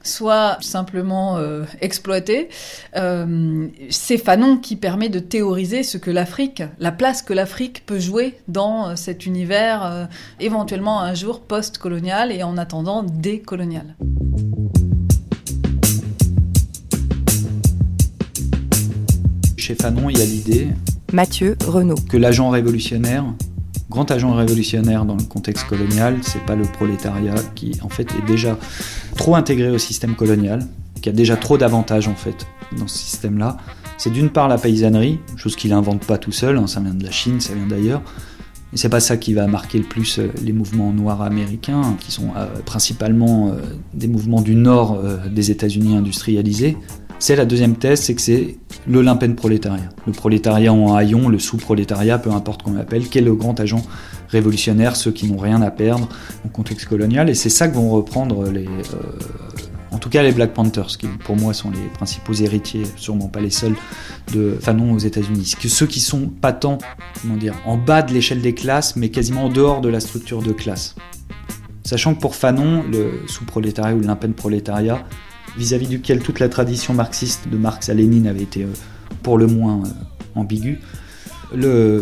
soit 0.06 0.58
simplement 0.62 1.38
euh, 1.38 1.64
exploité. 1.82 2.50
Euh, 2.96 3.68
c'est 3.90 4.18
Fanon 4.18 4.58
qui 4.58 4.76
permet 4.76 5.10
de 5.10 5.20
théoriser 5.20 5.84
ce 5.84 5.98
que 5.98 6.12
l'Afrique, 6.12 6.64
la 6.80 6.92
place 6.92 7.22
que 7.22 7.34
l'Afrique 7.34 7.86
peut 7.86 8.00
jouer 8.00 8.38
dans 8.48 8.90
euh, 8.90 8.96
cet 8.96 9.26
univers 9.26 9.86
euh, 9.86 10.06
éventuellement 10.40 11.02
un 11.02 11.14
jour 11.14 11.42
post-colonial 11.42 12.32
et 12.32 12.44
en 12.44 12.58
attendant 12.58 13.04
décolonial. 13.04 13.96
Chez 19.58 19.76
Fanon, 19.76 20.10
il 20.10 20.20
y 20.20 20.22
a 20.22 20.26
l'idée 20.26 20.68
Mathieu 21.12 21.58
Renaud. 21.66 21.96
que 22.10 22.18
l'agent 22.18 22.50
révolutionnaire, 22.50 23.26
grand 23.90 24.10
agent 24.12 24.34
révolutionnaire 24.34 25.06
dans 25.06 25.16
le 25.16 25.24
contexte 25.24 25.68
colonial, 25.68 26.18
c'est 26.22 26.44
pas 26.46 26.56
le 26.56 26.64
prolétariat 26.64 27.36
qui 27.56 27.80
en 27.82 27.90
fait 27.90 28.08
est 28.16 28.26
déjà 28.26 28.58
trop 29.16 29.36
intégré 29.36 29.70
au 29.70 29.78
système 29.78 30.16
colonial, 30.16 30.66
qui 31.02 31.10
a 31.10 31.12
déjà 31.12 31.38
trop 31.38 31.58
d'avantages 31.58 32.08
en 32.08 32.16
fait 32.16 32.48
dans 32.78 32.88
ce 32.88 32.98
système-là. 32.98 33.58
C'est 33.98 34.10
d'une 34.10 34.30
part 34.30 34.48
la 34.48 34.58
paysannerie, 34.58 35.20
chose 35.38 35.56
qu'il 35.56 35.72
invente 35.72 36.06
pas 36.06 36.18
tout 36.18 36.32
seul, 36.32 36.58
hein, 36.58 36.68
ça 36.68 36.80
vient 36.82 36.94
de 36.94 37.04
la 37.04 37.12
Chine, 37.12 37.40
ça 37.40 37.54
vient 37.54 37.68
d'ailleurs. 37.68 38.02
Et 38.74 38.78
c'est 38.78 38.90
pas 38.90 39.00
ça 39.00 39.16
qui 39.16 39.34
va 39.34 39.48
marquer 39.48 39.78
le 39.78 39.86
plus 39.86 40.20
euh, 40.20 40.28
les 40.44 40.52
mouvements 40.52 40.92
noirs 40.92 41.22
américains, 41.22 41.82
hein, 41.82 41.96
qui 41.98 42.12
sont 42.12 42.32
euh, 42.36 42.48
principalement 42.66 43.48
euh, 43.48 43.62
des 43.94 44.10
mouvements 44.10 44.42
du 44.42 44.56
nord 44.56 45.00
des 45.32 45.50
États-Unis 45.50 45.96
industrialisés. 45.96 46.78
C'est 47.18 47.36
la 47.36 47.46
deuxième 47.46 47.76
thèse, 47.76 48.02
c'est 48.02 48.14
que 48.14 48.22
c'est 48.22 48.58
l'Olympienne 48.88 49.36
prolétariat. 49.36 49.90
Le 50.06 50.12
prolétariat 50.12 50.72
en 50.72 50.96
haillon, 50.96 51.30
le 51.30 51.40
sous-prolétariat, 51.40 52.20
peu 52.20 52.30
importe 52.30 52.64
qu'on 52.64 52.74
l'appelle, 52.74 53.08
qui 53.08 53.18
est 53.18 53.22
le 53.22 53.34
grand 53.34 53.60
agent 53.60 53.82
révolutionnaire, 54.30 54.96
ceux 54.96 55.12
qui 55.12 55.32
n'ont 55.32 55.38
rien 55.38 55.62
à 55.62 55.72
perdre 55.72 56.10
au 56.46 56.50
contexte 56.50 56.86
colonial. 56.86 57.30
Et 57.30 57.34
c'est 57.34 57.50
ça 57.50 57.68
que 57.68 57.76
vont 57.76 57.90
reprendre 57.90 58.50
les, 58.50 58.66
euh, 58.66 59.92
en 59.92 59.98
tout 59.98 60.10
cas 60.10 60.22
les 60.24 60.34
Black 60.34 60.54
Panthers, 60.54 60.98
qui 60.98 61.08
pour 61.08 61.38
moi 61.38 61.54
sont 61.54 61.72
les 61.72 61.88
principaux 61.94 62.34
héritiers, 62.34 62.84
sûrement 62.98 63.30
pas 63.30 63.40
les 63.40 63.50
seuls, 63.50 63.76
de 64.34 64.58
Fanon 64.60 64.94
aux 64.94 65.00
États-Unis. 65.00 65.56
Ceux 65.58 65.88
qui 65.88 66.02
sont 66.02 66.28
patents, 66.28 66.80
comment 67.22 67.38
dire, 67.38 67.56
en 67.66 67.78
bas 67.78 68.02
de 68.02 68.14
l'échelle 68.14 68.42
des 68.42 68.54
classes, 68.54 68.98
mais 68.98 69.10
quasiment 69.10 69.46
en 69.46 69.50
dehors 69.50 69.82
de 69.82 69.90
la 69.90 70.02
structure 70.02 70.42
de 70.42 70.52
classe. 70.52 70.96
Sachant 71.84 72.14
que 72.14 72.20
pour 72.20 72.36
Fanon, 72.36 72.84
le 72.92 73.22
sous-prolétariat 73.28 73.96
ou 73.96 74.02
l'impen 74.02 74.34
prolétariat, 74.34 75.06
vis-à-vis 75.58 75.88
duquel 75.88 76.20
toute 76.20 76.40
la 76.40 76.50
tradition 76.50 76.94
marxiste 76.94 77.48
de 77.50 77.58
Marx 77.58 77.90
à 77.90 77.94
Lénine 77.94 78.28
avait 78.28 78.44
été 78.44 78.64
euh, 78.64 78.68
pour 79.24 79.38
le 79.38 79.48
moins 79.48 79.84
euh, 79.84 80.40
ambiguë, 80.40 80.80
le 81.56 82.02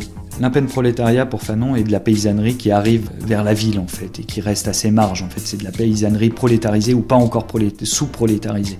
prolétariat 0.67 1.25
pour 1.25 1.41
Fanon 1.41 1.75
est 1.75 1.83
de 1.83 1.91
la 1.91 1.99
paysannerie 1.99 2.55
qui 2.55 2.71
arrive 2.71 3.09
vers 3.19 3.43
la 3.43 3.53
ville 3.53 3.79
en 3.79 3.87
fait 3.87 4.19
et 4.19 4.23
qui 4.23 4.41
reste 4.41 4.67
à 4.67 4.73
ses 4.73 4.89
marges 4.89 5.21
en 5.21 5.29
fait. 5.29 5.41
C'est 5.43 5.57
de 5.57 5.63
la 5.63 5.71
paysannerie 5.71 6.29
prolétarisée 6.29 6.93
ou 6.93 7.01
pas 7.01 7.15
encore 7.15 7.45
prolé- 7.45 7.73
sous-prolétarisée. 7.83 8.79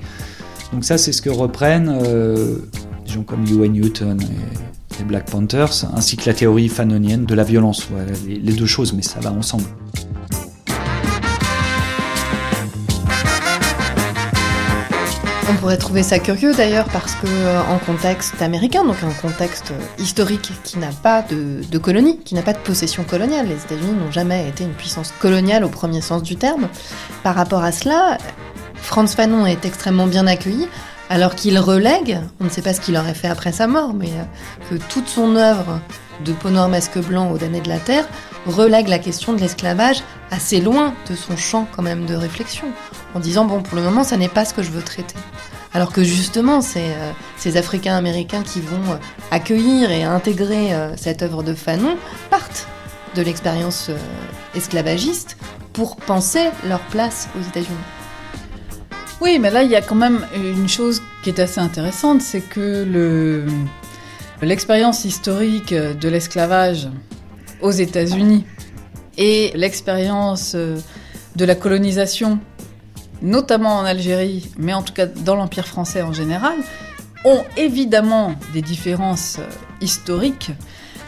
Donc 0.71 0.83
ça 0.83 0.97
c'est 0.97 1.11
ce 1.11 1.21
que 1.21 1.29
reprennent 1.29 1.89
euh, 2.03 2.57
des 3.05 3.13
gens 3.13 3.23
comme 3.23 3.45
Huey 3.47 3.69
Newton 3.69 4.19
et 4.21 4.97
les 4.99 5.05
Black 5.05 5.29
Panthers, 5.29 5.85
ainsi 5.93 6.17
que 6.17 6.27
la 6.27 6.33
théorie 6.33 6.69
fanonienne 6.69 7.25
de 7.25 7.35
la 7.35 7.43
violence. 7.43 7.87
Les 8.27 8.53
deux 8.53 8.65
choses, 8.65 8.93
mais 8.93 9.01
ça 9.01 9.19
va 9.19 9.31
ensemble. 9.31 9.65
Pourrait 15.63 15.77
trouver 15.77 16.03
ça 16.03 16.19
curieux 16.19 16.53
d'ailleurs 16.53 16.87
parce 16.91 17.15
que 17.15 17.25
euh, 17.25 17.61
en 17.61 17.77
contexte 17.77 18.41
américain, 18.41 18.83
donc 18.83 18.97
un 19.01 19.13
contexte 19.21 19.71
euh, 19.71 19.81
historique 19.97 20.51
qui 20.65 20.77
n'a 20.77 20.89
pas 20.89 21.21
de, 21.21 21.77
colonie, 21.77 22.19
qui 22.19 22.35
n'a 22.35 22.41
pas 22.41 22.51
de 22.51 22.57
possession 22.57 23.05
coloniale, 23.05 23.47
les 23.47 23.55
États-Unis 23.55 23.93
n'ont 23.93 24.11
jamais 24.11 24.49
été 24.49 24.65
une 24.65 24.73
puissance 24.73 25.13
coloniale 25.21 25.63
au 25.63 25.69
premier 25.69 26.01
sens 26.01 26.21
du 26.21 26.35
terme. 26.35 26.67
Par 27.23 27.35
rapport 27.35 27.63
à 27.63 27.71
cela, 27.71 28.17
Franz 28.75 29.15
Fanon 29.15 29.45
est 29.45 29.63
extrêmement 29.63 30.05
bien 30.05 30.27
accueilli, 30.27 30.67
alors 31.09 31.33
qu'il 31.33 31.57
relègue, 31.57 32.19
on 32.41 32.43
ne 32.43 32.49
sait 32.49 32.61
pas 32.61 32.73
ce 32.73 32.81
qu'il 32.81 32.97
aurait 32.97 33.13
fait 33.13 33.29
après 33.29 33.53
sa 33.53 33.65
mort, 33.65 33.93
mais 33.93 34.09
euh, 34.09 34.69
que 34.69 34.83
toute 34.89 35.07
son 35.07 35.37
œuvre 35.37 35.79
de 36.23 36.33
peau 36.33 36.49
noire 36.49 36.69
masque 36.69 36.99
blanc 36.99 37.31
aux 37.31 37.37
damnés 37.37 37.61
de 37.61 37.69
la 37.69 37.79
terre 37.79 38.07
relègue 38.45 38.87
la 38.87 38.99
question 38.99 39.33
de 39.33 39.39
l'esclavage 39.39 40.03
assez 40.31 40.59
loin 40.61 40.93
de 41.09 41.15
son 41.15 41.37
champ 41.37 41.67
quand 41.75 41.81
même 41.81 42.05
de 42.05 42.15
réflexion, 42.15 42.67
en 43.13 43.19
disant 43.19 43.45
bon 43.45 43.61
pour 43.61 43.75
le 43.75 43.83
moment 43.83 44.03
ça 44.03 44.17
n'est 44.17 44.29
pas 44.29 44.45
ce 44.45 44.53
que 44.53 44.63
je 44.63 44.71
veux 44.71 44.81
traiter. 44.81 45.15
Alors 45.73 45.91
que 45.91 46.03
justement 46.03 46.61
c'est 46.61 46.91
euh, 46.91 47.11
ces 47.37 47.57
Africains 47.57 47.95
américains 47.95 48.43
qui 48.43 48.61
vont 48.61 48.93
euh, 48.93 48.97
accueillir 49.31 49.91
et 49.91 50.03
intégrer 50.03 50.73
euh, 50.73 50.95
cette 50.97 51.23
œuvre 51.23 51.41
de 51.41 51.53
Fanon 51.53 51.97
partent 52.29 52.67
de 53.15 53.21
l'expérience 53.21 53.91
esclavagiste 54.55 55.37
pour 55.71 55.97
penser 55.97 56.49
leur 56.67 56.79
place 56.79 57.29
aux 57.37 57.47
États-Unis. 57.47 57.77
Oui, 59.21 59.37
mais 59.39 59.51
là, 59.51 59.61
il 59.61 59.69
y 59.69 59.75
a 59.75 59.81
quand 59.81 59.95
même 59.95 60.25
une 60.35 60.67
chose 60.67 61.01
qui 61.23 61.29
est 61.29 61.39
assez 61.39 61.59
intéressante, 61.59 62.21
c'est 62.21 62.41
que 62.41 62.83
le, 62.83 63.45
l'expérience 64.43 65.05
historique 65.05 65.73
de 65.73 66.09
l'esclavage 66.09 66.89
aux 67.61 67.71
États-Unis 67.71 68.45
et 69.17 69.51
l'expérience 69.55 70.53
euh, 70.55 70.77
de 71.35 71.45
la 71.45 71.55
colonisation, 71.55 72.39
notamment 73.21 73.77
en 73.77 73.85
Algérie, 73.85 74.51
mais 74.57 74.73
en 74.73 74.81
tout 74.81 74.93
cas 74.93 75.05
dans 75.05 75.35
l'Empire 75.35 75.67
français 75.67 76.01
en 76.01 76.13
général, 76.13 76.55
ont 77.25 77.43
évidemment 77.57 78.35
des 78.53 78.61
différences 78.61 79.37
euh, 79.39 79.49
historiques. 79.81 80.51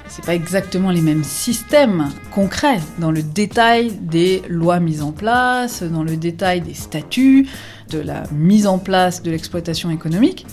C'est 0.08 0.24
pas 0.24 0.36
exactement 0.36 0.92
les 0.92 1.02
mêmes 1.02 1.24
systèmes 1.24 2.10
concrets 2.32 2.80
dans 3.00 3.12
le 3.12 3.22
détail 3.22 3.92
des 3.92 4.44
lois 4.48 4.80
mises 4.80 5.02
en 5.02 5.12
place, 5.12 5.84
dans 5.84 6.04
le 6.04 6.16
détail 6.16 6.62
des 6.62 6.74
statuts, 6.74 7.48
de 7.90 8.00
la 8.00 8.24
mise 8.32 8.68
en 8.68 8.78
place 8.78 9.24
de 9.24 9.32
l'exploitation 9.32 9.90
économique. 9.90 10.46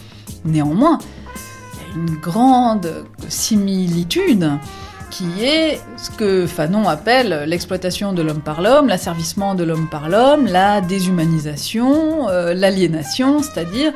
Néanmoins, 0.44 0.98
une 1.94 2.16
grande 2.16 3.04
similitude 3.28 4.50
qui 5.12 5.44
est 5.44 5.78
ce 5.98 6.10
que 6.10 6.46
Fanon 6.46 6.88
appelle 6.88 7.44
l'exploitation 7.46 8.14
de 8.14 8.22
l'homme 8.22 8.40
par 8.40 8.62
l'homme, 8.62 8.88
l'asservissement 8.88 9.54
de 9.54 9.62
l'homme 9.62 9.88
par 9.90 10.08
l'homme, 10.08 10.46
la 10.46 10.80
déshumanisation, 10.80 12.30
euh, 12.30 12.54
l'aliénation, 12.54 13.42
c'est-à-dire 13.42 13.92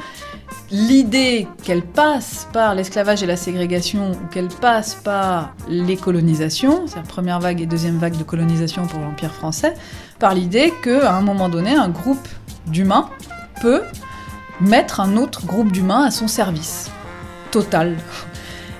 l'idée 0.70 1.48
qu'elle 1.62 1.82
passe 1.82 2.46
par 2.52 2.74
l'esclavage 2.74 3.22
et 3.22 3.26
la 3.26 3.36
ségrégation, 3.36 4.12
ou 4.12 4.26
qu'elle 4.30 4.48
passe 4.48 4.94
par 4.94 5.54
les 5.68 5.96
colonisations, 5.96 6.86
c'est 6.86 6.96
la 6.96 7.02
première 7.02 7.40
vague 7.40 7.62
et 7.62 7.66
deuxième 7.66 7.96
vague 7.96 8.18
de 8.18 8.24
colonisation 8.24 8.86
pour 8.86 9.00
l'Empire 9.00 9.32
français, 9.32 9.72
par 10.18 10.34
l'idée 10.34 10.72
qu'à 10.82 11.14
un 11.14 11.22
moment 11.22 11.48
donné, 11.48 11.74
un 11.74 11.88
groupe 11.88 12.28
d'humains 12.66 13.08
peut 13.62 13.82
mettre 14.60 15.00
un 15.00 15.16
autre 15.16 15.46
groupe 15.46 15.72
d'humains 15.72 16.04
à 16.04 16.10
son 16.10 16.28
service. 16.28 16.90
Total. 17.50 17.96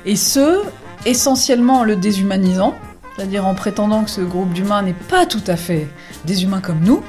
Et 0.05 0.17
ce, 0.17 0.63
essentiellement 1.05 1.81
en 1.81 1.85
le 1.85 1.97
déshumanisant, 1.97 2.75
c'est-à-dire 3.17 3.47
en 3.47 3.55
prétendant 3.55 4.05
que 4.05 4.11
ce 4.11 4.21
groupe 4.21 4.53
d'humains 4.53 4.83
n'est 4.83 4.93
pas 4.93 5.27
tout 5.27 5.43
à 5.47 5.57
fait 5.57 5.89
des 6.25 6.43
humains 6.45 6.61
comme 6.61 6.81
nous, 6.81 7.03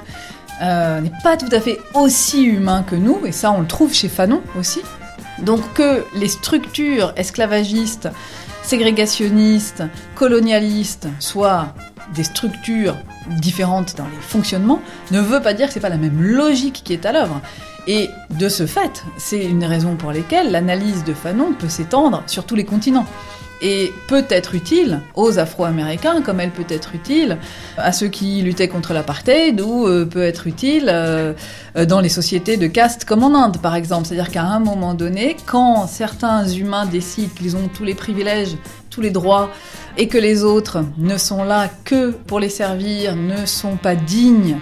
euh, 0.62 1.02
n'est 1.02 1.12
pas 1.24 1.38
tout 1.38 1.50
à 1.52 1.60
fait 1.60 1.80
aussi 1.94 2.44
humain 2.44 2.84
que 2.84 2.96
nous, 2.96 3.26
et 3.26 3.32
ça 3.32 3.52
on 3.52 3.62
le 3.62 3.68
trouve 3.68 3.94
chez 3.94 4.10
Fanon 4.10 4.42
aussi. 4.58 4.82
Donc 5.40 5.62
que 5.74 6.04
les 6.16 6.28
structures 6.28 7.14
esclavagistes, 7.16 8.10
ségrégationnistes, 8.64 9.84
colonialistes 10.16 11.08
soient 11.20 11.74
des 12.16 12.24
structures 12.24 12.96
différentes 13.40 13.96
dans 13.98 14.06
les 14.06 14.22
fonctionnements, 14.22 14.82
ne 15.12 15.20
veut 15.20 15.42
pas 15.42 15.54
dire 15.54 15.68
que 15.68 15.74
c'est 15.74 15.80
pas 15.80 15.90
la 15.90 15.98
même 15.98 16.22
logique 16.22 16.82
qui 16.84 16.94
est 16.94 17.06
à 17.06 17.12
l'œuvre. 17.12 17.42
Et 17.88 18.10
de 18.38 18.50
ce 18.50 18.66
fait, 18.66 19.06
c'est 19.18 19.46
une 19.46 19.64
raison 19.64 19.96
pour 19.96 20.12
lesquelles 20.12 20.52
l'analyse 20.52 21.06
de 21.06 21.14
Fanon 21.14 21.54
peut 21.54 21.70
s'étendre 21.70 22.22
sur 22.28 22.46
tous 22.46 22.56
les 22.56 22.66
continents 22.66 23.06
et 23.62 23.92
peut 24.08 24.26
être 24.30 24.56
utile 24.56 25.02
aux 25.16 25.40
Afro-Américains 25.40 26.22
comme 26.22 26.40
elle 26.40 26.52
peut 26.52 26.66
être 26.70 26.94
utile 26.94 27.38
à 27.78 27.92
ceux 27.92 28.08
qui 28.08 28.42
luttaient 28.42 28.68
contre 28.68 28.94
l'apartheid 28.94 29.62
ou 29.62 29.88
euh, 29.88 30.06
peut 30.06 30.22
être 30.22 30.48
utile 30.48 30.90
euh, 30.90 31.34
dans 31.88 32.00
les 32.00 32.10
sociétés 32.10 32.58
de 32.58 32.68
caste 32.68 33.06
comme 33.06 33.24
en 33.24 33.34
Inde 33.36 33.58
par 33.58 33.76
exemple. 33.76 34.06
C'est-à-dire 34.06 34.32
qu'à 34.32 34.44
un 34.44 34.60
moment 34.60 34.94
donné, 34.94 35.38
quand 35.46 35.88
certains 35.88 36.48
humains 36.48 36.86
décident 36.86 37.32
qu'ils 37.36 37.56
ont 37.56 37.68
tous 37.74 37.84
les 37.84 37.96
privilèges, 37.96 38.58
tous 38.90 39.02
les 39.02 39.12
droits 39.12 39.50
et 39.98 40.08
que 40.08 40.18
les 40.18 40.44
autres 40.44 40.84
ne 40.98 41.18
sont 41.18 41.44
là 41.44 41.70
que 41.84 42.12
pour 42.12 42.40
les 42.40 42.50
servir, 42.50 43.16
ne 43.16 43.46
sont 43.46 43.78
pas 43.78 43.96
dignes 43.96 44.60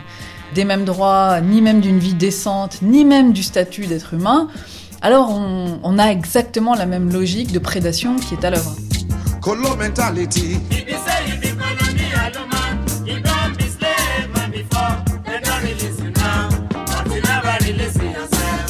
des 0.54 0.66
mêmes 0.66 0.86
droits, 0.86 1.42
ni 1.42 1.62
même 1.62 1.82
d'une 1.82 2.00
vie 2.00 2.14
décente, 2.14 2.82
ni 2.82 3.06
même 3.06 3.34
du 3.34 3.44
statut 3.44 3.88
d'être 3.88 4.14
humain, 4.14 4.48
alors 5.02 5.30
on, 5.32 5.80
on, 5.84 6.00
a 6.00 6.08
exactement 6.08 6.76
la 6.76 6.86
même 6.86 7.12
logique 7.12 7.52
de 7.52 7.60
prédation 7.60 8.16
qui 8.18 8.34
est 8.36 8.46
à 8.46 8.50
l'œuvre. 8.50 8.76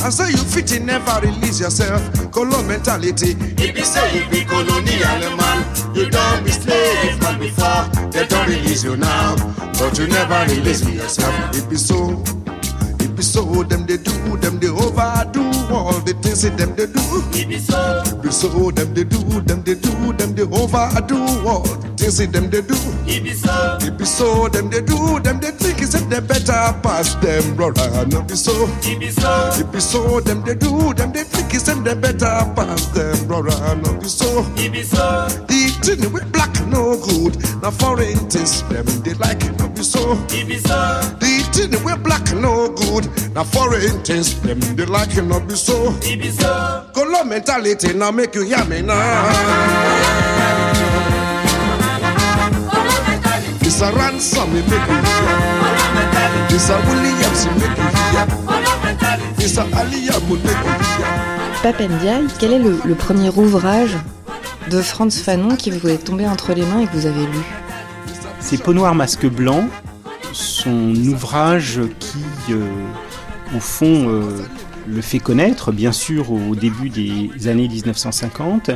I 0.05 0.09
say 0.09 0.29
you 0.29 0.37
fit 0.37 0.71
in 0.71 0.85
never 0.85 1.19
release 1.19 1.59
yourself. 1.59 1.99
Color 2.31 2.61
mentality. 2.67 3.35
If 3.57 3.75
you 3.75 3.83
say 3.83 4.19
you 4.19 4.29
be 4.29 4.45
colonial 4.45 5.35
man, 5.35 5.95
you 5.95 6.11
don't 6.11 6.43
be 6.45 6.51
slave 6.51 7.19
man 7.21 7.39
before. 7.39 8.11
They 8.11 8.27
don't 8.27 8.47
release 8.47 8.83
you 8.83 8.97
now, 8.97 9.35
but 9.79 9.97
you 9.97 10.05
never 10.05 10.45
release 10.53 10.87
yourself. 10.87 11.57
It 11.57 11.67
be 11.67 11.75
so. 11.75 12.44
So. 13.35 13.43
Them 13.65 13.85
they 13.85 13.97
do. 13.97 14.37
Them 14.37 14.59
they 14.59 14.69
overdo 14.69 15.43
all 15.73 15.99
the 16.07 16.13
things 16.21 16.43
that 16.43 16.55
them 16.57 16.73
they 16.73 16.85
do. 16.85 17.03
It 17.35 17.49
be 17.49 17.59
so. 17.59 18.01
It 18.05 18.21
be 18.23 18.31
so. 18.31 18.71
Them 18.71 18.93
they 18.93 19.03
do. 19.03 19.19
Them 19.41 19.61
they 19.61 19.75
do. 19.75 20.13
Them 20.13 20.35
they 20.35 20.43
overdo 20.43 21.19
all 21.43 21.63
the 21.63 21.91
things 21.97 22.17
that 22.19 22.31
them 22.31 22.49
they 22.49 22.61
do. 22.61 22.75
It 23.03 23.23
be 23.23 23.33
so. 23.33 23.77
It 23.81 23.97
be 23.97 24.05
so. 24.05 24.47
Them 24.47 24.69
they 24.69 24.79
do. 24.79 25.19
Them 25.19 25.41
they 25.41 25.51
think 25.51 25.81
is 25.81 25.91
that 25.91 26.09
they 26.09 26.21
better 26.21 26.79
pass 26.79 27.15
them, 27.15 27.57
brother. 27.57 28.07
No 28.07 28.21
be 28.21 28.35
so. 28.35 28.53
It 28.87 29.01
be 29.01 29.11
so. 29.11 29.51
It 29.59 29.69
be 29.69 29.81
so. 29.81 30.21
Them 30.21 30.41
they 30.43 30.55
do. 30.55 30.93
Them 30.93 31.11
they 31.11 31.23
think 31.23 31.53
is 31.53 31.65
that 31.65 31.83
they 31.83 31.95
better 31.95 32.39
pass 32.55 32.85
them, 32.95 33.27
brother. 33.27 33.75
No 33.83 33.99
be 33.99 34.07
so. 34.07 34.45
It 34.55 34.71
be 34.71 34.83
so. 34.83 35.27
The 35.51 35.75
thing 35.83 36.13
with 36.13 36.31
black 36.31 36.55
no 36.67 36.95
good. 37.03 37.35
Now 37.61 37.71
foreign 37.71 38.15
things 38.31 38.63
them 38.69 38.85
they 39.03 39.13
like. 39.15 39.43
No 39.59 39.64
be 39.75 39.83
so. 39.83 40.13
It 40.29 40.47
be 40.47 40.57
so. 40.57 40.77
The 41.19 41.43
thing 41.53 41.83
with 41.83 42.03
black 42.03 42.33
no 42.33 42.69
good. 42.69 43.05
Now 43.33 43.43
foreign 43.43 44.03
things 44.03 44.39
them 44.41 44.59
they 44.75 44.85
like 44.85 45.15
it. 45.17 45.23
No 45.23 45.39
be 45.39 45.55
so. 45.55 45.93
It 46.01 46.19
be 46.19 46.29
so. 46.31 46.85
Color 46.93 47.25
mentality 47.25 47.93
now 47.93 48.11
make 48.11 48.35
you 48.35 48.43
hear 48.43 48.63
me 48.65 48.81
now. 48.81 49.29
It's 53.61 53.81
a 53.81 53.91
ransom, 53.91 54.53
me 54.53 54.61
make 54.61 54.71
you 54.71 54.99
hear. 55.03 55.35
It's 56.49 56.69
a 56.69 56.77
Williams, 56.87 57.45
me 57.47 57.53
make 57.59 57.77
you 57.77 57.89
hear. 58.11 58.25
It's 59.43 59.57
a 59.57 59.63
Aliyah, 59.63 60.21
me 60.29 60.35
make 60.43 60.63
you 60.63 60.71
hear. 60.71 61.61
Papendiaï, 61.63 62.27
quel 62.39 62.53
est 62.53 62.59
le, 62.59 62.79
le 62.85 62.95
premier 62.95 63.29
ouvrage 63.35 63.97
de 64.69 64.81
Franz 64.81 65.19
Fanon 65.19 65.55
qui 65.55 65.71
vous 65.71 65.89
est 65.89 65.97
tombé 65.97 66.27
entre 66.27 66.53
les 66.53 66.65
mains 66.65 66.81
et 66.81 66.87
que 66.87 66.93
vous 66.95 67.05
avez 67.07 67.25
lu? 67.25 67.64
C'est 68.47 68.61
Peau 68.61 68.75
noire, 68.75 68.93
masque 68.93 69.25
blanc, 69.25 69.67
son 70.31 70.93
ouvrage 71.07 71.81
qui, 71.99 72.53
euh, 72.53 72.63
au 73.55 73.59
fond, 73.59 74.07
euh, 74.07 74.37
le 74.87 75.01
fait 75.01 75.17
connaître, 75.17 75.71
bien 75.71 75.91
sûr, 75.91 76.31
au 76.31 76.53
début 76.55 76.89
des 76.89 77.47
années 77.47 77.67
1950. 77.67 78.69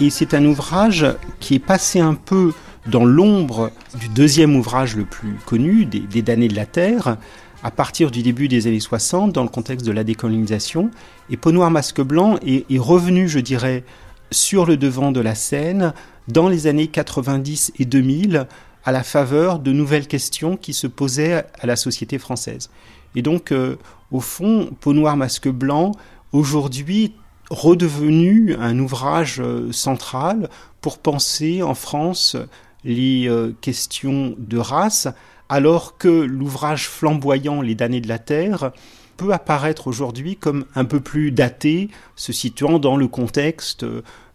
Et 0.00 0.10
c'est 0.10 0.34
un 0.34 0.44
ouvrage 0.44 1.06
qui 1.40 1.54
est 1.54 1.60
passé 1.60 1.98
un 1.98 2.12
peu 2.12 2.52
dans 2.88 3.06
l'ombre 3.06 3.70
du 3.98 4.08
deuxième 4.08 4.54
ouvrage 4.54 4.96
le 4.96 5.06
plus 5.06 5.38
connu, 5.46 5.86
des, 5.86 6.00
des 6.00 6.20
damnés 6.20 6.48
de 6.48 6.54
la 6.54 6.66
Terre, 6.66 7.16
à 7.62 7.70
partir 7.70 8.10
du 8.10 8.20
début 8.20 8.48
des 8.48 8.66
années 8.66 8.80
60, 8.80 9.32
dans 9.32 9.44
le 9.44 9.48
contexte 9.48 9.86
de 9.86 9.92
la 9.92 10.04
décolonisation. 10.04 10.90
Et 11.30 11.38
Peau 11.38 11.52
noire, 11.52 11.70
masque 11.70 12.02
blanc 12.02 12.36
est, 12.46 12.70
est 12.70 12.78
revenu, 12.78 13.30
je 13.30 13.38
dirais, 13.38 13.82
sur 14.30 14.66
le 14.66 14.76
devant 14.76 15.10
de 15.10 15.20
la 15.20 15.34
scène 15.34 15.94
dans 16.28 16.50
les 16.50 16.66
années 16.66 16.88
90 16.88 17.72
et 17.78 17.86
2000 17.86 18.46
à 18.86 18.92
la 18.92 19.02
faveur 19.02 19.58
de 19.58 19.72
nouvelles 19.72 20.06
questions 20.06 20.56
qui 20.56 20.72
se 20.72 20.86
posaient 20.86 21.44
à 21.58 21.66
la 21.66 21.74
société 21.74 22.18
française. 22.18 22.70
Et 23.16 23.22
donc, 23.22 23.50
euh, 23.50 23.76
au 24.12 24.20
fond, 24.20 24.70
Peau 24.80 24.92
noire, 24.92 25.16
masque 25.16 25.48
blanc, 25.48 25.92
aujourd'hui 26.32 27.12
redevenu 27.50 28.54
un 28.54 28.78
ouvrage 28.78 29.40
euh, 29.40 29.72
central 29.72 30.48
pour 30.80 30.98
penser 30.98 31.64
en 31.64 31.74
France 31.74 32.36
les 32.84 33.28
euh, 33.28 33.52
questions 33.60 34.36
de 34.38 34.58
race, 34.58 35.08
alors 35.48 35.98
que 35.98 36.08
l'ouvrage 36.08 36.88
flamboyant 36.88 37.62
Les 37.62 37.74
damnés 37.74 38.00
de 38.00 38.08
la 38.08 38.20
Terre 38.20 38.70
peut 39.16 39.32
apparaître 39.32 39.88
aujourd'hui 39.88 40.36
comme 40.36 40.64
un 40.76 40.84
peu 40.84 41.00
plus 41.00 41.32
daté, 41.32 41.88
se 42.14 42.32
situant 42.32 42.78
dans 42.78 42.96
le 42.96 43.08
contexte 43.08 43.84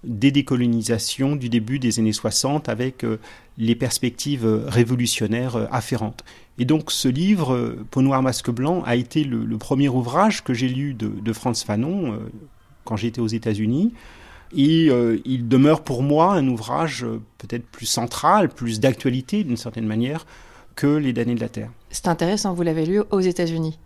des 0.04 0.32
décolonisations 0.32 1.36
du 1.36 1.50
début 1.50 1.80
des 1.80 2.00
années 2.00 2.14
60 2.14 2.70
avec 2.70 3.04
euh, 3.04 3.20
les 3.58 3.76
perspectives 3.76 4.46
euh, 4.46 4.64
révolutionnaires 4.68 5.56
euh, 5.56 5.68
afférentes. 5.72 6.24
Et 6.58 6.66
donc 6.66 6.92
ce 6.92 7.08
livre, 7.08 7.76
Peau 7.92 8.02
noire, 8.02 8.22
masque 8.22 8.50
blanc, 8.50 8.84
a 8.86 8.96
été 8.96 9.24
le, 9.24 9.58
premier 9.58 9.90
ouvrage 9.90 10.44
que 10.44 10.54
j'ai 10.54 10.70
lu 10.70 10.94
de, 10.94 11.34
Franz 11.34 11.64
Fanon 11.66 12.20
quand 12.84 12.98
j'étais 12.98 13.22
aux 13.22 13.28
États-Unis. 13.28 13.94
Et 14.56 14.90
il 15.26 15.48
demeure 15.48 15.82
pour 15.82 16.04
moi 16.04 16.34
un 16.34 16.48
ouvrage 16.48 17.04
peut-être 17.40 17.66
plus 17.66 17.88
central, 17.88 18.50
plus 18.50 18.80
d'actualité 18.80 19.44
d'une 19.44 19.58
certaine 19.58 19.88
manière 19.88 20.28
que 20.76 20.88
Les 20.88 21.14
damnés 21.14 21.36
de 21.36 21.40
la 21.40 21.50
Terre. 21.50 21.72
C'est 21.90 22.08
intéressant, 22.08 22.54
vous 22.54 22.64
l'avez 22.64 22.86
lu 22.86 23.02
aux 23.10 23.22
États-Unis. 23.22 23.80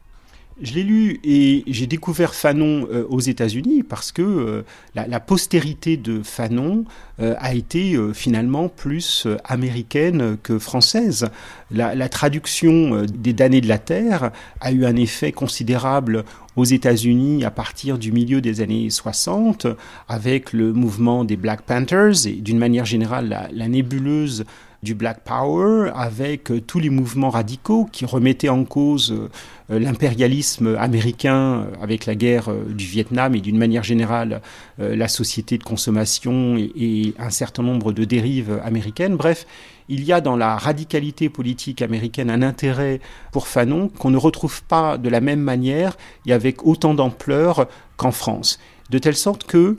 Je 0.61 0.73
l'ai 0.73 0.83
lu 0.83 1.19
et 1.25 1.63
j'ai 1.67 1.85
découvert 1.85 2.33
Fanon 2.33 2.87
euh, 2.89 3.05
aux 3.09 3.19
États-Unis 3.19 3.83
parce 3.83 4.13
que 4.13 4.21
euh, 4.21 4.61
la, 4.95 5.19
postérité 5.19 5.97
de 5.97 6.23
Fanon 6.23 6.85
euh, 7.19 7.35
a 7.39 7.53
été 7.53 7.97
finalement 8.13 8.69
plus 8.69 9.27
américaine 9.43 10.37
que 10.41 10.57
française. 10.57 11.27
La, 11.71 12.07
traduction 12.07 13.03
des 13.03 13.33
damnés 13.33 13.59
de 13.59 13.67
la 13.67 13.79
Terre 13.79 14.31
a 14.61 14.71
eu 14.71 14.85
un 14.85 14.95
effet 14.95 15.33
considérable 15.33 16.23
aux 16.55 16.63
États-Unis 16.63 17.43
à 17.43 17.51
partir 17.51 17.97
du 17.97 18.13
milieu 18.13 18.39
des 18.39 18.61
années 18.61 18.89
60 18.89 19.67
avec 20.07 20.53
le 20.53 20.71
mouvement 20.71 21.25
des 21.25 21.35
Black 21.35 21.63
Panthers 21.63 22.27
et 22.27 22.33
d'une 22.33 22.59
manière 22.59 22.85
générale 22.85 23.49
la 23.51 23.67
nébuleuse 23.67 24.45
du 24.85 24.93
Black 24.93 25.21
Power, 25.25 25.91
avec 25.95 26.51
euh, 26.51 26.61
tous 26.61 26.79
les 26.79 26.91
mouvements 26.91 27.31
radicaux 27.31 27.89
qui 27.91 28.05
remettaient 28.05 28.49
en 28.49 28.63
cause 28.63 29.13
euh, 29.71 29.79
l'impérialisme 29.79 30.77
américain 30.79 31.35
euh, 31.35 31.65
avec 31.81 32.05
la 32.05 32.13
guerre 32.13 32.53
du 32.69 32.85
Vietnam 32.85 33.35
et 33.35 33.41
d'une 33.41 33.57
manière 33.57 33.83
générale 33.83 34.41
la 34.77 35.07
société 35.07 35.57
de 35.57 35.63
consommation 35.63 36.55
et, 36.57 37.13
un 37.17 37.31
certain 37.31 37.63
nombre 37.63 37.91
de 37.91 38.03
dérives 38.05 38.61
américaines. 38.63 39.15
Bref, 39.15 39.47
il 39.89 40.03
y 40.03 40.13
a 40.13 40.21
dans 40.21 40.35
la 40.37 40.55
radicalité 40.55 41.29
politique 41.29 41.81
américaine 41.81 42.29
un 42.29 42.43
intérêt 42.43 42.99
pour 43.31 43.47
Fanon 43.47 43.89
qu'on 43.89 44.11
ne 44.11 44.17
retrouve 44.17 44.61
pas 44.63 44.97
de 44.99 45.09
la 45.09 45.21
même 45.21 45.39
manière 45.39 45.97
et 46.27 46.33
avec 46.33 46.65
autant 46.65 46.93
d'ampleur 46.93 47.67
qu'en 47.97 48.11
France. 48.11 48.59
De 48.91 48.99
telle 48.99 49.15
sorte 49.15 49.45
que 49.45 49.75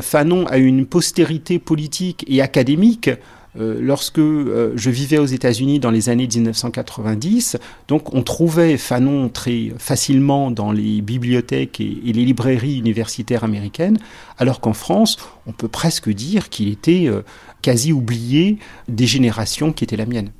Fanon 0.00 0.46
a 0.46 0.56
une 0.56 0.86
postérité 0.86 1.58
politique 1.58 2.24
et 2.26 2.40
académique 2.40 3.10
lorsque 3.58 4.18
euh, 4.18 4.72
je 4.76 4.90
vivais 4.90 5.18
aux 5.18 5.26
États-Unis 5.26 5.80
dans 5.80 5.90
les 5.90 6.08
années 6.08 6.26
1990, 6.26 7.56
donc 7.88 8.14
on 8.14 8.22
trouvait 8.22 8.76
Fanon 8.76 9.28
très 9.28 9.72
facilement 9.78 10.50
dans 10.50 10.72
les 10.72 11.00
bibliothèques 11.00 11.80
et, 11.80 12.00
les 12.04 12.24
librairies 12.24 12.78
universitaires 12.78 13.44
américaines, 13.44 13.98
alors 14.38 14.60
qu'en 14.60 14.72
France, 14.72 15.16
on 15.46 15.52
peut 15.52 15.68
presque 15.68 16.10
dire 16.10 16.48
qu'il 16.48 16.68
était 16.68 17.06
euh, 17.06 17.22
quasi 17.62 17.92
oublié 17.92 18.58
des 18.88 19.06
générations 19.06 19.72
qui 19.72 19.84
étaient 19.84 19.96
la 19.96 20.06
mienne. 20.06 20.30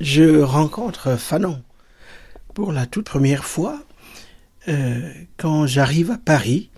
Je 0.00 0.40
rencontre 0.40 1.16
Fanon 1.18 1.62
pour 2.54 2.72
la 2.72 2.86
toute 2.86 3.06
première 3.06 3.44
fois 3.44 3.80
quand 5.36 5.66
j'arrive 5.66 6.10
à 6.10 6.18
Paris 6.18 6.70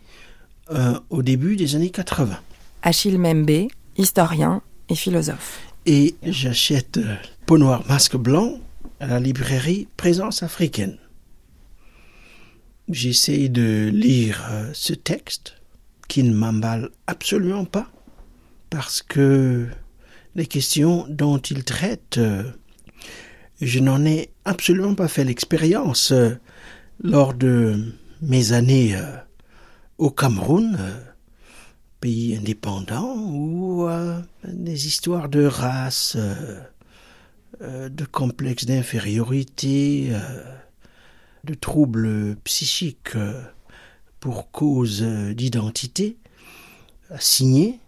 au 1.09 1.23
début 1.23 1.57
des 1.57 1.75
années 1.75 1.89
80. 1.89 2.37
Achille 2.83 3.19
Membe, 3.19 3.69
historien, 3.97 4.63
et 4.89 4.95
philosophe. 4.95 5.61
Et 5.87 6.17
j'achète 6.23 6.99
euh, 6.99 7.17
Peau 7.47 7.59
noire, 7.59 7.85
masque 7.89 8.17
blanc 8.17 8.59
à 9.01 9.07
la 9.07 9.21
librairie 9.21 9.89
Présence 9.97 10.43
africaine. 10.43 10.99
J'essaie 12.89 13.49
de 13.49 13.91
lire 13.93 14.47
euh, 14.51 14.71
ce 14.73 14.93
texte 14.95 15.55
qui 16.09 16.23
ne 16.23 16.35
m'emballe 16.35 16.91
absolument 17.07 17.65
pas 17.65 17.91
parce 18.71 19.03
que 19.03 19.67
les 20.35 20.47
questions 20.47 21.07
dont 21.09 21.39
il 21.39 21.65
traite, 21.65 22.19
euh, 22.19 22.43
je 23.61 23.79
n'en 23.79 24.05
ai 24.05 24.31
absolument 24.45 24.95
pas 24.95 25.09
fait 25.09 25.25
l'expérience 25.25 26.13
lors 27.03 27.35
de 27.35 27.95
mes 28.21 28.53
années 28.53 28.97
au 29.99 30.11
Cameroun 30.11 30.79
pays 32.01 32.37
indépendant 32.37 33.17
ou 33.17 33.89
euh, 33.89 34.21
des 34.45 34.87
histoires 34.87 35.29
de 35.29 35.45
race, 35.45 36.17
euh, 36.17 36.61
euh, 37.61 37.89
de 37.89 38.05
complexes 38.05 38.67
d'infériorité, 38.67 40.13
de 41.45 41.55
troubles 41.55 42.37
psychiques 42.45 43.17
pour 44.21 44.51
cause 44.51 45.03
d'identité 45.03 46.19
assignée. 47.11 47.81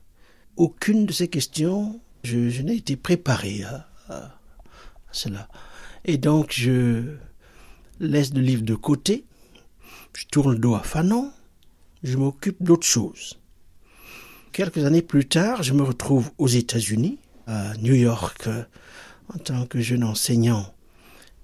Aucune 0.57 1.07
de 1.07 1.13
ces 1.13 1.29
questions, 1.29 2.01
je, 2.25 2.63
n'ai 2.63 2.77
été 2.77 2.97
préparé 2.97 3.63
à, 3.65 3.89
à, 4.09 4.41
cela. 5.13 5.49
Et 6.05 6.19
donc 6.19 6.53
je 6.53 7.17
laisse 8.01 8.33
le 8.35 8.41
livre 8.41 8.63
de 8.63 8.75
côté, 8.75 9.25
je 10.17 10.27
tourne 10.27 10.53
le 10.53 10.59
dos 10.59 10.75
à 10.75 10.83
Fanon, 10.83 11.33
je 12.03 12.17
m'occupe 12.17 12.63
d'autre 12.63 12.87
chose. 12.87 13.40
Quelques 14.53 14.85
années 14.85 15.03
plus 15.03 15.27
tard, 15.27 15.63
je 15.63 15.73
me 15.73 15.83
retrouve 15.83 16.33
aux 16.37 16.49
États-Unis, 16.49 17.19
à 17.47 17.77
New 17.77 17.95
York, 17.95 18.49
en 19.33 19.39
tant 19.39 19.65
que 19.65 19.81
jeune 19.81 20.03
enseignant 20.03 20.75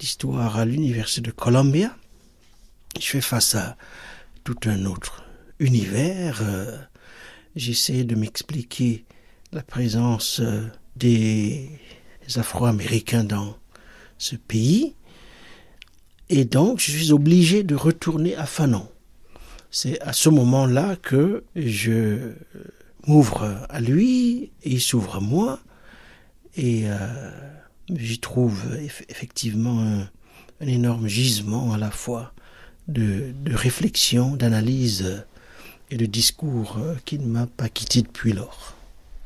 d'histoire 0.00 0.56
à 0.56 0.64
l'Université 0.64 1.20
de 1.20 1.30
Columbia. 1.30 1.96
Je 2.98 3.06
fais 3.06 3.20
face 3.20 3.54
à 3.54 3.76
tout 4.42 4.58
un 4.66 4.86
autre 4.86 5.24
univers. 5.60 6.40
Euh, 6.42 6.76
j'essaie 7.54 8.02
de 8.02 8.16
m'expliquer 8.16 9.04
la 9.52 9.62
présence 9.62 10.40
euh, 10.40 10.66
des 10.96 11.70
Afro-Américains 12.34 13.24
dans 13.24 13.56
ce 14.18 14.34
pays. 14.34 14.96
Et 16.28 16.44
donc, 16.44 16.80
je 16.80 16.90
suis 16.90 17.12
obligé 17.12 17.62
de 17.62 17.76
retourner 17.76 18.34
à 18.34 18.46
Fanon. 18.46 18.88
C'est 19.70 20.00
à 20.00 20.12
ce 20.12 20.28
moment-là 20.28 20.96
que 20.96 21.44
je 21.54 22.32
m'ouvre 23.06 23.66
à 23.68 23.80
lui 23.80 24.50
et 24.62 24.70
il 24.70 24.80
s'ouvre 24.80 25.16
à 25.16 25.20
moi. 25.20 25.58
Et 26.56 26.84
euh, 26.86 27.30
j'y 27.94 28.18
trouve 28.18 28.62
effectivement 29.08 29.80
un, 29.80 30.08
énorme 30.66 31.06
gisement 31.06 31.72
à 31.72 31.78
la 31.78 31.90
fois 31.90 32.32
de, 32.88 33.34
réflexion, 33.46 34.36
d'analyse 34.36 35.24
et 35.90 35.96
de 35.96 36.06
discours 36.06 36.78
euh, 36.78 36.94
qui 37.04 37.18
ne 37.18 37.26
m'a 37.26 37.46
pas 37.46 37.68
quitté 37.68 38.02
depuis 38.02 38.32
lors. 38.32 38.74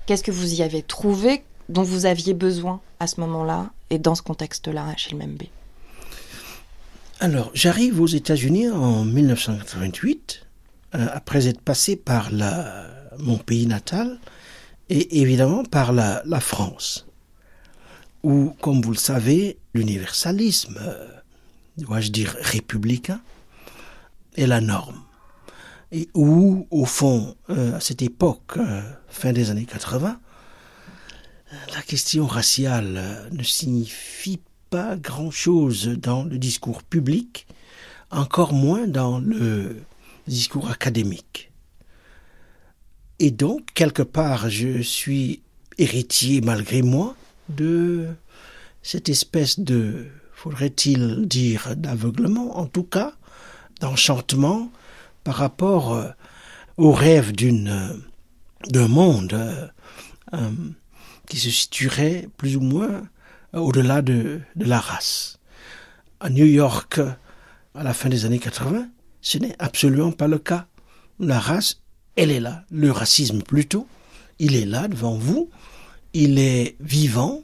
Qu'est-ce 0.07 0.25
que 0.25 0.33
vous 0.33 0.55
y 0.55 0.63
avez 0.63 0.83
trouvé 0.83 1.45
dont 1.69 1.85
vous 1.85 2.05
aviez 2.05 2.35
besoin 2.35 2.81
à 2.99 3.07
ce 3.07 3.21
moment-là 3.21 3.71
et 3.91 3.99
dans 3.99 4.15
ce 4.15 4.23
contexte-là 4.23 4.93
chez 4.97 5.17
le 5.17 5.25
MB 5.25 5.43
Alors, 7.21 7.51
j'arrive 7.55 8.01
aux 8.01 8.09
États-Unis 8.09 8.69
en 8.71 9.05
1988, 9.05 10.47
euh, 10.97 11.07
après 11.13 11.47
être 11.47 11.61
passé 11.61 11.95
par 11.95 12.33
la, 12.33 12.90
mon 13.23 13.39
pays 13.39 13.67
natal, 13.67 14.19
et 14.89 15.21
évidemment 15.21 15.63
par 15.65 15.93
la, 15.93 16.41
France, 16.41 17.07
où, 18.23 18.51
comme 18.61 18.83
vous 18.83 18.91
le 18.91 18.99
savez, 18.99 19.59
l'universalisme, 19.73 20.79
euh, 20.81 21.09
dois-je 21.79 22.11
dire 22.11 22.37
républicain, 22.41 23.21
est 24.37 24.47
la 24.47 24.61
norme. 24.61 25.01
Et 25.93 26.09
où, 26.15 26.67
au 26.71 26.85
fond, 26.85 27.35
euh, 27.51 27.77
à 27.77 27.81
cette 27.81 28.03
époque, 28.03 28.57
euh, 28.57 28.83
fin 29.09 29.33
des 29.33 29.51
années 29.51 29.67
80, 29.67 30.21
la 31.75 31.83
question 31.83 32.27
raciale 32.27 33.29
ne 33.33 33.43
signifie 33.43 34.41
pas 34.71 34.97
grand-chose 34.97 35.89
dans 35.89 36.25
le 36.25 36.39
discours 36.39 36.83
public, 36.83 37.47
encore 38.11 38.53
moins 38.53 38.87
dans 38.87 39.19
le 39.19 39.83
discours 40.29 40.71
académique. 40.71 41.50
Et 43.23 43.31
donc, 43.31 43.67
quelque 43.75 44.03
part, 44.03 44.49
je 44.49 44.81
suis 44.81 45.43
héritier, 45.77 46.41
malgré 46.41 46.81
moi, 46.81 47.15
de 47.51 48.09
cette 48.83 49.11
espèce 49.11 49.61
de, 49.61 50.07
faudrait-il 50.33 51.29
dire, 51.29 51.77
d'aveuglement, 51.77 52.59
en 52.59 52.65
tout 52.65 52.83
cas, 52.83 53.13
d'enchantement 53.81 54.73
par 55.23 55.35
rapport 55.35 55.93
euh, 55.93 56.09
au 56.79 56.93
rêve 56.93 57.33
euh, 57.43 57.93
d'un 58.71 58.89
monde 58.89 59.35
euh, 60.33 60.51
qui 61.29 61.39
se 61.39 61.51
situerait 61.51 62.27
plus 62.39 62.57
ou 62.57 62.61
moins 62.61 63.03
au-delà 63.53 64.01
de, 64.01 64.41
de 64.57 64.65
la 64.65 64.81
race. 64.81 65.39
À 66.21 66.31
New 66.31 66.47
York, 66.47 66.99
à 67.75 67.83
la 67.85 67.93
fin 67.93 68.09
des 68.09 68.25
années 68.25 68.39
80, 68.39 68.89
ce 69.21 69.37
n'est 69.37 69.57
absolument 69.59 70.13
pas 70.13 70.27
le 70.27 70.39
cas. 70.39 70.67
La 71.19 71.39
race 71.39 71.83
elle 72.17 72.31
est 72.31 72.41
là. 72.41 72.65
Le 72.71 72.91
racisme 72.91 73.43
plutôt, 73.43 73.87
il 74.39 74.57
est 74.57 74.67
là 74.67 74.89
devant 74.89 75.17
vous, 75.17 75.51
il 76.13 76.39
est 76.39 76.77
vivant, 76.81 77.43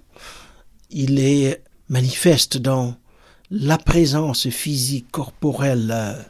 il 0.91 1.19
est 1.19 1.63
manifeste 1.89 2.57
dans 2.57 2.97
la 3.51 3.79
présence 3.79 4.49
physique, 4.49 5.07
corporelle 5.11 5.91
euh, 5.93 6.21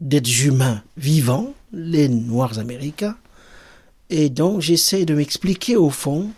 d'êtres 0.00 0.44
humains 0.44 0.82
vivants, 0.96 1.54
les 1.72 2.08
Noirs 2.08 2.58
américains. 2.58 3.16
Et 4.10 4.28
donc 4.28 4.60
j'essaie 4.60 5.06
de 5.06 5.14
m'expliquer 5.14 5.76
au 5.76 5.90
fond 5.90 6.30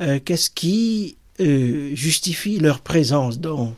euh, 0.00 0.20
qu'est-ce 0.22 0.50
qui 0.50 1.16
euh, 1.40 1.94
justifie 1.94 2.58
leur 2.58 2.80
présence 2.80 3.40
dans, 3.40 3.74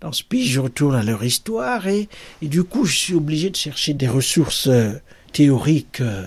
dans 0.00 0.12
ce 0.12 0.24
pays. 0.24 0.46
Je 0.46 0.60
retourne 0.60 0.96
à 0.96 1.04
leur 1.04 1.22
histoire 1.22 1.86
et, 1.86 2.08
et, 2.42 2.48
du 2.48 2.64
coup 2.64 2.84
je 2.84 2.96
suis 2.96 3.14
obligé 3.14 3.50
de 3.50 3.56
chercher 3.56 3.94
des 3.94 4.08
ressources 4.08 4.68
théorique 5.34 6.00
euh, 6.00 6.26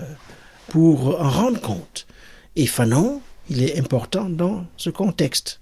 pour 0.68 1.20
en 1.20 1.28
rendre 1.28 1.60
compte. 1.60 2.06
Et 2.54 2.66
Fanon, 2.66 3.20
il 3.50 3.62
est 3.62 3.78
important 3.78 4.28
dans 4.28 4.66
ce 4.76 4.90
contexte. 4.90 5.60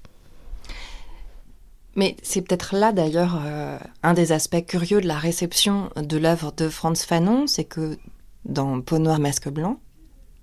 Mais 1.94 2.16
c'est 2.23 2.43
peut-être 2.43 2.77
là 2.77 2.93
d'ailleurs 2.93 3.40
euh, 3.43 3.78
un 4.02 4.12
des 4.12 4.32
aspects 4.32 4.66
curieux 4.66 5.01
de 5.01 5.06
la 5.06 5.16
réception 5.16 5.90
de 5.97 6.16
l'œuvre 6.18 6.52
de 6.55 6.68
Franz 6.68 7.06
Fanon, 7.06 7.47
c'est 7.47 7.64
que 7.64 7.97
dans 8.44 8.81
Peau 8.82 8.98
noire, 8.98 9.18
masque 9.18 9.48
blanc, 9.48 9.81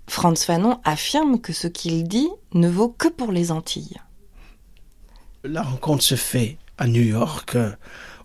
Franz 0.08 0.46
Fanon 0.46 0.80
affirme 0.84 1.40
que 1.40 1.54
ce 1.54 1.68
qu'il 1.68 2.06
dit 2.06 2.30
ne 2.54 2.68
vaut 2.68 2.90
que 2.90 3.08
pour 3.08 3.32
les 3.32 3.52
Antilles. 3.52 3.98
La 5.44 5.62
rencontre 5.62 6.04
se 6.04 6.16
fait 6.16 6.58
à 6.78 6.88
New 6.88 7.04
York, 7.04 7.56
euh, 7.56 7.72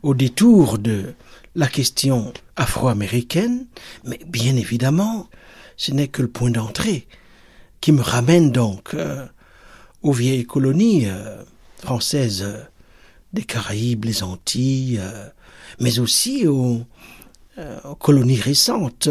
au 0.03 0.15
détour 0.15 0.79
de 0.79 1.15
la 1.59 1.67
question 1.67 2.33
afro-américaine, 2.55 3.67
mais 4.05 4.21
bien 4.29 4.55
évidemment, 4.55 5.29
ce 5.77 5.91
n'est 5.91 6.07
que 6.07 6.23
le 6.23 6.29
point 6.29 6.53
d'entrée 6.53 7.09
qui 7.81 7.91
me 7.91 8.01
ramène 8.01 8.53
donc 8.53 8.95
euh, 8.95 9.27
aux 10.03 10.13
vieilles 10.13 10.47
colonies 10.47 11.07
euh, 11.07 11.43
françaises 11.79 12.45
euh, 12.47 12.63
des 13.33 13.43
Caraïbes, 13.43 14.05
les 14.05 14.23
Antilles, 14.23 15.01
mais 15.81 15.99
aussi 15.99 16.47
aux, 16.47 16.81
colonies 17.99 18.41
récentes 18.41 19.09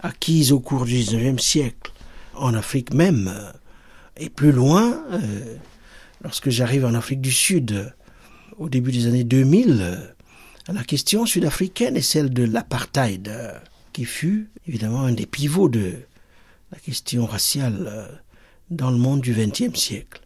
acquises 0.00 0.50
au 0.50 0.58
cours 0.58 0.84
du 0.84 0.94
XIXe 0.94 1.40
siècle, 1.40 1.92
en 2.34 2.54
Afrique 2.54 2.92
même, 2.92 3.32
et 4.16 4.30
plus 4.30 4.50
loin, 4.50 5.04
lorsque 6.24 6.50
j'arrive 6.50 6.84
en 6.84 6.94
Afrique 6.94 7.20
du 7.20 7.30
Sud, 7.30 7.94
au 8.58 8.68
début 8.68 8.90
des 8.90 9.06
années 9.06 9.22
2000, 9.22 10.16
la 10.68 10.84
question 10.84 11.26
sud-africaine 11.26 11.96
est 11.96 12.02
celle 12.02 12.30
de 12.30 12.44
l'apartheid, 12.44 13.28
euh, 13.28 13.52
qui 13.92 14.04
fut 14.04 14.50
évidemment 14.66 15.02
un 15.02 15.12
des 15.12 15.26
pivots 15.26 15.68
de, 15.68 15.94
la 16.72 16.78
question 16.78 17.26
raciale 17.26 17.86
euh, 17.88 18.08
dans 18.70 18.90
le 18.90 18.98
monde 18.98 19.20
du 19.20 19.32
XXe 19.32 19.78
siècle. 19.78 20.20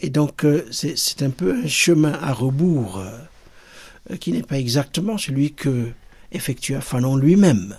Et 0.00 0.10
donc 0.10 0.44
euh, 0.44 0.66
c'est 0.70 1.22
un 1.22 1.30
peu 1.30 1.62
un 1.64 1.68
chemin 1.68 2.12
à 2.12 2.32
rebours 2.32 3.02
qui 4.20 4.32
n'est 4.32 4.42
pas 4.42 4.58
exactement 4.58 5.18
celui 5.18 5.52
que 5.52 5.90
effectua 6.32 6.80
Fanon 6.80 7.16
lui-même, 7.16 7.76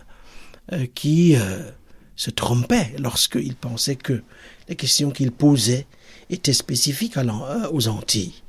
qui 0.94 1.36
se 2.16 2.30
trompait 2.30 2.94
lorsqu'il 3.00 3.56
pensait 3.56 3.96
que 3.96 4.22
les 4.68 4.76
questions 4.76 5.10
qu'il 5.10 5.32
posait 5.32 5.88
étaient 6.30 6.54
spécifiques 6.54 7.18
aux 7.72 7.88
Antilles. 7.88 8.44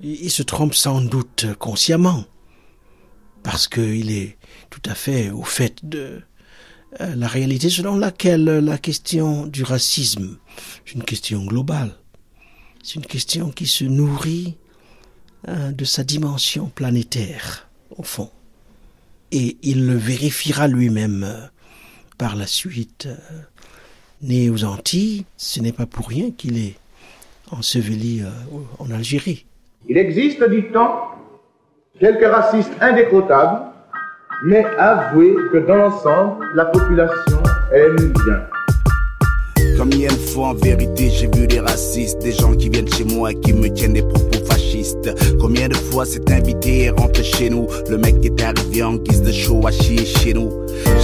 Il 0.00 0.30
se 0.30 0.42
trompe 0.42 0.74
sans 0.74 1.00
doute 1.00 1.46
consciemment, 1.60 2.24
parce 3.42 3.68
qu'il 3.68 4.10
est 4.10 4.36
tout 4.70 4.82
à 4.86 4.94
fait 4.94 5.30
au 5.30 5.42
fait 5.42 5.76
de 5.82 6.22
euh, 7.00 7.14
la 7.14 7.26
réalité 7.26 7.70
selon 7.70 7.96
laquelle 7.96 8.44
la 8.44 8.78
question 8.78 9.46
du 9.46 9.62
racisme 9.62 10.38
est 10.86 10.92
une 10.92 11.04
question 11.04 11.44
globale. 11.44 11.96
C'est 12.82 12.96
une 12.96 13.06
question 13.06 13.50
qui 13.50 13.66
se 13.66 13.84
nourrit 13.84 14.56
hein, 15.46 15.72
de 15.72 15.84
sa 15.84 16.04
dimension 16.04 16.66
planétaire, 16.66 17.68
au 17.96 18.02
fond. 18.02 18.30
Et 19.30 19.56
il 19.62 19.86
le 19.86 19.94
vérifiera 19.94 20.68
lui-même 20.68 21.24
euh, 21.24 21.46
par 22.18 22.36
la 22.36 22.46
suite. 22.46 23.06
Euh, 23.06 23.16
né 24.20 24.50
aux 24.50 24.62
Antilles, 24.62 25.24
ce 25.36 25.58
n'est 25.58 25.72
pas 25.72 25.86
pour 25.86 26.08
rien 26.08 26.30
qu'il 26.30 26.56
est 26.56 26.76
enseveli 27.50 28.22
en 28.78 28.88
Algérie. 28.92 29.46
Il 29.88 29.98
existe, 29.98 30.48
dit-on, 30.48 30.86
quelques 31.98 32.24
racistes 32.24 32.72
indécrottables 32.80 33.60
mais 34.44 34.64
avouez 34.76 35.36
que 35.52 35.58
dans 35.58 35.76
l'ensemble, 35.76 36.44
la 36.56 36.64
population 36.64 37.38
aime 37.72 37.96
bien. 37.96 38.40
Combien 39.78 40.08
de 40.08 40.14
fois 40.14 40.48
en 40.48 40.54
vérité 40.54 41.10
j'ai 41.10 41.28
vu 41.32 41.46
des 41.46 41.60
racistes, 41.60 42.20
des 42.20 42.32
gens 42.32 42.52
qui 42.54 42.68
viennent 42.68 42.92
chez 42.92 43.04
moi 43.04 43.30
et 43.30 43.34
qui 43.36 43.52
me 43.52 43.68
tiennent 43.68 43.92
des 43.92 44.02
propos 44.02 44.44
fascistes. 44.46 45.14
Combien 45.40 45.68
de 45.68 45.76
fois 45.76 46.04
cet 46.04 46.28
invité 46.30 46.84
est 46.84 46.90
rentré 46.90 47.22
chez 47.22 47.50
nous, 47.50 47.68
le 47.88 47.98
mec 47.98 48.16
est 48.24 48.42
arrivé 48.42 48.82
en 48.82 48.94
guise 48.94 49.22
de 49.22 49.30
show 49.30 49.64
à 49.64 49.70
chier 49.70 50.04
chez 50.04 50.34
nous. 50.34 50.50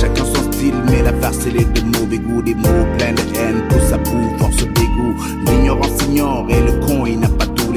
Chacun 0.01 0.25
son 0.25 0.53
style, 0.53 0.75
mais 0.91 1.03
la 1.03 1.13
farce 1.15 1.47
est 1.47 1.53
de 1.53 1.99
mauvais 1.99 2.19
goût, 2.19 2.43
des 2.43 2.55
mots 2.55 2.87
pleins 2.99 3.13
de 3.13 3.39
haine, 3.39 3.63
tout 3.69 3.81
ça 3.89 3.99
boue, 3.99 4.37
force 4.39 4.57
dégoût. 4.57 5.15
L'ignorance 5.47 6.03
ignore 6.09 6.47
et 6.51 6.61
le 6.61 6.73
con 6.85 7.07
il 7.07 7.21
n'a 7.21 7.29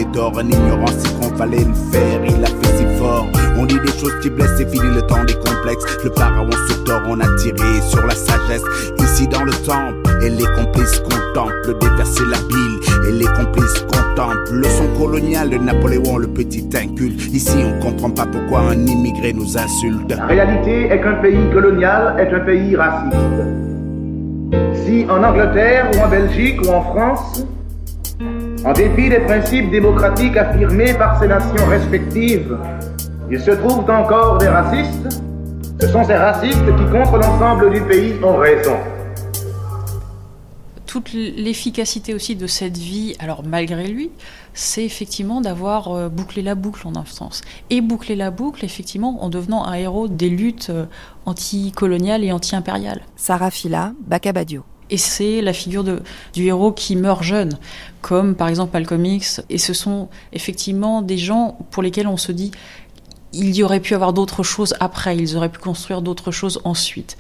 les 0.02 0.12
torts, 0.12 0.34
en 0.36 0.48
ignorance 0.48 0.96
c'est 0.98 1.20
qu'on 1.20 1.36
fallait 1.36 1.64
le 1.64 1.74
faire, 1.92 2.22
il 2.26 2.44
a 2.44 2.48
fait 2.48 2.78
si 2.78 2.98
fort. 2.98 3.28
On 3.58 3.66
dit 3.66 3.80
des 3.80 4.00
choses 4.00 4.14
qui 4.22 4.30
blessent, 4.30 4.58
c'est 4.58 4.70
fini 4.70 4.96
le 4.96 5.02
temps 5.04 5.24
des 5.24 5.36
complexes. 5.36 5.86
Le 6.04 6.12
pharaon 6.12 6.50
se 6.70 6.74
tord, 6.86 7.02
on 7.08 7.20
a 7.20 7.28
tiré 7.38 7.82
sur 7.88 8.06
la 8.06 8.16
sagesse. 8.16 8.64
Ici 9.00 9.28
dans 9.28 9.44
le 9.44 9.52
temple, 9.52 9.98
et 10.24 10.30
les 10.30 10.46
complices 10.56 11.00
contemplent 11.00 11.78
déverser 11.80 12.24
la 12.32 12.38
bile. 12.48 12.80
Et 13.10 13.12
les 13.12 13.26
complices 13.26 13.86
contemplent 13.92 14.54
le 14.54 14.64
son 14.64 14.88
colonial 15.00 15.50
de 15.50 15.58
Napoléon, 15.58 16.18
le 16.18 16.28
petit 16.28 16.68
inculte. 16.74 17.22
Ici, 17.34 17.58
on 17.64 17.80
comprend 17.84 18.10
pas 18.10 18.26
pourquoi 18.26 18.62
un 18.72 18.86
immigré 18.86 19.34
nous 19.34 19.58
insulte. 19.58 20.16
La 20.16 20.26
réalité 20.26 20.86
est 20.86 21.02
qu'un 21.02 21.16
pays 21.16 21.50
colonial 21.54 22.16
est 22.20 22.34
un 22.34 22.40
pays 22.40 22.76
raciste. 22.76 23.16
Si 24.86 25.06
en 25.10 25.24
Angleterre 25.24 25.92
ou 25.96 26.00
en 26.04 26.10
Belgique 26.10 26.62
ou 26.66 26.70
en 26.70 26.82
France, 26.82 27.46
en 28.64 28.74
dépit 28.74 29.10
des 29.10 29.20
principes 29.20 29.72
démocratiques 29.72 30.38
affirmés 30.38 30.94
par 30.94 31.20
ces 31.20 31.28
nations 31.28 31.66
respectives, 31.68 32.58
il 33.30 33.40
se 33.40 33.52
trouve 33.52 33.90
encore 33.90 34.38
des 34.38 34.48
racistes. 34.48 35.22
Ce 35.80 35.88
sont 35.88 36.04
ces 36.04 36.16
racistes 36.16 36.76
qui, 36.78 36.86
contre 36.92 37.18
l'ensemble 37.18 37.74
du 37.74 37.82
pays, 37.82 38.14
ont 38.24 38.38
raison. 38.38 38.76
Toute 40.86 41.14
l'efficacité 41.14 42.14
aussi 42.14 42.36
de 42.36 42.46
cette 42.46 42.78
vie, 42.78 43.16
alors 43.20 43.44
malgré 43.44 43.88
lui, 43.88 44.12
c'est 44.54 44.84
effectivement 44.84 45.40
d'avoir 45.40 45.88
euh, 45.88 46.10
bouclé 46.10 46.42
la 46.42 46.54
boucle 46.54 46.86
en 46.86 46.96
un 46.98 47.06
sens. 47.06 47.42
Et 47.70 47.80
boucler 47.80 48.18
la 48.18 48.30
boucle, 48.30 48.66
effectivement, 48.66 49.24
en 49.24 49.30
devenant 49.30 49.66
un 49.66 49.74
héros 49.74 50.10
des 50.10 50.30
luttes 50.30 50.70
euh, 50.70 50.86
anticoloniales 51.26 52.26
et 52.26 52.34
anti-impériales. 52.34 53.02
Sarah 53.16 53.52
Fila, 53.52 53.94
Bacabadio. 54.06 54.64
Et 54.92 54.98
c'est 54.98 55.42
la 55.42 55.54
figure 55.54 55.86
de, 55.86 56.02
du 56.34 56.46
héros 56.46 56.74
qui 56.74 56.98
meurt 56.98 57.24
jeune, 57.24 57.58
comme 58.02 58.36
par 58.36 58.48
exemple 58.48 58.72
Malcolm. 58.74 59.06
Et 59.06 59.58
ce 59.58 59.74
sont 59.74 60.10
effectivement 60.34 61.02
des 61.02 61.18
gens 61.18 61.58
pour 61.72 61.84
lesquels 61.84 62.08
on 62.08 62.18
se 62.18 62.32
dit 62.32 62.52
il 63.34 63.56
y 63.56 63.64
aurait 63.64 63.80
pu 63.80 63.96
avoir 63.96 64.14
d'autres 64.14 64.44
choses 64.44 64.76
après, 64.80 65.16
ils 65.16 65.38
auraient 65.38 65.50
pu 65.50 65.60
construire 65.60 66.02
d'autres 66.02 66.32
choses 66.32 66.60
ensuite. 66.64 67.18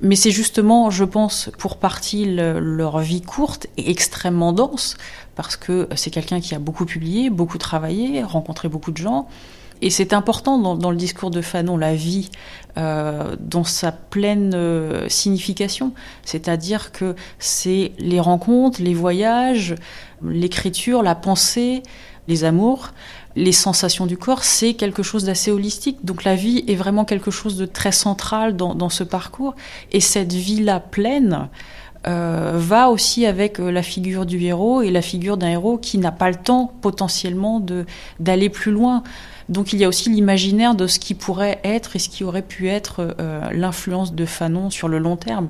Mais 0.00 0.16
c'est 0.16 0.30
justement, 0.30 0.90
je 0.90 1.04
pense, 1.04 1.50
pour 1.58 1.76
partie 1.76 2.24
leur 2.26 2.98
vie 2.98 3.22
courte 3.22 3.68
et 3.76 3.90
extrêmement 3.90 4.52
dense, 4.52 4.96
parce 5.36 5.56
que 5.56 5.88
c'est 5.94 6.10
quelqu'un 6.10 6.40
qui 6.40 6.54
a 6.54 6.58
beaucoup 6.58 6.86
publié, 6.86 7.30
beaucoup 7.30 7.58
travaillé, 7.58 8.22
rencontré 8.24 8.68
beaucoup 8.68 8.90
de 8.90 8.96
gens. 8.96 9.28
Et 9.82 9.90
c'est 9.90 10.12
important 10.12 10.58
dans, 10.58 10.90
le 10.90 10.96
discours 10.96 11.30
de 11.30 11.42
Fanon, 11.42 11.76
la 11.76 11.94
vie, 11.94 12.30
euh, 12.78 13.34
dans 13.40 13.64
sa 13.64 13.90
pleine 13.90 14.52
euh, 14.54 15.08
signification. 15.08 15.92
C'est-à-dire 16.24 16.92
que 16.92 17.16
c'est 17.40 17.92
les 17.98 18.20
rencontres, 18.20 18.80
les 18.80 18.94
voyages, 18.94 19.74
l'écriture, 20.22 21.02
la 21.02 21.16
pensée, 21.16 21.82
les 22.28 22.44
amours 22.44 22.92
les 23.34 23.52
sensations 23.52 24.06
du 24.06 24.16
corps, 24.16 24.44
c'est 24.44 24.74
quelque 24.74 25.02
chose 25.02 25.24
d'assez 25.24 25.50
holistique. 25.50 26.04
Donc 26.04 26.24
la 26.24 26.34
vie 26.34 26.64
est 26.68 26.74
vraiment 26.74 27.04
quelque 27.04 27.30
chose 27.30 27.56
de 27.56 27.66
très 27.66 27.92
central 27.92 28.56
dans, 28.56 28.88
ce 28.90 29.04
parcours. 29.04 29.54
Et 29.90 30.00
cette 30.00 30.32
vie-là 30.32 30.80
pleine 30.80 31.48
euh, 32.06 32.52
va 32.56 32.90
aussi 32.90 33.24
avec 33.26 33.58
la 33.58 33.82
figure 33.82 34.26
du 34.26 34.42
héros 34.42 34.82
et 34.82 34.90
la 34.90 35.02
figure 35.02 35.36
d'un 35.36 35.48
héros 35.48 35.78
qui 35.78 35.98
n'a 35.98 36.12
pas 36.12 36.28
le 36.28 36.36
temps 36.36 36.72
potentiellement 36.82 37.64
d'aller 38.20 38.50
plus 38.50 38.72
loin. 38.72 39.02
Donc 39.52 39.74
il 39.74 39.78
y 39.78 39.84
a 39.84 39.88
aussi 39.88 40.08
l'imaginaire 40.08 40.74
de 40.74 40.86
ce 40.86 40.98
qui 40.98 41.14
pourrait 41.14 41.60
être 41.62 41.94
et 41.94 41.98
ce 41.98 42.08
qui 42.08 42.24
aurait 42.24 42.42
pu 42.42 42.68
être 42.68 43.14
euh, 43.20 43.50
l'influence 43.52 44.14
de 44.14 44.24
Fanon 44.24 44.70
sur 44.70 44.88
le 44.88 44.98
long 44.98 45.16
terme. 45.16 45.48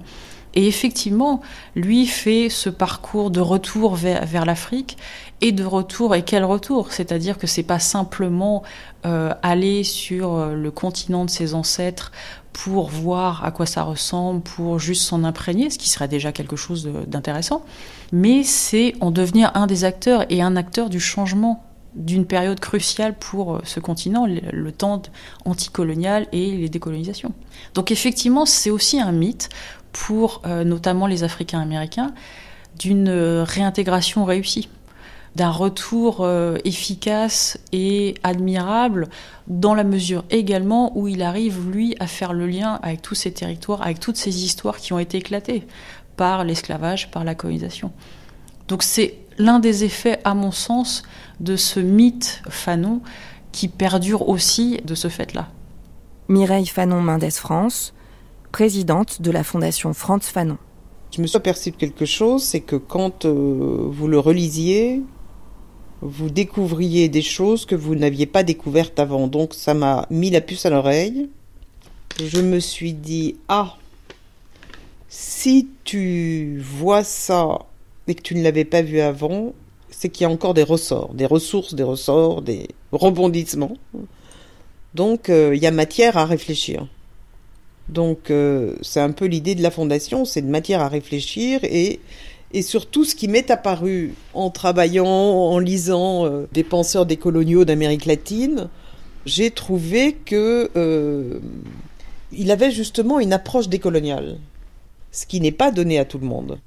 Et 0.54 0.66
effectivement, 0.66 1.40
lui 1.76 2.06
fait 2.06 2.48
ce 2.50 2.68
parcours 2.68 3.30
de 3.30 3.40
retour 3.40 3.94
vers, 3.94 4.44
l'Afrique 4.44 4.98
et 5.40 5.52
de 5.52 5.64
retour, 5.64 6.14
et 6.14 6.22
quel 6.22 6.44
retour? 6.44 6.92
C'est-à-dire 6.92 7.38
que 7.38 7.46
c'est 7.46 7.62
pas 7.62 7.78
simplement 7.78 8.64
euh, 9.06 9.32
aller 9.42 9.84
sur 9.84 10.34
euh, 10.34 10.54
le 10.54 10.70
continent 10.70 11.24
de 11.24 11.30
ses 11.30 11.54
ancêtres 11.54 12.10
pour 12.52 12.90
voir 12.90 13.44
à 13.44 13.50
quoi 13.52 13.66
ça 13.66 13.84
ressemble, 13.84 14.42
pour 14.42 14.80
juste 14.80 15.04
s'en 15.04 15.24
imprégner, 15.24 15.70
ce 15.70 15.78
qui 15.78 15.88
serait 15.88 16.08
déjà 16.08 16.32
quelque 16.32 16.56
chose 16.56 16.90
d'intéressant, 17.06 17.64
mais 18.12 18.42
c'est 18.42 18.94
en 19.00 19.10
devenir 19.10 19.52
un 19.54 19.66
des 19.66 19.84
acteurs 19.84 20.26
et 20.28 20.42
un 20.42 20.56
acteur 20.56 20.90
du 20.90 21.00
changement 21.00 21.64
d'une 21.94 22.26
période 22.26 22.60
cruciale 22.60 23.14
pour 23.18 23.56
euh, 23.56 23.60
ce 23.64 23.80
continent, 23.80 24.26
le, 24.26 24.72
temps 24.72 25.02
anticolonial 25.44 26.26
et 26.32 26.52
les 26.52 26.68
décolonisations. 26.68 27.32
Donc 27.74 27.90
effectivement, 27.90 28.46
c'est 28.46 28.70
aussi 28.70 29.00
un 29.00 29.12
mythe 29.12 29.48
pour 29.92 30.42
euh, 30.46 30.64
notamment 30.64 31.06
les 31.06 31.22
Africains 31.24 31.60
américains 31.60 32.12
d'une 32.78 33.08
euh, 33.08 33.44
réintégration 33.44 34.24
réussie, 34.24 34.68
d'un 35.36 35.50
retour 35.50 36.28
efficace 36.62 37.58
et 37.72 38.16
admirable 38.22 39.08
dans 39.46 39.74
la 39.74 39.82
mesure 39.82 40.24
également 40.28 40.94
où 40.94 41.08
il 41.08 41.22
arrive, 41.22 41.70
lui, 41.70 41.96
à 42.00 42.06
faire 42.06 42.34
le 42.34 42.46
lien 42.46 42.78
avec 42.82 43.00
tous 43.00 43.14
ces 43.14 43.32
territoires, 43.32 43.80
avec 43.80 43.98
toutes 43.98 44.18
ces 44.18 44.44
histoires 44.44 44.76
qui 44.76 44.92
ont 44.92 44.98
été 44.98 45.16
éclatées 45.16 45.66
par 46.18 46.44
l'esclavage, 46.44 47.10
par 47.10 47.24
la 47.24 47.34
colonisation. 47.34 47.92
Donc 48.68 48.82
c'est 48.82 49.22
l'un 49.38 49.58
des 49.58 49.84
effets, 49.84 50.20
à 50.24 50.34
mon 50.34 50.50
sens, 50.50 51.02
de 51.42 51.56
ce 51.56 51.80
mythe 51.80 52.42
Fanon 52.48 53.02
qui 53.50 53.68
perdure 53.68 54.28
aussi 54.28 54.78
de 54.84 54.94
ce 54.94 55.08
fait-là. 55.08 55.48
Mireille 56.28 56.66
Fanon 56.66 57.02
Mendes 57.02 57.30
France, 57.30 57.92
présidente 58.50 59.20
de 59.20 59.30
la 59.30 59.44
fondation 59.44 59.92
Franz 59.92 60.26
Fanon. 60.26 60.56
Je 61.14 61.20
me 61.20 61.26
suis 61.26 61.36
aperçu 61.36 61.70
de 61.70 61.76
quelque 61.76 62.06
chose, 62.06 62.42
c'est 62.42 62.60
que 62.60 62.76
quand 62.76 63.26
euh, 63.26 63.88
vous 63.90 64.08
le 64.08 64.18
relisiez, 64.18 65.02
vous 66.00 66.30
découvriez 66.30 67.08
des 67.08 67.22
choses 67.22 67.66
que 67.66 67.74
vous 67.74 67.94
n'aviez 67.94 68.26
pas 68.26 68.42
découvertes 68.42 68.98
avant. 68.98 69.26
Donc 69.26 69.52
ça 69.52 69.74
m'a 69.74 70.06
mis 70.10 70.30
la 70.30 70.40
puce 70.40 70.64
à 70.64 70.70
l'oreille. 70.70 71.28
Je 72.22 72.40
me 72.40 72.60
suis 72.60 72.94
dit, 72.94 73.36
ah, 73.48 73.76
si 75.08 75.68
tu 75.84 76.60
vois 76.60 77.04
ça 77.04 77.58
et 78.08 78.14
que 78.14 78.22
tu 78.22 78.34
ne 78.34 78.42
l'avais 78.42 78.64
pas 78.64 78.82
vu 78.82 79.00
avant, 79.00 79.52
c'est 80.02 80.08
qu'il 80.08 80.24
y 80.24 80.26
a 80.26 80.30
encore 80.30 80.52
des 80.52 80.64
ressorts, 80.64 81.14
des 81.14 81.26
ressources, 81.26 81.74
des 81.74 81.84
ressorts, 81.84 82.42
des 82.42 82.66
rebondissements. 82.90 83.76
Donc 84.94 85.28
euh, 85.28 85.54
il 85.54 85.62
y 85.62 85.66
a 85.68 85.70
matière 85.70 86.16
à 86.16 86.26
réfléchir. 86.26 86.88
Donc 87.88 88.32
euh, 88.32 88.74
c'est 88.82 88.98
un 88.98 89.12
peu 89.12 89.26
l'idée 89.26 89.54
de 89.54 89.62
la 89.62 89.70
fondation, 89.70 90.24
c'est 90.24 90.42
de 90.42 90.48
matière 90.48 90.80
à 90.80 90.88
réfléchir 90.88 91.60
et, 91.62 92.00
et 92.52 92.62
surtout 92.62 93.04
ce 93.04 93.14
qui 93.14 93.28
m'est 93.28 93.48
apparu 93.52 94.14
en 94.34 94.50
travaillant, 94.50 95.06
en 95.06 95.60
lisant 95.60 96.26
euh, 96.26 96.48
des 96.50 96.64
penseurs 96.64 97.06
décoloniaux 97.06 97.64
d'Amérique 97.64 98.06
latine, 98.06 98.70
j'ai 99.24 99.52
trouvé 99.52 100.14
que 100.14 101.40
il 102.32 102.50
avait 102.50 102.72
justement 102.72 103.20
une 103.20 103.32
approche 103.32 103.68
décoloniale. 103.68 104.38
ce 105.12 105.26
qui 105.26 105.40
n'est 105.40 105.52
pas 105.52 105.70
donné 105.70 106.00
à 106.00 106.04
tout 106.04 106.18
le 106.18 106.26
monde. 106.26 106.58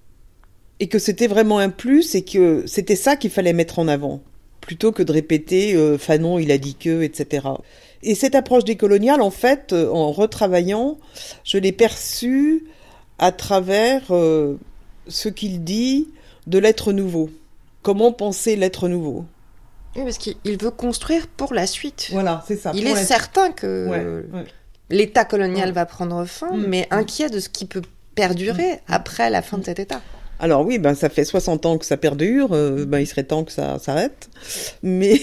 Et 0.79 0.87
que 0.87 0.99
c'était 0.99 1.27
vraiment 1.27 1.59
un 1.59 1.69
plus 1.69 2.15
et 2.15 2.23
que 2.23 2.63
c'était 2.67 2.95
ça 2.97 3.15
qu'il 3.15 3.29
fallait 3.31 3.53
mettre 3.53 3.79
en 3.79 3.87
avant, 3.87 4.21
plutôt 4.61 4.91
que 4.91 5.03
de 5.03 5.11
répéter 5.11 5.73
euh, 5.75 5.97
Fanon, 5.97 6.37
il 6.39 6.51
a 6.51 6.57
dit 6.57 6.75
que, 6.75 7.01
etc. 7.01 7.47
Et 8.03 8.13
cette 8.13 8.35
approche 8.35 8.65
décoloniale, 8.65 9.21
en 9.21 9.31
fait, 9.31 9.71
euh, 9.73 9.89
en 9.89 10.11
retravaillant, 10.11 10.97
je 11.45 11.57
l'ai 11.57 11.71
perçue 11.71 12.65
à 13.19 13.31
travers 13.31 14.01
euh, 14.11 14.57
ce 15.07 15.29
qu'il 15.29 15.63
dit 15.63 16.09
de 16.47 16.57
l'être 16.59 16.91
nouveau. 16.91 17.29
Comment 17.81 18.11
penser 18.11 18.55
l'être 18.57 18.89
nouveau 18.89 19.25
Oui, 19.95 20.03
parce 20.03 20.17
qu'il 20.17 20.35
veut 20.61 20.71
construire 20.71 21.27
pour 21.27 21.53
la 21.53 21.67
suite. 21.67 22.09
Voilà, 22.11 22.43
c'est 22.47 22.57
ça. 22.57 22.71
Il 22.75 22.85
est 22.85 22.95
certain 22.95 23.51
que 23.51 23.87
Ouais, 23.87 24.37
ouais. 24.39 24.45
l'état 24.89 25.23
colonial 25.23 25.69
Ouais. 25.69 25.73
va 25.75 25.85
prendre 25.85 26.25
fin, 26.25 26.51
Mm. 26.51 26.65
mais 26.67 26.87
inquiet 26.91 27.29
de 27.29 27.39
ce 27.39 27.47
qui 27.47 27.65
peut 27.65 27.81
perdurer 28.13 28.79
après 28.87 29.29
la 29.29 29.41
fin 29.41 29.57
de 29.57 29.63
cet 29.65 29.79
état. 29.79 30.01
Alors 30.39 30.65
oui, 30.65 30.79
ben 30.79 30.95
ça 30.95 31.09
fait 31.09 31.23
60 31.23 31.65
ans 31.65 31.77
que 31.77 31.85
ça 31.85 31.95
perdure, 31.95 32.49
euh, 32.51 32.85
ben 32.85 32.99
il 32.99 33.07
serait 33.07 33.23
temps 33.23 33.45
que 33.45 33.51
ça 33.51 33.79
s'arrête. 33.79 34.29
Mais 34.83 35.21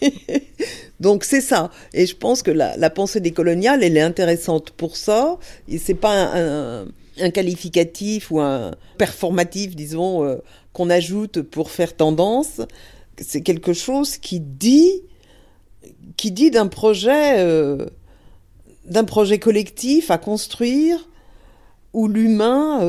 donc 1.00 1.24
c'est 1.24 1.42
ça. 1.42 1.70
Et 1.92 2.06
je 2.06 2.16
pense 2.16 2.42
que 2.42 2.50
la, 2.50 2.90
pensée 2.90 3.20
décoloniale, 3.20 3.84
elle 3.84 3.96
est 3.96 4.02
intéressante 4.02 4.70
pour 4.70 4.96
ça. 4.96 5.36
Et 5.68 5.76
c'est 5.76 5.94
pas 5.94 6.32
un, 6.34 7.30
qualificatif 7.30 8.30
ou 8.30 8.40
un 8.40 8.74
performatif, 8.96 9.76
disons, 9.76 10.24
euh, 10.24 10.36
qu'on 10.72 10.88
ajoute 10.88 11.42
pour 11.42 11.70
faire 11.70 11.94
tendance. 11.94 12.62
C'est 13.18 13.42
quelque 13.42 13.74
chose 13.74 14.16
qui 14.16 14.40
dit, 14.40 15.02
qui 16.16 16.32
dit 16.32 16.50
d'un 16.50 16.68
projet, 16.68 17.38
euh, 17.38 17.86
d'un 18.86 19.04
projet 19.04 19.38
collectif 19.38 20.10
à 20.10 20.16
construire 20.16 21.06
où 21.92 22.08
l'humain 22.08 22.80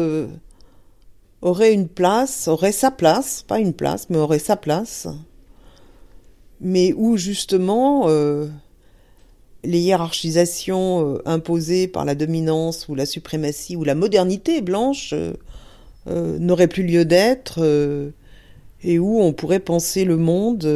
aurait 1.45 1.73
une 1.73 1.87
place, 1.87 2.47
aurait 2.47 2.71
sa 2.71 2.89
place, 2.89 3.43
pas 3.47 3.59
une 3.59 3.73
place, 3.73 4.09
mais 4.09 4.17
aurait 4.17 4.39
sa 4.39 4.55
place, 4.55 5.07
mais 6.59 6.91
où 6.97 7.17
justement 7.17 8.05
euh, 8.07 8.47
les 9.63 9.79
hiérarchisations 9.79 11.07
euh, 11.07 11.21
imposées 11.27 11.87
par 11.87 12.03
la 12.03 12.15
dominance 12.15 12.87
ou 12.89 12.95
la 12.95 13.05
suprématie 13.05 13.75
ou 13.75 13.83
la 13.83 13.93
modernité 13.93 14.61
blanche 14.61 15.13
euh, 15.13 16.39
n'auraient 16.39 16.67
plus 16.67 16.83
lieu 16.83 17.05
d'être 17.05 17.59
et 18.83 18.97
où 18.97 19.21
on 19.21 19.31
pourrait 19.31 19.59
penser 19.59 20.03
le 20.03 20.17
monde 20.17 20.67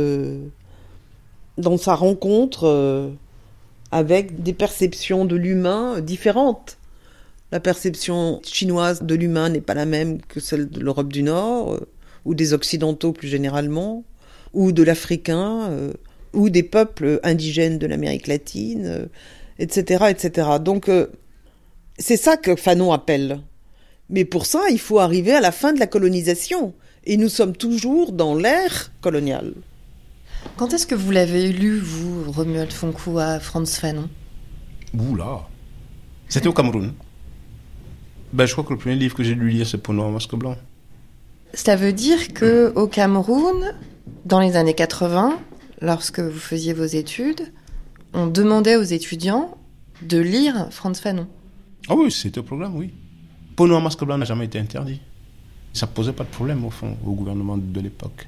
dans 1.58 1.78
sa 1.78 1.96
rencontre 1.96 3.12
avec 3.92 4.44
des 4.44 4.54
perceptions 4.54 5.26
de 5.26 5.36
l'humain 5.36 6.00
différentes. 6.00 6.79
La 7.52 7.60
perception 7.60 8.42
chinoise 8.44 9.02
de 9.02 9.16
l'humain 9.16 9.50
n'est 9.50 9.62
pas 9.62 9.74
la 9.74 9.86
même 9.86 10.22
que 10.22 10.40
celle 10.40 10.70
de 10.70 10.80
l'Europe 10.80 11.12
du 11.12 11.24
Nord, 11.24 11.74
euh, 11.74 11.88
ou 12.26 12.36
des 12.36 12.54
Occidentaux 12.54 13.12
plus 13.12 13.28
généralement, 13.28 14.04
ou 14.54 14.72
de 14.72 14.84
l'Africain, 14.84 15.70
euh, 15.72 15.94
ou 16.34 16.50
des 16.50 16.64
peuples 16.64 17.20
indigènes 17.24 17.80
de 17.80 17.88
l'Amérique 17.88 18.28
latine, 18.28 18.86
euh, 18.86 19.06
etc., 19.58 20.06
etc. 20.10 20.48
Donc, 20.62 20.90
euh, 20.90 21.08
c'est 21.98 22.18
ça 22.18 22.38
que 22.38 22.56
Fanon 22.56 22.92
appelle. 22.92 23.42
Mais 24.10 24.26
pour 24.26 24.46
ça, 24.46 24.62
il 24.72 24.80
faut 24.80 25.00
arriver 25.00 25.34
à 25.34 25.42
la 25.42 25.52
fin 25.52 25.74
de 25.74 25.80
la 25.80 25.88
colonisation. 25.88 26.74
Et 27.06 27.18
nous 27.18 27.30
sommes 27.30 27.56
toujours 27.56 28.12
dans 28.12 28.36
l'ère 28.36 28.92
coloniale. 29.02 29.54
Quand 30.58 30.74
est-ce 30.74 30.88
que 30.88 30.96
vous 30.96 31.12
l'avez 31.12 31.52
lu, 31.52 31.80
vous, 31.80 32.32
Romuald 32.32 32.72
Fonkou, 32.72 33.20
à 33.20 33.40
Franz 33.40 33.80
Fanon? 33.80 34.10
Oula 34.98 35.48
C'était 36.28 36.48
au 36.48 36.54
Cameroun. 36.54 36.94
Ben, 38.34 38.46
je 38.46 38.52
crois 38.52 38.64
que 38.64 38.74
le 38.74 38.80
premier 38.80 38.96
livre 38.96 39.16
que 39.16 39.24
j'ai 39.24 39.36
dû 39.36 39.50
lire, 39.50 39.66
c'est 39.66 39.78
Peau 39.78 39.94
noire, 39.94 40.12
masque 40.12 40.36
blanc. 40.36 40.56
Ça 41.54 41.76
veut 41.76 41.94
dire 41.94 42.34
que 42.34 42.72
au 42.76 42.88
Cameroun, 42.88 43.74
dans 44.26 44.40
les 44.40 44.56
années 44.56 44.76
80, 44.76 45.40
lorsque 45.82 46.20
vous 46.20 46.40
faisiez 46.40 46.74
vos 46.74 46.86
études, 46.86 47.52
on 48.14 48.28
demandait 48.28 48.76
aux 48.76 48.84
étudiants 48.84 49.58
de 50.04 50.20
lire 50.20 50.68
Franz 50.72 51.02
Fanon. 51.02 51.28
Ah 51.88 51.96
oui, 51.96 52.12
c'était 52.12 52.40
au 52.40 52.44
programme, 52.44 52.76
oui. 52.76 52.94
Peau 53.56 53.68
noire, 53.68 53.82
masque 53.82 54.04
blanc 54.04 54.18
n'a 54.18 54.26
jamais 54.26 54.46
été 54.46 54.60
interdit. 54.60 55.02
Ça 55.74 55.88
posait 55.88 56.14
pas 56.14 56.24
de 56.24 56.30
problème, 56.30 56.64
au 56.66 56.70
fond, 56.70 56.98
au 57.06 57.14
gouvernement 57.14 57.58
de 57.58 57.80
l'époque. 57.80 58.28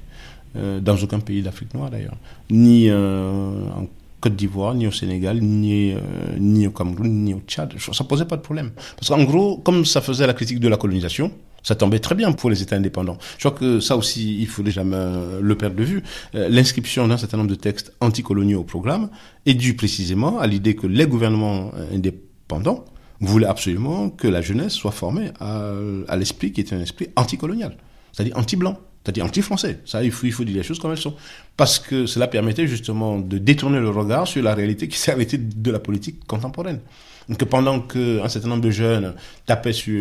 Euh, 0.54 0.80
dans 0.80 0.96
aucun 0.96 1.20
pays 1.20 1.42
d'Afrique 1.42 1.72
noire, 1.74 1.90
d'ailleurs. 1.90 2.16
Ni 2.50 2.90
euh, 2.90 3.68
en 3.70 3.86
Côte 4.22 4.36
d'Ivoire, 4.36 4.74
ni 4.74 4.86
au 4.86 4.92
Sénégal, 4.92 5.40
ni, 5.40 5.92
euh, 5.92 6.68
au 6.68 6.70
Cameroun, 6.70 7.10
ni 7.24 7.34
au 7.34 7.40
Tchad. 7.46 7.74
Ça 7.92 8.04
posait 8.04 8.24
pas 8.24 8.36
de 8.36 8.42
problème. 8.42 8.70
Parce 8.96 9.08
qu'en 9.08 9.24
gros, 9.24 9.58
comme 9.58 9.84
ça 9.84 10.00
faisait 10.00 10.26
la 10.28 10.32
critique 10.32 10.60
de 10.60 10.68
la 10.68 10.76
colonisation, 10.76 11.32
ça 11.64 11.74
tombait 11.74 11.98
très 11.98 12.14
bien 12.14 12.30
pour 12.30 12.48
les 12.48 12.62
États 12.62 12.76
indépendants. 12.76 13.18
Je 13.38 13.48
crois 13.48 13.58
que 13.58 13.80
ça 13.80 13.96
aussi, 13.96 14.40
il 14.40 14.46
faut 14.46 14.64
jamais 14.64 14.96
le 15.40 15.54
perdre 15.56 15.74
de 15.76 15.82
vue. 15.82 16.02
Euh, 16.36 16.48
L'inscription 16.48 17.08
d'un 17.08 17.16
certain 17.16 17.36
nombre 17.38 17.50
de 17.50 17.56
textes 17.56 17.92
anticoloniaux 18.00 18.60
au 18.60 18.64
programme 18.64 19.10
est 19.44 19.54
due 19.54 19.74
précisément 19.74 20.38
à 20.38 20.46
l'idée 20.46 20.76
que 20.76 20.86
les 20.86 21.06
gouvernements 21.06 21.72
euh, 21.76 21.96
indépendants 21.96 22.84
voulaient 23.20 23.46
absolument 23.46 24.08
que 24.08 24.28
la 24.28 24.40
jeunesse 24.40 24.72
soit 24.72 24.92
formée 24.92 25.30
à, 25.40 25.72
à 26.08 26.16
l'esprit 26.16 26.52
qui 26.52 26.60
était 26.60 26.76
un 26.76 26.80
esprit 26.80 27.08
anticolonial, 27.16 27.76
c'est-à-dire 28.12 28.36
anti-blanc, 28.36 28.78
c'est-à-dire 29.02 29.24
anti-français. 29.24 29.80
Ça, 29.84 30.04
il 30.04 30.12
faut, 30.12 30.26
il 30.26 30.32
faut 30.32 30.44
dire 30.44 30.56
les 30.56 30.62
choses 30.62 30.78
comme 30.78 30.92
elles 30.92 30.98
sont. 30.98 31.14
Parce 31.56 31.78
que 31.78 32.06
cela 32.06 32.28
permettait 32.28 32.66
justement 32.66 33.18
de 33.18 33.38
détourner 33.38 33.80
le 33.80 33.90
regard 33.90 34.26
sur 34.26 34.42
la 34.42 34.54
réalité 34.54 34.88
qui 34.88 34.98
s'est 34.98 35.12
arrêtée 35.12 35.38
de 35.38 35.70
la 35.70 35.78
politique 35.78 36.24
contemporaine. 36.26 36.80
Donc 37.28 37.44
pendant 37.44 37.80
qu'un 37.80 38.28
certain 38.28 38.48
nombre 38.48 38.62
de 38.62 38.70
jeunes 38.70 39.14
tapaient 39.46 39.72
sur 39.72 39.92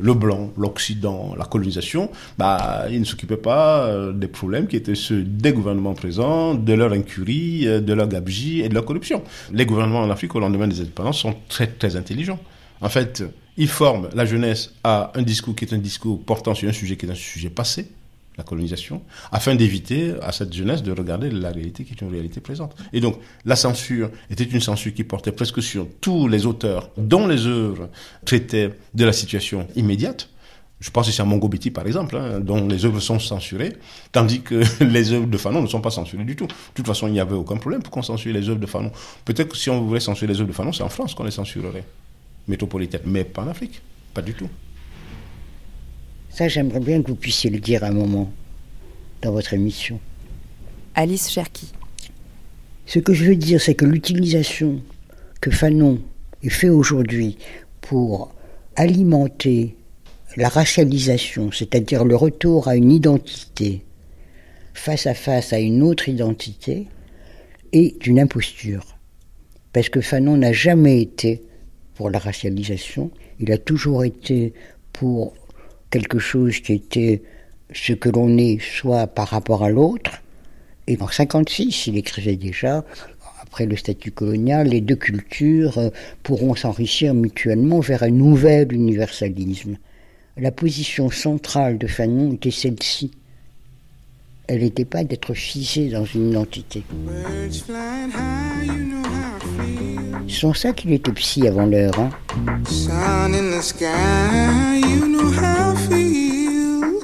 le 0.00 0.14
blanc, 0.14 0.52
l'Occident, 0.56 1.34
la 1.36 1.44
colonisation, 1.44 2.10
bah, 2.38 2.84
ils 2.90 3.00
ne 3.00 3.04
s'occupaient 3.04 3.36
pas 3.36 3.86
euh, 3.86 4.12
des 4.12 4.28
problèmes 4.28 4.66
qui 4.66 4.76
étaient 4.76 4.94
ceux 4.94 5.22
des 5.22 5.52
gouvernements 5.52 5.94
présents, 5.94 6.54
de 6.54 6.72
leur 6.74 6.92
incurie, 6.92 7.66
euh, 7.66 7.80
de 7.80 7.92
leur 7.92 8.08
gabegie 8.08 8.60
et 8.60 8.68
de 8.68 8.74
leur 8.74 8.84
corruption. 8.84 9.22
Les 9.52 9.64
gouvernements 9.64 10.00
en 10.00 10.10
Afrique 10.10 10.34
au 10.34 10.40
lendemain 10.40 10.68
des 10.68 10.80
indépendances 10.80 11.18
sont 11.18 11.34
très 11.48 11.66
très 11.66 11.96
intelligents. 11.96 12.38
En 12.82 12.90
fait, 12.90 13.24
ils 13.56 13.68
forment 13.68 14.08
la 14.14 14.26
jeunesse 14.26 14.74
à 14.84 15.12
un 15.14 15.22
discours 15.22 15.56
qui 15.56 15.64
est 15.64 15.72
un 15.72 15.78
discours 15.78 16.22
portant 16.22 16.54
sur 16.54 16.68
un 16.68 16.72
sujet 16.72 16.96
qui 16.96 17.06
est 17.06 17.10
un 17.10 17.14
sujet 17.14 17.48
passé, 17.48 17.88
la 18.38 18.44
colonisation, 18.44 19.02
afin 19.32 19.54
d'éviter 19.54 20.14
à 20.22 20.32
cette 20.32 20.52
jeunesse 20.52 20.82
de 20.82 20.92
regarder 20.92 21.30
la 21.30 21.50
réalité 21.50 21.84
qui 21.84 21.92
est 21.92 22.00
une 22.00 22.10
réalité 22.10 22.40
présente. 22.40 22.76
Et 22.92 23.00
donc, 23.00 23.18
la 23.44 23.56
censure 23.56 24.10
était 24.30 24.44
une 24.44 24.60
censure 24.60 24.92
qui 24.92 25.04
portait 25.04 25.32
presque 25.32 25.62
sur 25.62 25.86
tous 26.00 26.28
les 26.28 26.46
auteurs 26.46 26.90
dont 26.96 27.26
les 27.26 27.46
œuvres 27.46 27.88
traitaient 28.24 28.72
de 28.94 29.04
la 29.04 29.12
situation 29.12 29.66
immédiate. 29.76 30.28
Je 30.78 30.90
pense 30.90 31.08
ici 31.08 31.22
à 31.22 31.24
Mongo 31.24 31.48
Betty, 31.48 31.70
par 31.70 31.86
exemple, 31.86 32.16
hein, 32.16 32.38
dont 32.40 32.66
les 32.68 32.84
œuvres 32.84 33.00
sont 33.00 33.18
censurées, 33.18 33.76
tandis 34.12 34.42
que 34.42 34.62
les 34.84 35.12
œuvres 35.12 35.26
de 35.26 35.38
Fanon 35.38 35.62
ne 35.62 35.66
sont 35.66 35.80
pas 35.80 35.90
censurées 35.90 36.24
du 36.24 36.36
tout. 36.36 36.46
De 36.46 36.52
toute 36.74 36.86
façon, 36.86 37.06
il 37.06 37.12
n'y 37.12 37.20
avait 37.20 37.34
aucun 37.34 37.56
problème 37.56 37.82
pour 37.82 37.90
qu'on 37.90 38.02
censure 38.02 38.34
les 38.34 38.48
œuvres 38.50 38.60
de 38.60 38.66
Fanon. 38.66 38.92
Peut-être 39.24 39.48
que 39.48 39.56
si 39.56 39.70
on 39.70 39.80
voulait 39.80 40.00
censurer 40.00 40.30
les 40.30 40.38
œuvres 40.38 40.48
de 40.48 40.54
Fanon, 40.54 40.72
c'est 40.72 40.82
en 40.82 40.90
France 40.90 41.14
qu'on 41.14 41.24
les 41.24 41.30
censurerait, 41.30 41.84
métropolitaine, 42.46 43.00
mais 43.06 43.24
pas 43.24 43.42
en 43.42 43.48
Afrique, 43.48 43.80
pas 44.12 44.20
du 44.20 44.34
tout. 44.34 44.50
Ça, 46.36 46.48
j'aimerais 46.48 46.80
bien 46.80 47.00
que 47.00 47.08
vous 47.08 47.16
puissiez 47.16 47.48
le 47.48 47.60
dire 47.60 47.82
un 47.82 47.92
moment 47.92 48.30
dans 49.22 49.32
votre 49.32 49.54
émission. 49.54 49.98
Alice 50.94 51.30
Cherki. 51.30 51.72
Ce 52.84 52.98
que 52.98 53.14
je 53.14 53.24
veux 53.24 53.36
dire, 53.36 53.58
c'est 53.58 53.74
que 53.74 53.86
l'utilisation 53.86 54.82
que 55.40 55.50
Fanon 55.50 55.98
fait 56.46 56.68
aujourd'hui 56.68 57.38
pour 57.80 58.34
alimenter 58.74 59.76
la 60.36 60.50
racialisation, 60.50 61.52
c'est-à-dire 61.52 62.04
le 62.04 62.16
retour 62.16 62.68
à 62.68 62.76
une 62.76 62.92
identité 62.92 63.82
face 64.74 65.06
à 65.06 65.14
face 65.14 65.54
à 65.54 65.58
une 65.58 65.82
autre 65.82 66.10
identité, 66.10 66.86
est 67.72 68.06
une 68.06 68.20
imposture. 68.20 68.98
Parce 69.72 69.88
que 69.88 70.02
Fanon 70.02 70.36
n'a 70.36 70.52
jamais 70.52 71.00
été 71.00 71.42
pour 71.94 72.10
la 72.10 72.18
racialisation, 72.18 73.10
il 73.40 73.50
a 73.52 73.56
toujours 73.56 74.04
été 74.04 74.52
pour 74.92 75.32
quelque 75.90 76.18
chose 76.18 76.60
qui 76.60 76.74
était 76.74 77.22
ce 77.72 77.92
que 77.92 78.08
l'on 78.08 78.36
est 78.38 78.58
soit 78.60 79.06
par 79.06 79.28
rapport 79.28 79.64
à 79.64 79.70
l'autre. 79.70 80.22
Et 80.86 80.96
en 81.00 81.08
56, 81.08 81.88
il 81.88 81.96
écrivait 81.96 82.36
déjà, 82.36 82.84
après 83.40 83.66
le 83.66 83.76
statut 83.76 84.12
colonial, 84.12 84.68
les 84.68 84.80
deux 84.80 84.96
cultures 84.96 85.78
euh, 85.78 85.90
pourront 86.22 86.54
s'enrichir 86.54 87.14
mutuellement 87.14 87.80
vers 87.80 88.02
un 88.02 88.10
nouvel 88.10 88.72
universalisme. 88.72 89.78
La 90.36 90.52
position 90.52 91.10
centrale 91.10 91.78
de 91.78 91.86
Fanon 91.86 92.34
était 92.34 92.50
celle-ci. 92.50 93.10
Elle 94.48 94.60
n'était 94.60 94.84
pas 94.84 95.02
d'être 95.02 95.34
figée 95.34 95.88
dans 95.88 96.04
une 96.04 96.30
identité. 96.30 96.84
C'est 100.28 100.40
sont 100.40 100.54
ça 100.54 100.72
qu'il 100.72 100.92
était 100.92 101.12
psy 101.12 101.46
avant 101.46 101.66
l'heure. 101.66 101.98
Hein. 101.98 102.10
Sun 102.68 103.34
in 103.34 103.50
the 103.56 103.62
sky, 103.62 104.80
you 104.84 105.06
know 105.06 105.30
how 105.30 105.72
I 105.72 105.76
feel. 105.88 107.00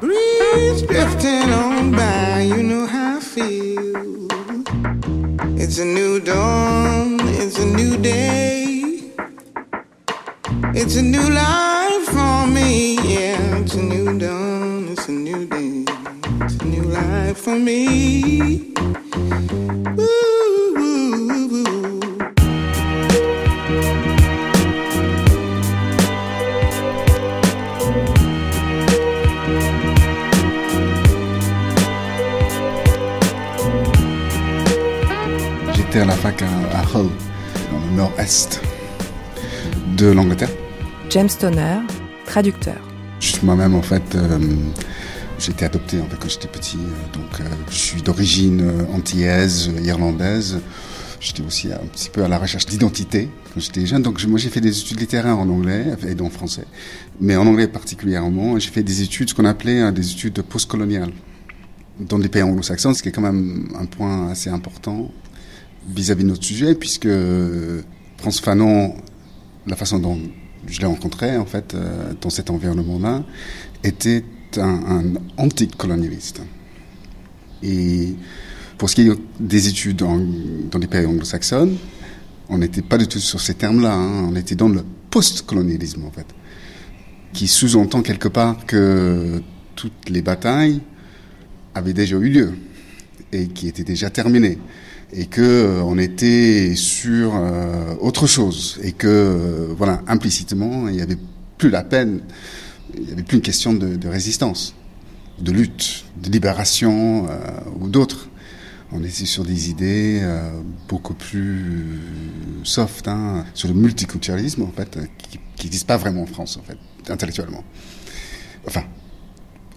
Breeze 0.00 0.82
drifting 0.82 1.52
on 1.52 1.92
by, 1.92 2.42
you 2.42 2.62
know 2.62 2.86
how 2.86 3.18
I 3.18 3.20
feel. 3.20 4.28
It's 5.56 5.78
a 5.78 5.84
new 5.84 6.20
dawn, 6.20 7.20
it's 7.40 7.58
a 7.58 7.66
new 7.66 7.96
day. 7.96 9.02
It's 10.74 10.96
a 10.96 11.02
new 11.02 11.30
life 11.30 12.04
for 12.06 12.46
me, 12.48 12.96
yeah. 12.96 13.58
It's 13.58 13.74
a 13.74 13.82
new 13.82 14.18
dawn, 14.18 14.88
it's 14.90 15.08
a 15.08 15.12
new 15.12 15.46
day. 15.46 15.85
J'étais 35.74 36.00
à 36.00 36.04
la 36.04 36.12
fac 36.14 36.42
à, 36.42 36.46
à 36.78 36.82
Hull, 36.82 37.08
dans 37.70 37.78
le 37.90 37.96
nord-est 37.96 38.60
de 39.96 40.06
l'Angleterre. 40.08 40.50
James 41.10 41.28
Stoner, 41.28 41.78
traducteur. 42.26 42.76
Je 43.20 43.28
suis 43.28 43.46
moi-même, 43.46 43.74
en 43.74 43.82
fait, 43.82 44.02
euh, 44.14 44.38
j'ai 45.38 45.52
été 45.52 45.64
adopté 45.64 46.00
en 46.00 46.06
fait, 46.06 46.16
quand 46.20 46.28
j'étais 46.28 46.48
petit. 46.48 46.78
euh, 46.78 47.18
Donc, 47.18 47.40
euh, 47.40 47.44
je 47.70 47.76
suis 47.76 48.02
d'origine 48.02 48.60
euh, 48.60 48.84
antillaise, 48.96 49.70
irlandaise. 49.84 50.60
J'étais 51.20 51.42
aussi 51.42 51.72
un 51.72 51.86
petit 51.92 52.10
peu 52.10 52.24
à 52.24 52.28
la 52.28 52.38
recherche 52.38 52.66
d'identité 52.66 53.28
quand 53.52 53.60
j'étais 53.60 53.86
jeune. 53.86 54.02
Donc, 54.02 54.22
moi, 54.26 54.38
j'ai 54.38 54.50
fait 54.50 54.60
des 54.60 54.78
études 54.78 55.00
littéraires 55.00 55.38
en 55.38 55.48
anglais 55.48 55.84
et 56.06 56.20
en 56.20 56.30
français. 56.30 56.64
Mais 57.20 57.36
en 57.36 57.46
anglais 57.46 57.68
particulièrement, 57.68 58.58
j'ai 58.58 58.70
fait 58.70 58.82
des 58.82 59.02
études, 59.02 59.30
ce 59.30 59.34
qu'on 59.34 59.44
appelait 59.44 59.82
euh, 59.82 59.90
des 59.92 60.10
études 60.10 60.40
postcoloniales 60.42 61.12
dans 62.00 62.18
des 62.18 62.28
pays 62.28 62.42
anglo-saxons, 62.42 62.94
ce 62.94 63.02
qui 63.02 63.08
est 63.08 63.12
quand 63.12 63.22
même 63.22 63.68
un 63.78 63.86
point 63.86 64.28
assez 64.28 64.50
important 64.50 65.10
vis-à-vis 65.88 66.24
de 66.24 66.28
notre 66.28 66.44
sujet, 66.44 66.74
puisque 66.74 67.08
Frantz 68.18 68.40
Fanon, 68.40 68.96
la 69.66 69.76
façon 69.76 69.98
dont 69.98 70.18
je 70.66 70.78
l'ai 70.80 70.86
rencontré, 70.86 71.38
en 71.38 71.46
fait, 71.46 71.74
dans 72.20 72.28
cet 72.28 72.50
environnement-là, 72.50 73.24
était 73.82 74.24
un, 74.58 74.98
un 74.98 75.04
anticolonialiste. 75.36 76.42
Et 77.62 78.14
pour 78.78 78.90
ce 78.90 78.94
qui 78.94 79.08
est 79.08 79.18
des 79.40 79.68
études 79.68 79.96
dans 79.96 80.78
les 80.78 80.86
pays 80.86 81.06
anglo-saxons, 81.06 81.72
on 82.48 82.58
n'était 82.58 82.82
pas 82.82 82.98
du 82.98 83.08
tout 83.08 83.18
sur 83.18 83.40
ces 83.40 83.54
termes-là, 83.54 83.94
hein. 83.94 84.28
on 84.30 84.36
était 84.36 84.54
dans 84.54 84.68
le 84.68 84.84
post-colonialisme, 85.10 86.04
en 86.04 86.10
fait, 86.10 86.26
qui 87.32 87.48
sous-entend 87.48 88.02
quelque 88.02 88.28
part 88.28 88.64
que 88.66 89.42
toutes 89.74 90.08
les 90.08 90.22
batailles 90.22 90.80
avaient 91.74 91.92
déjà 91.92 92.16
eu 92.16 92.28
lieu 92.28 92.52
et 93.32 93.48
qui 93.48 93.68
étaient 93.68 93.84
déjà 93.84 94.10
terminées 94.10 94.58
et 95.12 95.26
que 95.26 95.42
euh, 95.42 95.82
on 95.82 95.98
était 95.98 96.74
sur 96.74 97.34
euh, 97.34 97.94
autre 98.00 98.26
chose 98.26 98.78
et 98.82 98.92
que 98.92 99.06
euh, 99.06 99.74
voilà 99.76 100.02
implicitement 100.08 100.88
il 100.88 100.96
n'y 100.96 101.02
avait 101.02 101.18
plus 101.58 101.70
la 101.70 101.84
peine 101.84 102.20
il 102.96 103.04
n'y 103.04 103.12
avait 103.12 103.22
plus 103.22 103.36
une 103.36 103.42
question 103.42 103.74
de, 103.74 104.08
résistance 104.08 104.74
de 105.38 105.52
lutte 105.52 106.04
de 106.22 106.30
libération 106.30 107.26
euh, 107.28 107.60
ou 107.78 107.88
d'autres. 107.88 108.28
On 108.92 109.02
était 109.02 109.26
sur 109.26 109.44
des 109.44 109.68
idées 109.68 110.20
euh, 110.22 110.60
beaucoup 110.88 111.12
plus 111.14 112.00
soft 112.64 113.06
hein, 113.08 113.44
sur 113.52 113.68
le 113.68 113.74
multiculturalisme 113.74 114.62
en 114.62 114.72
fait 114.72 114.96
euh, 114.96 115.04
qui 115.18 115.66
n'existe 115.66 115.86
pas 115.86 115.96
vraiment 115.96 116.22
en 116.22 116.26
France 116.26 116.56
en 116.56 116.62
fait 116.62 116.78
intellectuellement. 117.10 117.64
Enfin 118.66 118.84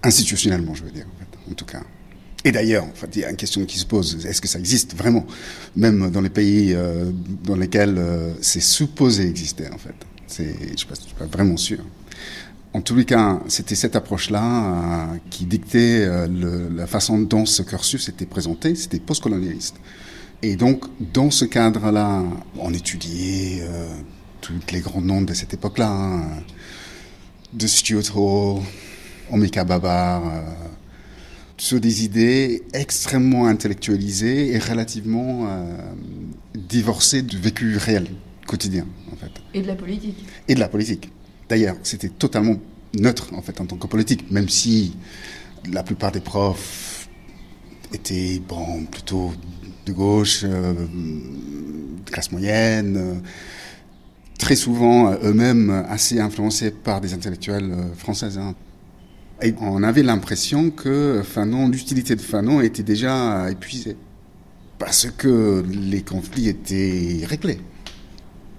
institutionnellement 0.01 0.75
je 0.75 0.83
veux 0.83 0.91
dire 0.91 1.05
en, 1.07 1.19
fait, 1.19 1.51
en 1.51 1.53
tout 1.55 1.65
cas. 1.65 1.81
Et 2.45 2.51
d'ailleurs, 2.51 2.85
en 2.85 2.93
fait, 2.93 3.09
il 3.15 3.21
y 3.21 3.25
a 3.25 3.29
une 3.29 3.35
question 3.35 3.65
qui 3.65 3.77
se 3.77 3.85
pose 3.85 4.25
est-ce 4.25 4.41
que 4.41 4.47
ça 4.47 4.59
existe 4.59 4.95
vraiment, 4.95 5.25
même 5.75 6.09
dans 6.09 6.21
les 6.21 6.29
pays 6.29 6.73
euh, 6.73 7.11
dans 7.43 7.57
lesquels 7.57 7.95
euh, 7.97 8.33
c'est 8.41 8.61
supposé 8.61 9.27
exister 9.27 9.65
en 9.73 9.77
fait. 9.77 9.95
Je 10.37 10.43
ne 10.43 10.77
suis 10.77 10.87
pas 11.17 11.25
vraiment 11.25 11.57
sûr. 11.57 11.79
En 12.73 12.81
tous 12.81 12.95
les 12.95 13.05
cas, 13.05 13.39
c'était 13.47 13.75
cette 13.75 13.95
approche-là 13.95 14.43
euh, 14.43 15.17
qui 15.31 15.45
dictait 15.45 16.05
euh, 16.05 16.27
le- 16.27 16.69
la 16.75 16.85
façon 16.85 17.19
dont 17.19 17.45
ce 17.45 17.63
cursus 17.63 18.09
était 18.09 18.27
présenté. 18.27 18.75
C'était 18.75 18.99
postcolonialiste. 18.99 19.75
Et 20.43 20.55
donc, 20.55 20.85
dans 21.13 21.31
ce 21.31 21.45
cadre-là, 21.45 22.23
on 22.57 22.73
étudiait 22.73 23.61
euh, 23.63 23.87
tous 24.41 24.53
les 24.71 24.81
grands 24.81 25.01
noms 25.01 25.21
de 25.23 25.33
cette 25.33 25.53
époque-là, 25.53 25.89
hein, 25.91 26.23
de 27.53 27.65
Stuart 27.67 28.15
Hall, 28.15 28.61
Omika 29.31 29.63
Babar. 29.63 30.23
euh, 30.27 30.41
sur 31.57 31.81
des 31.81 32.05
idées 32.05 32.63
extrêmement 32.71 33.45
intellectualisées 33.47 34.53
et 34.53 34.59
relativement 34.59 35.45
divorcées 36.55 37.21
du 37.21 37.37
vécu 37.37 37.75
réel, 37.75 38.07
quotidien, 38.47 38.85
en 39.11 39.17
fait. 39.17 39.31
Et 39.53 39.61
de 39.61 39.67
la 39.67 39.75
politique. 39.75 40.25
Et 40.47 40.55
de 40.55 40.59
la 40.61 40.69
politique. 40.69 41.11
D'ailleurs, 41.49 41.77
c'était 41.81 42.09
totalement 42.09 42.57
neutre, 42.93 43.33
en 43.33 43.41
fait, 43.41 43.59
en 43.59 43.65
tant 43.65 43.75
que 43.75 43.87
politique, 43.87 44.29
même 44.31 44.47
si 44.47 44.95
la 45.71 45.81
plupart 45.81 46.11
des 46.11 46.19
profs 46.19 47.09
étaient, 47.91 48.39
plutôt 48.91 49.33
de 49.87 49.91
gauche, 49.91 50.41
euh, 50.43 50.73
de 52.05 52.11
classe 52.11 52.31
moyenne, 52.31 52.95
euh, 52.97 53.15
très 54.37 54.55
souvent 54.55 55.11
euh, 55.11 55.17
eux-mêmes 55.23 55.71
assez 55.89 56.19
influencés 56.19 56.69
par 56.69 57.01
des 57.01 57.15
intellectuels 57.15 57.75
françaises. 57.97 58.37
hein. 58.37 58.53
On 59.61 59.81
avait 59.83 60.03
l'impression 60.03 60.69
que 60.69 61.21
Fanon, 61.23 61.69
l'utilité 61.69 62.15
de 62.15 62.21
Fanon 62.21 62.61
était 62.61 62.83
déjà 62.83 63.49
épuisée. 63.49 63.95
Parce 64.77 65.09
que 65.09 65.65
les 65.67 66.01
conflits 66.01 66.49
étaient 66.49 67.21
réglés. 67.25 67.59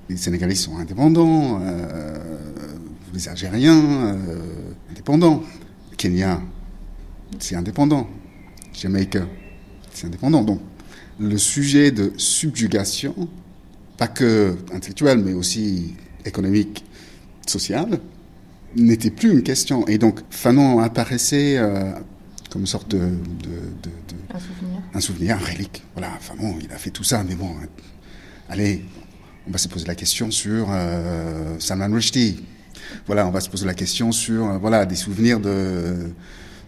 Les 0.09 0.17
Sénégalais 0.17 0.55
sont 0.55 0.77
indépendants, 0.79 1.61
les 3.13 3.29
Algériens, 3.29 4.17
euh, 4.17 4.39
indépendants. 4.91 5.43
Kenya, 5.97 6.41
c'est 7.39 7.57
indépendant. 7.57 8.09
Jamaïque, 8.73 9.19
c'est 9.93 10.07
indépendant. 10.07 10.43
Donc, 10.43 10.61
le 11.19 11.37
sujet 11.37 11.91
de 11.91 12.13
subjugation, 12.17 13.29
pas 13.99 14.09
que 14.09 14.57
intellectuel, 14.73 15.19
mais 15.19 15.35
aussi 15.35 15.95
économique, 16.25 16.85
social, 17.47 18.01
n'était 18.77 19.11
plus 19.11 19.31
une 19.33 19.43
question. 19.43 19.87
Et 19.89 19.99
donc, 19.99 20.21
Fanon 20.31 20.79
apparaissait 20.79 21.59
euh, 21.59 21.93
comme 22.51 22.63
une 22.63 22.67
sorte 22.67 22.91
de, 22.93 22.99
de- 22.99 23.05
de- 23.05 23.91
de- 24.09 24.35
Un 24.35 24.39
souvenir. 24.39 24.83
un 24.95 25.01
souvenir, 25.01 25.37
un 25.37 25.53
relique. 25.53 25.83
Voilà, 25.95 26.13
Fanon, 26.21 26.57
il 26.63 26.71
a 26.73 26.77
fait 26.79 26.91
tout 26.91 27.05
ça, 27.05 27.25
mais 27.29 27.35
bon, 27.35 27.51
hein, 27.63 27.67
allez, 28.49 28.85
on 29.47 29.51
va 29.51 29.59
se 29.59 29.69
poser 29.69 29.87
la 29.87 29.95
question 29.97 30.31
sur 30.31 30.69
euh, 30.71 31.57
Salman 31.59 31.93
Rushdie. 31.93 32.45
Voilà, 33.07 33.27
on 33.27 33.31
va 33.31 33.41
se 33.41 33.49
poser 33.49 33.67
la 33.67 33.75
question 33.75 34.13
sur 34.13 34.49
euh, 34.49 34.59
voilà 34.59 34.87
des 34.87 34.97
souvenirs 34.97 35.41
de 35.41 36.13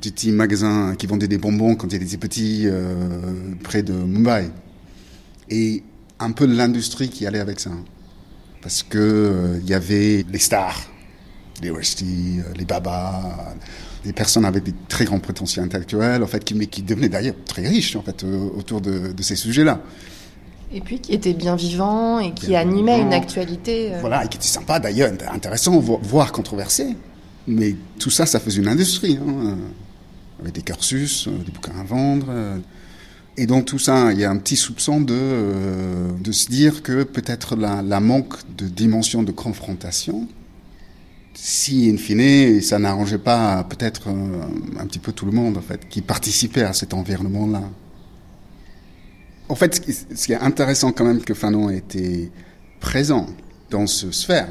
du 0.02 0.10
petit 0.10 0.32
magasin 0.32 0.94
qui 0.96 1.06
vendait 1.06 1.28
des 1.28 1.38
bonbons 1.38 1.76
quand 1.76 1.92
il 1.92 2.02
était 2.02 2.16
petit 2.16 2.64
euh, 2.66 3.54
près 3.62 3.82
de 3.82 3.92
Mumbai. 3.92 4.50
Et 5.48 5.84
un 6.18 6.32
peu 6.32 6.46
de 6.46 6.54
l'industrie 6.54 7.08
qui 7.08 7.26
allait 7.26 7.38
avec 7.38 7.60
ça. 7.60 7.70
Parce 8.60 8.82
que 8.82 8.98
euh, 8.98 9.60
y 9.64 9.74
avait 9.74 10.24
les 10.30 10.38
stars, 10.38 10.90
les 11.62 11.70
euh, 11.70 12.42
les 12.56 12.64
Baba, 12.64 13.54
des 14.04 14.12
personnes 14.12 14.44
avec 14.44 14.64
des 14.64 14.74
très 14.88 15.04
grands 15.04 15.20
prétentions 15.20 15.62
intellectuelles, 15.62 16.22
en 16.22 16.26
fait, 16.26 16.42
qui, 16.42 16.54
mais 16.54 16.66
qui 16.66 16.82
devenaient 16.82 17.08
d'ailleurs 17.08 17.36
très 17.44 17.66
riches, 17.66 17.94
en 17.94 18.02
fait, 18.02 18.24
autour 18.24 18.80
de 18.80 19.22
ces 19.22 19.36
sujets-là. 19.36 19.80
Et 20.74 20.80
puis 20.80 21.00
qui 21.00 21.12
était 21.12 21.34
bien 21.34 21.54
vivant 21.56 22.18
et 22.20 22.32
qui 22.32 22.46
Bien 22.48 22.60
animait 22.60 22.96
vivant. 22.96 23.06
une 23.08 23.12
actualité. 23.12 23.92
euh, 23.94 24.00
Voilà, 24.00 24.24
et 24.24 24.28
qui 24.28 24.36
était 24.38 24.46
sympa 24.46 24.78
d'ailleurs, 24.80 25.12
intéressant, 25.32 25.78
vo- 25.80 26.00
voire 26.02 26.32
controversé. 26.32 26.96
Mais 27.46 27.74
tout 27.98 28.10
ça, 28.10 28.24
ça 28.26 28.40
faisait 28.40 28.60
une 28.60 28.68
industrie, 28.68 29.18
hein, 29.20 29.56
avec 30.40 30.54
des 30.54 30.62
cursus, 30.62 31.26
euh, 31.28 31.32
des 31.44 31.50
bouquins 31.52 31.78
à 31.78 31.84
vendre. 31.84 32.26
euh. 32.30 32.58
Et 33.36 33.46
donc 33.46 33.64
tout 33.64 33.78
ça, 33.78 34.12
il 34.12 34.18
y 34.18 34.24
a 34.24 34.30
un 34.30 34.36
petit 34.36 34.56
soupçon 34.56 35.00
de, 35.00 35.14
de 36.22 36.32
se 36.32 36.48
dire 36.50 36.82
que 36.82 37.02
peut-être 37.02 37.56
la, 37.56 37.80
la 37.82 37.98
manque 37.98 38.34
de 38.58 38.66
dimension 38.68 39.22
de 39.22 39.32
confrontation, 39.32 40.28
si 41.34 41.90
in 41.90 41.96
fine 41.96 42.60
ça 42.60 42.78
n'arrangeait 42.78 43.16
pas 43.18 43.64
peut-être 43.64 44.08
euh, 44.08 44.42
un 44.78 44.86
petit 44.86 44.98
peu 44.98 45.12
tout 45.12 45.24
le 45.24 45.32
monde 45.32 45.56
en 45.56 45.62
fait, 45.62 45.88
qui 45.88 46.02
participait 46.02 46.62
à 46.62 46.74
cet 46.74 46.92
environnement-là. 46.92 47.62
En 49.48 49.54
fait, 49.54 49.74
ce 49.74 49.80
qui, 50.26 50.32
est 50.32 50.36
intéressant 50.36 50.92
quand 50.92 51.04
même 51.04 51.22
que 51.22 51.34
Fanon 51.34 51.68
ait 51.70 51.78
été 51.78 52.30
présent 52.80 53.26
dans 53.70 53.86
ce 53.86 54.10
sphère, 54.10 54.48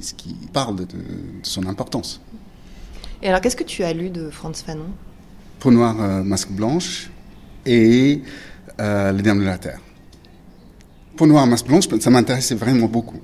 ce 0.00 0.14
qui 0.14 0.34
parle 0.52 0.76
de, 0.76 0.84
de 0.84 0.98
son 1.42 1.66
importance. 1.66 2.20
Et 3.22 3.28
alors, 3.28 3.40
qu'est-ce 3.40 3.56
que 3.56 3.64
tu 3.64 3.82
as 3.84 3.92
lu 3.92 4.10
de 4.10 4.30
Franz 4.30 4.62
Fanon? 4.64 4.90
Peau 5.60 5.70
noire, 5.70 5.96
euh, 6.00 6.22
masque 6.22 6.50
blanche 6.50 7.10
et 7.66 8.22
euh, 8.80 9.12
Les 9.12 9.22
Dames 9.22 9.40
de 9.40 9.44
la 9.44 9.58
Terre. 9.58 9.80
Peau 11.16 11.26
noire, 11.26 11.46
masque 11.46 11.66
blanche, 11.66 11.86
ça 12.00 12.10
m'intéressait 12.10 12.54
vraiment 12.54 12.86
beaucoup. 12.86 13.20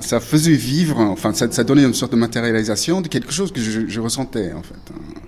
Ça 0.00 0.18
faisait 0.18 0.54
vivre, 0.56 0.98
enfin, 1.00 1.32
ça, 1.32 1.50
ça 1.50 1.62
donnait 1.62 1.84
une 1.84 1.94
sorte 1.94 2.10
de 2.12 2.16
matérialisation 2.16 3.00
de 3.00 3.08
quelque 3.08 3.32
chose 3.32 3.52
que 3.52 3.60
je, 3.60 3.86
je 3.86 4.00
ressentais, 4.00 4.52
en 4.52 4.62
fait. 4.62 4.74
hein, 4.92 5.20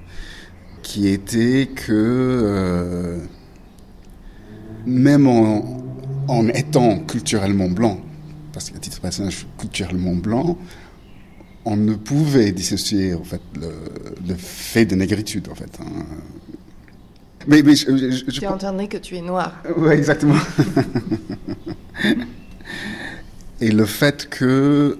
qui 0.83 1.09
était 1.09 1.69
que, 1.75 1.93
euh, 1.93 3.19
même 4.87 5.27
en, 5.27 5.83
en 6.29 6.49
étant 6.49 6.99
culturellement 7.01 7.69
blanc, 7.69 8.01
parce 8.53 8.71
qu'à 8.71 8.79
titre 8.79 9.01
personnel, 9.01 9.31
je 9.33 9.39
suis 9.39 9.47
culturellement 9.59 10.15
blanc, 10.15 10.57
on 11.65 11.77
ne 11.77 11.95
pouvait 11.95 12.53
dissocier 12.53 13.15
en 13.15 13.25
fait 13.25 13.41
le, 13.61 13.71
le 14.29 14.35
fait 14.37 14.87
de 14.87 14.95
négritude 14.95 15.49
en 15.51 15.55
fait. 15.55 15.71
hein. 15.81 16.05
Mais, 17.49 17.63
mais 17.63 17.77
je, 17.77 17.97
je, 17.97 18.11
je, 18.31 18.41
Tu 18.41 18.47
entendrais 18.47 18.89
que 18.89 18.97
tu 18.97 19.17
es 19.17 19.21
noir. 19.23 19.55
Oui, 19.77 19.93
exactement. 19.93 20.35
Et 23.61 23.71
le 23.71 23.87
fait 23.87 24.29
que 24.29 24.99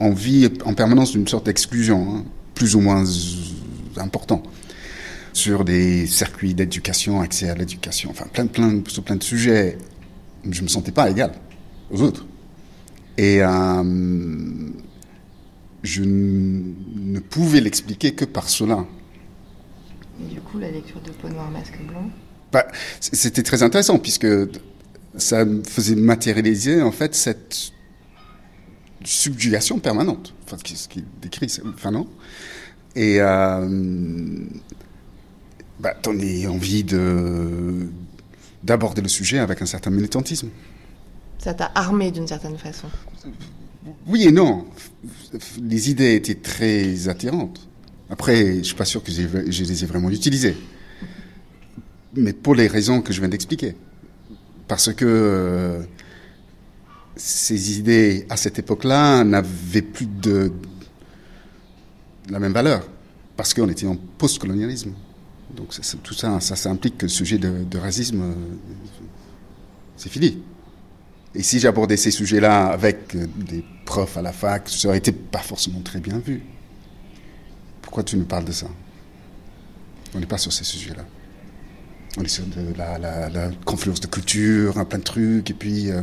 on 0.00 0.12
vit 0.12 0.50
en 0.64 0.74
permanence 0.74 1.12
d'une 1.12 1.28
sorte 1.28 1.46
d'exclusion, 1.46 2.16
hein, 2.16 2.24
plus 2.54 2.74
ou 2.74 2.80
moins 2.80 3.04
important, 3.96 4.42
sur 5.34 5.64
des 5.64 6.06
circuits 6.06 6.54
d'éducation, 6.54 7.20
accès 7.20 7.50
à 7.50 7.54
l'éducation, 7.54 8.10
enfin 8.10 8.26
plein, 8.32 8.46
plein, 8.46 8.82
sur 8.86 9.02
plein 9.02 9.16
de 9.16 9.22
sujets, 9.22 9.76
je 10.48 10.62
me 10.62 10.68
sentais 10.68 10.92
pas 10.92 11.10
égal 11.10 11.32
aux 11.90 12.00
autres. 12.02 12.24
Et 13.18 13.42
euh, 13.42 13.82
je 15.82 16.02
ne 16.02 17.18
pouvais 17.18 17.60
l'expliquer 17.60 18.14
que 18.14 18.24
par 18.24 18.48
cela. 18.48 18.86
Et 20.20 20.32
du 20.32 20.40
coup, 20.40 20.58
la 20.58 20.70
lecture 20.70 21.00
de 21.00 21.10
Peau 21.10 21.28
Noire, 21.28 21.50
Masque 21.50 21.78
Blanc? 21.88 22.08
Bah, 22.52 22.66
C'était 23.00 23.42
très 23.42 23.62
intéressant, 23.62 23.98
puisque 23.98 24.26
ça 25.16 25.44
me 25.44 25.62
faisait 25.64 25.96
matérialiser, 25.96 26.80
en 26.80 26.92
fait, 26.92 27.14
cette 27.14 27.72
subjugation 29.02 29.80
permanente, 29.80 30.32
enfin, 30.44 30.56
ce 30.64 30.88
qu'il 30.88 31.04
décrit, 31.20 31.48
enfin 31.74 31.90
non? 31.90 32.06
Et 32.96 33.20
euh, 33.20 34.46
bah, 35.84 35.94
t'en 36.00 36.18
as 36.18 36.48
envie 36.48 36.82
de 36.82 37.86
d'aborder 38.62 39.02
le 39.02 39.08
sujet 39.08 39.38
avec 39.38 39.60
un 39.60 39.66
certain 39.66 39.90
militantisme. 39.90 40.48
Ça 41.36 41.52
t'a 41.52 41.70
armé 41.74 42.10
d'une 42.10 42.26
certaine 42.26 42.56
façon. 42.56 42.86
Oui 44.06 44.24
et 44.26 44.32
non. 44.32 44.64
Les 45.60 45.90
idées 45.90 46.14
étaient 46.14 46.36
très 46.36 47.08
attirantes. 47.08 47.68
Après, 48.08 48.56
je 48.56 48.62
suis 48.62 48.74
pas 48.74 48.86
sûr 48.86 49.02
que 49.02 49.12
je 49.12 49.64
les 49.64 49.84
ai 49.84 49.86
vraiment 49.86 50.08
utilisées. 50.08 50.56
Mais 52.14 52.32
pour 52.32 52.54
les 52.54 52.66
raisons 52.66 53.02
que 53.02 53.12
je 53.12 53.20
viens 53.20 53.28
d'expliquer. 53.28 53.76
Parce 54.66 54.90
que 54.94 55.04
euh, 55.04 55.82
ces 57.14 57.78
idées, 57.78 58.24
à 58.30 58.38
cette 58.38 58.58
époque-là, 58.58 59.22
n'avaient 59.24 59.82
plus 59.82 60.06
de, 60.06 60.50
la 62.30 62.38
même 62.38 62.54
valeur. 62.54 62.88
Parce 63.36 63.52
qu'on 63.52 63.68
était 63.68 63.86
en 63.86 63.96
post-colonialisme. 63.96 64.92
Donc 65.50 65.68
tout 66.02 66.14
ça, 66.14 66.40
ça, 66.40 66.56
ça, 66.56 66.70
implique 66.70 66.98
que 66.98 67.06
le 67.06 67.10
sujet 67.10 67.38
de, 67.38 67.78
racisme, 67.78 68.22
euh, 68.22 68.34
c'est 69.96 70.08
fini. 70.08 70.42
Et 71.34 71.42
si 71.42 71.58
j'abordais 71.58 71.96
ces 71.96 72.10
sujets-là 72.10 72.66
avec 72.66 73.14
euh, 73.14 73.26
des 73.36 73.64
profs 73.84 74.16
à 74.16 74.22
la 74.22 74.32
fac, 74.32 74.68
ça 74.68 74.88
aurait 74.88 74.98
été 74.98 75.12
pas 75.12 75.40
forcément 75.40 75.80
très 75.80 76.00
bien 76.00 76.18
vu. 76.18 76.42
Pourquoi 77.82 78.04
tu 78.04 78.16
nous 78.16 78.24
parles 78.24 78.44
de 78.44 78.52
ça? 78.52 78.68
On 80.14 80.20
n'est 80.20 80.26
pas 80.26 80.38
sur 80.38 80.52
ces 80.52 80.64
sujets-là. 80.64 81.04
On 82.16 82.22
est 82.22 82.28
sur 82.28 82.44
de 82.46 82.76
la, 82.78 83.50
confluence 83.64 84.00
de 84.00 84.06
culture, 84.06 84.78
un 84.78 84.84
plein 84.84 84.98
de 84.98 85.04
trucs, 85.04 85.50
et 85.50 85.54
puis 85.54 85.90
euh, 85.90 86.00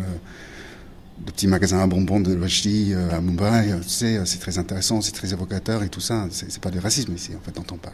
le 1.25 1.31
petit 1.31 1.47
magasin 1.47 1.79
à 1.79 1.87
bonbons 1.87 2.19
de 2.19 2.35
Wajdi 2.35 2.91
euh, 2.93 3.09
à 3.11 3.21
Mumbai, 3.21 3.79
c'est 3.87 4.39
très 4.39 4.57
intéressant, 4.57 4.99
c'est 4.99 5.13
très 5.13 5.31
évocateur 5.31 5.83
et 5.83 5.89
tout 5.89 6.01
ça. 6.01 6.27
C'est 6.31 6.59
pas 6.59 6.71
du 6.71 6.79
racisme 6.79 7.13
ici, 7.13 7.31
en 7.33 7.39
fait, 7.39 7.57
on 7.57 7.61
n'entend 7.61 7.77
pas 7.77 7.93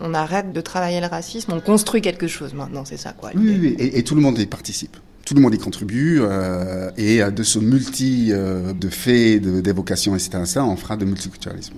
on 0.00 0.14
arrête 0.14 0.52
de 0.52 0.60
travailler 0.60 1.00
le 1.00 1.06
racisme, 1.06 1.52
on 1.52 1.60
construit 1.60 2.00
quelque 2.00 2.26
chose 2.26 2.54
maintenant, 2.54 2.84
c'est 2.84 2.96
ça 2.96 3.12
quoi. 3.12 3.30
Oui, 3.34 3.58
oui, 3.60 3.76
et, 3.78 3.98
et, 3.98 4.02
tout 4.02 4.14
le 4.14 4.20
monde 4.20 4.38
y 4.38 4.46
participe. 4.46 4.96
Tout 5.24 5.34
le 5.34 5.40
monde 5.40 5.54
y 5.54 5.58
contribue 5.58 6.20
euh, 6.22 6.90
et 6.96 7.20
de 7.22 7.42
ce 7.42 7.58
multi 7.58 8.30
euh, 8.32 8.72
de 8.72 8.88
faits, 8.88 9.42
d'évocations, 9.42 10.14
etc. 10.14 10.40
Ça, 10.46 10.64
on 10.64 10.76
fera 10.76 10.96
de 10.96 11.04
multiculturalisme. 11.04 11.74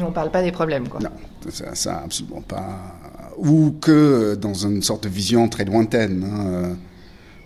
On 0.00 0.06
ne 0.06 0.10
parle 0.12 0.30
pas 0.30 0.42
des 0.42 0.52
problèmes, 0.52 0.88
quoi. 0.88 1.00
Non, 1.00 1.10
ça, 1.50 1.74
ça 1.74 2.02
absolument 2.04 2.40
pas. 2.40 2.94
Ou 3.36 3.74
que 3.80 4.36
dans 4.36 4.54
une 4.54 4.80
sorte 4.82 5.04
de 5.04 5.08
vision 5.08 5.48
très 5.48 5.64
lointaine. 5.64 6.24
Hein. 6.24 6.76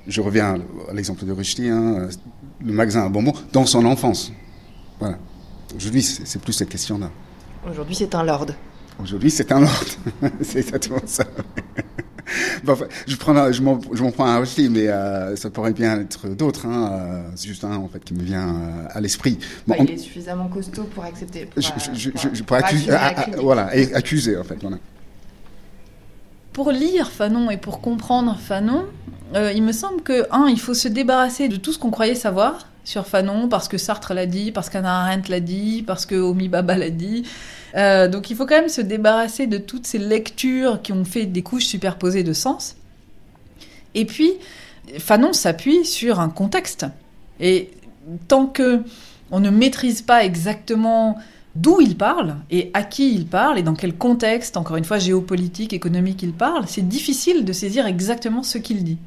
Je 0.07 0.21
reviens 0.21 0.59
à 0.89 0.93
l'exemple 0.93 1.25
de 1.25 1.33
Rushdie, 1.33 1.69
hein, 1.69 2.09
le 2.63 2.73
magasin 2.73 3.05
à 3.05 3.09
bonbons, 3.09 3.33
dans 3.53 3.67
son 3.67 3.85
enfance. 3.87 4.33
Voilà. 5.01 5.19
Aujourd'hui, 5.75 6.03
c'est 6.03 6.41
plus 6.41 6.53
cette 6.53 6.69
question-là. 6.69 7.11
Aujourd'hui, 7.69 7.95
c'est 7.95 8.15
un 8.15 8.23
lord. 8.23 8.47
Aujourd'hui, 9.03 9.31
c'est 9.31 9.53
un 9.53 9.63
ordre. 9.63 9.87
c'est 10.41 10.59
exactement 10.59 11.01
ça. 11.07 11.25
bon, 12.65 12.73
enfin, 12.73 12.87
je, 13.07 13.17
prends, 13.17 13.53
je, 13.53 13.63
m'en, 13.63 13.81
je 13.93 14.03
m'en 14.03 14.11
prends 14.11 14.27
un 14.27 14.39
aussi, 14.39 14.69
mais 14.69 14.89
euh, 14.89 15.37
ça 15.37 15.51
pourrait 15.51 15.73
bien 15.73 16.01
être 16.01 16.29
d'autres. 16.29 16.67
Hein, 16.67 16.91
euh, 16.93 17.31
c'est 17.35 17.49
juste 17.49 17.65
un 17.65 17.77
en 17.77 17.89
fait 17.89 18.03
qui 18.05 18.15
me 18.15 18.23
vient 18.23 18.49
euh, 18.49 18.89
à 18.91 19.01
l'esprit. 19.01 19.39
Bon, 19.67 19.75
bah, 19.75 19.77
on... 19.79 19.85
Il 19.85 19.91
est 19.93 19.99
suffisamment 19.99 20.49
costaud 20.49 20.85
pour 20.85 21.05
accepter. 21.05 21.47
Pour, 21.47 21.63
je, 21.63 21.69
je, 21.95 22.11
pour, 22.11 22.35
je, 22.35 22.43
pour 22.43 22.57
accuser, 22.57 22.91
accuser, 22.91 22.93
ah, 22.93 23.15
ah, 23.17 23.41
voilà, 23.41 23.77
et 23.77 23.95
accuser 23.95 24.37
en 24.37 24.45
fait. 24.45 24.59
Voilà. 24.61 24.79
Pour 26.53 26.73
lire 26.73 27.11
Fanon 27.11 27.51
et 27.51 27.59
pour 27.59 27.83
comprendre 27.83 28.39
Fanon, 28.41 28.87
euh, 29.35 29.53
il 29.55 29.63
me 29.63 29.73
semble 29.73 30.03
que 30.03 30.27
un, 30.31 30.49
il 30.49 30.59
faut 30.59 30.75
se 30.75 30.89
débarrasser 30.89 31.49
de 31.49 31.57
tout 31.57 31.73
ce 31.73 31.79
qu'on 31.79 31.91
croyait 31.91 32.15
savoir 32.15 32.69
sur 32.85 33.07
Fanon 33.07 33.49
parce 33.49 33.69
que 33.69 33.77
Sartre 33.77 34.15
l'a 34.15 34.27
dit, 34.27 34.53
parce 34.53 34.71
qu'Anna 34.71 35.03
Arendt 35.03 35.31
l'a 35.31 35.41
dit, 35.41 35.85
parce 35.87 36.07
que 36.07 36.15
Omi 36.15 36.49
Baba 36.49 36.77
l'a 36.79 36.91
dit. 36.91 37.25
Euh, 37.75 38.09
donc 38.09 38.31
il 38.31 38.37
faut 38.37 38.47
quand 38.47 38.57
même 38.57 38.69
se 38.69 38.81
débarrasser 38.81 39.47
de 39.47 39.59
toutes 39.59 39.87
ces 39.87 39.99
lectures 39.99 40.83
qui 40.83 40.93
ont 40.93 41.05
fait 41.05 41.27
des 41.27 41.43
couches 41.43 41.67
superposées 41.67 42.23
de 42.23 42.33
sens. 42.33 42.77
Et 43.95 44.05
puis, 44.05 44.33
Fanon 44.99 45.33
s'appuie 45.33 45.85
sur 45.85 46.21
un 46.21 46.29
contexte. 46.29 46.87
Et 47.41 47.71
tant 48.29 48.47
que 48.47 48.83
on 49.31 49.41
ne 49.41 49.51
maîtrise 49.51 50.03
pas 50.03 50.25
exactement 50.25 51.19
d'où 51.57 51.81
il 51.81 51.97
parle 51.97 52.37
et 52.51 52.71
à 52.75 52.85
qui 52.85 53.13
il 53.13 53.27
parle 53.27 53.59
et 53.59 53.63
dans 53.63 53.75
quel 53.75 53.97
contexte, 53.97 54.57
encore 54.57 54.77
une 54.77 54.85
fois 54.85 54.99
géopolitique, 54.99 55.73
économique 55.73 56.23
il 56.23 56.33
parle, 56.33 56.65
c'est 56.69 56.87
difficile 56.87 57.45
de 57.45 57.53
saisir 57.53 57.87
exactement 57.87 58.43
ce 58.43 58.59
qu'il 58.59 58.85
dit. 58.85 58.99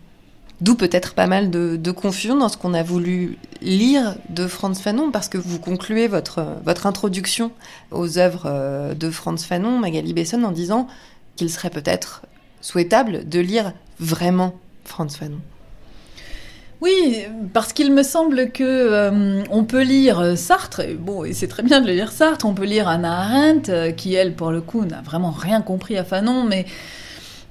D'où 0.61 0.75
peut-être 0.75 1.13
pas 1.13 1.27
mal 1.27 1.49
de, 1.49 1.91
confusion 1.91 2.35
dans 2.35 2.49
ce 2.49 2.57
qu'on 2.57 2.73
a 2.73 2.83
voulu 2.83 3.37
lire 3.61 4.15
de 4.29 4.45
Franz 4.45 4.81
Fanon, 4.81 5.09
parce 5.09 5.29
que 5.29 5.37
vous 5.37 5.57
concluez 5.57 6.07
votre, 6.07 6.45
votre 6.65 6.85
introduction 6.85 7.51
aux 7.91 8.17
œuvres 8.17 8.43
euh, 8.45 8.93
de 8.93 9.09
Franz 9.09 9.45
Fanon, 9.45 9.79
Magali 9.79 10.13
Besson, 10.13 10.43
en 10.43 10.51
disant 10.51 10.87
qu'il 11.37 11.49
serait 11.49 11.69
peut-être 11.69 12.23
souhaitable 12.59 13.27
de 13.29 13.39
lire 13.39 13.73
vraiment 13.99 14.53
Franz 14.83 15.17
Fanon. 15.17 15.39
Oui, 16.81 17.23
parce 17.53 17.73
qu'il 17.73 17.93
me 17.93 18.03
semble 18.03 18.51
que 18.51 18.63
euh, 18.63 19.43
on 19.49 19.63
peut 19.63 19.83
lire 19.83 20.37
Sartre, 20.37 20.81
et 20.81 20.93
bon, 20.93 21.23
et 21.23 21.33
c'est 21.33 21.47
très 21.47 21.63
bien 21.63 21.79
de 21.81 21.87
le 21.87 21.93
lire 21.93 22.11
Sartre, 22.11 22.45
on 22.45 22.53
peut 22.53 22.65
lire 22.65 22.87
Anna 22.87 23.21
Arendt, 23.21 23.71
euh, 23.71 23.91
qui 23.91 24.13
elle, 24.13 24.33
pour 24.33 24.51
le 24.51 24.61
coup, 24.61 24.83
n'a 24.85 25.01
vraiment 25.01 25.31
rien 25.31 25.61
compris 25.61 25.97
à 25.97 26.03
Fanon, 26.03 26.43
mais 26.43 26.65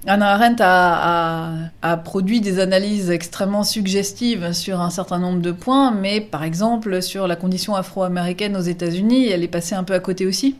Anna 0.06 0.32
Arendt 0.32 0.62
a, 0.62 1.96
produit 2.04 2.40
des 2.40 2.60
analyses 2.60 3.10
extrêmement 3.10 3.64
suggestives 3.64 4.52
sur 4.52 4.80
un 4.80 4.90
certain 4.90 5.18
nombre 5.18 5.40
de 5.40 5.50
points, 5.50 5.90
mais 5.90 6.20
par 6.20 6.44
exemple 6.44 7.02
sur 7.02 7.26
la 7.26 7.36
condition 7.36 7.74
afro-américaine 7.74 8.56
aux 8.56 8.62
États-Unis, 8.62 9.28
elle 9.28 9.42
est 9.42 9.48
passée 9.48 9.74
un 9.74 9.84
peu 9.84 9.94
à 9.94 10.00
côté 10.00 10.26
aussi. 10.26 10.56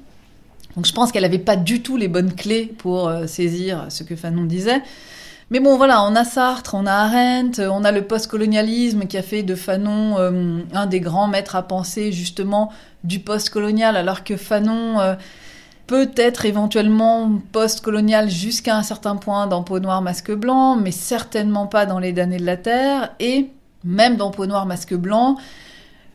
Donc 0.76 0.86
je 0.86 0.92
pense 0.92 1.12
qu'elle 1.12 1.22
n'avait 1.22 1.38
pas 1.38 1.56
du 1.56 1.82
tout 1.82 1.96
les 1.96 2.08
bonnes 2.08 2.34
clés 2.34 2.66
pour 2.78 3.08
euh, 3.08 3.26
saisir 3.26 3.86
ce 3.88 4.02
que 4.02 4.16
Fanon 4.16 4.44
disait. 4.44 4.82
Mais 5.50 5.60
bon, 5.60 5.78
voilà, 5.78 6.02
on 6.02 6.14
a 6.14 6.24
Sartre, 6.24 6.74
on 6.74 6.84
a 6.84 6.92
Arendt, 6.92 7.62
on 7.62 7.82
a 7.84 7.90
le 7.90 8.02
postcolonialisme 8.02 9.06
qui 9.06 9.16
a 9.16 9.22
fait 9.22 9.42
de 9.42 9.54
Fanon 9.54 10.18
euh, 10.18 10.60
un 10.74 10.86
des 10.86 11.00
grands 11.00 11.26
maîtres 11.26 11.56
à 11.56 11.62
penser 11.62 12.12
justement 12.12 12.70
du 13.02 13.20
postcolonial, 13.20 13.96
alors 13.96 14.24
que 14.24 14.36
Fanon 14.36 15.00
euh, 15.00 15.14
peut-être 15.88 16.44
éventuellement 16.44 17.40
post-colonial 17.50 18.30
jusqu'à 18.30 18.76
un 18.76 18.82
certain 18.84 19.16
point 19.16 19.46
dans 19.48 19.64
Peau 19.64 19.80
noire, 19.80 20.02
masque 20.02 20.32
blanc, 20.32 20.76
mais 20.76 20.92
certainement 20.92 21.66
pas 21.66 21.86
dans 21.86 21.98
Les 21.98 22.12
damnés 22.12 22.36
de 22.36 22.44
la 22.44 22.58
Terre. 22.58 23.14
Et 23.18 23.50
même 23.82 24.16
dans 24.16 24.30
Peau 24.30 24.46
noire, 24.46 24.66
masque 24.66 24.94
blanc, 24.94 25.38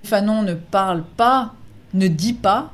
Fanon 0.03 0.43
ne 0.43 0.53
parle 0.53 1.03
pas, 1.17 1.55
ne 1.95 2.07
dit 2.07 2.33
pas, 2.33 2.71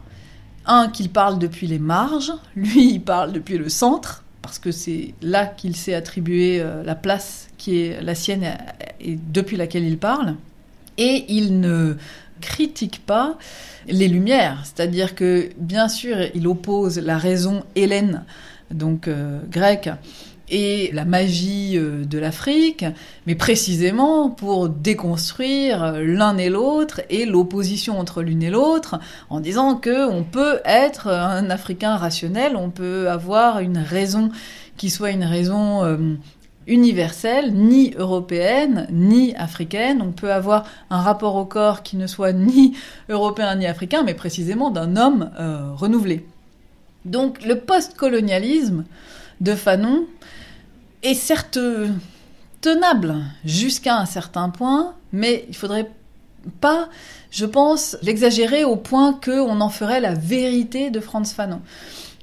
un, 0.65 0.89
qu'il 0.89 1.09
parle 1.09 1.39
depuis 1.39 1.67
les 1.67 1.79
marges, 1.79 2.33
lui, 2.55 2.93
il 2.93 3.01
parle 3.01 3.31
depuis 3.31 3.57
le 3.57 3.69
centre, 3.69 4.25
parce 4.41 4.59
que 4.59 4.71
c'est 4.71 5.13
là 5.21 5.45
qu'il 5.45 5.77
s'est 5.77 5.93
attribué 5.93 6.59
euh, 6.59 6.83
la 6.83 6.95
place 6.95 7.47
qui 7.57 7.79
est 7.79 8.01
la 8.01 8.13
sienne 8.13 8.57
et 8.99 9.17
depuis 9.31 9.55
laquelle 9.55 9.85
il 9.85 9.97
parle. 9.97 10.35
Et 10.97 11.25
il 11.29 11.61
ne 11.61 11.95
critique 12.41 13.05
pas 13.05 13.37
les 13.87 14.07
Lumières, 14.07 14.63
c'est-à-dire 14.63 15.15
que 15.15 15.49
bien 15.57 15.87
sûr 15.87 16.17
il 16.33 16.47
oppose 16.47 16.99
la 16.99 17.17
raison 17.17 17.63
hélène, 17.75 18.23
donc 18.71 19.07
euh, 19.07 19.39
grecque, 19.49 19.89
et 20.51 20.89
la 20.93 21.05
magie 21.05 21.77
euh, 21.77 22.03
de 22.05 22.17
l'Afrique, 22.17 22.85
mais 23.27 23.35
précisément 23.35 24.29
pour 24.29 24.69
déconstruire 24.69 25.99
l'un 25.99 26.37
et 26.37 26.49
l'autre 26.49 27.01
et 27.09 27.25
l'opposition 27.25 27.99
entre 27.99 28.21
l'une 28.21 28.43
et 28.43 28.49
l'autre, 28.49 28.99
en 29.29 29.39
disant 29.39 29.75
que 29.75 30.09
on 30.09 30.23
peut 30.23 30.59
être 30.65 31.07
un 31.07 31.49
Africain 31.49 31.95
rationnel, 31.95 32.55
on 32.55 32.69
peut 32.69 33.09
avoir 33.09 33.59
une 33.59 33.77
raison 33.77 34.29
qui 34.77 34.89
soit 34.89 35.11
une 35.11 35.25
raison 35.25 35.83
euh, 35.83 35.97
universelle, 36.69 37.53
ni 37.53 37.93
européenne, 37.97 38.87
ni 38.91 39.35
africaine. 39.35 40.01
On 40.01 40.11
peut 40.11 40.31
avoir 40.31 40.65
un 40.89 41.01
rapport 41.01 41.35
au 41.35 41.45
corps 41.45 41.83
qui 41.83 41.97
ne 41.97 42.07
soit 42.07 42.31
ni 42.31 42.77
européen 43.09 43.55
ni 43.55 43.65
africain, 43.65 44.03
mais 44.03 44.13
précisément 44.13 44.71
d'un 44.71 44.95
homme 44.95 45.31
euh, 45.39 45.73
renouvelé. 45.73 46.25
Donc 47.05 47.43
le 47.43 47.59
post-colonialisme 47.59 48.85
de 49.41 49.55
Fanon 49.55 50.05
est 51.03 51.13
certes 51.13 51.59
tenable 52.61 53.15
jusqu'à 53.45 53.97
un 53.97 54.05
certain 54.05 54.49
point, 54.49 54.93
mais 55.11 55.45
il 55.49 55.55
faudrait 55.55 55.89
pas, 56.61 56.89
je 57.31 57.45
pense, 57.45 57.97
l'exagérer 58.01 58.63
au 58.63 58.75
point 58.75 59.13
qu'on 59.13 59.61
en 59.61 59.69
ferait 59.69 60.01
la 60.01 60.13
vérité 60.13 60.89
de 60.89 60.99
Franz 60.99 61.33
Fanon. 61.33 61.61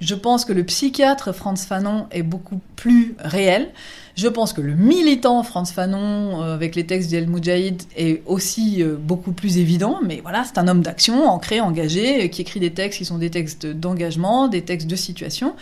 Je 0.00 0.14
pense 0.14 0.44
que 0.44 0.52
le 0.52 0.62
psychiatre 0.64 1.34
Franz 1.34 1.66
Fanon 1.66 2.06
est 2.10 2.22
beaucoup 2.22 2.60
plus 2.76 3.14
réel. 3.18 3.70
Je 4.14 4.28
pense 4.28 4.52
que 4.52 4.60
le 4.60 4.74
militant 4.74 5.42
Franz 5.42 5.72
Fanon, 5.72 6.42
euh, 6.42 6.54
avec 6.54 6.74
les 6.74 6.86
textes 6.86 7.10
d'El 7.10 7.28
Moudjahid, 7.28 7.82
est 7.96 8.22
aussi 8.26 8.82
euh, 8.82 8.96
beaucoup 8.98 9.32
plus 9.32 9.58
évident. 9.58 10.00
Mais 10.04 10.20
voilà, 10.22 10.44
c'est 10.44 10.58
un 10.58 10.68
homme 10.68 10.82
d'action, 10.82 11.26
ancré, 11.28 11.60
engagé, 11.60 12.24
euh, 12.24 12.28
qui 12.28 12.42
écrit 12.42 12.60
des 12.60 12.72
textes 12.72 12.98
qui 12.98 13.04
sont 13.06 13.18
des 13.18 13.30
textes 13.30 13.66
d'engagement, 13.66 14.48
des 14.48 14.62
textes 14.62 14.86
de 14.86 14.96
situation. 14.96 15.54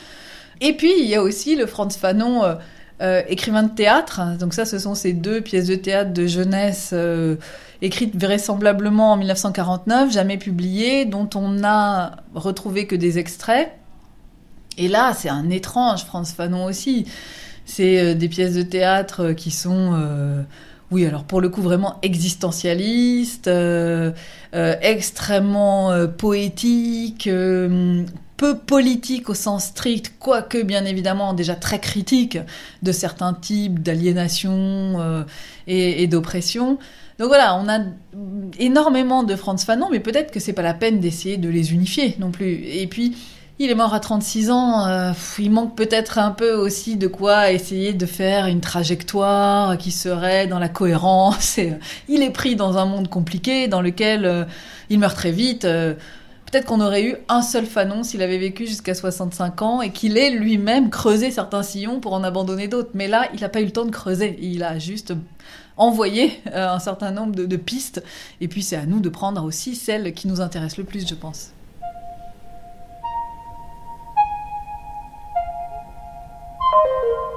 Et 0.60 0.72
puis, 0.72 0.92
il 0.98 1.06
y 1.06 1.14
a 1.14 1.22
aussi 1.22 1.56
le 1.56 1.66
Franz 1.66 1.98
Fanon 1.98 2.42
écrivain 3.28 3.64
de 3.64 3.74
théâtre. 3.74 4.20
Donc 4.38 4.54
ça, 4.54 4.64
ce 4.64 4.78
sont 4.78 4.94
ces 4.94 5.12
deux 5.12 5.40
pièces 5.40 5.66
de 5.66 5.74
théâtre 5.74 6.12
de 6.12 6.26
jeunesse 6.26 6.94
écrites 7.82 8.16
vraisemblablement 8.16 9.12
en 9.12 9.16
1949, 9.16 10.12
jamais 10.12 10.38
publiées, 10.38 11.04
dont 11.04 11.28
on 11.34 11.50
n'a 11.50 12.16
retrouvé 12.34 12.86
que 12.86 12.94
des 12.94 13.18
extraits. 13.18 13.72
Et 14.78 14.88
là, 14.88 15.14
c'est 15.14 15.28
un 15.28 15.50
étrange 15.50 16.04
Franz 16.04 16.34
Fanon 16.34 16.64
aussi. 16.64 17.06
C'est 17.64 17.98
euh, 17.98 18.14
des 18.14 18.28
pièces 18.28 18.54
de 18.54 18.62
théâtre 18.62 19.32
qui 19.32 19.50
sont, 19.50 19.92
euh, 19.94 20.42
oui, 20.90 21.06
alors 21.06 21.24
pour 21.24 21.40
le 21.40 21.48
coup 21.48 21.62
vraiment 21.62 21.98
existentialistes, 22.02 23.48
euh, 23.48 24.12
extrêmement 24.52 25.92
poétiques, 26.18 27.28
peu 28.36 28.58
politiques 28.58 29.30
au 29.30 29.34
sens 29.34 29.66
strict, 29.66 30.14
quoique 30.18 30.62
bien 30.62 30.84
évidemment 30.84 31.32
déjà 31.34 31.54
très 31.54 31.80
critiques 31.80 32.38
de 32.82 32.92
certains 32.92 33.34
types 33.34 33.82
d'aliénation 33.82 35.24
et, 35.66 36.06
d'oppression. 36.06 36.78
Donc 37.18 37.28
voilà, 37.28 37.56
on 37.56 37.68
a 37.68 37.80
énormément 38.58 39.22
de 39.22 39.34
Franz 39.34 39.64
Fanon, 39.64 39.88
mais 39.90 40.00
peut-être 40.00 40.30
que 40.30 40.38
c'est 40.38 40.52
pas 40.52 40.62
la 40.62 40.74
peine 40.74 41.00
d'essayer 41.00 41.36
de 41.36 41.48
les 41.48 41.72
unifier 41.72 42.16
non 42.18 42.30
plus. 42.30 42.64
Et 42.64 42.86
puis, 42.86 43.16
il 43.60 43.70
est 43.70 43.74
mort 43.74 43.94
à 43.94 44.00
36 44.00 44.50
ans. 44.50 44.86
Euh, 44.86 45.12
il 45.38 45.50
manque 45.50 45.76
peut-être 45.76 46.18
un 46.18 46.32
peu 46.32 46.54
aussi 46.54 46.96
de 46.96 47.06
quoi 47.06 47.52
essayer 47.52 47.92
de 47.92 48.06
faire 48.06 48.46
une 48.46 48.60
trajectoire 48.60 49.78
qui 49.78 49.92
serait 49.92 50.46
dans 50.46 50.58
la 50.58 50.68
cohérence. 50.68 51.58
Euh, 51.58 51.70
il 52.08 52.22
est 52.22 52.30
pris 52.30 52.56
dans 52.56 52.78
un 52.78 52.84
monde 52.84 53.08
compliqué 53.08 53.68
dans 53.68 53.80
lequel 53.80 54.24
euh, 54.24 54.44
il 54.90 54.98
meurt 54.98 55.14
très 55.14 55.30
vite. 55.30 55.62
peut-être 55.62 56.66
qu'on 56.66 56.80
aurait 56.80 57.04
eu 57.04 57.16
un 57.28 57.42
seul 57.42 57.64
Fanon 57.64 58.02
s'il 58.02 58.22
avait 58.22 58.38
vécu 58.38 58.66
jusqu'à 58.66 58.94
65 58.94 59.62
ans 59.62 59.82
et 59.82 59.90
qu'il 59.90 60.18
ait 60.18 60.30
lui-même 60.30 60.90
creusé 60.90 61.30
certains 61.30 61.62
sillons 61.62 62.00
pour 62.00 62.12
en 62.14 62.24
abandonner 62.24 62.66
d'autres. 62.66 62.90
Mais 62.94 63.06
là, 63.06 63.28
il 63.34 63.40
n'a 63.40 63.48
pas 63.48 63.60
eu 63.60 63.66
le 63.66 63.70
temps 63.70 63.84
de 63.84 63.90
creuser. 63.90 64.36
Il 64.42 64.64
a 64.64 64.78
juste 64.78 65.14
envoyé 65.76 66.40
un 66.52 66.80
certain 66.80 67.12
nombre 67.12 67.34
de 67.34 67.56
pistes. 67.56 68.02
Et 68.40 68.48
puis 68.48 68.62
c'est 68.62 68.76
à 68.76 68.86
nous 68.86 69.00
de 69.00 69.08
prendre 69.08 69.44
aussi 69.44 69.76
celles 69.76 70.12
qui 70.12 70.26
nous 70.28 70.40
intéressent 70.40 70.78
le 70.78 70.84
plus, 70.84 71.08
je 71.08 71.14
pense. 71.14 71.50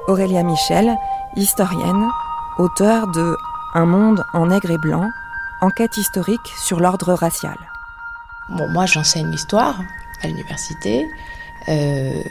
Aurélia 0.08 0.44
Michel, 0.44 0.96
historienne, 1.36 2.08
auteure 2.58 3.08
de 3.08 3.36
Un 3.76 3.86
monde 3.86 4.24
en 4.34 4.48
nègre 4.48 4.72
et 4.72 4.78
blanc, 4.78 5.10
enquête 5.62 5.98
historique 5.98 6.48
sur 6.66 6.80
l'ordre 6.80 7.14
racial. 7.14 7.58
Moi 8.50 8.86
j'enseigne 8.86 9.30
l'histoire 9.30 9.82
à 10.24 10.28
l'université. 10.28 11.06
Euh, 11.68 12.24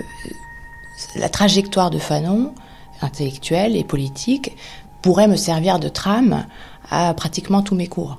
la 1.15 1.29
trajectoire 1.29 1.91
de 1.91 1.99
Fanon, 1.99 2.55
intellectuelle 3.03 3.77
et 3.77 3.85
politique, 3.85 4.57
pourrait 5.03 5.29
me 5.29 5.37
servir 5.37 5.79
de 5.79 5.89
trame 5.89 6.47
à 6.91 7.13
pratiquement 7.15 7.63
tous 7.63 7.75
mes 7.75 7.89
cours. 7.89 8.19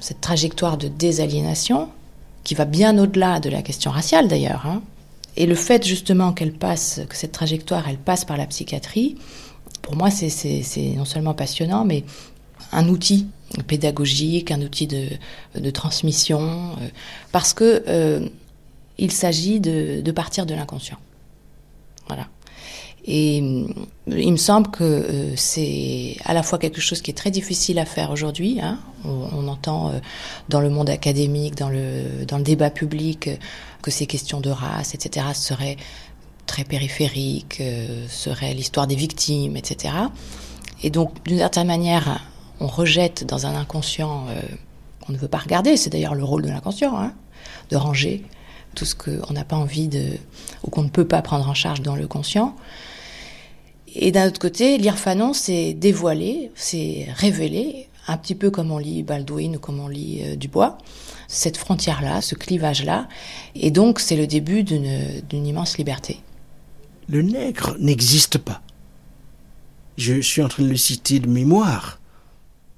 Cette 0.00 0.20
trajectoire 0.20 0.76
de 0.76 0.88
désaliénation, 0.88 1.88
qui 2.44 2.54
va 2.54 2.64
bien 2.64 2.98
au-delà 2.98 3.40
de 3.40 3.50
la 3.50 3.62
question 3.62 3.90
raciale 3.90 4.28
d'ailleurs, 4.28 4.66
hein, 4.66 4.82
et 5.36 5.46
le 5.46 5.54
fait 5.54 5.84
justement 5.84 6.32
qu'elle 6.32 6.52
passe, 6.52 7.00
que 7.08 7.16
cette 7.16 7.32
trajectoire, 7.32 7.88
elle 7.88 7.98
passe 7.98 8.24
par 8.24 8.36
la 8.36 8.46
psychiatrie, 8.46 9.16
pour 9.80 9.96
moi, 9.96 10.10
c'est 10.10 10.94
non 10.96 11.04
seulement 11.04 11.34
passionnant, 11.34 11.84
mais 11.84 12.04
un 12.70 12.88
outil 12.88 13.26
pédagogique, 13.66 14.50
un 14.50 14.62
outil 14.62 14.86
de, 14.86 15.70
transmission, 15.70 16.40
euh, 16.80 16.88
parce 17.32 17.52
que 17.52 17.82
euh, 17.88 18.26
il 18.98 19.10
s'agit 19.10 19.60
de, 19.60 20.00
de, 20.00 20.12
partir 20.12 20.46
de 20.46 20.54
l'inconscient. 20.54 20.98
Voilà. 22.06 22.28
Et 23.04 23.38
il 24.06 24.32
me 24.32 24.36
semble 24.36 24.70
que 24.70 24.84
euh, 24.84 25.36
c'est 25.36 26.16
à 26.24 26.34
la 26.34 26.44
fois 26.44 26.58
quelque 26.58 26.80
chose 26.80 27.02
qui 27.02 27.10
est 27.10 27.14
très 27.14 27.32
difficile 27.32 27.78
à 27.78 27.84
faire 27.84 28.10
aujourd'hui. 28.10 28.60
Hein. 28.60 28.78
On, 29.04 29.48
entend 29.48 29.92
dans 30.48 30.60
le 30.60 30.70
monde 30.70 30.88
académique, 30.88 31.56
dans 31.56 31.68
le, 31.68 32.24
dans 32.26 32.38
le 32.38 32.44
débat 32.44 32.70
public, 32.70 33.28
que 33.82 33.90
ces 33.90 34.06
questions 34.06 34.40
de 34.40 34.50
race, 34.50 34.94
etc., 34.94 35.26
seraient 35.34 35.76
très 36.46 36.64
périphériques, 36.64 37.58
euh, 37.60 38.06
seraient 38.08 38.54
l'histoire 38.54 38.86
des 38.86 38.94
victimes, 38.94 39.56
etc. 39.56 39.94
Et 40.82 40.90
donc, 40.90 41.24
d'une 41.24 41.38
certaine 41.38 41.66
manière, 41.66 42.20
on 42.60 42.66
rejette 42.66 43.24
dans 43.24 43.46
un 43.46 43.54
inconscient 43.54 44.26
euh, 44.28 44.40
qu'on 45.00 45.12
ne 45.12 45.18
veut 45.18 45.28
pas 45.28 45.38
regarder, 45.38 45.76
c'est 45.76 45.90
d'ailleurs 45.90 46.14
le 46.14 46.24
rôle 46.24 46.42
de 46.42 46.48
l'inconscient, 46.48 46.96
hein, 46.96 47.12
de 47.70 47.76
ranger 47.76 48.24
tout 48.74 48.84
ce 48.84 48.94
qu'on 48.94 49.32
n'a 49.32 49.44
pas 49.44 49.56
envie 49.56 49.88
de, 49.88 50.04
ou 50.64 50.70
qu'on 50.70 50.82
ne 50.82 50.88
peut 50.88 51.06
pas 51.06 51.22
prendre 51.22 51.48
en 51.48 51.54
charge 51.54 51.82
dans 51.82 51.96
le 51.96 52.06
conscient. 52.06 52.56
Et 53.94 54.10
d'un 54.10 54.28
autre 54.28 54.40
côté, 54.40 54.78
lire 54.78 54.98
Fanon, 54.98 55.32
c'est 55.32 55.74
dévoiler, 55.74 56.50
c'est 56.54 57.08
révéler, 57.14 57.88
un 58.06 58.16
petit 58.16 58.34
peu 58.34 58.50
comme 58.50 58.70
on 58.70 58.78
lit 58.78 59.02
Baldwin 59.02 59.56
ou 59.56 59.58
comme 59.58 59.80
on 59.80 59.88
lit 59.88 60.22
euh, 60.24 60.36
Dubois, 60.36 60.78
cette 61.28 61.56
frontière-là, 61.56 62.20
ce 62.20 62.34
clivage-là. 62.34 63.08
Et 63.54 63.70
donc, 63.70 64.00
c'est 64.00 64.16
le 64.16 64.26
début 64.26 64.64
d'une 64.64 65.46
immense 65.46 65.78
liberté. 65.78 66.20
Le 67.08 67.22
nègre 67.22 67.76
n'existe 67.78 68.38
pas. 68.38 68.62
Je 69.98 70.20
suis 70.20 70.42
en 70.42 70.48
train 70.48 70.62
de 70.62 70.68
le 70.68 70.76
citer 70.76 71.18
de 71.18 71.28
mémoire. 71.28 72.00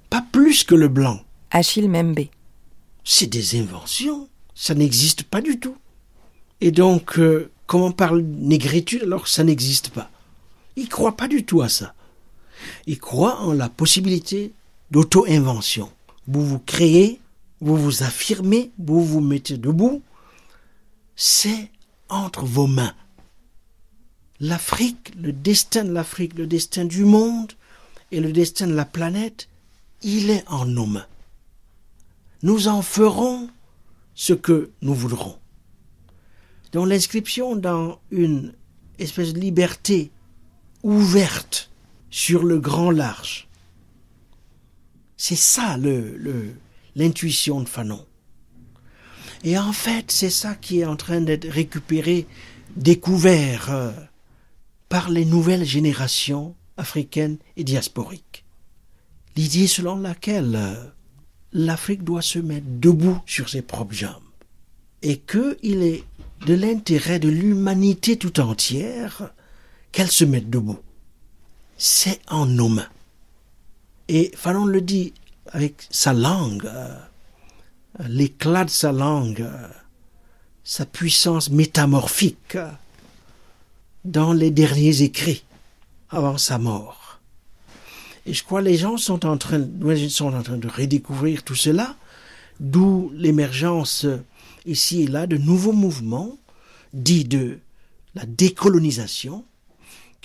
Pas 0.09 0.25
plus 0.31 0.63
que 0.63 0.75
le 0.75 0.89
blanc. 0.89 1.21
Achille 1.51 1.89
Membe. 1.89 2.27
C'est 3.03 3.27
des 3.27 3.59
inventions. 3.59 4.27
Ça 4.53 4.73
n'existe 4.73 5.23
pas 5.23 5.41
du 5.41 5.59
tout. 5.59 5.75
Et 6.61 6.71
donc, 6.71 7.19
euh, 7.19 7.51
comment 7.67 7.91
parle 7.91 8.21
négritude 8.21 9.03
alors 9.03 9.23
que 9.23 9.29
ça 9.29 9.43
n'existe 9.43 9.89
pas? 9.89 10.09
Il 10.75 10.89
croit 10.89 11.15
pas 11.17 11.27
du 11.27 11.45
tout 11.45 11.61
à 11.61 11.69
ça. 11.69 11.93
Il 12.85 12.99
croit 12.99 13.41
en 13.41 13.53
la 13.53 13.69
possibilité 13.69 14.53
d'auto-invention. 14.91 15.91
Vous 16.27 16.45
vous 16.45 16.59
créez 16.59 17.19
vous 17.61 17.77
vous 17.77 18.03
affirmez, 18.03 18.71
vous 18.77 19.03
vous 19.03 19.21
mettez 19.21 19.57
debout, 19.57 20.01
c'est 21.15 21.71
entre 22.09 22.45
vos 22.45 22.67
mains. 22.67 22.93
L'Afrique, 24.39 25.13
le 25.19 25.31
destin 25.31 25.85
de 25.85 25.91
l'Afrique, 25.91 26.35
le 26.35 26.47
destin 26.47 26.85
du 26.85 27.05
monde 27.05 27.53
et 28.11 28.19
le 28.19 28.31
destin 28.31 28.67
de 28.67 28.75
la 28.75 28.85
planète, 28.85 29.47
il 30.01 30.29
est 30.29 30.43
en 30.47 30.65
nos 30.65 30.85
mains. 30.85 31.07
Nous 32.43 32.67
en 32.67 32.81
ferons 32.81 33.49
ce 34.13 34.33
que 34.33 34.69
nous 34.81 34.93
voudrons. 34.93 35.37
Donc 36.73 36.89
l'inscription 36.89 37.55
dans 37.55 37.99
une 38.11 38.53
espèce 38.99 39.33
de 39.33 39.39
liberté 39.39 40.11
ouverte 40.85 41.71
sur 42.11 42.43
le 42.43 42.59
grand 42.59 42.91
large, 42.91 43.47
c'est 45.17 45.35
ça 45.35 45.77
le, 45.77 46.53
l'intuition 46.95 47.59
de 47.59 47.67
Fanon. 47.67 48.05
Et 49.43 49.57
en 49.57 49.73
fait, 49.73 50.11
c'est 50.11 50.29
ça 50.29 50.53
qui 50.53 50.81
est 50.81 50.85
en 50.85 50.95
train 50.95 51.21
d'être 51.21 51.49
récupéré, 51.49 52.27
découvert 52.75 53.71
euh, 53.71 53.91
par 54.87 55.09
les 55.09 55.25
nouvelles 55.25 55.65
générations 55.65 56.55
africaines 56.77 57.37
et 57.57 57.63
diasporiques. 57.63 58.45
L'idée 59.35 59.67
selon 59.67 59.97
laquelle 59.97 60.55
euh, 60.55 60.75
l'Afrique 61.51 62.03
doit 62.03 62.21
se 62.21 62.39
mettre 62.39 62.67
debout 62.67 63.19
sur 63.25 63.49
ses 63.49 63.63
propres 63.63 63.95
jambes 63.95 64.21
et 65.01 65.17
qu'il 65.17 65.81
est 65.81 66.03
de 66.45 66.53
l'intérêt 66.53 67.19
de 67.19 67.29
l'humanité 67.29 68.17
tout 68.17 68.39
entière 68.39 69.31
qu'elle 69.95 70.11
se 70.11 70.25
mette 70.25 70.49
debout. 70.49 70.79
C'est 71.77 72.19
en 72.27 72.45
nos 72.45 72.67
mains. 72.67 72.89
Et 74.09 74.29
Fanon 74.35 74.65
le 74.65 74.81
dit 74.81 75.13
avec 75.47 75.87
sa 75.89 76.11
langue, 76.11 76.65
euh, 76.65 76.99
l'éclat 78.09 78.65
de 78.65 78.69
sa 78.69 78.91
langue, 78.91 79.39
euh, 79.39 79.69
sa 80.65 80.85
puissance 80.85 81.49
métamorphique 81.49 82.57
dans 84.03 84.33
les 84.33 84.51
derniers 84.51 85.01
écrits 85.01 85.45
avant 86.09 86.37
sa 86.37 86.57
mort. 86.57 87.21
Et 88.25 88.33
je 88.33 88.43
crois 88.43 88.59
que 88.59 88.65
les 88.65 88.77
gens 88.77 88.97
sont 88.97 89.25
en 89.25 89.37
train, 89.37 89.65
sont 90.09 90.33
en 90.33 90.43
train 90.43 90.57
de 90.57 90.67
redécouvrir 90.67 91.41
tout 91.43 91.55
cela, 91.55 91.95
d'où 92.59 93.11
l'émergence 93.13 94.05
ici 94.65 95.03
et 95.03 95.07
là 95.07 95.25
de 95.25 95.37
nouveaux 95.37 95.71
mouvements 95.71 96.37
dits 96.93 97.23
de 97.23 97.59
la 98.13 98.25
décolonisation, 98.25 99.45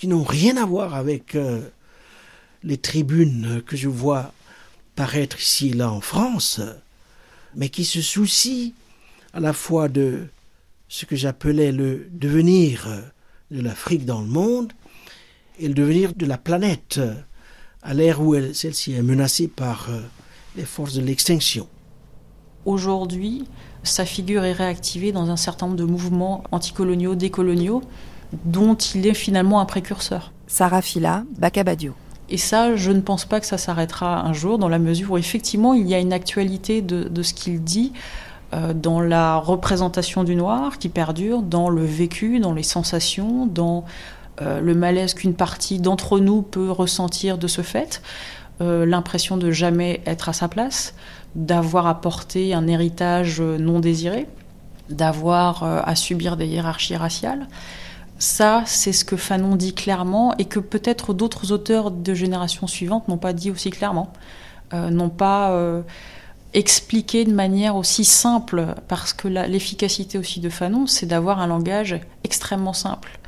qui 0.01 0.09
n'ont 0.09 0.25
rien 0.25 0.57
à 0.57 0.65
voir 0.65 0.95
avec 0.95 1.35
euh, 1.35 1.61
les 2.63 2.79
tribunes 2.79 3.61
que 3.67 3.77
je 3.77 3.87
vois 3.87 4.33
paraître 4.97 5.39
ici 5.39 5.69
et 5.69 5.73
là 5.75 5.93
en 5.93 6.01
France, 6.01 6.63
mais 7.55 7.69
qui 7.69 7.85
se 7.85 8.01
soucient 8.01 8.73
à 9.35 9.41
la 9.41 9.53
fois 9.53 9.91
de 9.91 10.27
ce 10.89 11.05
que 11.05 11.17
j'appelais 11.17 11.71
le 11.71 12.09
devenir 12.13 12.89
de 13.51 13.61
l'Afrique 13.61 14.07
dans 14.07 14.23
le 14.23 14.27
monde 14.27 14.73
et 15.59 15.69
le 15.69 15.75
devenir 15.75 16.15
de 16.15 16.25
la 16.25 16.39
planète 16.39 16.99
à 17.83 17.93
l'ère 17.93 18.23
où 18.23 18.35
celle-ci 18.55 18.95
est 18.95 19.03
menacée 19.03 19.49
par 19.49 19.91
euh, 19.91 20.01
les 20.57 20.65
forces 20.65 20.95
de 20.95 21.03
l'extinction. 21.03 21.69
Aujourd'hui, 22.65 23.45
sa 23.83 24.07
figure 24.07 24.45
est 24.45 24.53
réactivée 24.53 25.13
dans 25.13 25.29
un 25.29 25.37
certain 25.37 25.67
nombre 25.67 25.79
de 25.79 25.85
mouvements 25.85 26.43
anticoloniaux, 26.53 27.17
décoloniaux, 27.17 27.83
dont 28.45 28.75
il 28.75 29.07
est 29.07 29.15
finalement 29.15 29.61
un 29.61 29.65
précurseur. 29.65 30.33
Sarah 30.47 30.83
Fila, 30.83 31.25
Bakabadio. 31.39 31.95
Et 32.31 32.39
ça, 32.39 32.77
je 32.77 32.93
ne 32.93 33.01
pense 33.01 33.25
pas 33.25 33.41
que 33.41 33.47
ça 33.47 33.59
s'arrêtera 33.59 34.25
un 34.25 34.33
jour, 34.33 34.59
dans 34.59 34.69
la 34.69 34.79
mesure 34.79 35.13
où 35.13 35.19
effectivement 35.19 35.75
il 35.75 35.89
y 35.89 35.95
a 35.95 35.99
une 35.99 36.13
actualité 36.13 36.81
de, 36.81 37.23
ce 37.23 37.35
qu'il 37.35 37.63
dit 37.63 37.93
euh, 38.55 38.73
dans 38.73 39.01
la 39.01 39.37
représentation 39.37 40.23
du 40.23 40.37
noir 40.37 40.79
qui 40.79 40.89
perdure, 40.89 41.43
dans 41.43 41.69
le 41.69 41.85
vécu, 41.85 42.39
dans 42.39 42.55
les 42.55 42.63
sensations, 42.63 43.47
dans 43.47 43.85
euh, 44.43 44.61
le 44.61 44.75
malaise 44.75 45.15
qu'une 45.15 45.35
partie 45.35 45.81
d'entre 45.81 46.21
nous 46.21 46.43
peut 46.43 46.71
ressentir 46.71 47.37
de 47.37 47.49
ce 47.49 47.63
fait, 47.63 48.01
euh, 48.61 48.87
l'impression 48.87 49.37
de 49.37 49.51
jamais 49.51 50.01
être 50.07 50.29
à 50.29 50.33
sa 50.33 50.47
place, 50.47 50.95
d'avoir 51.35 51.89
apporté 51.89 52.55
un 52.55 52.69
héritage 52.69 53.41
non 53.41 53.81
désiré, 53.81 54.29
d'avoir 54.89 55.63
à 55.63 55.95
subir 55.95 56.37
des 56.37 56.47
hiérarchies 56.47 56.97
raciales. 56.97 57.47
Ça, 58.21 58.65
c'est 58.67 58.93
ce 58.93 59.07
que 59.07 59.17
Fanon 59.17 59.57
dit 59.57 59.73
clairement 59.73 60.37
et 60.37 60.45
que 60.45 60.59
peut-être 60.61 61.15
d'autres 61.15 61.53
auteurs 61.53 61.91
de 61.91 62.13
générations 62.13 62.67
suivantes 62.67 63.09
n'ont 63.09 63.17
pas 63.17 63.33
dit 63.33 63.51
aussi 63.51 63.71
clairement, 63.71 64.13
euh, 64.75 64.91
n'ont 64.91 65.09
pas 65.09 65.53
euh, 65.53 65.81
expliqué 66.53 67.25
de 67.25 67.33
manière 67.33 67.77
aussi 67.77 68.05
simple, 68.05 68.75
parce 68.89 69.15
que 69.15 69.27
l'efficacité 69.27 70.19
aussi 70.19 70.41
de 70.41 70.51
Fanon, 70.51 70.87
c'est 70.87 71.07
d'avoir 71.07 71.41
un 71.41 71.47
langage 71.47 71.99
extrêmement 72.23 72.75
simple. 72.75 73.19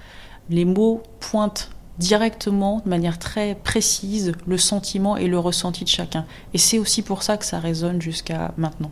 Les 0.51 0.66
mots 0.66 1.02
pointent 1.20 1.70
directement, 1.97 2.82
de 2.85 2.90
manière 2.90 3.19
très 3.19 3.55
précise, 3.55 4.32
le 4.47 4.59
sentiment 4.59 5.16
et 5.16 5.27
le 5.27 5.39
ressenti 5.39 5.85
de 5.85 5.89
chacun. 5.89 6.27
Et 6.52 6.59
c'est 6.59 6.78
aussi 6.78 7.01
pour 7.01 7.23
ça 7.23 7.39
que 7.39 7.47
ça 7.47 7.60
résonne 7.60 8.02
jusqu'à 8.02 8.52
maintenant. 8.59 8.90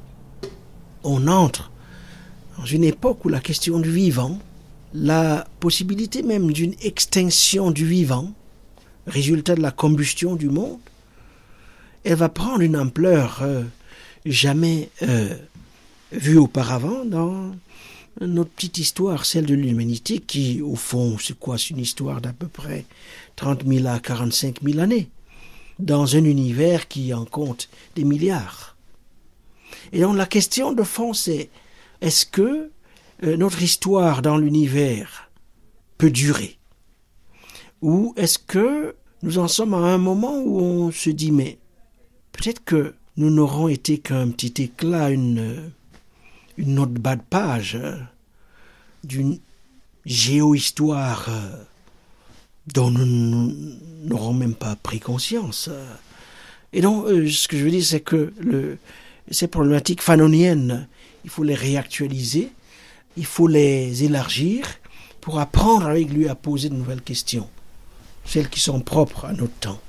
On 1.05 1.29
entre 1.29 1.71
dans 2.57 2.65
une 2.65 2.85
époque 2.85 3.23
où 3.27 3.29
la 3.29 3.41
question 3.41 3.81
du 3.81 3.91
vivant 3.91 4.39
la 4.93 5.47
possibilité 5.61 6.23
même 6.23 6.53
d'une 6.53 6.75
extinction 6.83 7.71
du 7.71 7.87
vivant, 7.87 8.33
résultat 9.07 9.55
de 9.55 9.63
la 9.63 9.71
combustion 9.71 10.37
du 10.37 10.49
monde, 10.49 10.79
elle 12.05 12.17
va 12.17 12.29
prendre 12.29 12.61
une 12.61 12.77
ampleur 12.77 13.41
euh, 13.43 13.63
jamais 14.25 14.91
euh, 15.03 15.35
vue 16.13 16.39
auparavant 16.39 17.05
dans 17.05 17.53
notre 18.21 18.51
petite 18.51 18.79
histoire, 18.79 19.25
celle 19.25 19.47
de 19.47 19.55
l'humanité, 19.55 20.19
qui, 20.19 20.61
au 20.61 20.75
fond, 20.75 21.17
c'est 21.19 21.39
quoi 21.39 21.57
C'est 21.57 21.71
une 21.71 21.79
histoire 21.79 22.21
d'à 22.21 22.33
peu 22.33 22.49
près 22.49 22.85
30 23.37 23.65
000 23.67 23.87
à 23.87 23.99
45 24.01 24.59
000 24.63 24.79
années, 24.81 25.09
dans 25.79 26.17
un 26.17 26.25
univers 26.25 26.89
qui 26.89 27.15
en 27.15 27.25
compte 27.25 27.69
des 27.95 28.05
milliards. 28.05 28.77
Et 29.93 30.01
donc 30.01 30.17
la 30.17 30.27
question 30.27 30.73
de 30.73 30.83
fond, 30.83 31.13
c'est 31.13 31.49
est-ce 32.01 32.27
que 32.27 32.71
notre 33.23 33.63
histoire 33.63 34.23
dans 34.23 34.39
l'univers 34.39 35.31
peut 35.99 36.11
durer 36.11 36.59
Ou 37.83 38.15
est-ce 38.17 38.39
que 38.39 38.95
nous 39.23 39.39
en 39.39 39.49
sommes 39.49 39.75
à 39.75 39.79
un 39.79 39.99
moment 39.99 40.39
où 40.39 40.59
on 40.59 40.91
se 40.91 41.11
dit 41.11 41.31
mais 41.31 41.59
peut-être 42.33 42.65
que 42.65 42.95
nous 43.17 43.31
n'aurons 43.31 43.69
été 43.69 43.99
qu'un 43.99 44.31
petit 44.31 44.63
éclat, 44.63 45.11
une, 45.11 45.71
une 46.57 46.79
autre 46.79 46.93
bas 46.93 47.17
de 47.17 47.23
page 47.29 47.77
euh, 47.77 47.97
d'une 49.05 49.39
géohistoire 50.07 51.27
euh, 51.29 51.63
dont 52.73 52.91
nous 52.91 53.53
n'aurons 54.05 54.33
même 54.33 54.55
pas 54.55 54.77
pris 54.77 55.01
conscience. 55.01 55.69
Et 56.73 56.81
donc, 56.81 57.07
ce 57.09 57.49
que 57.49 57.59
je 57.59 57.65
veux 57.65 57.71
dire, 57.71 57.85
c'est 57.85 58.01
que 58.01 58.33
ces 59.31 59.49
problématiques 59.49 60.03
fanoniennes, 60.03 60.87
il 61.25 61.31
faut 61.31 61.43
les 61.43 61.55
réactualiser, 61.55 62.53
il 63.17 63.27
faut 63.27 63.49
les 63.49 64.05
élargir 64.05 64.67
pour 65.21 65.39
apprendre 65.39 65.87
avec 65.87 66.11
lui 66.11 66.29
à 66.29 66.35
poser 66.35 66.69
de 66.69 66.75
nouvelles 66.75 67.03
questions, 67.03 67.49
celles 68.25 68.49
qui 68.49 68.61
sont 68.61 68.81
propres 68.81 69.27
à 69.27 69.33
notre 69.33 69.55
temps. 69.55 69.81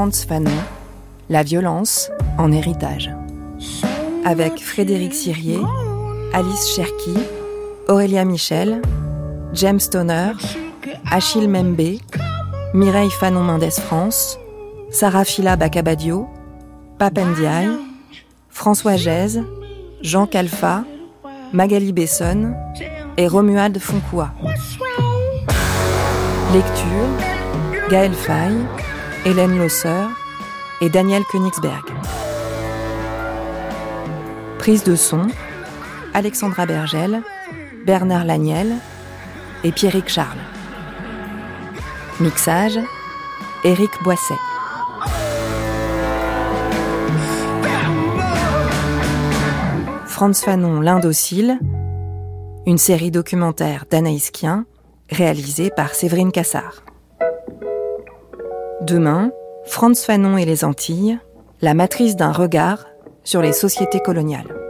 Franz 0.00 0.24
Fanon, 0.26 0.50
La 1.28 1.42
violence 1.42 2.10
en 2.38 2.52
héritage. 2.52 3.10
Avec 4.24 4.58
Frédéric 4.58 5.12
Sirier, 5.12 5.60
Alice 6.32 6.74
Cherki, 6.74 7.12
Aurélia 7.86 8.24
Michel, 8.24 8.80
James 9.52 9.78
Stoner, 9.78 10.32
Achille 11.10 11.48
Membe, 11.48 11.98
Mireille 12.72 13.10
Fanon 13.10 13.42
Mendes 13.42 13.70
France, 13.72 14.38
Sarah 14.90 15.26
Fila 15.26 15.56
Bakabadio, 15.56 16.26
Papendiaï, 16.98 17.68
François 18.48 18.96
Gèze, 18.96 19.44
Jean 20.00 20.26
Calfa, 20.26 20.84
Magali 21.52 21.92
Besson 21.92 22.54
et 23.18 23.28
Romuald 23.28 23.78
Foncoua. 23.78 24.30
Lecture 26.54 27.90
Gaël 27.90 28.14
Faye, 28.14 28.56
Hélène 29.26 29.58
Losser 29.58 30.06
et 30.80 30.88
Daniel 30.88 31.22
Königsberg. 31.30 31.84
Prise 34.58 34.82
de 34.82 34.96
son, 34.96 35.26
Alexandra 36.14 36.64
Bergel, 36.64 37.22
Bernard 37.84 38.24
Laniel 38.24 38.76
et 39.62 39.72
Pierrick 39.72 40.08
Charles. 40.08 40.38
Mixage, 42.18 42.78
Éric 43.62 43.90
Boisset. 44.02 44.34
Franz 50.06 50.42
Fanon, 50.42 50.80
l'Indocile, 50.80 51.58
une 52.64 52.78
série 52.78 53.10
documentaire 53.10 53.84
d'Anaïs 53.90 54.30
Kien, 54.30 54.64
réalisée 55.10 55.68
par 55.68 55.94
Séverine 55.94 56.32
Cassard. 56.32 56.84
Demain, 58.82 59.30
Franz 59.66 60.02
Fanon 60.06 60.38
et 60.38 60.46
les 60.46 60.64
Antilles, 60.64 61.18
la 61.60 61.74
matrice 61.74 62.16
d'un 62.16 62.32
regard 62.32 62.86
sur 63.24 63.42
les 63.42 63.52
sociétés 63.52 64.00
coloniales. 64.00 64.69